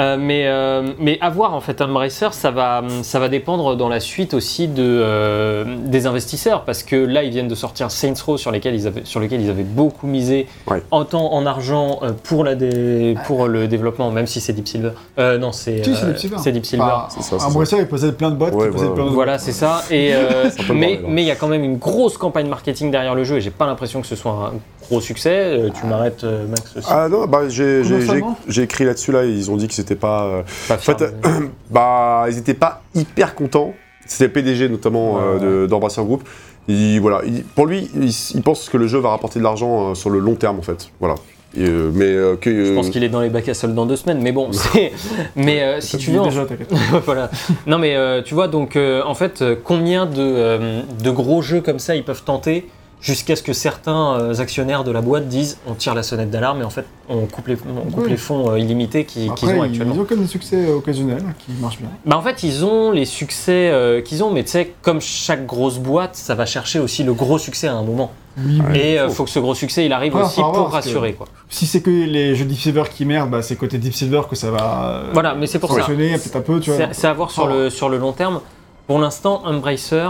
Euh, 0.00 0.16
mais, 0.18 0.44
euh, 0.46 0.92
mais 0.98 1.18
à 1.20 1.28
voir 1.28 1.52
en 1.52 1.60
fait, 1.60 1.82
Embracer, 1.82 2.28
ça 2.32 2.50
va, 2.50 2.82
ça 3.02 3.18
va 3.18 3.28
dépendre 3.28 3.76
dans 3.76 3.90
la 3.90 4.00
suite 4.00 4.32
aussi 4.32 4.66
de, 4.66 4.82
euh, 4.82 5.64
des 5.84 6.06
investisseurs, 6.06 6.64
parce 6.64 6.82
que 6.82 6.96
là 6.96 7.22
ils 7.24 7.30
viennent 7.30 7.46
de 7.48 7.54
sortir 7.54 7.90
Saints 7.90 8.14
Row 8.24 8.38
sur, 8.38 8.50
lesquels 8.50 8.74
ils 8.74 8.86
avaient, 8.86 9.04
sur 9.04 9.20
lequel 9.20 9.42
ils 9.42 9.50
avaient 9.50 9.62
beaucoup 9.64 10.06
misé 10.06 10.46
Ouais. 10.66 10.82
en 10.90 11.04
temps, 11.04 11.34
en 11.34 11.44
argent 11.44 12.00
euh, 12.02 12.12
pour, 12.22 12.42
la 12.42 12.54
dé- 12.54 13.14
pour 13.26 13.48
le 13.48 13.68
développement, 13.68 14.10
même 14.10 14.26
si 14.26 14.40
c'est 14.40 14.54
Deep 14.54 14.66
Silver. 14.66 14.92
Euh, 15.18 15.36
non, 15.36 15.52
c'est 15.52 15.84
Si, 15.84 15.94
c'est 15.94 16.06
Deep 16.06 16.16
Silver. 16.16 16.36
c'est 16.42 16.52
Deep 16.52 16.64
Silver. 16.64 16.84
C'est 17.10 17.22
ça, 17.22 17.46
Embracer, 17.46 17.84
plein 17.84 18.30
de 18.30 18.36
boîtes 18.36 18.54
Ouais, 18.54 18.70
voilà. 18.70 18.90
plein 18.92 19.04
de 19.04 19.10
Voilà, 19.10 19.38
c'est 19.38 19.52
ça. 19.52 19.82
Et, 19.90 20.12
euh, 20.14 20.48
mais 20.72 21.00
hein. 21.02 21.06
mais 21.06 21.22
il 21.22 21.26
y 21.26 21.30
a 21.30 21.36
quand 21.36 21.48
même 21.48 21.64
une 21.64 21.76
grosse 21.76 22.16
campagne 22.16 22.48
marketing 22.48 22.90
derrière 22.90 23.14
le 23.14 23.24
jeu 23.24 23.36
et 23.36 23.40
j'ai 23.42 23.50
pas 23.50 23.66
l'impression 23.66 24.00
que 24.00 24.06
ce 24.06 24.16
soit 24.16 24.32
un 24.32 24.86
gros 24.88 25.02
succès. 25.02 25.30
Euh, 25.58 25.68
tu 25.78 25.86
m'arrêtes, 25.86 26.24
Max 26.24 26.76
aussi. 26.78 26.88
Ah 26.90 27.08
non, 27.10 27.26
bah, 27.26 27.42
j'ai 27.50 28.62
écrit 28.62 28.84
là-dessus, 28.86 29.12
là, 29.12 29.24
ils 29.26 29.50
ont 29.50 29.56
dit 29.58 29.68
que 29.68 29.74
c'était 29.82 29.96
pas. 29.96 30.24
euh, 30.24 30.42
Pas 30.68 30.74
En 30.76 30.78
fait, 30.78 31.04
bah, 31.70 32.24
ils 32.28 32.38
étaient 32.38 32.54
pas 32.54 32.82
hyper 32.94 33.34
contents. 33.34 33.74
C'était 34.06 34.24
le 34.26 34.32
PDG 34.32 34.68
notamment 34.68 35.18
euh, 35.20 35.62
de- 35.64 35.66
d'Embracer 35.66 36.02
Group. 36.02 36.22
Il, 36.68 37.00
voilà, 37.00 37.20
il- 37.26 37.44
pour 37.44 37.66
lui, 37.66 37.90
il, 37.94 38.10
il 38.34 38.42
pense 38.42 38.68
que 38.68 38.76
le 38.76 38.86
jeu 38.86 38.98
va 38.98 39.10
rapporter 39.10 39.38
de 39.38 39.44
l'argent 39.44 39.90
euh, 39.90 39.94
sur 39.94 40.10
le 40.10 40.18
long 40.18 40.34
terme 40.34 40.58
en 40.58 40.62
fait. 40.62 40.90
Voilà. 41.00 41.14
Et, 41.56 41.64
euh, 41.66 41.90
mais 41.92 42.06
euh, 42.06 42.36
que. 42.36 42.64
je 42.64 42.72
pense 42.72 42.88
qu'il 42.90 43.04
est 43.04 43.08
dans 43.10 43.20
les 43.20 43.28
bacs 43.28 43.48
à 43.48 43.54
soldes 43.54 43.74
dans 43.74 43.84
deux 43.86 43.96
semaines, 43.96 44.20
mais 44.22 44.32
bon, 44.32 44.50
c'est. 44.52 44.90
Mais 45.36 45.62
euh, 45.62 45.80
si 45.80 45.98
tu 45.98 46.10
veux, 46.10 46.20
en 46.20 46.24
déjà, 46.24 46.46
t'inquiète. 46.46 46.72
voilà. 47.04 47.30
Non 47.66 47.78
mais 47.78 47.94
euh, 47.94 48.22
tu 48.22 48.34
vois 48.34 48.48
donc 48.48 48.74
euh, 48.76 49.02
en 49.04 49.14
fait 49.14 49.44
combien 49.64 50.06
de, 50.06 50.14
euh, 50.18 50.80
de 51.02 51.10
gros 51.10 51.42
jeux 51.42 51.60
comme 51.60 51.78
ça 51.78 51.94
ils 51.94 52.04
peuvent 52.04 52.22
tenter 52.24 52.66
jusqu'à 53.02 53.34
ce 53.36 53.42
que 53.42 53.52
certains 53.52 54.14
euh, 54.18 54.38
actionnaires 54.40 54.84
de 54.84 54.90
la 54.92 55.00
boîte 55.02 55.26
disent 55.28 55.58
on 55.66 55.74
tire 55.74 55.94
la 55.94 56.02
sonnette 56.04 56.30
d'alarme 56.30 56.60
et 56.62 56.64
en 56.64 56.70
fait 56.70 56.86
on 57.08 57.26
coupe 57.26 57.48
les, 57.48 57.56
on 57.86 57.90
coupe 57.90 58.04
Oui. 58.04 58.10
les 58.10 58.16
fonds 58.16 58.50
euh, 58.52 58.58
illimités 58.60 59.04
qui- 59.04 59.28
qu'ils 59.34 59.48
ont 59.50 59.62
actuellement. 59.62 59.92
ils 59.94 60.00
ont 60.00 60.06
même 60.08 60.20
des 60.20 60.26
succès 60.28 60.70
occasionnels 60.70 61.22
qui 61.44 61.52
marchent 61.60 61.78
bien. 61.80 61.88
Bah 62.06 62.16
en 62.16 62.22
fait, 62.22 62.42
ils 62.44 62.64
ont 62.64 62.92
les 62.92 63.04
succès 63.04 63.70
euh, 63.72 64.00
qu'ils 64.00 64.22
ont, 64.22 64.30
mais 64.30 64.44
tu 64.44 64.50
sais, 64.52 64.72
comme 64.82 65.00
chaque 65.00 65.44
grosse 65.46 65.78
boîte, 65.78 66.14
ça 66.14 66.34
va 66.36 66.46
chercher 66.46 66.78
aussi 66.78 67.02
le 67.02 67.12
gros 67.12 67.38
succès 67.38 67.66
à 67.66 67.74
un 67.74 67.82
moment. 67.82 68.12
Oui, 68.38 68.62
Et 68.74 68.94
il 68.94 69.10
faut 69.10 69.24
que 69.24 69.30
ce 69.30 69.40
gros 69.40 69.54
succès, 69.54 69.84
il 69.84 69.92
arrive 69.92 70.14
Ouais, 70.14 70.22
aussi 70.22 70.40
pour 70.40 70.70
rassurer. 70.70 71.12
Quoi. 71.12 71.26
si 71.50 71.66
c'est 71.66 71.82
que 71.82 71.90
les 71.90 72.34
jeux 72.34 72.46
Deep 72.46 72.58
Silver 72.58 72.84
qui 72.90 73.04
merdent, 73.04 73.28
bah, 73.30 73.42
c'est 73.42 73.56
côté 73.56 73.76
Deep 73.76 73.92
Silver 73.92 74.22
que 74.30 74.36
ça 74.36 74.50
va 74.50 74.84
euh, 74.86 75.10
Voilà, 75.12 75.34
mais 75.34 75.46
c'est 75.46 75.58
pour 75.58 75.68
ça. 75.70 75.78
fonctionner 75.80 76.12
peut-être 76.12 76.36
un 76.36 76.40
peu, 76.40 76.58
tu 76.60 76.70
vois. 76.70 76.86
C'est 76.92 77.06
à 77.08 77.12
voir 77.12 77.30
sur, 77.30 77.46
le, 77.46 77.68
sur 77.68 77.88
le 77.90 77.98
long 77.98 78.12
terme. 78.12 78.40
Pour 78.86 78.98
l'instant, 79.00 79.42
Embracer, 79.44 80.08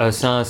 euh, 0.00 0.10
ça, 0.12 0.42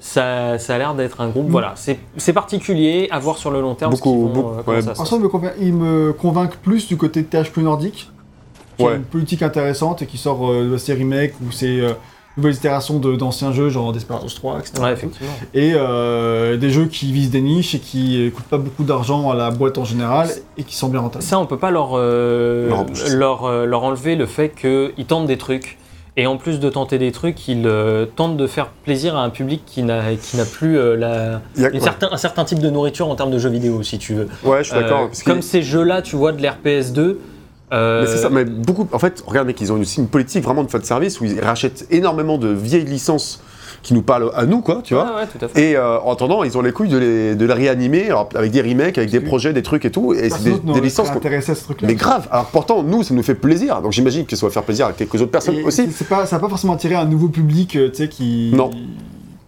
ça 0.00 0.74
a 0.74 0.78
l'air 0.78 0.94
d'être 0.94 1.20
un 1.20 1.28
groupe. 1.28 1.48
Mm. 1.48 1.52
Voilà, 1.52 1.74
c'est 1.76 2.32
particulier. 2.32 3.08
À 3.10 3.18
voir 3.18 3.38
sur 3.38 3.50
le 3.50 3.60
long 3.60 3.74
terme. 3.74 3.92
Beaucoup- 3.92 4.28
vont, 4.28 4.32
beaucoup- 4.32 4.70
euh, 4.70 4.74
ouais. 4.76 4.82
ça 4.82 4.92
En 5.00 5.04
soi, 5.04 5.18
il 5.60 5.74
me, 5.74 6.12
convainc 6.12 6.56
plus 6.56 6.86
du 6.88 6.96
côté 6.96 7.22
de 7.22 7.26
THQ 7.26 7.62
Nordic, 7.62 8.10
qui 8.76 8.84
a 8.84 8.88
Ouais. 8.88 8.96
une 8.96 9.02
politique 9.04 9.42
intéressante 9.42 10.02
et 10.02 10.06
qui 10.06 10.18
sort 10.18 10.50
euh, 10.50 10.70
de 10.72 10.76
ces 10.76 10.94
remakes 10.94 11.34
ou 11.46 11.50
ces 11.50 11.80
euh, 11.80 11.92
nouvelles 12.36 12.54
itérations 12.54 12.98
d'anciens 12.98 13.52
jeux, 13.52 13.68
genre 13.68 13.92
Desperados 13.92 14.28
3, 14.28 14.60
etc. 14.60 14.82
Ouais, 14.82 14.92
effectivement. 14.92 15.32
Et 15.54 15.72
euh, 15.74 16.56
des 16.56 16.70
jeux 16.70 16.86
qui 16.86 17.10
visent 17.10 17.30
des 17.30 17.40
niches 17.40 17.74
et 17.74 17.80
qui 17.80 18.24
ne 18.26 18.30
coûtent 18.30 18.44
pas 18.44 18.58
beaucoup 18.58 18.84
d'argent 18.84 19.30
à 19.30 19.34
la 19.34 19.50
boîte 19.50 19.78
en 19.78 19.84
général 19.84 20.28
et 20.56 20.62
qui 20.62 20.76
sont 20.76 20.88
bien 20.88 21.00
rentables. 21.00 21.24
Ça, 21.24 21.38
on 21.40 21.46
peut 21.46 21.58
pas 21.58 21.70
leur, 21.72 21.92
euh, 21.94 22.70
euh, 23.10 23.66
leur 23.66 23.82
enlever 23.82 24.14
le 24.14 24.26
fait 24.26 24.50
qu'ils 24.50 25.06
tentent 25.06 25.26
des 25.26 25.38
trucs. 25.38 25.78
Et 26.20 26.26
en 26.26 26.36
plus 26.36 26.58
de 26.58 26.68
tenter 26.68 26.98
des 26.98 27.12
trucs, 27.12 27.46
ils 27.46 27.62
euh, 27.64 28.04
tentent 28.04 28.36
de 28.36 28.46
faire 28.48 28.66
plaisir 28.84 29.16
à 29.16 29.22
un 29.22 29.30
public 29.30 29.62
qui 29.64 29.84
n'a 29.84 30.02
qui 30.20 30.36
n'a 30.36 30.44
plus 30.44 30.76
euh, 30.76 30.96
la, 30.96 31.40
Il 31.56 31.64
a- 31.64 31.70
ouais. 31.70 31.78
certain, 31.78 32.08
un 32.10 32.16
certain 32.16 32.44
type 32.44 32.58
de 32.58 32.68
nourriture 32.70 33.08
en 33.08 33.14
termes 33.14 33.30
de 33.30 33.38
jeux 33.38 33.48
vidéo, 33.50 33.84
si 33.84 33.98
tu 33.98 34.14
veux. 34.14 34.26
Ouais, 34.42 34.64
je 34.64 34.70
suis 34.72 34.74
d'accord. 34.80 35.02
Euh, 35.04 35.22
comme 35.24 35.42
ces 35.42 35.62
jeux-là, 35.62 36.02
tu 36.02 36.16
vois, 36.16 36.32
de 36.32 36.42
l'RPS 36.42 36.90
2. 36.92 37.20
euh, 37.72 38.00
Mais 38.00 38.06
c'est 38.08 38.16
ça, 38.16 38.30
mais 38.30 38.44
beaucoup. 38.44 38.88
En 38.92 38.98
fait, 38.98 39.22
regarde, 39.24 39.46
mec, 39.46 39.60
ils 39.60 39.72
ont 39.72 39.78
aussi 39.78 40.00
une 40.00 40.08
politique 40.08 40.42
vraiment 40.42 40.64
de 40.64 40.70
fan 40.70 40.82
service 40.82 41.20
où 41.20 41.24
ils 41.24 41.40
rachètent 41.40 41.86
énormément 41.92 42.36
de 42.36 42.48
vieilles 42.48 42.84
licences 42.84 43.40
qui 43.82 43.94
nous 43.94 44.02
parlent 44.02 44.30
à 44.34 44.44
nous, 44.46 44.60
quoi, 44.60 44.80
tu 44.82 44.94
vois. 44.94 45.04
Ouais, 45.04 45.10
ouais, 45.22 45.26
tout 45.26 45.44
à 45.44 45.48
fait. 45.48 45.70
Et 45.70 45.76
euh, 45.76 45.98
en 46.00 46.12
attendant, 46.12 46.42
ils 46.44 46.56
ont 46.58 46.62
les 46.62 46.72
couilles 46.72 46.88
de 46.88 46.98
les, 46.98 47.34
de 47.34 47.44
les 47.46 47.52
réanimer 47.52 48.06
alors, 48.06 48.28
avec 48.34 48.50
des 48.50 48.60
remakes, 48.62 48.98
avec 48.98 49.10
des 49.10 49.20
projets, 49.20 49.52
des 49.52 49.62
trucs 49.62 49.84
et 49.84 49.90
tout. 49.90 50.12
Et 50.12 50.16
c'est 50.24 50.28
Personne 50.30 50.52
des, 50.52 50.58
des 50.60 50.66
n'aurait 50.66 50.80
licences. 50.80 51.10
intéressé 51.10 51.52
à 51.52 51.54
ce 51.54 51.64
truc-là. 51.64 51.88
Mais 51.88 51.94
grave. 51.94 52.26
Alors 52.30 52.46
pourtant, 52.46 52.82
nous, 52.82 53.02
ça 53.02 53.14
nous 53.14 53.22
fait 53.22 53.34
plaisir. 53.34 53.80
Donc 53.82 53.92
j'imagine 53.92 54.26
que 54.26 54.36
ça 54.36 54.46
va 54.46 54.52
faire 54.52 54.64
plaisir 54.64 54.86
à 54.86 54.92
quelques 54.92 55.14
autres 55.16 55.30
personnes 55.30 55.56
Et 55.56 55.62
aussi. 55.62 55.84
c'est- 55.86 55.90
c'est 55.92 56.08
pas, 56.08 56.26
ça 56.26 56.36
n'a 56.36 56.40
pas 56.40 56.48
forcément 56.48 56.74
attiré 56.74 56.94
un 56.94 57.04
nouveau 57.06 57.28
public, 57.28 57.76
euh, 57.76 57.88
tu 57.88 57.96
sais, 57.96 58.08
qui. 58.08 58.50
Non. 58.54 58.70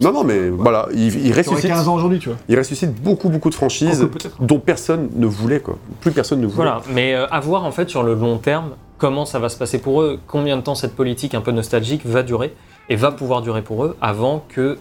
Non, 0.03 0.12
non, 0.12 0.24
mais 0.24 0.49
voilà, 0.49 0.89
il, 0.95 1.26
il 1.26 1.33
ressuscite, 1.35 1.68
15 1.68 1.87
ans 1.89 1.95
aujourd'hui, 1.95 2.18
tu 2.18 2.31
vois. 2.31 2.39
il 2.49 2.57
ressuscite 2.57 2.95
beaucoup, 3.03 3.28
beaucoup 3.28 3.51
de 3.51 3.55
franchises 3.55 4.09
dont 4.41 4.59
personne 4.59 5.11
ne 5.14 5.26
voulait, 5.26 5.61
quoi. 5.61 5.76
Plus 6.01 6.11
personne 6.11 6.41
ne 6.41 6.47
voulait. 6.47 6.57
Voilà, 6.57 6.81
mais 6.95 7.12
euh, 7.14 7.26
à 7.31 7.39
voir 7.41 7.64
en 7.66 7.70
fait 7.70 7.91
sur 7.91 8.03
le 8.03 8.14
long 8.14 8.39
terme 8.39 8.70
comment 8.97 9.26
ça 9.26 9.39
va 9.39 9.51
se 9.51 9.59
passer 9.59 9.76
pour 9.78 10.01
eux, 10.01 10.18
combien 10.26 10.57
de 10.57 10.62
temps 10.62 10.74
cette 10.74 10.95
politique 10.97 11.35
un 11.35 11.43
peu 11.43 11.51
nostalgique 11.53 12.07
va 12.07 12.22
durer 12.22 12.55
et 12.91 12.97
va 12.97 13.11
pouvoir 13.12 13.41
durer 13.41 13.62
pour 13.62 13.84
eux 13.84 13.97
avant 14.03 14.45
que 14.49 14.76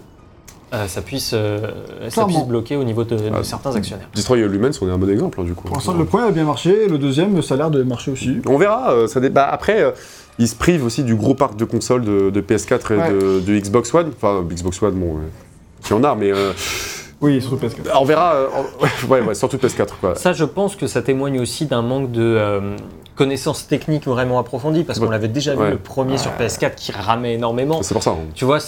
euh, 0.74 0.88
ça, 0.88 1.02
puisse, 1.02 1.32
euh, 1.34 1.60
ça 2.10 2.26
puisse 2.26 2.44
bloquer 2.46 2.76
au 2.76 2.84
niveau 2.84 3.04
de, 3.04 3.16
de 3.16 3.30
Ah, 3.34 3.44
certains 3.44 3.76
actionnaires. 3.76 4.08
Destroy 4.14 4.44
All 4.44 4.54
Humans, 4.54 4.72
on 4.82 4.88
est 4.88 4.92
un 4.92 4.98
bon 5.00 5.10
exemple, 5.10 5.40
hein, 5.42 5.44
du 5.44 5.54
coup. 5.54 5.66
Pour 5.68 5.78
l'instant, 5.78 5.94
le 5.94 6.06
premier 6.06 6.26
a 6.28 6.32
bien 6.32 6.44
marché, 6.44 6.88
le 6.88 6.98
deuxième, 7.00 7.42
ça 7.42 7.54
a 7.56 7.58
l'air 7.58 7.72
de 7.72 7.82
marcher 7.84 8.12
aussi. 8.12 8.38
On 8.48 8.58
verra. 8.58 8.92
euh, 8.92 9.08
ça 9.08 9.20
dé- 9.20 9.30
bah, 9.30 9.48
après, 9.52 9.82
euh, 9.82 9.92
ils 10.38 10.48
se 10.48 10.56
privent 10.56 10.86
aussi 10.86 11.04
du 11.04 11.16
gros 11.16 11.34
parc 11.34 11.56
de 11.56 11.66
consoles 11.66 12.04
de, 12.04 12.30
de 12.30 12.42
PS4 12.42 12.94
et 12.94 12.98
Ouais. 12.98 13.10
de, 13.10 13.40
de 13.40 13.58
Xbox 13.60 13.94
One. 13.96 14.12
Enfin, 14.16 14.44
Xbox 14.48 14.82
One, 14.84 14.94
bon, 14.94 15.16
euh, 15.18 15.20
qui 15.84 15.94
en 15.94 16.04
a, 16.04 16.14
mais 16.14 16.32
euh, 16.32 16.52
Oui, 17.22 17.42
sur 17.42 17.52
le 17.52 17.58
PS4. 17.58 17.76
on 18.00 18.06
verra. 18.06 18.34
euh, 18.36 18.48
ouais, 19.10 19.22
ouais, 19.22 19.36
surtout 19.36 19.58
PS4, 19.58 19.88
quoi. 20.00 20.16
Ça, 20.16 20.32
je 20.34 20.46
pense 20.46 20.76
que 20.76 20.88
ça 20.88 21.02
témoigne 21.02 21.40
aussi 21.40 21.66
d'un 21.66 21.82
manque 21.82 22.12
de 22.12 22.22
euh, 22.24 22.78
connaissances 23.16 23.68
techniques 23.68 24.06
vraiment 24.08 24.40
approfondies 24.40 24.84
parce 24.86 25.00
qu'on 25.00 25.10
l'avait 25.10 25.28
déjà 25.28 25.54
vu 25.54 25.62
Ouais. 25.64 25.70
le 25.72 25.78
premier 25.78 26.18
sur 26.18 26.32
PS4 26.32 26.76
qui 26.76 26.92
ramait 26.94 27.34
énormément. 27.34 27.84
C'est 27.84 27.94
pour 27.94 28.04
ça. 28.04 28.12
hein. 28.12 28.18
Tu 28.36 28.46
vois, 28.46 28.60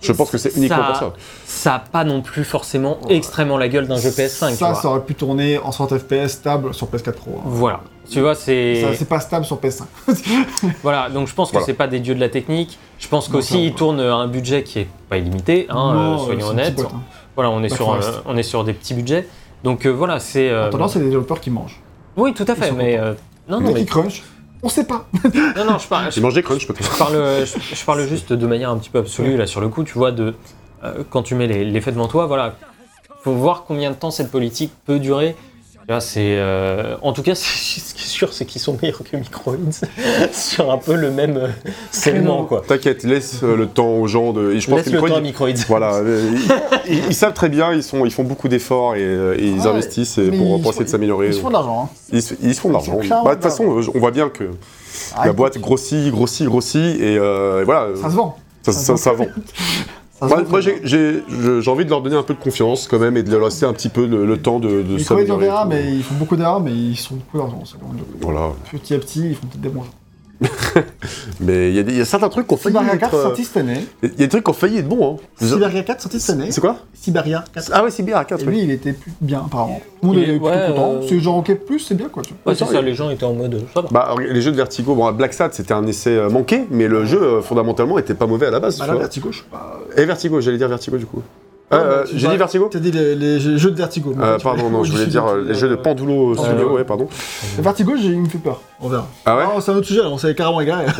Je 0.00 0.12
pense 0.12 0.30
que 0.30 0.38
c'est 0.38 0.54
uniquement 0.56 0.84
pour 0.84 0.94
ça. 0.96 1.12
Ça 1.44 1.74
a 1.74 1.78
pas 1.80 2.04
non 2.04 2.22
plus 2.22 2.44
forcément 2.44 2.98
extrêmement 3.08 3.56
la 3.58 3.66
gueule 3.68 3.88
d'un 3.88 3.96
jeu 3.96 4.10
PS5. 4.10 4.50
tu 4.50 4.56
Ça, 4.58 4.70
vois. 4.70 4.74
ça 4.80 4.88
aurait 4.90 5.00
pu 5.04 5.16
tourner 5.16 5.58
en 5.58 5.72
60 5.72 5.98
FPS 5.98 6.28
stable 6.28 6.72
sur 6.74 6.86
PS4 6.86 7.12
Pro. 7.14 7.32
hein. 7.38 7.42
Voilà. 7.46 7.80
Tu 8.08 8.20
vois, 8.20 8.36
c'est. 8.36 8.80
Ça, 8.80 8.94
C'est 8.94 9.08
pas 9.08 9.18
stable 9.18 9.44
sur 9.44 9.56
PS5. 9.58 9.82
Voilà, 10.84 11.10
donc 11.10 11.26
je 11.26 11.34
pense 11.34 11.48
que 11.48 11.54
Voilà. 11.54 11.66
c'est 11.66 11.74
pas 11.74 11.88
des 11.88 11.98
dieux 11.98 12.14
de 12.14 12.20
la 12.20 12.28
technique. 12.28 12.78
Je 13.00 13.08
pense 13.08 13.28
qu'aussi 13.28 13.66
ils 13.66 13.74
tournent 13.74 14.00
à 14.00 14.14
un 14.14 14.28
budget 14.28 14.62
qui 14.62 14.78
est 14.80 14.88
pas 15.08 15.16
illimité, 15.18 15.66
hein, 15.68 15.94
Non, 15.94 16.14
euh, 16.14 16.18
soyons 16.24 16.40
c'est 16.40 16.46
un 16.46 16.50
honnêtes. 16.50 16.76
pote, 16.76 16.86
hein. 16.94 17.00
Voilà, 17.38 17.52
on 17.52 17.62
est, 17.62 17.68
sur, 17.68 17.92
euh, 17.92 18.00
on 18.26 18.36
est 18.36 18.42
sur 18.42 18.64
des 18.64 18.72
petits 18.72 18.94
budgets. 18.94 19.28
Donc 19.62 19.86
euh, 19.86 19.90
voilà, 19.90 20.18
c'est. 20.18 20.50
euh, 20.50 20.64
En 20.64 20.66
attendant, 20.66 20.88
c'est 20.88 20.98
des 20.98 21.04
développeurs 21.04 21.40
qui 21.40 21.50
mangent. 21.50 21.78
Oui, 22.16 22.34
tout 22.34 22.44
à 22.48 22.56
fait, 22.56 22.72
mais. 22.72 22.98
euh, 22.98 23.14
non, 23.48 23.60
non, 23.60 23.68
mais. 23.70 23.74
qu'ils 23.74 23.86
crunch, 23.86 24.24
on 24.64 24.68
sait 24.68 24.82
pas. 24.84 25.06
Non, 25.56 25.64
non, 25.64 25.78
je 25.78 25.86
parle, 25.86 26.10
J'ai 26.10 26.20
mangé 26.20 26.42
Crunch, 26.42 26.66
peut-être. 26.66 26.92
je 26.92 26.98
parle, 26.98 27.14
je, 27.14 27.76
je 27.76 27.84
parle 27.84 28.04
juste 28.08 28.32
de 28.32 28.46
manière 28.48 28.70
un 28.70 28.76
petit 28.76 28.90
peu 28.90 28.98
absolue, 28.98 29.36
là, 29.36 29.46
sur 29.46 29.60
le 29.60 29.68
coup, 29.68 29.84
tu 29.84 29.92
vois, 29.94 30.10
de. 30.10 30.34
euh, 30.82 31.04
quand 31.10 31.22
tu 31.22 31.36
mets 31.36 31.46
les, 31.46 31.64
les 31.64 31.80
faits 31.80 31.94
devant 31.94 32.08
toi, 32.08 32.26
voilà. 32.26 32.56
Faut 33.22 33.32
voir 33.34 33.62
combien 33.68 33.90
de 33.92 33.96
temps 33.96 34.10
cette 34.10 34.32
politique 34.32 34.72
peut 34.84 34.98
durer. 34.98 35.36
Là, 35.88 36.00
c'est. 36.00 36.36
euh, 36.36 36.96
en 37.00 37.14
tout 37.14 37.22
cas, 37.22 37.34
ce 37.34 37.94
qui 37.94 38.04
est 38.04 38.06
sûr, 38.06 38.34
c'est 38.34 38.44
qu'ils 38.44 38.60
sont 38.60 38.76
meilleurs 38.82 39.00
que 39.10 39.16
Microids 39.16 39.56
sur 40.32 40.70
un 40.70 40.76
peu 40.76 40.94
le 40.94 41.10
même 41.10 41.36
euh, 41.38 41.48
segment, 41.90 42.44
quoi. 42.44 42.62
T'inquiète, 42.66 43.04
laisse 43.04 43.40
euh, 43.42 43.56
le 43.56 43.66
temps 43.66 43.88
aux 43.92 44.06
gens 44.06 44.34
de. 44.34 44.52
et 44.52 44.60
je 44.60 44.68
pense 44.68 44.80
Laisse 44.80 44.86
que 44.88 44.90
le 44.90 44.98
Microïd- 44.98 45.12
temps 45.12 45.16
à 45.16 45.20
Microids. 45.22 45.48
Voilà, 45.68 46.00
ils, 46.86 46.92
ils- 46.94 47.04
ils 47.08 47.14
savent 47.14 47.32
très 47.32 47.48
bien, 47.48 47.72
ils, 47.72 47.82
sont, 47.82 48.04
ils 48.04 48.10
font 48.12 48.24
beaucoup 48.24 48.48
d'efforts 48.48 48.96
et, 48.96 49.00
et 49.02 49.46
ils 49.46 49.60
Ouais, 49.60 49.66
investissent 49.66 50.18
et 50.18 50.30
pour, 50.30 50.60
essayer 50.68 50.84
de 50.84 50.90
s'améliorer. 50.90 51.28
Ils 51.28 51.34
se 51.34 51.40
font 51.40 51.48
de 51.48 51.54
l'argent. 51.54 51.84
hein. 51.90 51.96
Ils, 52.12 52.22
se- 52.22 52.34
ils 52.42 52.54
se 52.54 52.60
font 52.60 52.68
de 52.68 52.74
l'argent. 52.74 52.98
Bah, 53.24 53.30
De 53.30 53.34
toute 53.36 53.42
façon, 53.44 53.64
on 53.64 53.98
voit 53.98 54.10
bien 54.10 54.28
que 54.28 54.44
la 54.44 54.50
Ah, 55.16 55.32
boîte 55.32 55.56
grossit, 55.58 56.10
grossit, 56.10 56.46
grossit 56.46 57.00
et, 57.00 57.16
euh, 57.18 57.62
et 57.62 57.64
voilà, 57.64 57.96
Ça 57.96 58.10
se 58.10 58.14
vend. 58.14 58.36
ça, 58.62 58.72
ça- 58.72 58.96
ça 58.98 59.12
vend. 59.12 59.24
Ça 59.24 59.30
se 59.30 59.36
Moi, 60.20 60.60
j'ai 60.60 61.22
envie 61.68 61.84
de 61.84 61.90
leur 61.90 62.02
donner 62.02 62.16
un 62.16 62.22
peu 62.22 62.34
de 62.34 62.40
confiance 62.40 62.88
quand 62.88 62.98
même 62.98 63.16
et 63.16 63.22
de 63.22 63.30
leur 63.30 63.44
laisser 63.44 63.64
un 63.66 63.72
petit 63.72 63.88
peu 63.88 64.06
le, 64.06 64.26
le 64.26 64.36
temps 64.40 64.58
de, 64.58 64.82
de 64.82 65.34
verra, 65.34 65.64
mais 65.64 65.94
ils 65.94 66.02
font 66.02 66.14
beaucoup 66.14 66.36
d'erreurs, 66.36 66.60
mais 66.60 66.72
ils 66.72 66.96
sont 66.96 67.16
beaucoup 67.16 67.38
d'argent. 67.38 67.62
c'est 67.64 67.78
bon. 67.78 67.88
Voilà. 68.20 68.52
Petit 68.70 68.94
à 68.94 68.98
petit, 68.98 69.30
ils 69.30 69.34
font 69.34 69.46
peut-être 69.46 69.60
des 69.60 69.68
bons 69.68 69.84
jeux. 69.84 69.90
Mais 71.40 71.70
il 71.70 71.76
y, 71.76 71.78
a 71.78 71.82
des- 71.82 71.92
il 71.92 71.98
y 71.98 72.00
a 72.00 72.04
certains 72.04 72.28
trucs 72.28 72.46
qui 72.46 72.54
ont 72.54 72.56
failli 72.56 72.76
Cyberia 72.76 72.94
être... 72.94 73.00
4 73.00 73.14
euh, 73.14 73.22
sorti 73.24 73.44
cette 73.44 73.56
année. 73.56 73.84
Il 74.02 74.08
y 74.10 74.12
a 74.12 74.16
des 74.18 74.28
trucs 74.28 74.44
qui 74.44 74.50
ont 74.50 74.54
failli 74.54 74.78
être 74.78 74.88
bons. 74.88 75.18
Hein. 75.40 75.44
Cyberia 75.44 75.82
4 75.82 76.00
sorti 76.00 76.20
cette 76.20 76.36
année. 76.36 76.50
C'est 76.50 76.60
quoi? 76.60 76.76
Cyberia 76.94 77.44
4. 77.52 77.70
Ah 77.72 77.82
ouais, 77.84 77.90
Cyber 77.90 78.24
4. 78.26 78.42
Et 78.42 78.46
oui. 78.46 78.52
lui, 78.52 78.62
il 78.62 78.70
était 78.70 78.92
plus 78.92 79.12
bien, 79.20 79.42
apparemment. 79.46 79.80
Tout 80.00 80.12
le 80.12 80.20
monde 80.20 80.42
ouais, 80.42 80.66
content. 80.68 80.92
euh, 80.94 81.00
C'est 81.08 81.18
genre, 81.20 81.38
ok, 81.38 81.54
plus, 81.66 81.80
c'est 81.80 81.94
bien, 81.94 82.08
quoi. 82.08 82.22
tu. 82.22 82.34
Ouais, 82.46 82.54
c'est 82.54 82.64
ça, 82.66 82.80
les 82.82 82.94
gens 82.94 83.10
étaient 83.10 83.24
en 83.24 83.34
mode. 83.34 83.64
Ça 83.74 83.80
va. 83.80 83.88
Bah, 83.90 84.00
alors, 84.00 84.20
les 84.20 84.40
jeux 84.40 84.52
de 84.52 84.56
Vertigo, 84.56 84.94
bon, 84.94 85.10
Black 85.12 85.32
Sad, 85.34 85.52
c'était 85.54 85.74
un 85.74 85.86
essai 85.86 86.10
euh, 86.16 86.28
manqué, 86.30 86.64
mais 86.70 86.86
le 86.86 87.04
jeu, 87.04 87.40
fondamentalement, 87.40 87.98
était 87.98 88.14
pas 88.14 88.26
mauvais 88.26 88.46
à 88.46 88.50
la 88.50 88.60
base. 88.60 88.78
Bah 88.78 88.86
là. 88.86 88.94
Vertigo, 88.94 89.32
je 89.32 89.38
sais 89.38 89.44
pas. 89.50 89.80
Et 89.96 90.04
Vertigo, 90.04 90.40
j'allais 90.40 90.58
dire 90.58 90.68
Vertigo 90.68 90.96
du 90.96 91.06
coup. 91.06 91.22
Ouais, 91.70 91.76
Euh, 91.78 92.04
tu 92.08 92.18
J'ai 92.18 92.28
dit 92.28 92.36
Vertigo 92.38 92.68
T'as 92.72 92.78
dit 92.78 92.90
les, 92.90 93.14
les 93.14 93.40
jeux 93.40 93.70
de 93.70 93.76
Vertigo. 93.76 94.14
Euh, 94.18 94.38
Pardon, 94.42 94.70
non, 94.70 94.84
je 94.84 94.92
voulais 94.92 95.06
dire 95.06 95.26
euh, 95.26 95.44
les 95.46 95.54
jeux 95.54 95.68
de 95.68 95.74
Pandulo 95.74 96.34
Pandulo. 96.34 96.44
Studio, 96.44 96.72
ouais, 96.76 96.84
pardon. 96.84 97.08
Le 97.58 97.62
Vertigo, 97.62 97.92
j'ai- 98.00 98.08
il 98.08 98.20
me 98.22 98.28
fait 98.28 98.38
peur. 98.38 98.62
On 98.80 98.88
verra. 98.88 99.06
Ah 99.26 99.36
ouais 99.36 99.44
Non, 99.44 99.60
c'est 99.60 99.70
un 99.72 99.74
autre 99.76 99.86
sujet, 99.86 100.00
là, 100.00 100.08
on 100.08 100.16
s'est 100.16 100.34
carrément 100.34 100.60
égaré. 100.62 100.86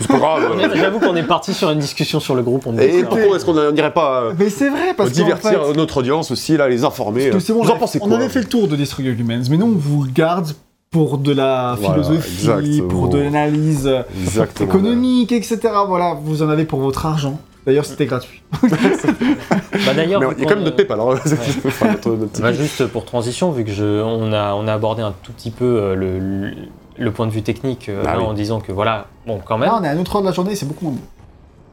C'est 0.00 0.08
pas 0.08 0.18
grave. 0.18 0.42
J'avoue 0.74 0.98
qu'on 1.00 1.16
est 1.16 1.22
parti 1.22 1.54
sur 1.54 1.70
une 1.70 1.78
discussion 1.78 2.20
sur 2.20 2.34
le 2.34 2.42
groupe. 2.42 2.66
On 2.66 2.76
Et 2.78 3.04
pourquoi 3.04 3.36
est-ce 3.36 3.44
qu'on 3.46 3.72
n'irait 3.72 3.92
pas 3.94 4.20
euh, 4.24 4.32
Mais 4.38 4.50
c'est 4.50 4.68
vrai, 4.68 4.92
parce 4.96 5.08
que. 5.10 5.14
divertir 5.14 5.60
notre 5.74 5.98
audience 5.98 6.30
aussi, 6.30 6.56
là, 6.58 6.68
les 6.68 6.84
informer 6.84 7.30
Parce 7.30 7.32
que 7.32 7.36
euh, 7.36 7.46
c'est 7.46 7.52
bon, 7.54 7.60
Vous 7.60 7.64
on 7.64 7.68
en 7.68 7.70
avait- 7.72 7.80
pensez 7.80 7.98
on 8.02 8.08
quoi 8.08 8.16
avait 8.18 8.28
fait 8.28 8.40
le 8.40 8.46
tour 8.46 8.68
de 8.68 8.76
Destroy 8.76 9.06
Humans, 9.06 9.44
mais 9.50 9.56
nous, 9.56 9.66
on 9.66 9.78
vous 9.78 10.04
garde 10.12 10.48
pour 10.90 11.16
de 11.18 11.32
la 11.32 11.76
philosophie, 11.80 12.82
pour 12.86 13.08
de 13.08 13.18
l'analyse 13.18 13.86
euh, 13.86 14.02
économique, 14.60 15.32
etc. 15.32 15.58
Voilà, 15.86 16.14
vous 16.22 16.42
en 16.42 16.48
avez 16.50 16.64
pour 16.64 16.80
votre 16.80 17.06
argent. 17.06 17.40
D'ailleurs, 17.66 17.84
c'était 17.84 18.06
gratuit. 18.06 18.42
Bah, 19.84 19.92
D'ailleurs, 19.94 20.22
il 20.36 20.40
y 20.42 20.44
a 20.46 20.48
quand 20.48 20.54
même 20.54 20.64
notre 20.64 20.76
PayPal. 20.76 20.98
alors, 21.00 21.10
enfin, 21.66 21.88
notre- 21.92 22.10
notre 22.16 22.40
Bah, 22.40 22.52
juste 22.52 22.86
pour 22.86 23.04
transition, 23.04 23.50
vu 23.52 23.64
que 23.64 23.70
je, 23.72 24.02
on, 24.02 24.32
a, 24.32 24.54
on 24.54 24.66
a 24.66 24.72
abordé 24.72 25.02
un 25.02 25.12
tout 25.22 25.32
petit 25.32 25.50
peu 25.50 25.64
euh, 25.64 25.94
le, 25.94 26.18
le, 26.18 26.50
le 26.98 27.10
point 27.12 27.26
de 27.26 27.30
vue 27.32 27.42
technique 27.42 27.88
euh, 27.88 28.02
Ah 28.06 28.12
là, 28.14 28.18
oui. 28.20 28.24
en 28.24 28.32
disant 28.32 28.60
que 28.60 28.72
voilà, 28.72 29.06
bon, 29.26 29.38
quand 29.44 29.58
même. 29.58 29.68
Là, 29.68 29.78
on 29.80 29.84
est 29.84 29.88
à 29.88 29.92
une 29.94 30.00
autre 30.00 30.16
heure 30.16 30.22
de 30.22 30.26
la 30.28 30.32
journée, 30.32 30.54
c'est 30.56 30.66
beaucoup 30.66 30.86
moins 30.86 30.94
bon. 30.94 31.00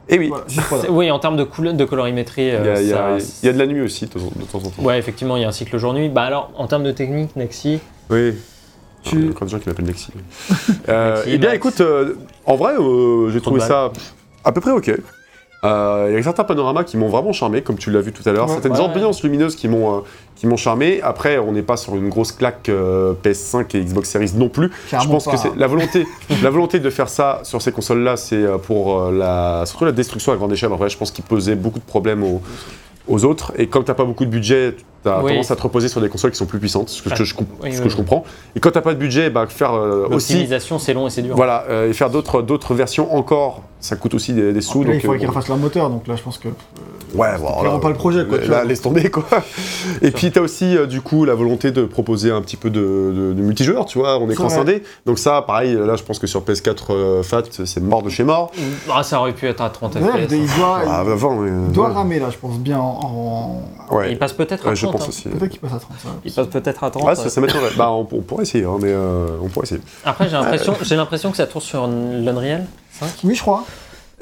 Et 0.08 0.18
oui, 0.18 0.30
Voilà. 0.68 0.90
Oui, 0.90 1.10
en 1.10 1.18
termes 1.18 1.36
de, 1.38 1.44
couleur, 1.44 1.72
de 1.72 1.84
colorimétrie, 1.86 2.42
il 2.42 2.48
y, 2.48 2.50
a, 2.50 2.56
euh, 2.60 2.76
il 2.82 2.88
y 2.88 2.92
a- 2.92 3.18
ça- 3.20 3.38
il 3.42 3.46
y 3.46 3.48
a 3.48 3.52
de 3.54 3.58
la 3.58 3.66
nuit 3.66 3.80
aussi, 3.80 4.04
de 4.06 4.10
temps 4.12 4.58
en 4.58 4.60
temps. 4.60 4.82
Ouais, 4.82 4.98
effectivement, 4.98 5.36
il 5.36 5.42
y 5.42 5.44
a 5.46 5.48
un 5.48 5.52
cycle 5.52 5.78
jour-nuit. 5.78 6.10
Bah 6.10 6.22
alors, 6.24 6.50
en 6.58 6.66
termes 6.66 6.84
de 6.84 6.92
technique, 6.92 7.34
Nexi, 7.36 7.78
Oui. 8.10 8.34
Tu- 9.02 9.16
Il 9.16 9.24
y 9.24 9.28
a 9.28 9.30
encore 9.30 9.46
des 9.46 9.52
gens 9.52 9.58
qui 9.58 9.68
m'appellent 9.68 9.84
Nexi. 9.86 10.08
Euh, 10.88 11.16
Nexi, 11.16 11.30
eh 11.32 11.38
bien, 11.38 11.48
Max. 11.50 11.56
écoute, 11.56 11.80
euh, 11.80 12.14
en 12.46 12.56
vrai, 12.56 12.74
euh, 12.78 13.30
j'ai 13.30 13.40
trouvé 13.40 13.60
ça 13.60 13.90
à 14.44 14.52
peu 14.52 14.60
près 14.60 14.70
ok. 14.72 14.92
Euh, 15.64 16.08
Il 16.10 16.14
y 16.14 16.18
a 16.18 16.22
certains 16.22 16.44
panoramas 16.44 16.84
qui 16.84 16.96
m'ont 16.96 17.08
vraiment 17.08 17.32
charmé, 17.32 17.62
comme 17.62 17.76
tu 17.76 17.90
l'as 17.90 18.00
vu 18.00 18.12
tout 18.12 18.26
à 18.28 18.32
l'heure. 18.32 18.46
Ouais, 18.46 18.52
Certaines 18.52 18.72
ouais. 18.72 18.80
ambiances 18.80 19.22
lumineuses 19.22 19.56
qui 19.56 19.68
m'ont 19.68 19.98
euh, 19.98 20.00
qui 20.36 20.46
m'ont 20.46 20.56
charmé. 20.56 21.00
Après, 21.02 21.38
on 21.38 21.52
n'est 21.52 21.62
pas 21.62 21.76
sur 21.76 21.96
une 21.96 22.08
grosse 22.08 22.32
claque 22.32 22.68
euh, 22.68 23.14
PS5 23.24 23.76
et 23.76 23.80
Xbox 23.80 24.10
Series 24.10 24.32
non 24.36 24.48
plus. 24.48 24.70
Je 24.90 25.06
pense 25.08 25.26
que 25.26 25.36
c'est 25.36 25.54
la 25.56 25.66
volonté, 25.66 26.06
la 26.42 26.50
volonté 26.50 26.80
de 26.80 26.90
faire 26.90 27.08
ça 27.08 27.40
sur 27.44 27.62
ces 27.62 27.72
consoles-là, 27.72 28.16
c'est 28.16 28.36
euh, 28.36 28.58
pour 28.58 29.00
euh, 29.00 29.12
la, 29.12 29.64
surtout 29.66 29.84
la 29.84 29.92
destruction 29.92 30.32
à 30.32 30.36
grande 30.36 30.52
échelle. 30.52 30.72
En 30.72 30.76
vrai, 30.76 30.88
je 30.88 30.98
pense 30.98 31.10
qu'il 31.10 31.24
posait 31.24 31.54
beaucoup 31.54 31.78
de 31.78 31.84
problèmes 31.84 32.22
aux, 32.24 32.42
aux 33.08 33.24
autres. 33.24 33.52
Et 33.56 33.66
comme 33.66 33.84
t'as 33.84 33.94
pas 33.94 34.04
beaucoup 34.04 34.24
de 34.24 34.30
budget, 34.30 34.76
t'as 35.02 35.22
Oui. 35.22 35.32
tendance 35.32 35.50
à 35.50 35.56
te 35.56 35.62
reposer 35.62 35.88
sur 35.88 36.00
des 36.00 36.08
consoles 36.08 36.30
qui 36.30 36.38
sont 36.38 36.46
plus 36.46 36.58
puissantes, 36.58 36.88
ce 36.88 37.02
que, 37.02 37.10
Ah, 37.12 37.14
je, 37.16 37.24
je 37.24 37.34
comp- 37.34 37.46
oui, 37.62 37.72
ce 37.72 37.78
oui, 37.78 37.84
que 37.84 37.88
je 37.90 37.94
oui. 37.96 38.00
comprends. 38.00 38.24
Et 38.56 38.60
quand 38.60 38.70
t'as 38.70 38.80
pas 38.80 38.94
de 38.94 38.98
budget, 38.98 39.28
bah, 39.30 39.46
faire 39.48 39.74
euh, 39.74 40.06
aussi, 40.08 40.32
l'optimisation, 40.34 40.78
c'est 40.78 40.94
long 40.94 41.06
et 41.06 41.10
c'est 41.10 41.22
dur. 41.22 41.36
voilà, 41.36 41.64
euh, 41.68 41.90
et 41.90 41.92
faire 41.92 42.08
d'autres 42.10 42.40
d'autres 42.42 42.74
versions 42.74 43.14
encore, 43.14 43.62
ça 43.80 43.96
coûte 43.96 44.14
aussi 44.14 44.32
des, 44.32 44.52
des 44.52 44.60
sous. 44.62 44.80
Après, 44.80 44.92
donc, 44.94 44.96
il 44.96 45.00
faudrait 45.02 45.16
euh, 45.16 45.18
qu'ils 45.20 45.28
refassent 45.28 45.48
leur 45.48 45.58
moteur, 45.58 45.90
donc 45.90 46.06
là, 46.06 46.16
je 46.16 46.22
pense 46.22 46.38
que. 46.38 46.48
Ouais, 47.14 47.36
voilà. 47.38 47.56
clairement 47.60 47.78
pas 47.80 47.88
le 47.88 47.94
projet, 47.94 48.24
quoi, 48.26 48.38
tu 48.38 48.48
Là, 48.50 48.58
vois. 48.58 48.64
laisse 48.64 48.82
tomber, 48.82 49.10
quoi. 49.10 49.24
Et 50.02 50.10
puis, 50.10 50.30
t'as 50.30 50.40
aussi, 50.40 50.76
euh, 50.76 50.86
du 50.86 51.00
coup, 51.00 51.24
la 51.24 51.34
volonté 51.34 51.70
de 51.70 51.84
proposer 51.84 52.30
un 52.30 52.40
petit 52.42 52.56
peu 52.56 52.70
de, 52.70 52.80
de- 52.80 53.32
de 53.34 53.42
multijoueur, 53.42 53.84
tu 53.86 53.98
vois, 53.98 54.18
en 54.18 54.28
écran 54.30 54.48
scindé. 54.48 54.82
Donc, 55.06 55.18
ça, 55.18 55.42
pareil, 55.42 55.74
là, 55.74 55.96
je 55.96 56.02
pense 56.02 56.18
que 56.18 56.26
sur 56.26 56.42
PS4 56.42 56.86
euh, 56.90 57.22
FAT, 57.22 57.42
c'est 57.64 57.80
mort 57.82 58.02
de 58.02 58.10
chez 58.10 58.24
mort. 58.24 58.50
Ah, 58.92 59.02
ça 59.02 59.20
aurait 59.20 59.32
pu 59.32 59.46
être 59.46 59.60
à 59.60 59.70
30 59.70 59.94
D'ailleurs, 59.94 60.18
FPS. 60.18 60.32
il 60.32 60.40
hein. 60.42 60.46
doit, 60.58 60.80
Ah, 60.86 61.00
avant, 61.00 61.36
mais, 61.36 61.50
euh, 61.50 61.64
il 61.68 61.72
doit 61.72 61.88
ouais. 61.88 61.94
ramer, 61.94 62.18
là, 62.18 62.30
je 62.30 62.36
pense, 62.38 62.58
bien 62.58 62.78
en. 62.78 63.62
en- 63.90 63.94
Ouais, 63.94 64.10
Il 64.12 64.18
passe 64.18 64.32
peut-être 64.32 64.66
à 64.66 64.70
Ouais, 64.70 64.74
30. 64.74 64.76
je 64.76 64.86
pense 64.86 65.02
hein. 65.02 65.08
aussi. 65.08 65.28
Peut-être 65.28 65.50
qu'il 65.50 65.60
passe 65.60 65.74
à 65.74 65.78
30. 65.78 65.92
ça. 66.02 66.08
Il 66.24 66.32
passe 66.32 66.46
peut-être 66.46 66.84
à 66.84 66.90
30. 66.90 67.04
Ouais, 67.04 67.14
ça, 67.14 67.28
ça 67.28 67.40
m'étonnerait. 67.40 67.70
bah, 67.76 67.90
on, 67.92 68.00
on 68.10 68.22
pourrait 68.22 68.44
essayer, 68.44 68.64
hein, 68.64 68.76
mais 68.80 68.88
euh, 68.90 69.26
on 69.42 69.48
pourrait 69.48 69.66
essayer. 69.66 69.80
Après, 70.04 70.24
j'ai 70.26 70.32
l'impression, 70.36 70.74
j'ai 70.82 70.96
l'impression 70.96 71.30
que 71.30 71.36
ça 71.36 71.46
tourne 71.46 71.62
sur 71.64 71.86
l'Unreal 71.86 72.64
5. 72.98 73.08
Oui, 73.24 73.34
je 73.34 73.42
crois. 73.42 73.64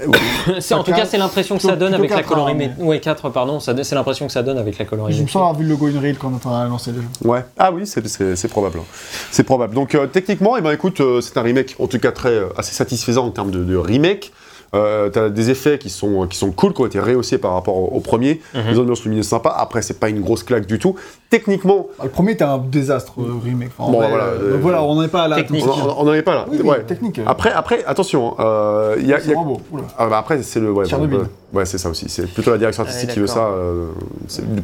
C'est, 0.61 0.74
en 0.74 0.82
tout 0.82 0.92
cas, 0.92 1.05
c'est 1.07 1.18
l'impression 1.18 1.57
que 1.57 1.62
ça 1.62 1.76
donne 1.76 1.94
avec 1.94 2.11
la 2.11 2.22
colorimétrie. 2.22 2.82
Ouais, 2.82 3.00
4, 3.00 3.30
pardon. 3.30 3.61
c'est 3.61 3.92
l'impression 3.92 4.26
que 4.26 4.32
ça 4.32 4.42
donne 4.42 4.59
avec 4.59 4.78
la 4.78 4.84
Je 4.84 4.84
me 4.84 4.90
colorimétrie. 4.90 5.26
sens 5.32 5.36
avoir 5.36 5.55
vu 5.55 5.64
le 5.64 5.70
logo 5.70 5.86
Unreal 5.88 6.16
quand 6.16 6.32
on 6.44 6.50
a 6.55 6.66
lancé 6.66 6.90
le 6.92 7.03
jeu. 7.03 7.09
Ouais. 7.24 7.44
Ah 7.59 7.70
oui, 7.72 7.86
c'est- 7.86 8.48
probable. 8.48 8.78
hein. 8.80 8.84
C'est 9.30 9.44
probable. 9.44 9.74
Donc 9.74 9.94
euh, 9.94 10.07
techniquement, 10.07 10.57
eh 10.57 10.61
ben, 10.61 10.72
écoute, 10.72 11.00
euh, 11.00 11.20
c'est 11.20 11.36
un 11.38 11.42
remake, 11.42 11.76
en 11.78 11.86
tout 11.86 11.98
cas 11.98 12.12
très 12.12 12.30
euh, 12.30 12.48
assez 12.57 12.74
satisfaisant 12.74 13.26
en 13.26 13.30
termes 13.30 13.50
de, 13.50 13.62
de 13.64 13.76
remake. 13.76 14.32
Euh, 14.74 15.10
T'as 15.10 15.28
des 15.28 15.50
effets 15.50 15.78
qui 15.78 15.90
sont, 15.90 16.26
qui 16.26 16.38
sont 16.38 16.50
cool, 16.50 16.72
qui 16.72 16.80
ont 16.80 16.86
été 16.86 16.98
rehaussés 16.98 17.36
par 17.36 17.52
rapport 17.52 17.76
au, 17.76 17.94
au 17.94 18.00
premier. 18.00 18.40
Mhm. 18.54 18.72
Des 18.72 18.78
ambiances 18.78 19.04
lumineuses 19.04 19.28
sympas. 19.28 19.54
Après, 19.58 19.82
c'est 19.82 20.00
pas 20.00 20.08
une 20.08 20.20
grosse 20.22 20.42
claque 20.44 20.64
du 20.66 20.78
tout. 20.78 20.94
Techniquement, 21.28 21.88
Ah, 21.98 22.04
le 22.04 22.08
premier 22.10 22.32
était 22.32 22.44
un 22.44 22.56
désastre, 22.58 23.12
euh, 23.20 23.34
remake. 23.44 23.70
Enfin, 23.76 23.92
Bon, 23.92 23.98
vrai, 23.98 24.08
voilà, 24.08 24.24
euh, 24.24 24.38
euh, 24.48 24.52
donc 24.52 24.60
voilà, 24.62 24.82
on 24.82 24.94
n'en 24.94 25.02
est 25.02 25.08
pas 25.08 25.28
là. 25.28 25.36
technique. 25.36 25.62
tout 25.64 25.70
on 25.70 26.04
n'en 26.04 26.14
est 26.14 26.22
pas 26.22 26.34
là. 26.34 26.46
Oui, 26.50 26.60
Ouais. 26.62 26.82
technique. 26.84 27.18
euh, 27.18 27.24
Après, 27.26 27.52
après, 27.52 27.84
attention, 27.84 28.34
hein, 28.38 28.44
euh, 28.44 28.96
il 28.98 29.06
y 29.06 29.12
a- 29.12 29.18
y 29.18 29.22
c'est 29.22 29.30
a- 29.32 29.34
vraiment 29.34 29.44
beau. 29.52 29.60
Oula. 29.72 29.82
Ah 29.98 30.06
bah 30.08 30.16
après, 30.18 30.42
c'est 30.42 30.60
le. 30.60 30.72
Ouais, 30.72 30.86
Tchernobyl. 30.86 31.18
ouais, 31.18 31.24
ouais, 31.52 31.66
c'est 31.66 31.76
ça 31.78 31.90
aussi. 31.90 32.08
C'est 32.08 32.26
plutôt 32.32 32.50
la 32.50 32.58
direction 32.58 32.82
artistique 32.82 33.08
Ouais, 33.10 33.14
qui 33.14 33.20
veut 33.20 33.26
ça. 33.26 33.46
euh, 33.48 33.88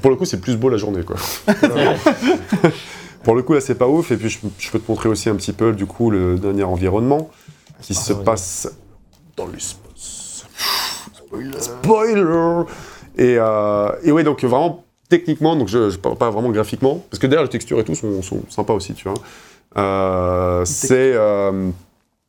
pour 0.00 0.10
le 0.10 0.16
coup, 0.16 0.24
c'est 0.24 0.40
plus 0.40 0.56
beau 0.56 0.70
la 0.70 0.78
journée, 0.78 1.02
quoi. 1.02 1.16
pour 3.24 3.34
le 3.34 3.42
coup, 3.42 3.52
là, 3.54 3.60
c'est 3.60 3.74
pas 3.74 3.88
ouf. 3.88 4.10
Et 4.10 4.16
puis, 4.16 4.28
je, 4.30 4.38
je 4.58 4.70
peux 4.70 4.78
te 4.78 4.90
montrer 4.90 5.08
aussi 5.08 5.28
un 5.28 5.34
petit 5.34 5.52
peu, 5.52 5.72
du 5.72 5.86
coup, 5.86 6.10
le 6.10 6.36
dernier 6.38 6.64
environnement 6.64 7.28
qui 7.82 7.94
se 7.94 8.12
ouais. 8.12 8.24
passe 8.24 8.70
dans 9.36 9.46
l'espace. 9.46 9.78
Spoiler. 11.58 12.64
Et, 13.16 13.36
euh, 13.38 13.88
et 14.04 14.12
ouais, 14.12 14.22
donc 14.24 14.44
vraiment 14.44 14.84
techniquement, 15.08 15.56
donc 15.56 15.68
je, 15.68 15.90
je 15.90 15.98
parle 15.98 16.16
pas 16.16 16.30
vraiment 16.30 16.50
graphiquement, 16.50 17.04
parce 17.10 17.18
que 17.18 17.26
d'ailleurs 17.26 17.44
les 17.44 17.48
textures 17.48 17.80
et 17.80 17.84
tout 17.84 17.94
sont, 17.94 18.22
sont 18.22 18.42
sympas 18.48 18.74
aussi, 18.74 18.94
tu 18.94 19.08
vois. 19.08 19.18
Euh, 19.76 20.64
c'est 20.64 21.12
euh, 21.14 21.70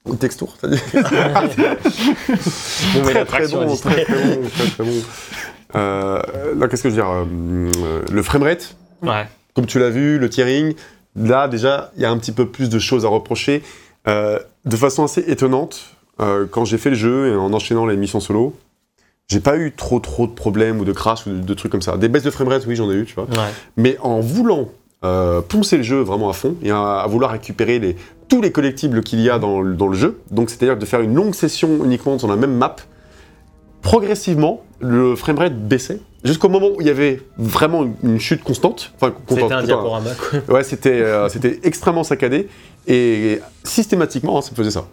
une 0.08 0.18
texture, 0.18 0.48
t'as 0.62 0.68
dit 0.70 0.82
Nouvelle 2.96 3.26
très 3.26 3.48
bon, 3.48 3.76
très 3.76 4.04
très 4.06 4.36
bon, 4.36 4.42
très 4.50 4.68
très 4.70 4.84
bon. 4.84 5.02
Euh, 5.76 6.22
là, 6.58 6.68
qu'est-ce 6.68 6.84
que 6.84 6.90
je 6.90 6.96
veux 6.96 7.02
dire 7.02 7.10
euh, 7.12 7.26
euh, 7.84 8.02
Le 8.12 8.24
framerate, 8.24 8.76
Ouais. 9.04 9.28
comme 9.56 9.66
tu 9.66 9.80
l'as 9.80 9.90
vu, 9.90 10.18
le 10.20 10.30
tearing, 10.30 10.74
là 11.16 11.48
déjà, 11.48 11.92
il 11.96 12.02
y 12.02 12.06
a 12.06 12.12
un 12.12 12.18
petit 12.18 12.32
peu 12.32 12.48
plus 12.48 12.70
de 12.70 12.80
choses 12.80 13.06
à 13.06 13.10
reprocher. 13.10 13.62
Euh, 14.08 14.40
de 14.66 14.76
façon 14.76 15.04
assez 15.04 15.22
étonnante, 15.28 15.92
euh, 16.22 16.46
quand 16.50 16.66
j'ai 16.66 16.78
fait 16.78 16.90
le 16.90 16.96
jeu 16.96 17.28
et 17.32 17.36
en 17.36 17.54
enchaînant 17.54 17.86
les 17.86 17.98
missions 17.98 18.20
solo, 18.20 18.56
j'ai 19.30 19.40
pas 19.40 19.56
eu 19.58 19.72
trop 19.72 20.00
trop 20.00 20.28
de 20.28 20.32
problèmes 20.34 20.80
ou 20.82 20.86
de 20.86 20.92
crash 20.92 21.26
ou 21.26 21.30
de, 21.30 21.40
de 21.40 21.54
trucs 21.54 21.72
comme 21.72 21.82
ça. 21.82 21.96
Des 21.98 22.10
baisses 22.10 22.24
de 22.24 22.32
framerate, 22.32 22.66
oui, 22.68 22.76
j'en 22.76 22.90
ai 22.92 22.96
eu, 22.96 23.06
tu 23.06 23.16
vois. 23.16 23.26
Ouais. 23.26 23.52
Mais 23.78 23.98
en 24.02 24.20
voulant 24.20 24.70
euh, 25.06 25.40
poncer 25.42 25.78
le 25.78 25.84
jeu 25.84 26.02
vraiment 26.02 26.30
à 26.30 26.34
fond 26.34 26.56
et 26.62 26.72
à, 26.72 26.98
à 27.00 27.08
vouloir 27.08 27.32
récupérer 27.32 27.80
les, 27.80 27.96
tous 28.28 28.42
les 28.42 28.52
collectibles 28.52 29.02
qu'il 29.02 29.22
y 29.22 29.30
a 29.30 29.40
dans, 29.40 29.62
le- 29.62 29.76
dans 29.76 29.88
le 29.88 29.96
jeu, 29.96 30.20
donc 30.32 30.50
c'est-à-dire 30.50 30.78
de 30.78 30.86
faire 30.86 31.00
une 31.02 31.14
longue 31.14 31.34
session 31.36 31.86
uniquement 31.86 32.20
sur 32.20 32.28
la 32.28 32.36
même 32.36 32.54
map, 32.58 32.76
progressivement, 33.82 34.64
le 34.80 35.16
framerate 35.16 35.56
baissait 35.58 36.00
jusqu'au 36.24 36.50
moment 36.50 36.68
où 36.76 36.82
il 36.82 36.88
y 36.88 36.90
avait 36.90 37.22
vraiment 37.38 37.88
une, 38.04 38.20
chute 38.20 38.44
constante. 38.44 38.92
Enfin, 38.96 39.14
C'était 39.30 39.52
un 39.54 39.64
diaporama, 39.64 40.10
quoi. 40.16 40.40
Ouais, 40.56 40.64
c'était 40.64 41.02
euh, 41.02 41.30
c'était 41.30 41.60
extrêmement 41.64 42.04
saccadé 42.04 42.48
et 42.88 43.40
systématiquement, 43.64 44.38
hein, 44.38 44.42
ça 44.42 44.52
me 44.52 44.56
faisait 44.56 44.72
ça. 44.72 44.86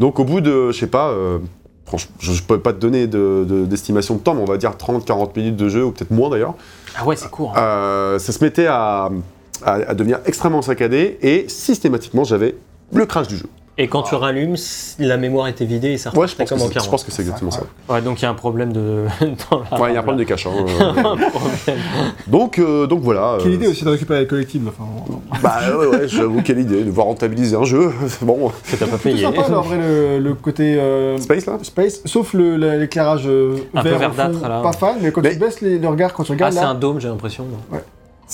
Donc 0.00 0.18
au 0.18 0.24
bout 0.24 0.40
de, 0.40 0.72
je 0.72 0.78
sais 0.78 0.86
pas, 0.88 1.10
euh, 1.10 1.38
franchement, 1.86 2.14
je 2.18 2.32
ne 2.32 2.38
peux 2.38 2.60
pas 2.60 2.72
te 2.72 2.78
donner 2.78 3.06
de- 3.06 3.44
de- 3.48 3.64
d'estimation 3.66 4.14
de, 4.14 4.20
temps, 4.20 4.34
mais 4.34 4.42
on 4.42 4.46
va 4.46 4.56
dire 4.56 4.72
30-40 4.76 5.36
minutes 5.36 5.56
de 5.56 5.68
jeu, 5.68 5.84
ou 5.84 5.90
peut-être 5.92 6.10
moins 6.10 6.30
d'ailleurs, 6.30 6.54
Ah 6.96 7.04
ouais, 7.04 7.16
c'est 7.16 7.30
court. 7.30 7.52
hein. 7.56 7.60
euh, 7.60 8.18
ça 8.18 8.32
se 8.32 8.42
mettait 8.42 8.66
à, 8.66 9.10
à- 9.64 9.72
à 9.72 9.94
devenir 9.94 10.18
extrêmement 10.26 10.62
saccadé 10.62 11.18
et 11.22 11.46
systématiquement 11.48 12.24
j'avais 12.24 12.54
le 12.92 13.06
crash 13.06 13.28
du 13.28 13.36
jeu. 13.36 13.46
Et 13.76 13.88
quand 13.88 14.02
tu 14.02 14.14
rallumes, 14.14 14.56
c- 14.56 14.94
la 15.00 15.16
mémoire 15.16 15.48
était 15.48 15.64
vidée 15.64 15.90
et 15.92 15.98
ça 15.98 16.10
Ouais, 16.16 16.28
je 16.28 16.36
pense, 16.36 16.48
que 16.48 16.54
comme 16.54 16.58
en 16.62 16.66
c'est- 16.66 16.68
je 16.68 16.74
40. 16.74 16.90
pense 16.92 17.02
que 17.02 17.10
c'est 17.10 17.22
exactement 17.22 17.50
ça. 17.50 17.62
Ouais, 17.88 18.00
donc 18.02 18.20
il 18.20 18.22
y 18.22 18.26
a 18.26 18.30
un 18.30 18.34
problème 18.34 18.72
de. 18.72 19.06
dans 19.50 19.62
la- 19.70 19.80
Ouais, 19.80 19.90
il 19.90 19.94
y 19.94 19.96
a 19.96 20.00
un 20.00 20.02
problème 20.04 20.20
de 20.24 20.28
cache. 20.28 20.46
hein, 20.46 20.50
euh. 21.68 21.72
Donc, 22.28 22.58
euh, 22.60 22.86
donc 22.86 23.00
voilà. 23.00 23.38
Quelle 23.40 23.50
euh, 23.50 23.54
idée 23.54 23.66
aussi 23.66 23.84
de 23.84 23.90
récupérer 23.90 24.20
les 24.20 24.26
collectibles. 24.28 24.68
Enfin. 24.68 24.84
Bah 25.42 25.58
ouais, 25.76 25.86
ouais, 25.86 26.08
j'avoue, 26.08 26.40
quelle 26.42 26.60
idée 26.60 26.84
de 26.84 26.90
voir 26.90 27.06
rentabiliser 27.08 27.56
un 27.56 27.64
jeu. 27.64 27.90
bon, 28.22 28.52
Que 28.70 28.76
t'as 28.76 28.86
pas 28.86 28.92
C'est 28.96 29.10
payé. 29.10 29.22
sympa, 29.22 29.48
là, 29.48 29.58
en 29.58 29.62
vrai, 29.62 29.78
le, 29.78 30.18
le 30.20 30.34
côté 30.34 30.76
euh, 30.78 31.18
Space 31.18 31.46
là 31.46 31.58
space, 31.62 32.00
sauf 32.04 32.32
l'éclairage 32.34 33.24
euh, 33.26 33.56
Un 33.74 33.82
peu 33.82 33.88
vert 33.90 33.98
verdâtre, 33.98 34.38
fond, 34.38 34.48
là. 34.48 34.62
Pas 34.62 34.72
fan, 34.72 34.96
mais 35.02 35.10
quand 35.10 35.22
Mais- 35.22 35.32
tu 35.32 35.38
baisses 35.40 35.60
les, 35.60 35.78
le 35.80 35.88
regard, 35.88 36.12
quand 36.12 36.22
tu 36.22 36.30
Ah, 36.30 36.34
regardes 36.34 36.52
c'est 36.54 36.60
là, 36.60 36.68
un 36.68 36.74
dôme, 36.74 37.00
j'ai 37.00 37.08
l'impression. 37.08 37.44
non 37.44 37.78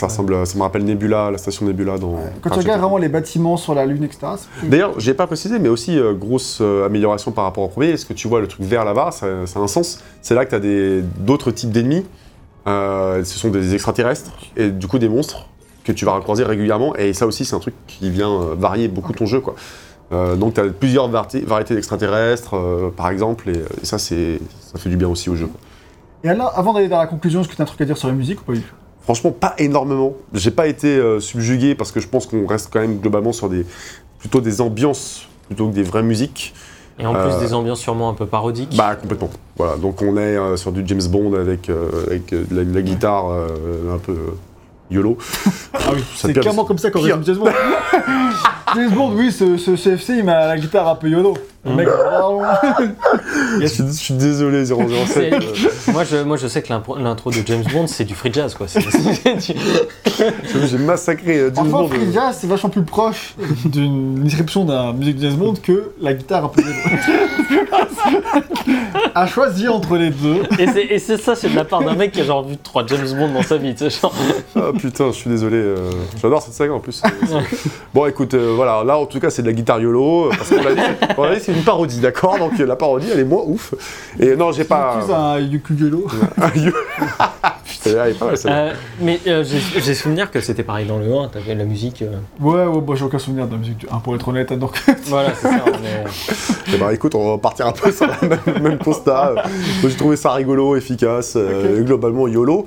Ça 0.01 0.07
ressemble, 0.07 0.47
ça 0.47 0.57
me 0.57 0.63
rappelle 0.63 0.85
Nebula, 0.85 1.31
la 1.31 1.37
station 1.37 1.67
Nebula 1.67 1.99
dans. 1.99 2.17
quand 2.41 2.49
tu 2.51 2.59
regardes 2.61 2.81
vraiment 2.81 2.97
les 2.97 3.11
bâtiments 3.11 3.59
sur 3.59 3.75
la 3.75 3.85
lune, 3.85 4.03
etc. 4.03 4.27
D'ailleurs, 4.63 4.99
j'ai 4.99 5.13
pas 5.13 5.27
précisé, 5.27 5.59
mais 5.59 5.69
aussi 5.69 5.99
euh, 5.99 6.15
grosse 6.15 6.59
euh, 6.63 6.87
amélioration 6.87 7.33
par 7.33 7.45
rapport 7.45 7.65
au 7.65 7.69
premier. 7.69 7.91
Est-ce 7.91 8.07
que 8.07 8.15
tu 8.15 8.27
vois 8.27 8.41
le 8.41 8.47
truc 8.49 8.63
vert 8.63 8.85
là-bas 8.87 9.11
ça, 9.11 9.27
ça 9.47 9.59
a 9.59 9.63
un 9.63 9.67
sens. 9.67 10.01
C'est 10.23 10.35
là 10.35 10.45
que 10.47 10.51
tu 10.51 10.57
as 10.57 10.61
des, 10.61 11.03
d'autres 11.19 11.51
types 11.51 11.71
d'ennemis. 11.71 12.07
Euh, 12.67 13.23
ce 13.25 13.39
sont 13.39 13.49
des 13.51 13.75
extraterrestres 13.75 14.31
et 14.57 14.71
du 14.71 14.87
coup 14.87 14.99
des 14.99 15.09
monstres 15.09 15.47
que 15.85 15.93
tu 15.93 16.05
vas 16.07 16.13
recroiser 16.13 16.45
régulièrement. 16.45 16.95
Et 16.97 17.13
ça 17.13 17.27
aussi, 17.27 17.45
c'est 17.45 17.55
un 17.55 17.61
truc 17.61 17.75
qui 17.87 18.11
vient 18.11 18.39
varier 18.59 18.89
beaucoup 18.89 19.13
ton 19.13 19.27
jeu. 19.27 19.41
Quoi. 19.41 19.55
Euh, 20.13 20.35
donc, 20.35 20.55
tu 20.55 20.61
as 20.61 20.65
plusieurs 20.65 21.09
vari- 21.09 21.43
variétés 21.47 21.75
d'extraterrestres, 21.75 22.55
euh, 22.57 22.91
par 22.95 23.11
exemple, 23.11 23.49
et, 23.51 23.59
et 23.83 23.85
ça, 23.85 23.99
ça 23.99 24.15
fait 24.79 24.89
du 24.89 24.97
bien 24.97 25.09
aussi 25.09 25.29
au 25.31 25.37
jeu. 25.37 25.47
quoi. 25.47 25.61
Et 26.25 26.29
alors, 26.29 26.53
avant 26.57 26.73
d'aller 26.73 26.89
vers 26.89 26.99
la 26.99 27.07
conclusion, 27.07 27.41
est-ce 27.43 27.49
que 27.49 27.55
tu 27.57 27.61
as 27.63 27.65
un 27.65 27.67
truc 27.67 27.81
à 27.81 27.85
dire 27.85 27.97
sur 27.97 28.09
la 28.09 28.15
musique 28.15 28.41
ou 28.41 28.45
pas 28.45 28.53
du 28.55 28.61
tout? 28.63 28.75
Franchement, 29.03 29.31
pas 29.33 29.55
énormément. 29.59 30.15
J'ai 30.35 30.51
pas 30.51 30.67
été 30.67 30.89
euh, 30.89 31.21
subjugué 31.21 31.75
parce 31.75 31.91
que 31.93 32.01
je 32.01 32.09
pense 32.09 32.27
qu'on 32.27 32.47
reste 32.47 32.69
quand 32.73 32.81
même 32.81 32.99
globalement 32.99 33.33
sur 33.33 33.49
des 33.49 33.65
plutôt 34.19 34.41
des 34.41 34.61
ambiances 34.61 35.27
plutôt 35.47 35.69
que 35.69 35.75
des 35.75 35.83
vraies 35.83 36.03
musiques. 36.03 36.55
Et 36.99 37.07
en 37.07 37.15
plus 37.15 37.33
Euh, 37.33 37.41
des 37.41 37.55
ambiances 37.55 37.81
sûrement 37.81 38.11
un 38.11 38.15
peu 38.15 38.27
parodiques. 38.27 38.77
Bah 38.77 38.95
complètement. 38.95 39.31
Voilà, 39.57 39.77
donc 39.77 40.03
on 40.03 40.17
est 40.19 40.37
euh, 40.37 40.57
sur 40.57 40.71
du 40.71 40.83
James 40.87 41.03
Bond 41.09 41.33
avec, 41.35 41.71
euh, 41.71 41.89
avec 42.07 42.33
euh, 42.35 42.45
la, 42.53 42.63
la 42.63 42.83
guitare 42.83 43.31
euh, 43.31 43.95
un 43.95 43.99
peu 43.99 44.13
euh, 44.13 44.31
YOLO. 44.91 45.17
Ah 45.73 45.79
oui, 45.95 46.05
c'est 46.15 46.33
clairement 46.35 46.65
comme 46.65 46.79
ça 46.79 46.91
qu'on 46.91 47.01
résume 47.01 47.25
James 47.25 47.37
Bond. 47.39 47.51
James 48.75 48.91
Bond, 48.95 49.13
oui, 49.17 49.33
ce, 49.33 49.57
ce 49.57 49.71
CFC, 49.77 50.19
il 50.19 50.25
m'a 50.25 50.47
la 50.47 50.59
guitare 50.59 50.87
un 50.89 50.95
peu 50.95 51.09
YOLO. 51.09 51.35
Le 51.63 51.75
mec, 51.75 51.89
Je 53.61 53.67
suis, 53.67 53.87
je 53.87 53.93
suis 53.93 54.15
désolé 54.15 54.65
007. 54.65 54.77
C'est- 55.07 55.33
euh, 55.35 55.41
moi, 55.93 56.05
je, 56.05 56.17
moi, 56.23 56.39
je 56.39 56.47
sais 56.49 56.63
que 56.63 56.73
l'intro 56.73 57.31
de 57.31 57.37
James 57.45 57.65
Bond, 57.71 57.87
c'est 57.87 58.05
du 58.05 58.15
free 58.15 58.33
jazz, 58.33 58.55
quoi. 58.55 58.67
C'est- 58.67 58.81
c'est- 58.81 59.55
j'avoue, 60.53 60.67
J'ai 60.67 60.79
massacré 60.79 61.37
euh, 61.39 61.51
James 61.55 61.69
Franchement, 61.69 61.83
Bond. 61.83 61.89
Free 61.89 62.13
Jazz, 62.15 62.39
c'est 62.41 62.47
vachement 62.47 62.71
plus 62.71 62.83
proche 62.83 63.35
d'une 63.67 64.25
description 64.25 64.65
d'un 64.65 64.95
musique 64.95 65.19
de 65.19 65.29
James 65.29 65.37
Bond 65.39 65.55
que 65.63 65.93
la 66.01 66.15
guitare 66.15 66.47
un 66.47 66.49
peu. 66.49 66.63
à 69.15 69.27
choisir 69.27 69.75
entre 69.75 69.97
les 69.97 70.11
deux. 70.11 70.43
et 70.59 70.99
c'est- 70.99 71.17
ça, 71.17 71.35
c'est 71.35 71.49
de 71.51 71.57
la 71.57 71.65
part 71.65 71.83
d'un 71.83 71.95
mec 71.95 72.13
qui 72.13 72.21
a 72.21 72.25
genre 72.25 72.45
vu 72.47 72.57
trois 72.57 72.85
James 72.87 73.07
Bond 73.19 73.33
dans 73.33 73.43
sa 73.43 73.57
vie, 73.57 73.75
tu 73.75 73.89
sais, 73.91 74.01
genre. 74.01 74.13
Ah 74.57 74.71
putain, 74.79 75.07
je 75.09 75.17
suis 75.17 75.31
désolé. 75.31 75.57
euh, 75.57 75.91
J'adore 76.21 76.43
cette 76.43 76.55
saga 76.55 76.73
en 76.75 76.81
plus. 76.81 77.03
Bon 77.95 78.07
écoute, 78.07 78.35
euh, 78.35 78.53
voilà, 78.55 78.83
là 78.85 78.99
en 78.99 79.07
tout 79.07 79.21
cas 79.21 79.31
c'est 79.31 79.43
de 79.43 79.47
la 79.49 79.53
guitare 79.53 79.81
YOLO. 79.81 80.27
euh, 80.27 80.31
Parce 80.31 80.49
qu'on 80.51 80.63
l'a 80.63 80.75
dit, 80.75 80.81
on 81.19 81.23
l'a 81.25 81.35
dit, 81.37 81.41
c'est 81.43 81.53
une 81.53 81.63
parodie, 81.65 81.99
d'accord 82.01 82.39
Donc 82.39 82.53
euh, 82.61 82.67
la 82.67 82.77
parodie 82.77 83.09
elle 83.13 83.21
est 83.21 83.25
moins 83.25 83.43
ouf. 83.47 83.75
Et 84.19 84.37
non, 84.37 84.53
j'ai 84.53 84.65
pas. 84.65 84.99
Plus 85.05 85.13
un 85.13 85.39
Yuku 85.39 85.75
Est 87.87 88.19
pas 88.19 88.27
mal 88.27 88.37
celle-là. 88.37 88.59
Euh, 88.59 88.73
mais 89.01 89.21
euh, 89.27 89.43
j'ai 89.45 89.81
j'ai 89.81 89.95
souvenir 89.95 90.31
que 90.31 90.41
c'était 90.41 90.63
pareil 90.63 90.87
dans 90.87 90.99
le 90.99 91.13
1, 91.15 91.29
t'avais 91.29 91.55
la 91.55 91.65
musique. 91.65 92.03
euh, 92.03 92.17
Ouais, 92.41 92.65
ouais, 92.67 92.81
bah, 92.81 92.95
j'ai 92.97 93.05
aucun 93.05 93.19
souvenir 93.19 93.47
de 93.47 93.53
la 93.53 93.59
musique 93.59 93.79
du 93.79 93.87
1 93.91 93.99
pour 94.01 94.15
être 94.15 94.29
honnête, 94.29 94.53
donc. 94.53 94.83
Voilà, 95.07 95.33
c'est 95.35 95.49
ça. 95.49 95.65
mais- 95.83 96.05
Eh 96.75 96.77
ben, 96.77 96.91
écoute, 96.91 97.15
on 97.15 97.31
va 97.33 97.39
partir 97.39 97.67
un 97.67 97.73
peu 97.73 97.91
sur 97.91 98.07
le 98.07 98.29
même, 98.29 98.63
même 98.63 98.79
constat. 98.79 99.33
Moi, 99.35 99.91
j'ai 99.91 99.97
trouvé 99.97 100.17
ça 100.17 100.33
rigolo, 100.33 100.77
efficace, 100.77 101.35
euh, 101.37 101.83
globalement 101.83 102.29
YOLO. 102.29 102.67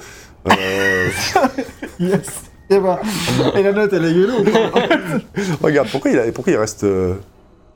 Euh, 0.49 1.07
Yes. 1.99 2.43
Et 2.69 2.79
bah, 2.79 2.99
et 3.55 3.61
la 3.61 3.71
note, 3.71 3.93
elle 3.93 4.05
est 4.05 4.11
YOLO 4.13 4.39
ou 4.39 4.43
pas 4.45 4.79
regarde, 5.61 5.89
pourquoi 5.91 6.11
il, 6.11 6.17
a- 6.19 6.31
pourquoi 6.31 6.53
il 6.53 6.57
reste. 6.57 6.83
euh, 6.85 7.13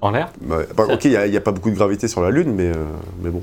En 0.01 0.09
l'air? 0.11 0.29
bah, 0.41 0.57
bah, 0.75 0.85
ok, 0.91 1.05
il 1.05 1.11
n'y 1.29 1.37
a, 1.37 1.41
pas 1.41 1.51
beaucoup 1.51 1.69
de 1.69 1.75
gravité 1.75 2.07
sur 2.07 2.21
la 2.21 2.31
Lune, 2.31 2.53
mais, 2.55 2.67
euh, 2.67 2.73
mais 3.21 3.29
bon. 3.29 3.41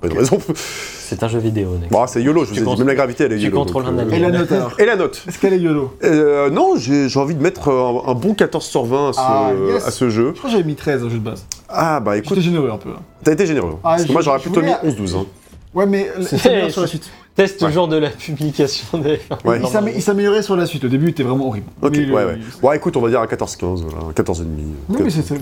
Pas 0.00 0.08
de 0.08 0.14
raison. 0.16 0.38
C'est 0.54 1.22
un 1.22 1.28
jeu 1.28 1.38
vidéo. 1.40 1.76
Bon, 1.90 2.06
c'est 2.06 2.22
YOLO, 2.22 2.44
je 2.44 2.50
vous 2.50 2.54
Tu 2.54 2.62
ai 2.62 2.64
dit. 2.64 2.78
Même 2.78 2.86
la 2.88 2.94
gravité, 2.94 3.24
elle 3.24 3.32
est 3.32 3.38
tu 3.38 3.44
YOLO. 3.44 3.58
contrôles 3.58 3.84
donc, 3.84 3.94
un 3.94 3.98
euh, 3.98 4.02
alien. 4.02 4.14
Et 4.14 4.20
la 4.20 4.30
note 4.38 4.52
alors 4.52 4.72
Et 4.80 4.84
la 4.86 4.96
note 4.96 5.24
Est-ce 5.28 5.38
qu'elle 5.38 5.52
est 5.54 5.58
YOLO 5.58 5.92
Euh, 6.04 6.48
Non, 6.50 6.74
j'ai 6.76 7.08
envie 7.18 7.34
de 7.34 7.42
mettre 7.42 7.68
un, 7.68 8.10
un 8.10 8.14
bon 8.14 8.34
14 8.34 8.64
sur 8.64 8.84
20 8.84 9.08
à 9.08 9.12
ce, 9.12 9.18
Ah, 9.20 9.50
yes. 9.74 9.86
à 9.86 9.90
ce 9.90 10.08
jeu. 10.08 10.28
Je 10.34 10.38
crois 10.38 10.50
que 10.50 10.56
j'avais 10.56 10.66
mis 10.66 10.76
13 10.76 11.02
au 11.04 11.10
jeu 11.10 11.18
de 11.18 11.24
base. 11.24 11.44
Ah, 11.68 12.00
bah 12.00 12.16
écoute, 12.16 12.30
J'étais 12.30 12.40
généreux 12.42 12.70
un 12.70 12.78
peu. 12.78 12.90
t'as 13.24 13.32
été 13.32 13.44
généreux. 13.46 13.74
Ah, 13.84 13.96
Parce 13.96 14.04
que 14.04 14.12
moi, 14.12 14.22
j'aurais 14.22 14.38
plutôt 14.38 14.60
mis 14.62 14.68
voulais- 14.82 14.92
11-12. 14.94 15.16
hein. 15.16 15.26
Ouais, 15.74 15.86
mais 15.86 16.10
C'est- 16.22 16.48
meilleur 16.48 16.70
sur 16.72 16.80
la 16.80 16.86
suite. 16.86 17.10
Ouais. 17.42 17.68
toujours 17.68 17.88
de 17.88 17.96
la 17.96 18.10
publication 18.10 18.98
des. 18.98 19.20
Ouais. 19.44 19.60
Il 19.62 19.66
s'amé- 19.68 19.92
il 19.96 20.02
s'améliorait 20.02 20.42
sur 20.42 20.56
la 20.56 20.66
suite. 20.66 20.84
Au 20.84 20.88
début, 20.88 21.06
il 21.06 21.10
était 21.10 21.22
vraiment 21.22 21.48
horrible. 21.48 21.66
Ok, 21.82 21.92
Mais 21.92 21.98
ouais, 22.10 22.22
le- 22.22 22.28
ouais. 22.28 22.38
Bon, 22.62 22.72
écoute, 22.72 22.96
on 22.96 23.00
va 23.00 23.08
dire 23.08 23.20
un 23.20 23.26
14-15, 23.26 23.82
voilà, 23.82 24.06
un 24.08 24.12
14,5. 24.12 24.46
Non, 24.88 24.98
mais 25.02 25.10
c'est 25.10 25.22
ça. 25.22 25.34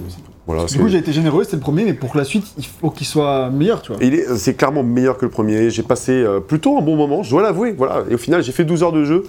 Voilà, 0.46 0.64
Du 0.64 0.78
coup, 0.78 0.88
j'ai 0.88 0.99
été 0.99 1.12
généreux, 1.12 1.44
c'était 1.44 1.57
le 1.57 1.62
premier, 1.62 1.84
mais 1.84 1.92
pour 1.92 2.16
la 2.16 2.24
suite, 2.24 2.44
il 2.57 2.64
faut 2.64 2.90
qu'il 2.90 3.07
soit 3.07 3.51
meilleur, 3.51 3.82
tu 3.82 3.92
vois. 3.92 4.03
Est- 4.03 4.34
c'est 4.36 4.55
clairement 4.55 4.82
meilleur 4.82 5.18
que 5.18 5.26
le 5.26 5.30
premier. 5.30 5.68
J'ai 5.70 5.82
passé 5.82 6.12
euh, 6.12 6.40
plutôt 6.40 6.78
un 6.78 6.80
bon 6.82 6.96
moment, 6.96 7.22
je 7.22 7.30
dois 7.30 7.42
l'avouer. 7.42 7.72
Voilà. 7.76 8.05
Et 8.11 8.14
au 8.14 8.18
final, 8.18 8.42
j'ai 8.42 8.53
fait 8.53 8.64
12 8.64 8.82
heures 8.82 8.92
de 8.92 9.05
jeu. 9.05 9.24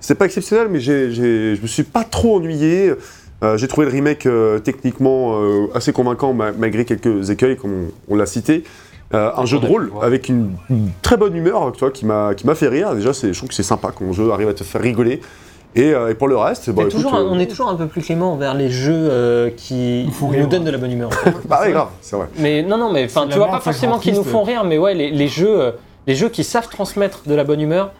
C'est 0.00 0.14
pas 0.16 0.24
exceptionnel, 0.26 0.68
mais 0.70 0.80
j'ai- 0.80 1.10
je 1.12 1.60
me 1.62 1.66
suis 1.66 1.82
pas 1.84 2.04
trop 2.04 2.36
ennuyé. 2.36 2.92
Euh, 3.44 3.58
j'ai 3.58 3.68
trouvé 3.68 3.86
le 3.86 3.92
remake 3.92 4.24
euh, 4.26 4.58
techniquement 4.58 5.38
euh, 5.42 5.66
assez 5.74 5.92
convaincant, 5.92 6.32
ma- 6.32 6.52
malgré 6.52 6.84
quelques 6.86 7.28
écueils, 7.30 7.56
comme 7.56 7.70
on, 8.08 8.14
on 8.14 8.16
l'a 8.16 8.24
cité. 8.26 8.64
Euh, 9.14 9.30
un 9.36 9.44
jeu 9.46 9.60
de 9.60 9.66
rôle 9.66 9.92
avec 10.02 10.28
une, 10.28 10.50
une 10.68 10.90
très 11.00 11.16
bonne 11.16 11.36
humeur, 11.36 11.70
tu 11.72 11.80
vois, 11.80 11.92
qui 11.92 12.04
m'a, 12.04 12.34
qui 12.34 12.44
m'a 12.44 12.56
fait 12.56 12.68
rire. 12.68 12.94
Déjà, 12.94 13.12
c'est, 13.12 13.32
je 13.32 13.38
trouve 13.38 13.48
que 13.48 13.54
c'est 13.54 13.62
sympa 13.62 13.92
quand 13.96 14.04
un 14.04 14.12
jeu 14.12 14.32
arrive 14.32 14.48
à 14.48 14.54
te 14.54 14.64
faire 14.64 14.80
rigoler. 14.80 15.20
Et, 15.76 15.92
euh, 15.92 16.10
et 16.10 16.14
pour 16.14 16.26
le 16.26 16.36
reste, 16.38 16.70
bah, 16.70 16.82
écoute, 16.82 16.94
toujours, 16.94 17.14
euh, 17.14 17.28
on 17.30 17.38
est 17.38 17.46
toujours 17.46 17.68
un 17.68 17.74
peu 17.76 17.86
plus 17.86 18.00
clément 18.00 18.32
envers 18.32 18.54
les 18.54 18.70
jeux 18.70 18.94
euh, 18.94 19.50
qui 19.54 20.08
Nous 20.20 20.28
rire, 20.28 20.48
donnent 20.48 20.60
ouais. 20.60 20.66
de 20.66 20.70
la 20.70 20.78
bonne 20.78 20.90
humeur. 20.90 21.08
en 21.08 21.12
fait. 21.12 21.34
bah 21.48 21.60
ouais, 21.62 21.72
grave, 21.72 21.88
c'est 22.00 22.16
vrai. 22.16 22.28
Mais 22.38 22.62
non, 22.62 22.78
non, 22.78 22.90
mais 22.90 23.04
enfin, 23.04 23.26
tu 23.28 23.36
vois 23.36 23.48
pas 23.48 23.60
forcément 23.60 23.98
qu'ils 23.98 24.14
nous 24.14 24.24
font 24.24 24.42
rire, 24.42 24.64
mais 24.64 24.78
ouais, 24.78 24.94
les, 24.94 25.10
les 25.10 25.28
jeux, 25.28 25.60
euh, 25.60 25.70
les 26.06 26.14
jeux 26.14 26.30
qui 26.30 26.44
savent 26.44 26.68
transmettre 26.68 27.20
de 27.26 27.34
la 27.34 27.44
bonne 27.44 27.60
humeur, 27.60 27.92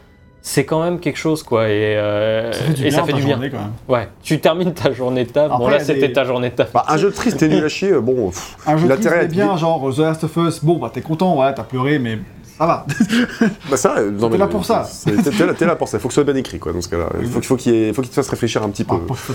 c'est 0.48 0.64
quand 0.64 0.80
même 0.80 1.00
quelque 1.00 1.16
chose, 1.18 1.42
quoi. 1.42 1.68
Et, 1.68 1.96
euh, 1.96 2.52
Ça 2.52 2.58
fait 2.62 2.72
du 2.72 2.80
et 2.86 2.88
bien 2.88 2.98
ça 2.98 3.04
fait 3.04 3.12
du 3.14 3.22
bien. 3.22 3.30
journée, 3.34 3.50
quand 3.50 3.56
même. 3.58 3.72
Ouais, 3.88 4.08
tu 4.22 4.38
termines 4.40 4.72
ta 4.72 4.92
journée 4.92 5.24
de 5.24 5.30
taf. 5.30 5.50
Bon, 5.58 5.66
là, 5.66 5.80
c'était 5.80 6.06
des- 6.06 6.12
ta 6.12 6.24
journée 6.24 6.50
de 6.50 6.54
taf. 6.54 6.72
Bah, 6.72 6.84
un 6.86 6.96
jeu 6.96 7.10
triste 7.10 7.42
et 7.42 7.48
nul 7.48 7.64
à 7.64 7.68
chier, 7.68 7.92
bon, 8.00 8.30
pff, 8.30 8.56
Un 8.64 8.76
jeu 8.76 8.86
L'intérêt 8.86 9.16
triste, 9.16 9.24
être 9.24 9.30
bien, 9.32 9.46
bien. 9.46 9.56
genre 9.56 9.92
The 9.92 9.98
Last 9.98 10.22
of 10.22 10.36
Us, 10.36 10.62
bon, 10.64 10.76
bah 10.78 10.92
t'es 10.94 11.00
content, 11.00 11.36
ouais, 11.40 11.52
t'as 11.52 11.64
pleuré, 11.64 11.98
mais 11.98 12.20
ça 12.56 12.64
va. 12.64 12.86
Bah 13.68 13.76
ça, 13.76 13.96
non, 14.00 14.30
T'es 14.30 14.38
là 14.38 14.46
pour 14.46 14.64
ça. 14.64 14.84
c'est- 14.84 15.10
T'es 15.20 15.30
t'es 15.32 15.46
là, 15.46 15.52
t'es 15.54 15.66
là 15.66 15.74
pour 15.74 15.88
ça. 15.88 15.98
Il 15.98 16.00
faut 16.00 16.06
que 16.06 16.14
ce 16.14 16.22
soit 16.22 16.32
bien 16.32 16.38
écrit, 16.40 16.60
quoi, 16.60 16.72
dans 16.72 16.80
ce 16.80 16.88
cas-là. 16.90 17.08
Il 17.20 17.26
faut, 17.26 17.40
qu'il 17.40 17.48
faut 17.48 17.56
qu'il 17.56 17.92
faut 17.92 18.02
te 18.02 18.06
fasse 18.06 18.28
réfléchir 18.28 18.62
un 18.62 18.68
petit 18.68 18.84
peu. 18.84 18.94
Ah, 18.96 19.02
pour 19.04 19.16
que 19.16 19.22
ça 19.22 19.34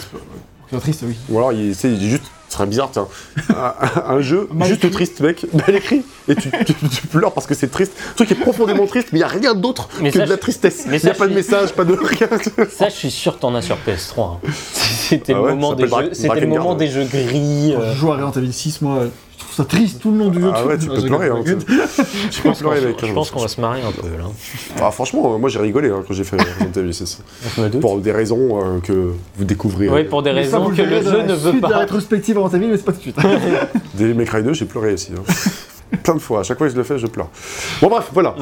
soit 0.69 0.79
triste, 0.79 1.03
oui. 1.05 1.17
Ou 1.29 1.37
alors, 1.39 1.51
il, 1.51 1.71
tu 1.71 1.73
sais, 1.73 1.89
juste 2.51 2.57
serait 2.57 2.67
bizarre, 2.67 2.89
tiens. 2.91 3.07
un, 3.49 3.73
un 4.15 4.21
jeu 4.21 4.47
Mal 4.53 4.67
juste 4.67 4.83
écrit. 4.83 4.93
triste, 5.05 5.21
mec, 5.21 5.45
mal 5.53 5.75
écrit, 5.75 6.03
et 6.27 6.35
tu, 6.35 6.51
tu- 6.65 6.73
tu 6.89 7.07
pleures 7.07 7.31
parce 7.33 7.47
que 7.47 7.53
c'est 7.55 7.69
triste. 7.69 7.93
Un 8.11 8.13
truc 8.15 8.27
qui 8.27 8.33
est 8.33 8.37
profondément 8.37 8.85
triste, 8.87 9.09
mais 9.11 9.19
il 9.19 9.21
n'y 9.21 9.25
a 9.25 9.27
rien 9.29 9.53
d'autre 9.53 9.87
que 9.87 10.11
ça, 10.11 10.25
de 10.25 10.29
la 10.29 10.35
je- 10.35 10.39
tristesse. 10.41 10.81
Il 10.85 10.91
mais 10.91 10.99
n'y 10.99 11.09
a 11.09 11.13
pas 11.13 11.25
de 11.25 11.31
je- 11.31 11.35
message, 11.35 11.71
pas 11.73 11.85
de 11.85 11.93
rien. 11.93 12.27
Ça, 12.69 12.89
je 12.89 12.93
suis 12.95 13.11
sûr 13.11 13.35
que 13.37 13.41
t'en 13.41 13.55
as 13.55 13.61
sur 13.61 13.77
PS3. 13.77 14.21
hein. 14.43 14.49
C'était 14.73 15.33
Ah 15.33 15.37
le 15.37 15.55
moment 15.55 15.73
des 15.73 15.87
jeux, 15.87 16.09
c'était 16.13 16.39
le 16.41 16.47
moment 16.47 16.71
ouais. 16.71 16.77
des 16.77 16.87
jeux 16.87 17.05
gris. 17.05 17.73
Quand 17.75 17.81
euh, 17.81 17.93
je 17.93 17.99
joue 17.99 18.11
à 18.11 18.15
Resident 18.15 18.31
Evil 18.41 18.53
6, 18.53 18.81
moi, 18.81 18.99
je 19.30 19.30
trouve 19.43 19.55
ça 19.55 19.65
triste 19.65 20.01
tout 20.01 20.11
le 20.11 20.17
long 20.17 20.29
du 20.29 20.41
jeu. 20.41 20.51
Ah 20.53 20.65
ouais, 20.65 20.77
tu 20.77 20.87
Non, 20.87 20.95
peux 20.95 21.01
pleurer. 21.03 21.27
Hein, 21.29 21.41
je 21.45 21.51
rigole. 21.51 21.65
tu 22.31 22.41
peux 22.41 22.51
pleurer, 22.53 22.81
mec. 22.85 23.05
je 23.05 23.13
pense 23.13 23.31
qu'on 23.31 23.39
va 23.41 23.47
se 23.47 23.59
marier 23.61 23.83
un 23.83 23.91
peu 23.91 24.07
là. 24.17 24.25
Ah, 24.81 24.91
franchement, 24.91 25.37
moi 25.37 25.49
j'ai 25.49 25.59
rigolé 25.59 25.89
hein, 25.89 26.03
quand 26.07 26.13
j'ai 26.13 26.23
fait 26.23 26.37
Resident 26.41 26.71
Evil 26.81 26.93
6. 26.93 27.19
Je 27.57 27.61
me 27.61 27.69
doute. 27.69 27.81
Pour 27.81 27.99
des 27.99 28.11
raisons 28.11 28.59
euh, 28.61 28.79
que 28.79 29.11
vous 29.37 29.43
découvrirez. 29.43 29.93
Oui, 30.01 30.03
pour 30.05 30.23
des 30.23 30.31
Mais 30.33 30.41
raisons 30.41 30.69
que 30.69 30.81
le 30.81 31.01
jeu 31.03 31.21
ne 31.23 31.33
veut 31.33 31.53
de 31.53 31.61
la 31.61 31.69
pas. 31.69 31.77
rétrospective 31.79 32.37
Resident 32.37 32.61
Evil, 32.63 32.71
mais 32.71 32.77
c'est 32.77 32.85
pas 32.85 32.91
tout 32.93 32.97
de 32.99 33.01
suite. 33.03 33.17
Des 33.95 34.25
Cry 34.25 34.43
2, 34.43 34.53
j'ai 34.53 34.65
pleuré 34.65 34.93
aussi. 34.93 35.11
hein. 35.17 35.23
Plein 36.03 36.15
de 36.15 36.19
fois. 36.19 36.39
À 36.39 36.43
chaque 36.43 36.57
fois 36.57 36.67
que 36.67 36.73
je 36.73 36.77
le 36.77 36.83
fais, 36.83 36.97
je 36.97 37.07
pleure. 37.07 37.29
Bon, 37.81 37.89
bref, 37.89 38.09
voilà. 38.13 38.35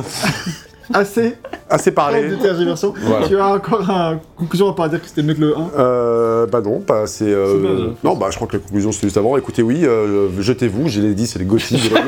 Assez 0.93 1.35
Assez 1.69 1.91
parlé 1.91 2.21
parlé. 2.21 2.35
de 2.35 2.41
tergiversation. 2.41 2.93
Voilà. 2.97 3.27
Tu 3.27 3.37
as 3.37 3.47
encore 3.47 3.81
une 3.89 4.19
conclusion 4.37 4.69
à 4.69 4.75
pas 4.75 4.89
dire 4.89 5.01
que 5.01 5.07
c'était 5.07 5.21
mieux 5.23 5.35
que 5.35 5.41
le 5.41 5.55
1. 5.57 5.69
Euh, 5.77 6.45
bah 6.47 6.61
non, 6.61 6.81
bah 6.87 7.03
c'est. 7.05 7.25
euh, 7.25 7.45
C'est 7.61 7.85
ça. 7.89 7.95
non, 8.03 8.15
bah 8.15 8.27
je 8.31 8.35
crois 8.37 8.47
que 8.47 8.53
la 8.57 8.59
conclusion 8.63 8.91
c'était 8.91 9.07
juste 9.07 9.17
avant. 9.17 9.37
Écoutez, 9.37 9.61
oui, 9.61 9.81
euh, 9.85 10.29
jetez-vous, 10.39 10.87
je 10.89 11.01
l'ai 11.01 11.13
dit, 11.13 11.27
c'est 11.27 11.37
les 11.39 11.45
gothiques. 11.45 11.91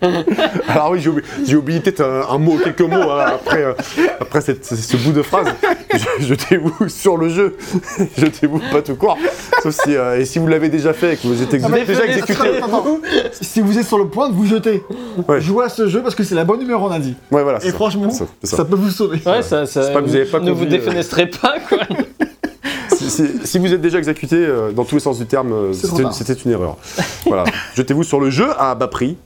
Alors 0.68 0.90
oui, 0.92 1.04
j'ai 1.46 1.56
oublié, 1.56 1.80
peut-être 1.80 2.02
un, 2.02 2.34
un 2.34 2.38
mot, 2.38 2.56
quelques 2.62 2.80
mots 2.82 3.10
hein, 3.10 3.24
après, 3.34 3.62
euh, 3.64 3.72
après 4.20 4.40
cette- 4.40 4.64
ce, 4.64 4.96
bout 4.96 5.12
de 5.12 5.22
phrase. 5.22 5.48
Jetez-vous 6.20 6.88
sur 6.88 7.16
le 7.16 7.28
jeu, 7.28 7.56
jetez-vous 8.16 8.60
pas 8.70 8.82
tout 8.82 8.94
court. 8.94 9.16
Sauf 9.62 9.74
si, 9.84 9.96
euh, 9.96 10.20
et 10.20 10.24
si 10.24 10.38
vous 10.38 10.46
l'avez 10.46 10.68
déjà 10.68 10.92
fait 10.92 11.14
et 11.14 11.16
que 11.16 11.26
vous 11.26 11.42
êtes 11.42 11.52
ex- 11.54 11.64
Ah, 11.66 11.70
déjà 11.84 12.04
exécuté. 12.04 12.60
Si 13.40 13.60
vous 13.60 13.78
êtes 13.78 13.86
sur 13.86 13.98
le 13.98 14.06
point 14.08 14.28
de 14.28 14.34
vous 14.34 14.46
jeter, 14.46 14.82
Ouais. 15.26 15.40
jouez 15.40 15.64
à 15.64 15.68
ce 15.68 15.88
jeu 15.88 16.02
parce 16.02 16.14
que 16.14 16.22
c'est 16.24 16.34
la 16.34 16.44
bonne 16.44 16.60
numéro, 16.60 16.86
on 16.86 16.90
a 16.92 16.98
dit. 16.98 17.14
Ouais, 17.30 17.42
voilà. 17.42 17.58
c'est 17.60 17.68
Et 17.68 17.70
ça, 17.70 17.76
franchement, 17.76 18.10
ça, 18.10 18.26
c'est 18.42 18.50
ça. 18.50 18.56
ça. 18.58 18.64
peut 18.64 18.76
vous 18.76 18.90
sauver. 18.90 19.18
Ouais, 19.26 19.42
ça, 19.42 19.66
ça 19.66 19.82
C'est 19.82 19.92
pas 19.92 20.00
que 20.00 20.06
vous 20.06 20.14
avez 20.14 20.24
pas 20.26 20.38
ne 20.40 20.50
vous 20.52 20.60
conduit, 20.60 20.74
euh. 20.76 20.78
défenestrez 20.78 21.26
pas 21.26 21.54
quoi. 21.68 21.78
Si, 22.96 23.10
si- 23.10 23.28
si 23.44 23.58
vous 23.60 23.72
êtes 23.72 23.80
déjà 23.80 23.98
exécuté 23.98 24.34
euh, 24.36 24.72
dans 24.72 24.84
tous 24.84 24.96
les 24.96 25.00
sens 25.00 25.18
du 25.18 25.26
terme, 25.26 25.52
euh, 25.52 25.72
c'était 25.72 26.32
une 26.32 26.50
erreur. 26.50 26.76
voilà. 27.26 27.44
Jetez-vous 27.76 28.02
sur 28.02 28.18
le 28.18 28.28
jeu 28.28 28.48
à 28.58 28.74
bas 28.74 28.88
prix, 28.88 29.16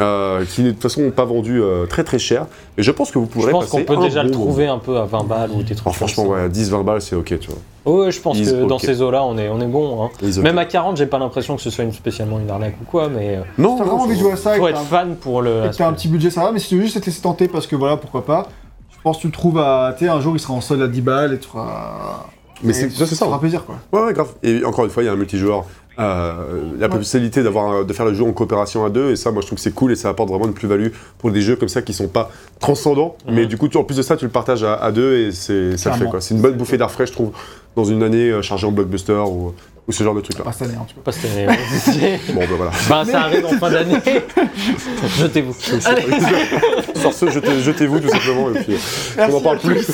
euh, 0.00 0.44
qui 0.44 0.62
n'est 0.62 0.68
de 0.68 0.72
toute 0.74 0.82
façon 0.82 1.10
pas 1.10 1.24
vendu 1.24 1.60
euh, 1.62 1.86
très 1.86 2.02
très 2.04 2.18
cher. 2.18 2.46
Et 2.78 2.82
je 2.82 2.90
pense 2.90 3.10
que 3.10 3.18
vous 3.18 3.26
Je 3.26 3.30
pourrez 3.30 3.52
pense 3.52 3.66
passer 3.66 3.84
qu'on 3.84 3.94
peut 3.94 4.00
déjà 4.02 4.22
le 4.22 4.30
bon 4.30 4.38
trouver 4.40 4.66
un 4.66 4.78
peu 4.78 4.96
à 4.98 5.04
20 5.04 5.24
balles 5.24 5.50
ou 5.52 5.62
des 5.62 5.74
trucs. 5.74 5.86
Oh, 5.86 5.92
franchement, 5.92 6.24
ça. 6.24 6.28
ouais, 6.30 6.48
10-20 6.48 6.84
balles, 6.84 7.02
c'est 7.02 7.14
ok, 7.16 7.38
tu 7.38 7.50
vois. 7.50 7.92
Ouais, 7.92 8.10
je 8.12 8.20
pense 8.20 8.38
que 8.40 8.64
dans 8.66 8.78
ces 8.78 9.00
eaux-là, 9.02 9.24
on 9.24 9.36
est, 9.38 9.48
on 9.48 9.60
est 9.60 9.66
bon. 9.66 10.04
hein. 10.04 10.10
Même 10.42 10.58
à 10.58 10.64
40, 10.64 10.96
j'ai 10.96 11.06
pas 11.06 11.18
l'impression 11.18 11.56
que 11.56 11.62
ce 11.62 11.70
soit 11.70 11.84
une- 11.84 11.92
spécialement 11.92 12.38
une 12.38 12.50
arnaque 12.50 12.74
ou 12.80 12.84
quoi, 12.84 13.08
mais 13.08 13.36
euh, 13.36 13.40
Non, 13.58 13.76
T'as 13.78 13.84
vraiment 13.84 14.02
envie 14.02 14.14
de 14.16 14.20
jouer 14.20 14.32
à 14.32 14.36
ça 14.36 14.54
faut 14.54 14.68
être 14.68 14.78
un- 14.80 14.84
fan 14.84 15.16
pour 15.16 15.42
le. 15.42 15.64
et 15.66 15.70
t'as 15.76 15.86
un 15.88 15.92
petit 15.92 16.08
budget, 16.08 16.30
ça 16.30 16.42
va. 16.44 16.52
Mais 16.52 16.58
si 16.58 16.68
tu 16.68 16.76
veux 16.76 16.82
juste 16.82 17.00
te 17.00 17.06
laisser 17.06 17.22
tenter 17.22 17.48
parce 17.48 17.66
que 17.66 17.76
voilà, 17.76 17.96
pourquoi 17.96 18.24
pas. 18.24 18.48
Je 18.90 19.02
pense 19.02 19.16
que 19.16 19.22
tu 19.22 19.26
le 19.28 19.32
trouves 19.32 19.58
à. 19.58 19.94
Tu 19.98 20.08
un 20.08 20.20
jour 20.20 20.34
il 20.36 20.40
sera 20.40 20.52
en 20.54 20.60
solde 20.60 20.82
à 20.82 20.88
10 20.88 21.00
balles 21.00 21.32
et 21.34 21.38
tu 21.38 21.48
feras. 21.48 22.24
Mais 22.62 22.74
c'est 22.74 22.90
ça, 22.90 23.06
c'est 23.06 23.14
ça. 23.14 23.24
fera 23.24 23.36
hein. 23.36 23.40
plaisir 23.40 23.64
quoi. 23.64 23.76
Ouais, 23.92 24.06
ouais, 24.08 24.12
grave. 24.12 24.34
Et 24.42 24.62
encore 24.66 24.84
une 24.84 24.90
fois, 24.90 25.02
il 25.02 25.06
y 25.06 25.08
a 25.08 25.12
un 25.12 25.16
multijoueur. 25.16 25.64
Euh, 25.98 26.34
la 26.78 26.88
possibilité 26.88 27.42
d'avoir 27.42 27.84
de 27.84 27.92
faire 27.92 28.06
le 28.06 28.14
jeu 28.14 28.24
en 28.24 28.32
coopération 28.32 28.84
à 28.86 28.90
deux 28.90 29.10
et 29.10 29.16
ça 29.16 29.32
moi 29.32 29.42
je 29.42 29.46
trouve 29.48 29.56
que 29.58 29.62
c'est 29.62 29.74
cool 29.74 29.92
et 29.92 29.96
ça 29.96 30.08
apporte 30.08 30.30
vraiment 30.30 30.46
une 30.46 30.54
plus-value 30.54 30.88
pour 31.18 31.30
des 31.30 31.42
jeux 31.42 31.56
comme 31.56 31.68
ça 31.68 31.82
qui 31.82 31.92
sont 31.92 32.08
pas 32.08 32.30
transcendants 32.58 33.16
Mhm. 33.26 33.34
mais 33.34 33.46
du 33.46 33.58
coup 33.58 33.68
tu- 33.68 33.76
en 33.76 33.84
plus 33.84 33.96
de 33.96 34.02
ça 34.02 34.16
tu 34.16 34.24
le 34.24 34.30
partages 34.30 34.62
à, 34.64 34.74
à 34.76 34.92
deux 34.92 35.18
et 35.18 35.32
c'est 35.32 35.76
ça 35.76 35.90
le 35.90 35.96
fait 35.96 36.04
quoi 36.06 36.20
c'est 36.22 36.32
une 36.34 36.40
bonne 36.40 36.54
bouffée 36.54 36.78
d'air 36.78 36.90
frais 36.90 37.06
je 37.06 37.12
trouve 37.12 37.32
dans 37.76 37.84
une 37.84 38.02
année 38.02 38.30
euh, 38.30 38.40
chargée 38.40 38.66
en 38.66 38.72
blockbuster 38.72 39.12
ou, 39.26 39.52
ou 39.88 39.92
ce 39.92 40.02
genre 40.02 40.14
de 40.14 40.20
truc 40.22 40.38
là 40.38 40.44
Pas 40.44 40.52
cette 40.52 40.68
année 40.68 40.78
en 40.80 40.84
tout 40.84 40.94
cas. 40.94 41.00
Pas 41.04 41.12
cette 41.12 41.30
année, 41.32 41.46
bon 42.32 42.40
ben 42.40 42.48
voilà 42.56 42.70
ben, 42.88 43.04
ça 43.04 43.20
arrive 43.22 43.44
en 43.46 43.48
fin 43.50 43.70
d'année. 43.70 43.96
Jetez-vous. 45.18 45.52
Sur 47.00 47.12
ce 47.12 47.26
jetez- 47.30 47.60
jetez-vous 47.60 48.00
tout 48.00 48.08
simplement 48.08 48.50
et 48.50 48.60
puis 48.62 48.74
euh, 48.74 49.26
on 49.28 49.32
n'en 49.32 49.40
parle 49.40 49.58
plus 49.58 49.90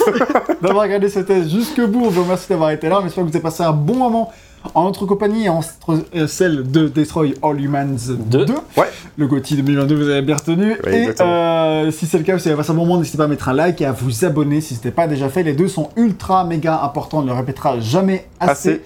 d'avoir 0.62 0.84
regardé 0.84 1.09
ce 1.09 1.20
test 1.20 1.51
jusqu'au 1.51 1.86
bout. 1.88 2.05
On 2.07 2.11
vous 2.11 2.22
remercie 2.22 2.49
d'avoir 2.49 2.70
été 2.70 2.88
là. 2.88 3.01
On 3.03 3.07
espère 3.07 3.24
que 3.24 3.30
vous 3.30 3.36
avez 3.36 3.42
passé 3.42 3.62
un 3.62 3.72
bon 3.72 3.94
moment 3.97 4.32
en 4.74 4.84
notre 4.84 5.06
compagnie 5.06 5.44
et 5.44 5.48
en 5.48 5.60
euh, 5.88 6.26
celle 6.26 6.70
de 6.70 6.88
Destroy 6.88 7.34
All 7.42 7.60
Humans 7.60 7.96
2. 8.08 8.44
Deux. 8.44 8.54
ouais 8.76 8.90
Le 9.16 9.26
GOTY 9.26 9.56
2022, 9.56 9.94
vous 9.94 10.08
avez 10.08 10.22
bien 10.22 10.36
retenu. 10.36 10.76
Ouais, 10.84 11.04
et 11.04 11.20
euh, 11.20 11.90
si 11.90 12.06
c'est 12.06 12.18
le 12.18 12.24
cas, 12.24 12.38
si 12.38 12.44
vous 12.44 12.48
avez 12.48 12.56
passé 12.56 12.70
un 12.70 12.74
bon 12.74 12.86
moment, 12.86 12.98
n'hésitez 12.98 13.18
pas 13.18 13.24
à 13.24 13.28
mettre 13.28 13.48
un 13.48 13.54
like 13.54 13.80
et 13.80 13.86
à 13.86 13.92
vous 13.92 14.24
abonner 14.24 14.60
si 14.60 14.74
ce 14.74 14.78
n'était 14.78 14.90
pas 14.90 15.06
déjà 15.06 15.28
fait. 15.28 15.42
Les 15.42 15.54
deux 15.54 15.68
sont 15.68 15.90
ultra 15.96 16.44
méga 16.44 16.82
importants. 16.82 17.18
On 17.18 17.22
ne 17.22 17.28
le 17.28 17.34
répétera 17.34 17.80
jamais 17.80 18.26
assez. 18.40 18.50
Assez. 18.50 18.82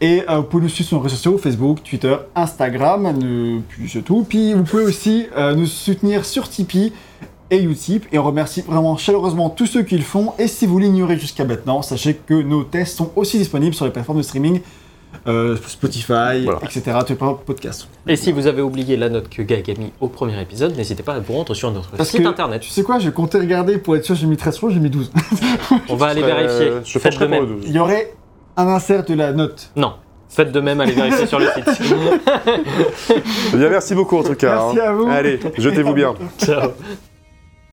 Et 0.00 0.22
euh, 0.28 0.38
vous 0.38 0.44
pouvez 0.44 0.62
nous 0.64 0.68
suivre 0.68 0.88
sur 0.88 0.98
nos 0.98 1.02
réseaux 1.02 1.16
sociaux, 1.16 1.38
Facebook, 1.38 1.82
Twitter, 1.82 2.16
Instagram, 2.34 3.06
euh, 3.06 3.58
puis 3.68 3.88
c'est 3.88 4.02
tout. 4.02 4.24
Puis 4.28 4.54
vous 4.54 4.64
pouvez 4.64 4.84
aussi 4.84 5.26
euh, 5.36 5.54
nous 5.54 5.66
soutenir 5.66 6.24
sur 6.24 6.48
Tipeee 6.48 6.92
et 7.50 7.62
Utip. 7.62 8.06
Et 8.12 8.18
on 8.18 8.24
remercie 8.24 8.62
vraiment 8.62 8.96
chaleureusement 8.96 9.50
tous 9.50 9.66
ceux 9.66 9.82
qui 9.82 9.96
le 9.96 10.04
font. 10.04 10.32
Et 10.38 10.48
si 10.48 10.66
vous 10.66 10.78
l'ignorez 10.78 11.18
jusqu'à 11.18 11.44
maintenant, 11.44 11.82
sachez 11.82 12.14
que 12.14 12.34
nos 12.34 12.64
tests 12.64 12.96
sont 12.96 13.12
aussi 13.16 13.38
disponibles 13.38 13.74
sur 13.74 13.84
les 13.84 13.90
plateformes 13.90 14.18
de 14.18 14.24
streaming, 14.24 14.60
euh, 15.26 15.56
Spotify, 15.66 16.44
Voilà. 16.44 16.60
etc. 16.64 16.82
Tous 17.06 17.12
les 17.12 17.34
podcasts. 17.44 17.88
Et 18.06 18.16
si 18.16 18.32
vous 18.32 18.46
avez 18.46 18.62
oublié 18.62 18.96
la 18.96 19.08
note 19.08 19.28
que 19.28 19.42
Gag 19.42 19.70
a 19.70 19.74
mis 19.80 19.92
au 20.00 20.08
premier 20.08 20.40
épisode, 20.40 20.76
n'hésitez 20.76 21.02
pas 21.02 21.14
à 21.14 21.18
vous 21.20 21.32
rendre 21.34 21.54
sur 21.54 21.70
notre 21.70 21.90
Parce 21.90 22.10
site 22.10 22.22
que- 22.22 22.26
internet. 22.28 22.62
Tu 22.62 22.70
sais 22.70 22.82
quoi, 22.82 22.98
je 22.98 23.10
comptais 23.10 23.38
regarder 23.38 23.78
pour 23.78 23.96
être 23.96 24.04
sûr, 24.04 24.14
j'ai 24.14 24.26
mis 24.26 24.36
13 24.36 24.58
fois, 24.58 24.70
j'ai 24.70 24.80
mis 24.80 24.90
12. 24.90 25.10
On 25.88 25.96
va 25.96 26.06
aller 26.06 26.22
Euh, 26.22 26.26
vérifier. 26.26 26.72
je 26.84 26.92
te 26.94 26.98
Faites 26.98 27.18
de 27.18 27.26
même. 27.26 27.58
Il 27.64 27.72
y 27.72 27.78
aurait 27.78 28.14
un 28.56 28.66
insert 28.68 29.04
de 29.04 29.14
la 29.14 29.32
note. 29.32 29.70
Non. 29.76 29.92
Faites 30.28 30.50
de 30.52 30.60
même, 30.60 30.80
allez 30.80 30.92
vérifier 30.92 31.26
sur 31.26 31.38
le 31.38 31.46
site. 31.54 31.64
Bien 33.54 33.68
merci 33.70 33.94
beaucoup 33.94 34.16
en 34.18 34.22
tout 34.24 34.34
cas 34.34 34.56
Merci 34.74 34.80
hein. 34.80 34.84
à 34.88 34.92
vous. 34.92 35.06
allez 35.08 35.38
jetez-vous 35.56 35.94
bien 35.94 36.14
Ciao. 36.38 36.70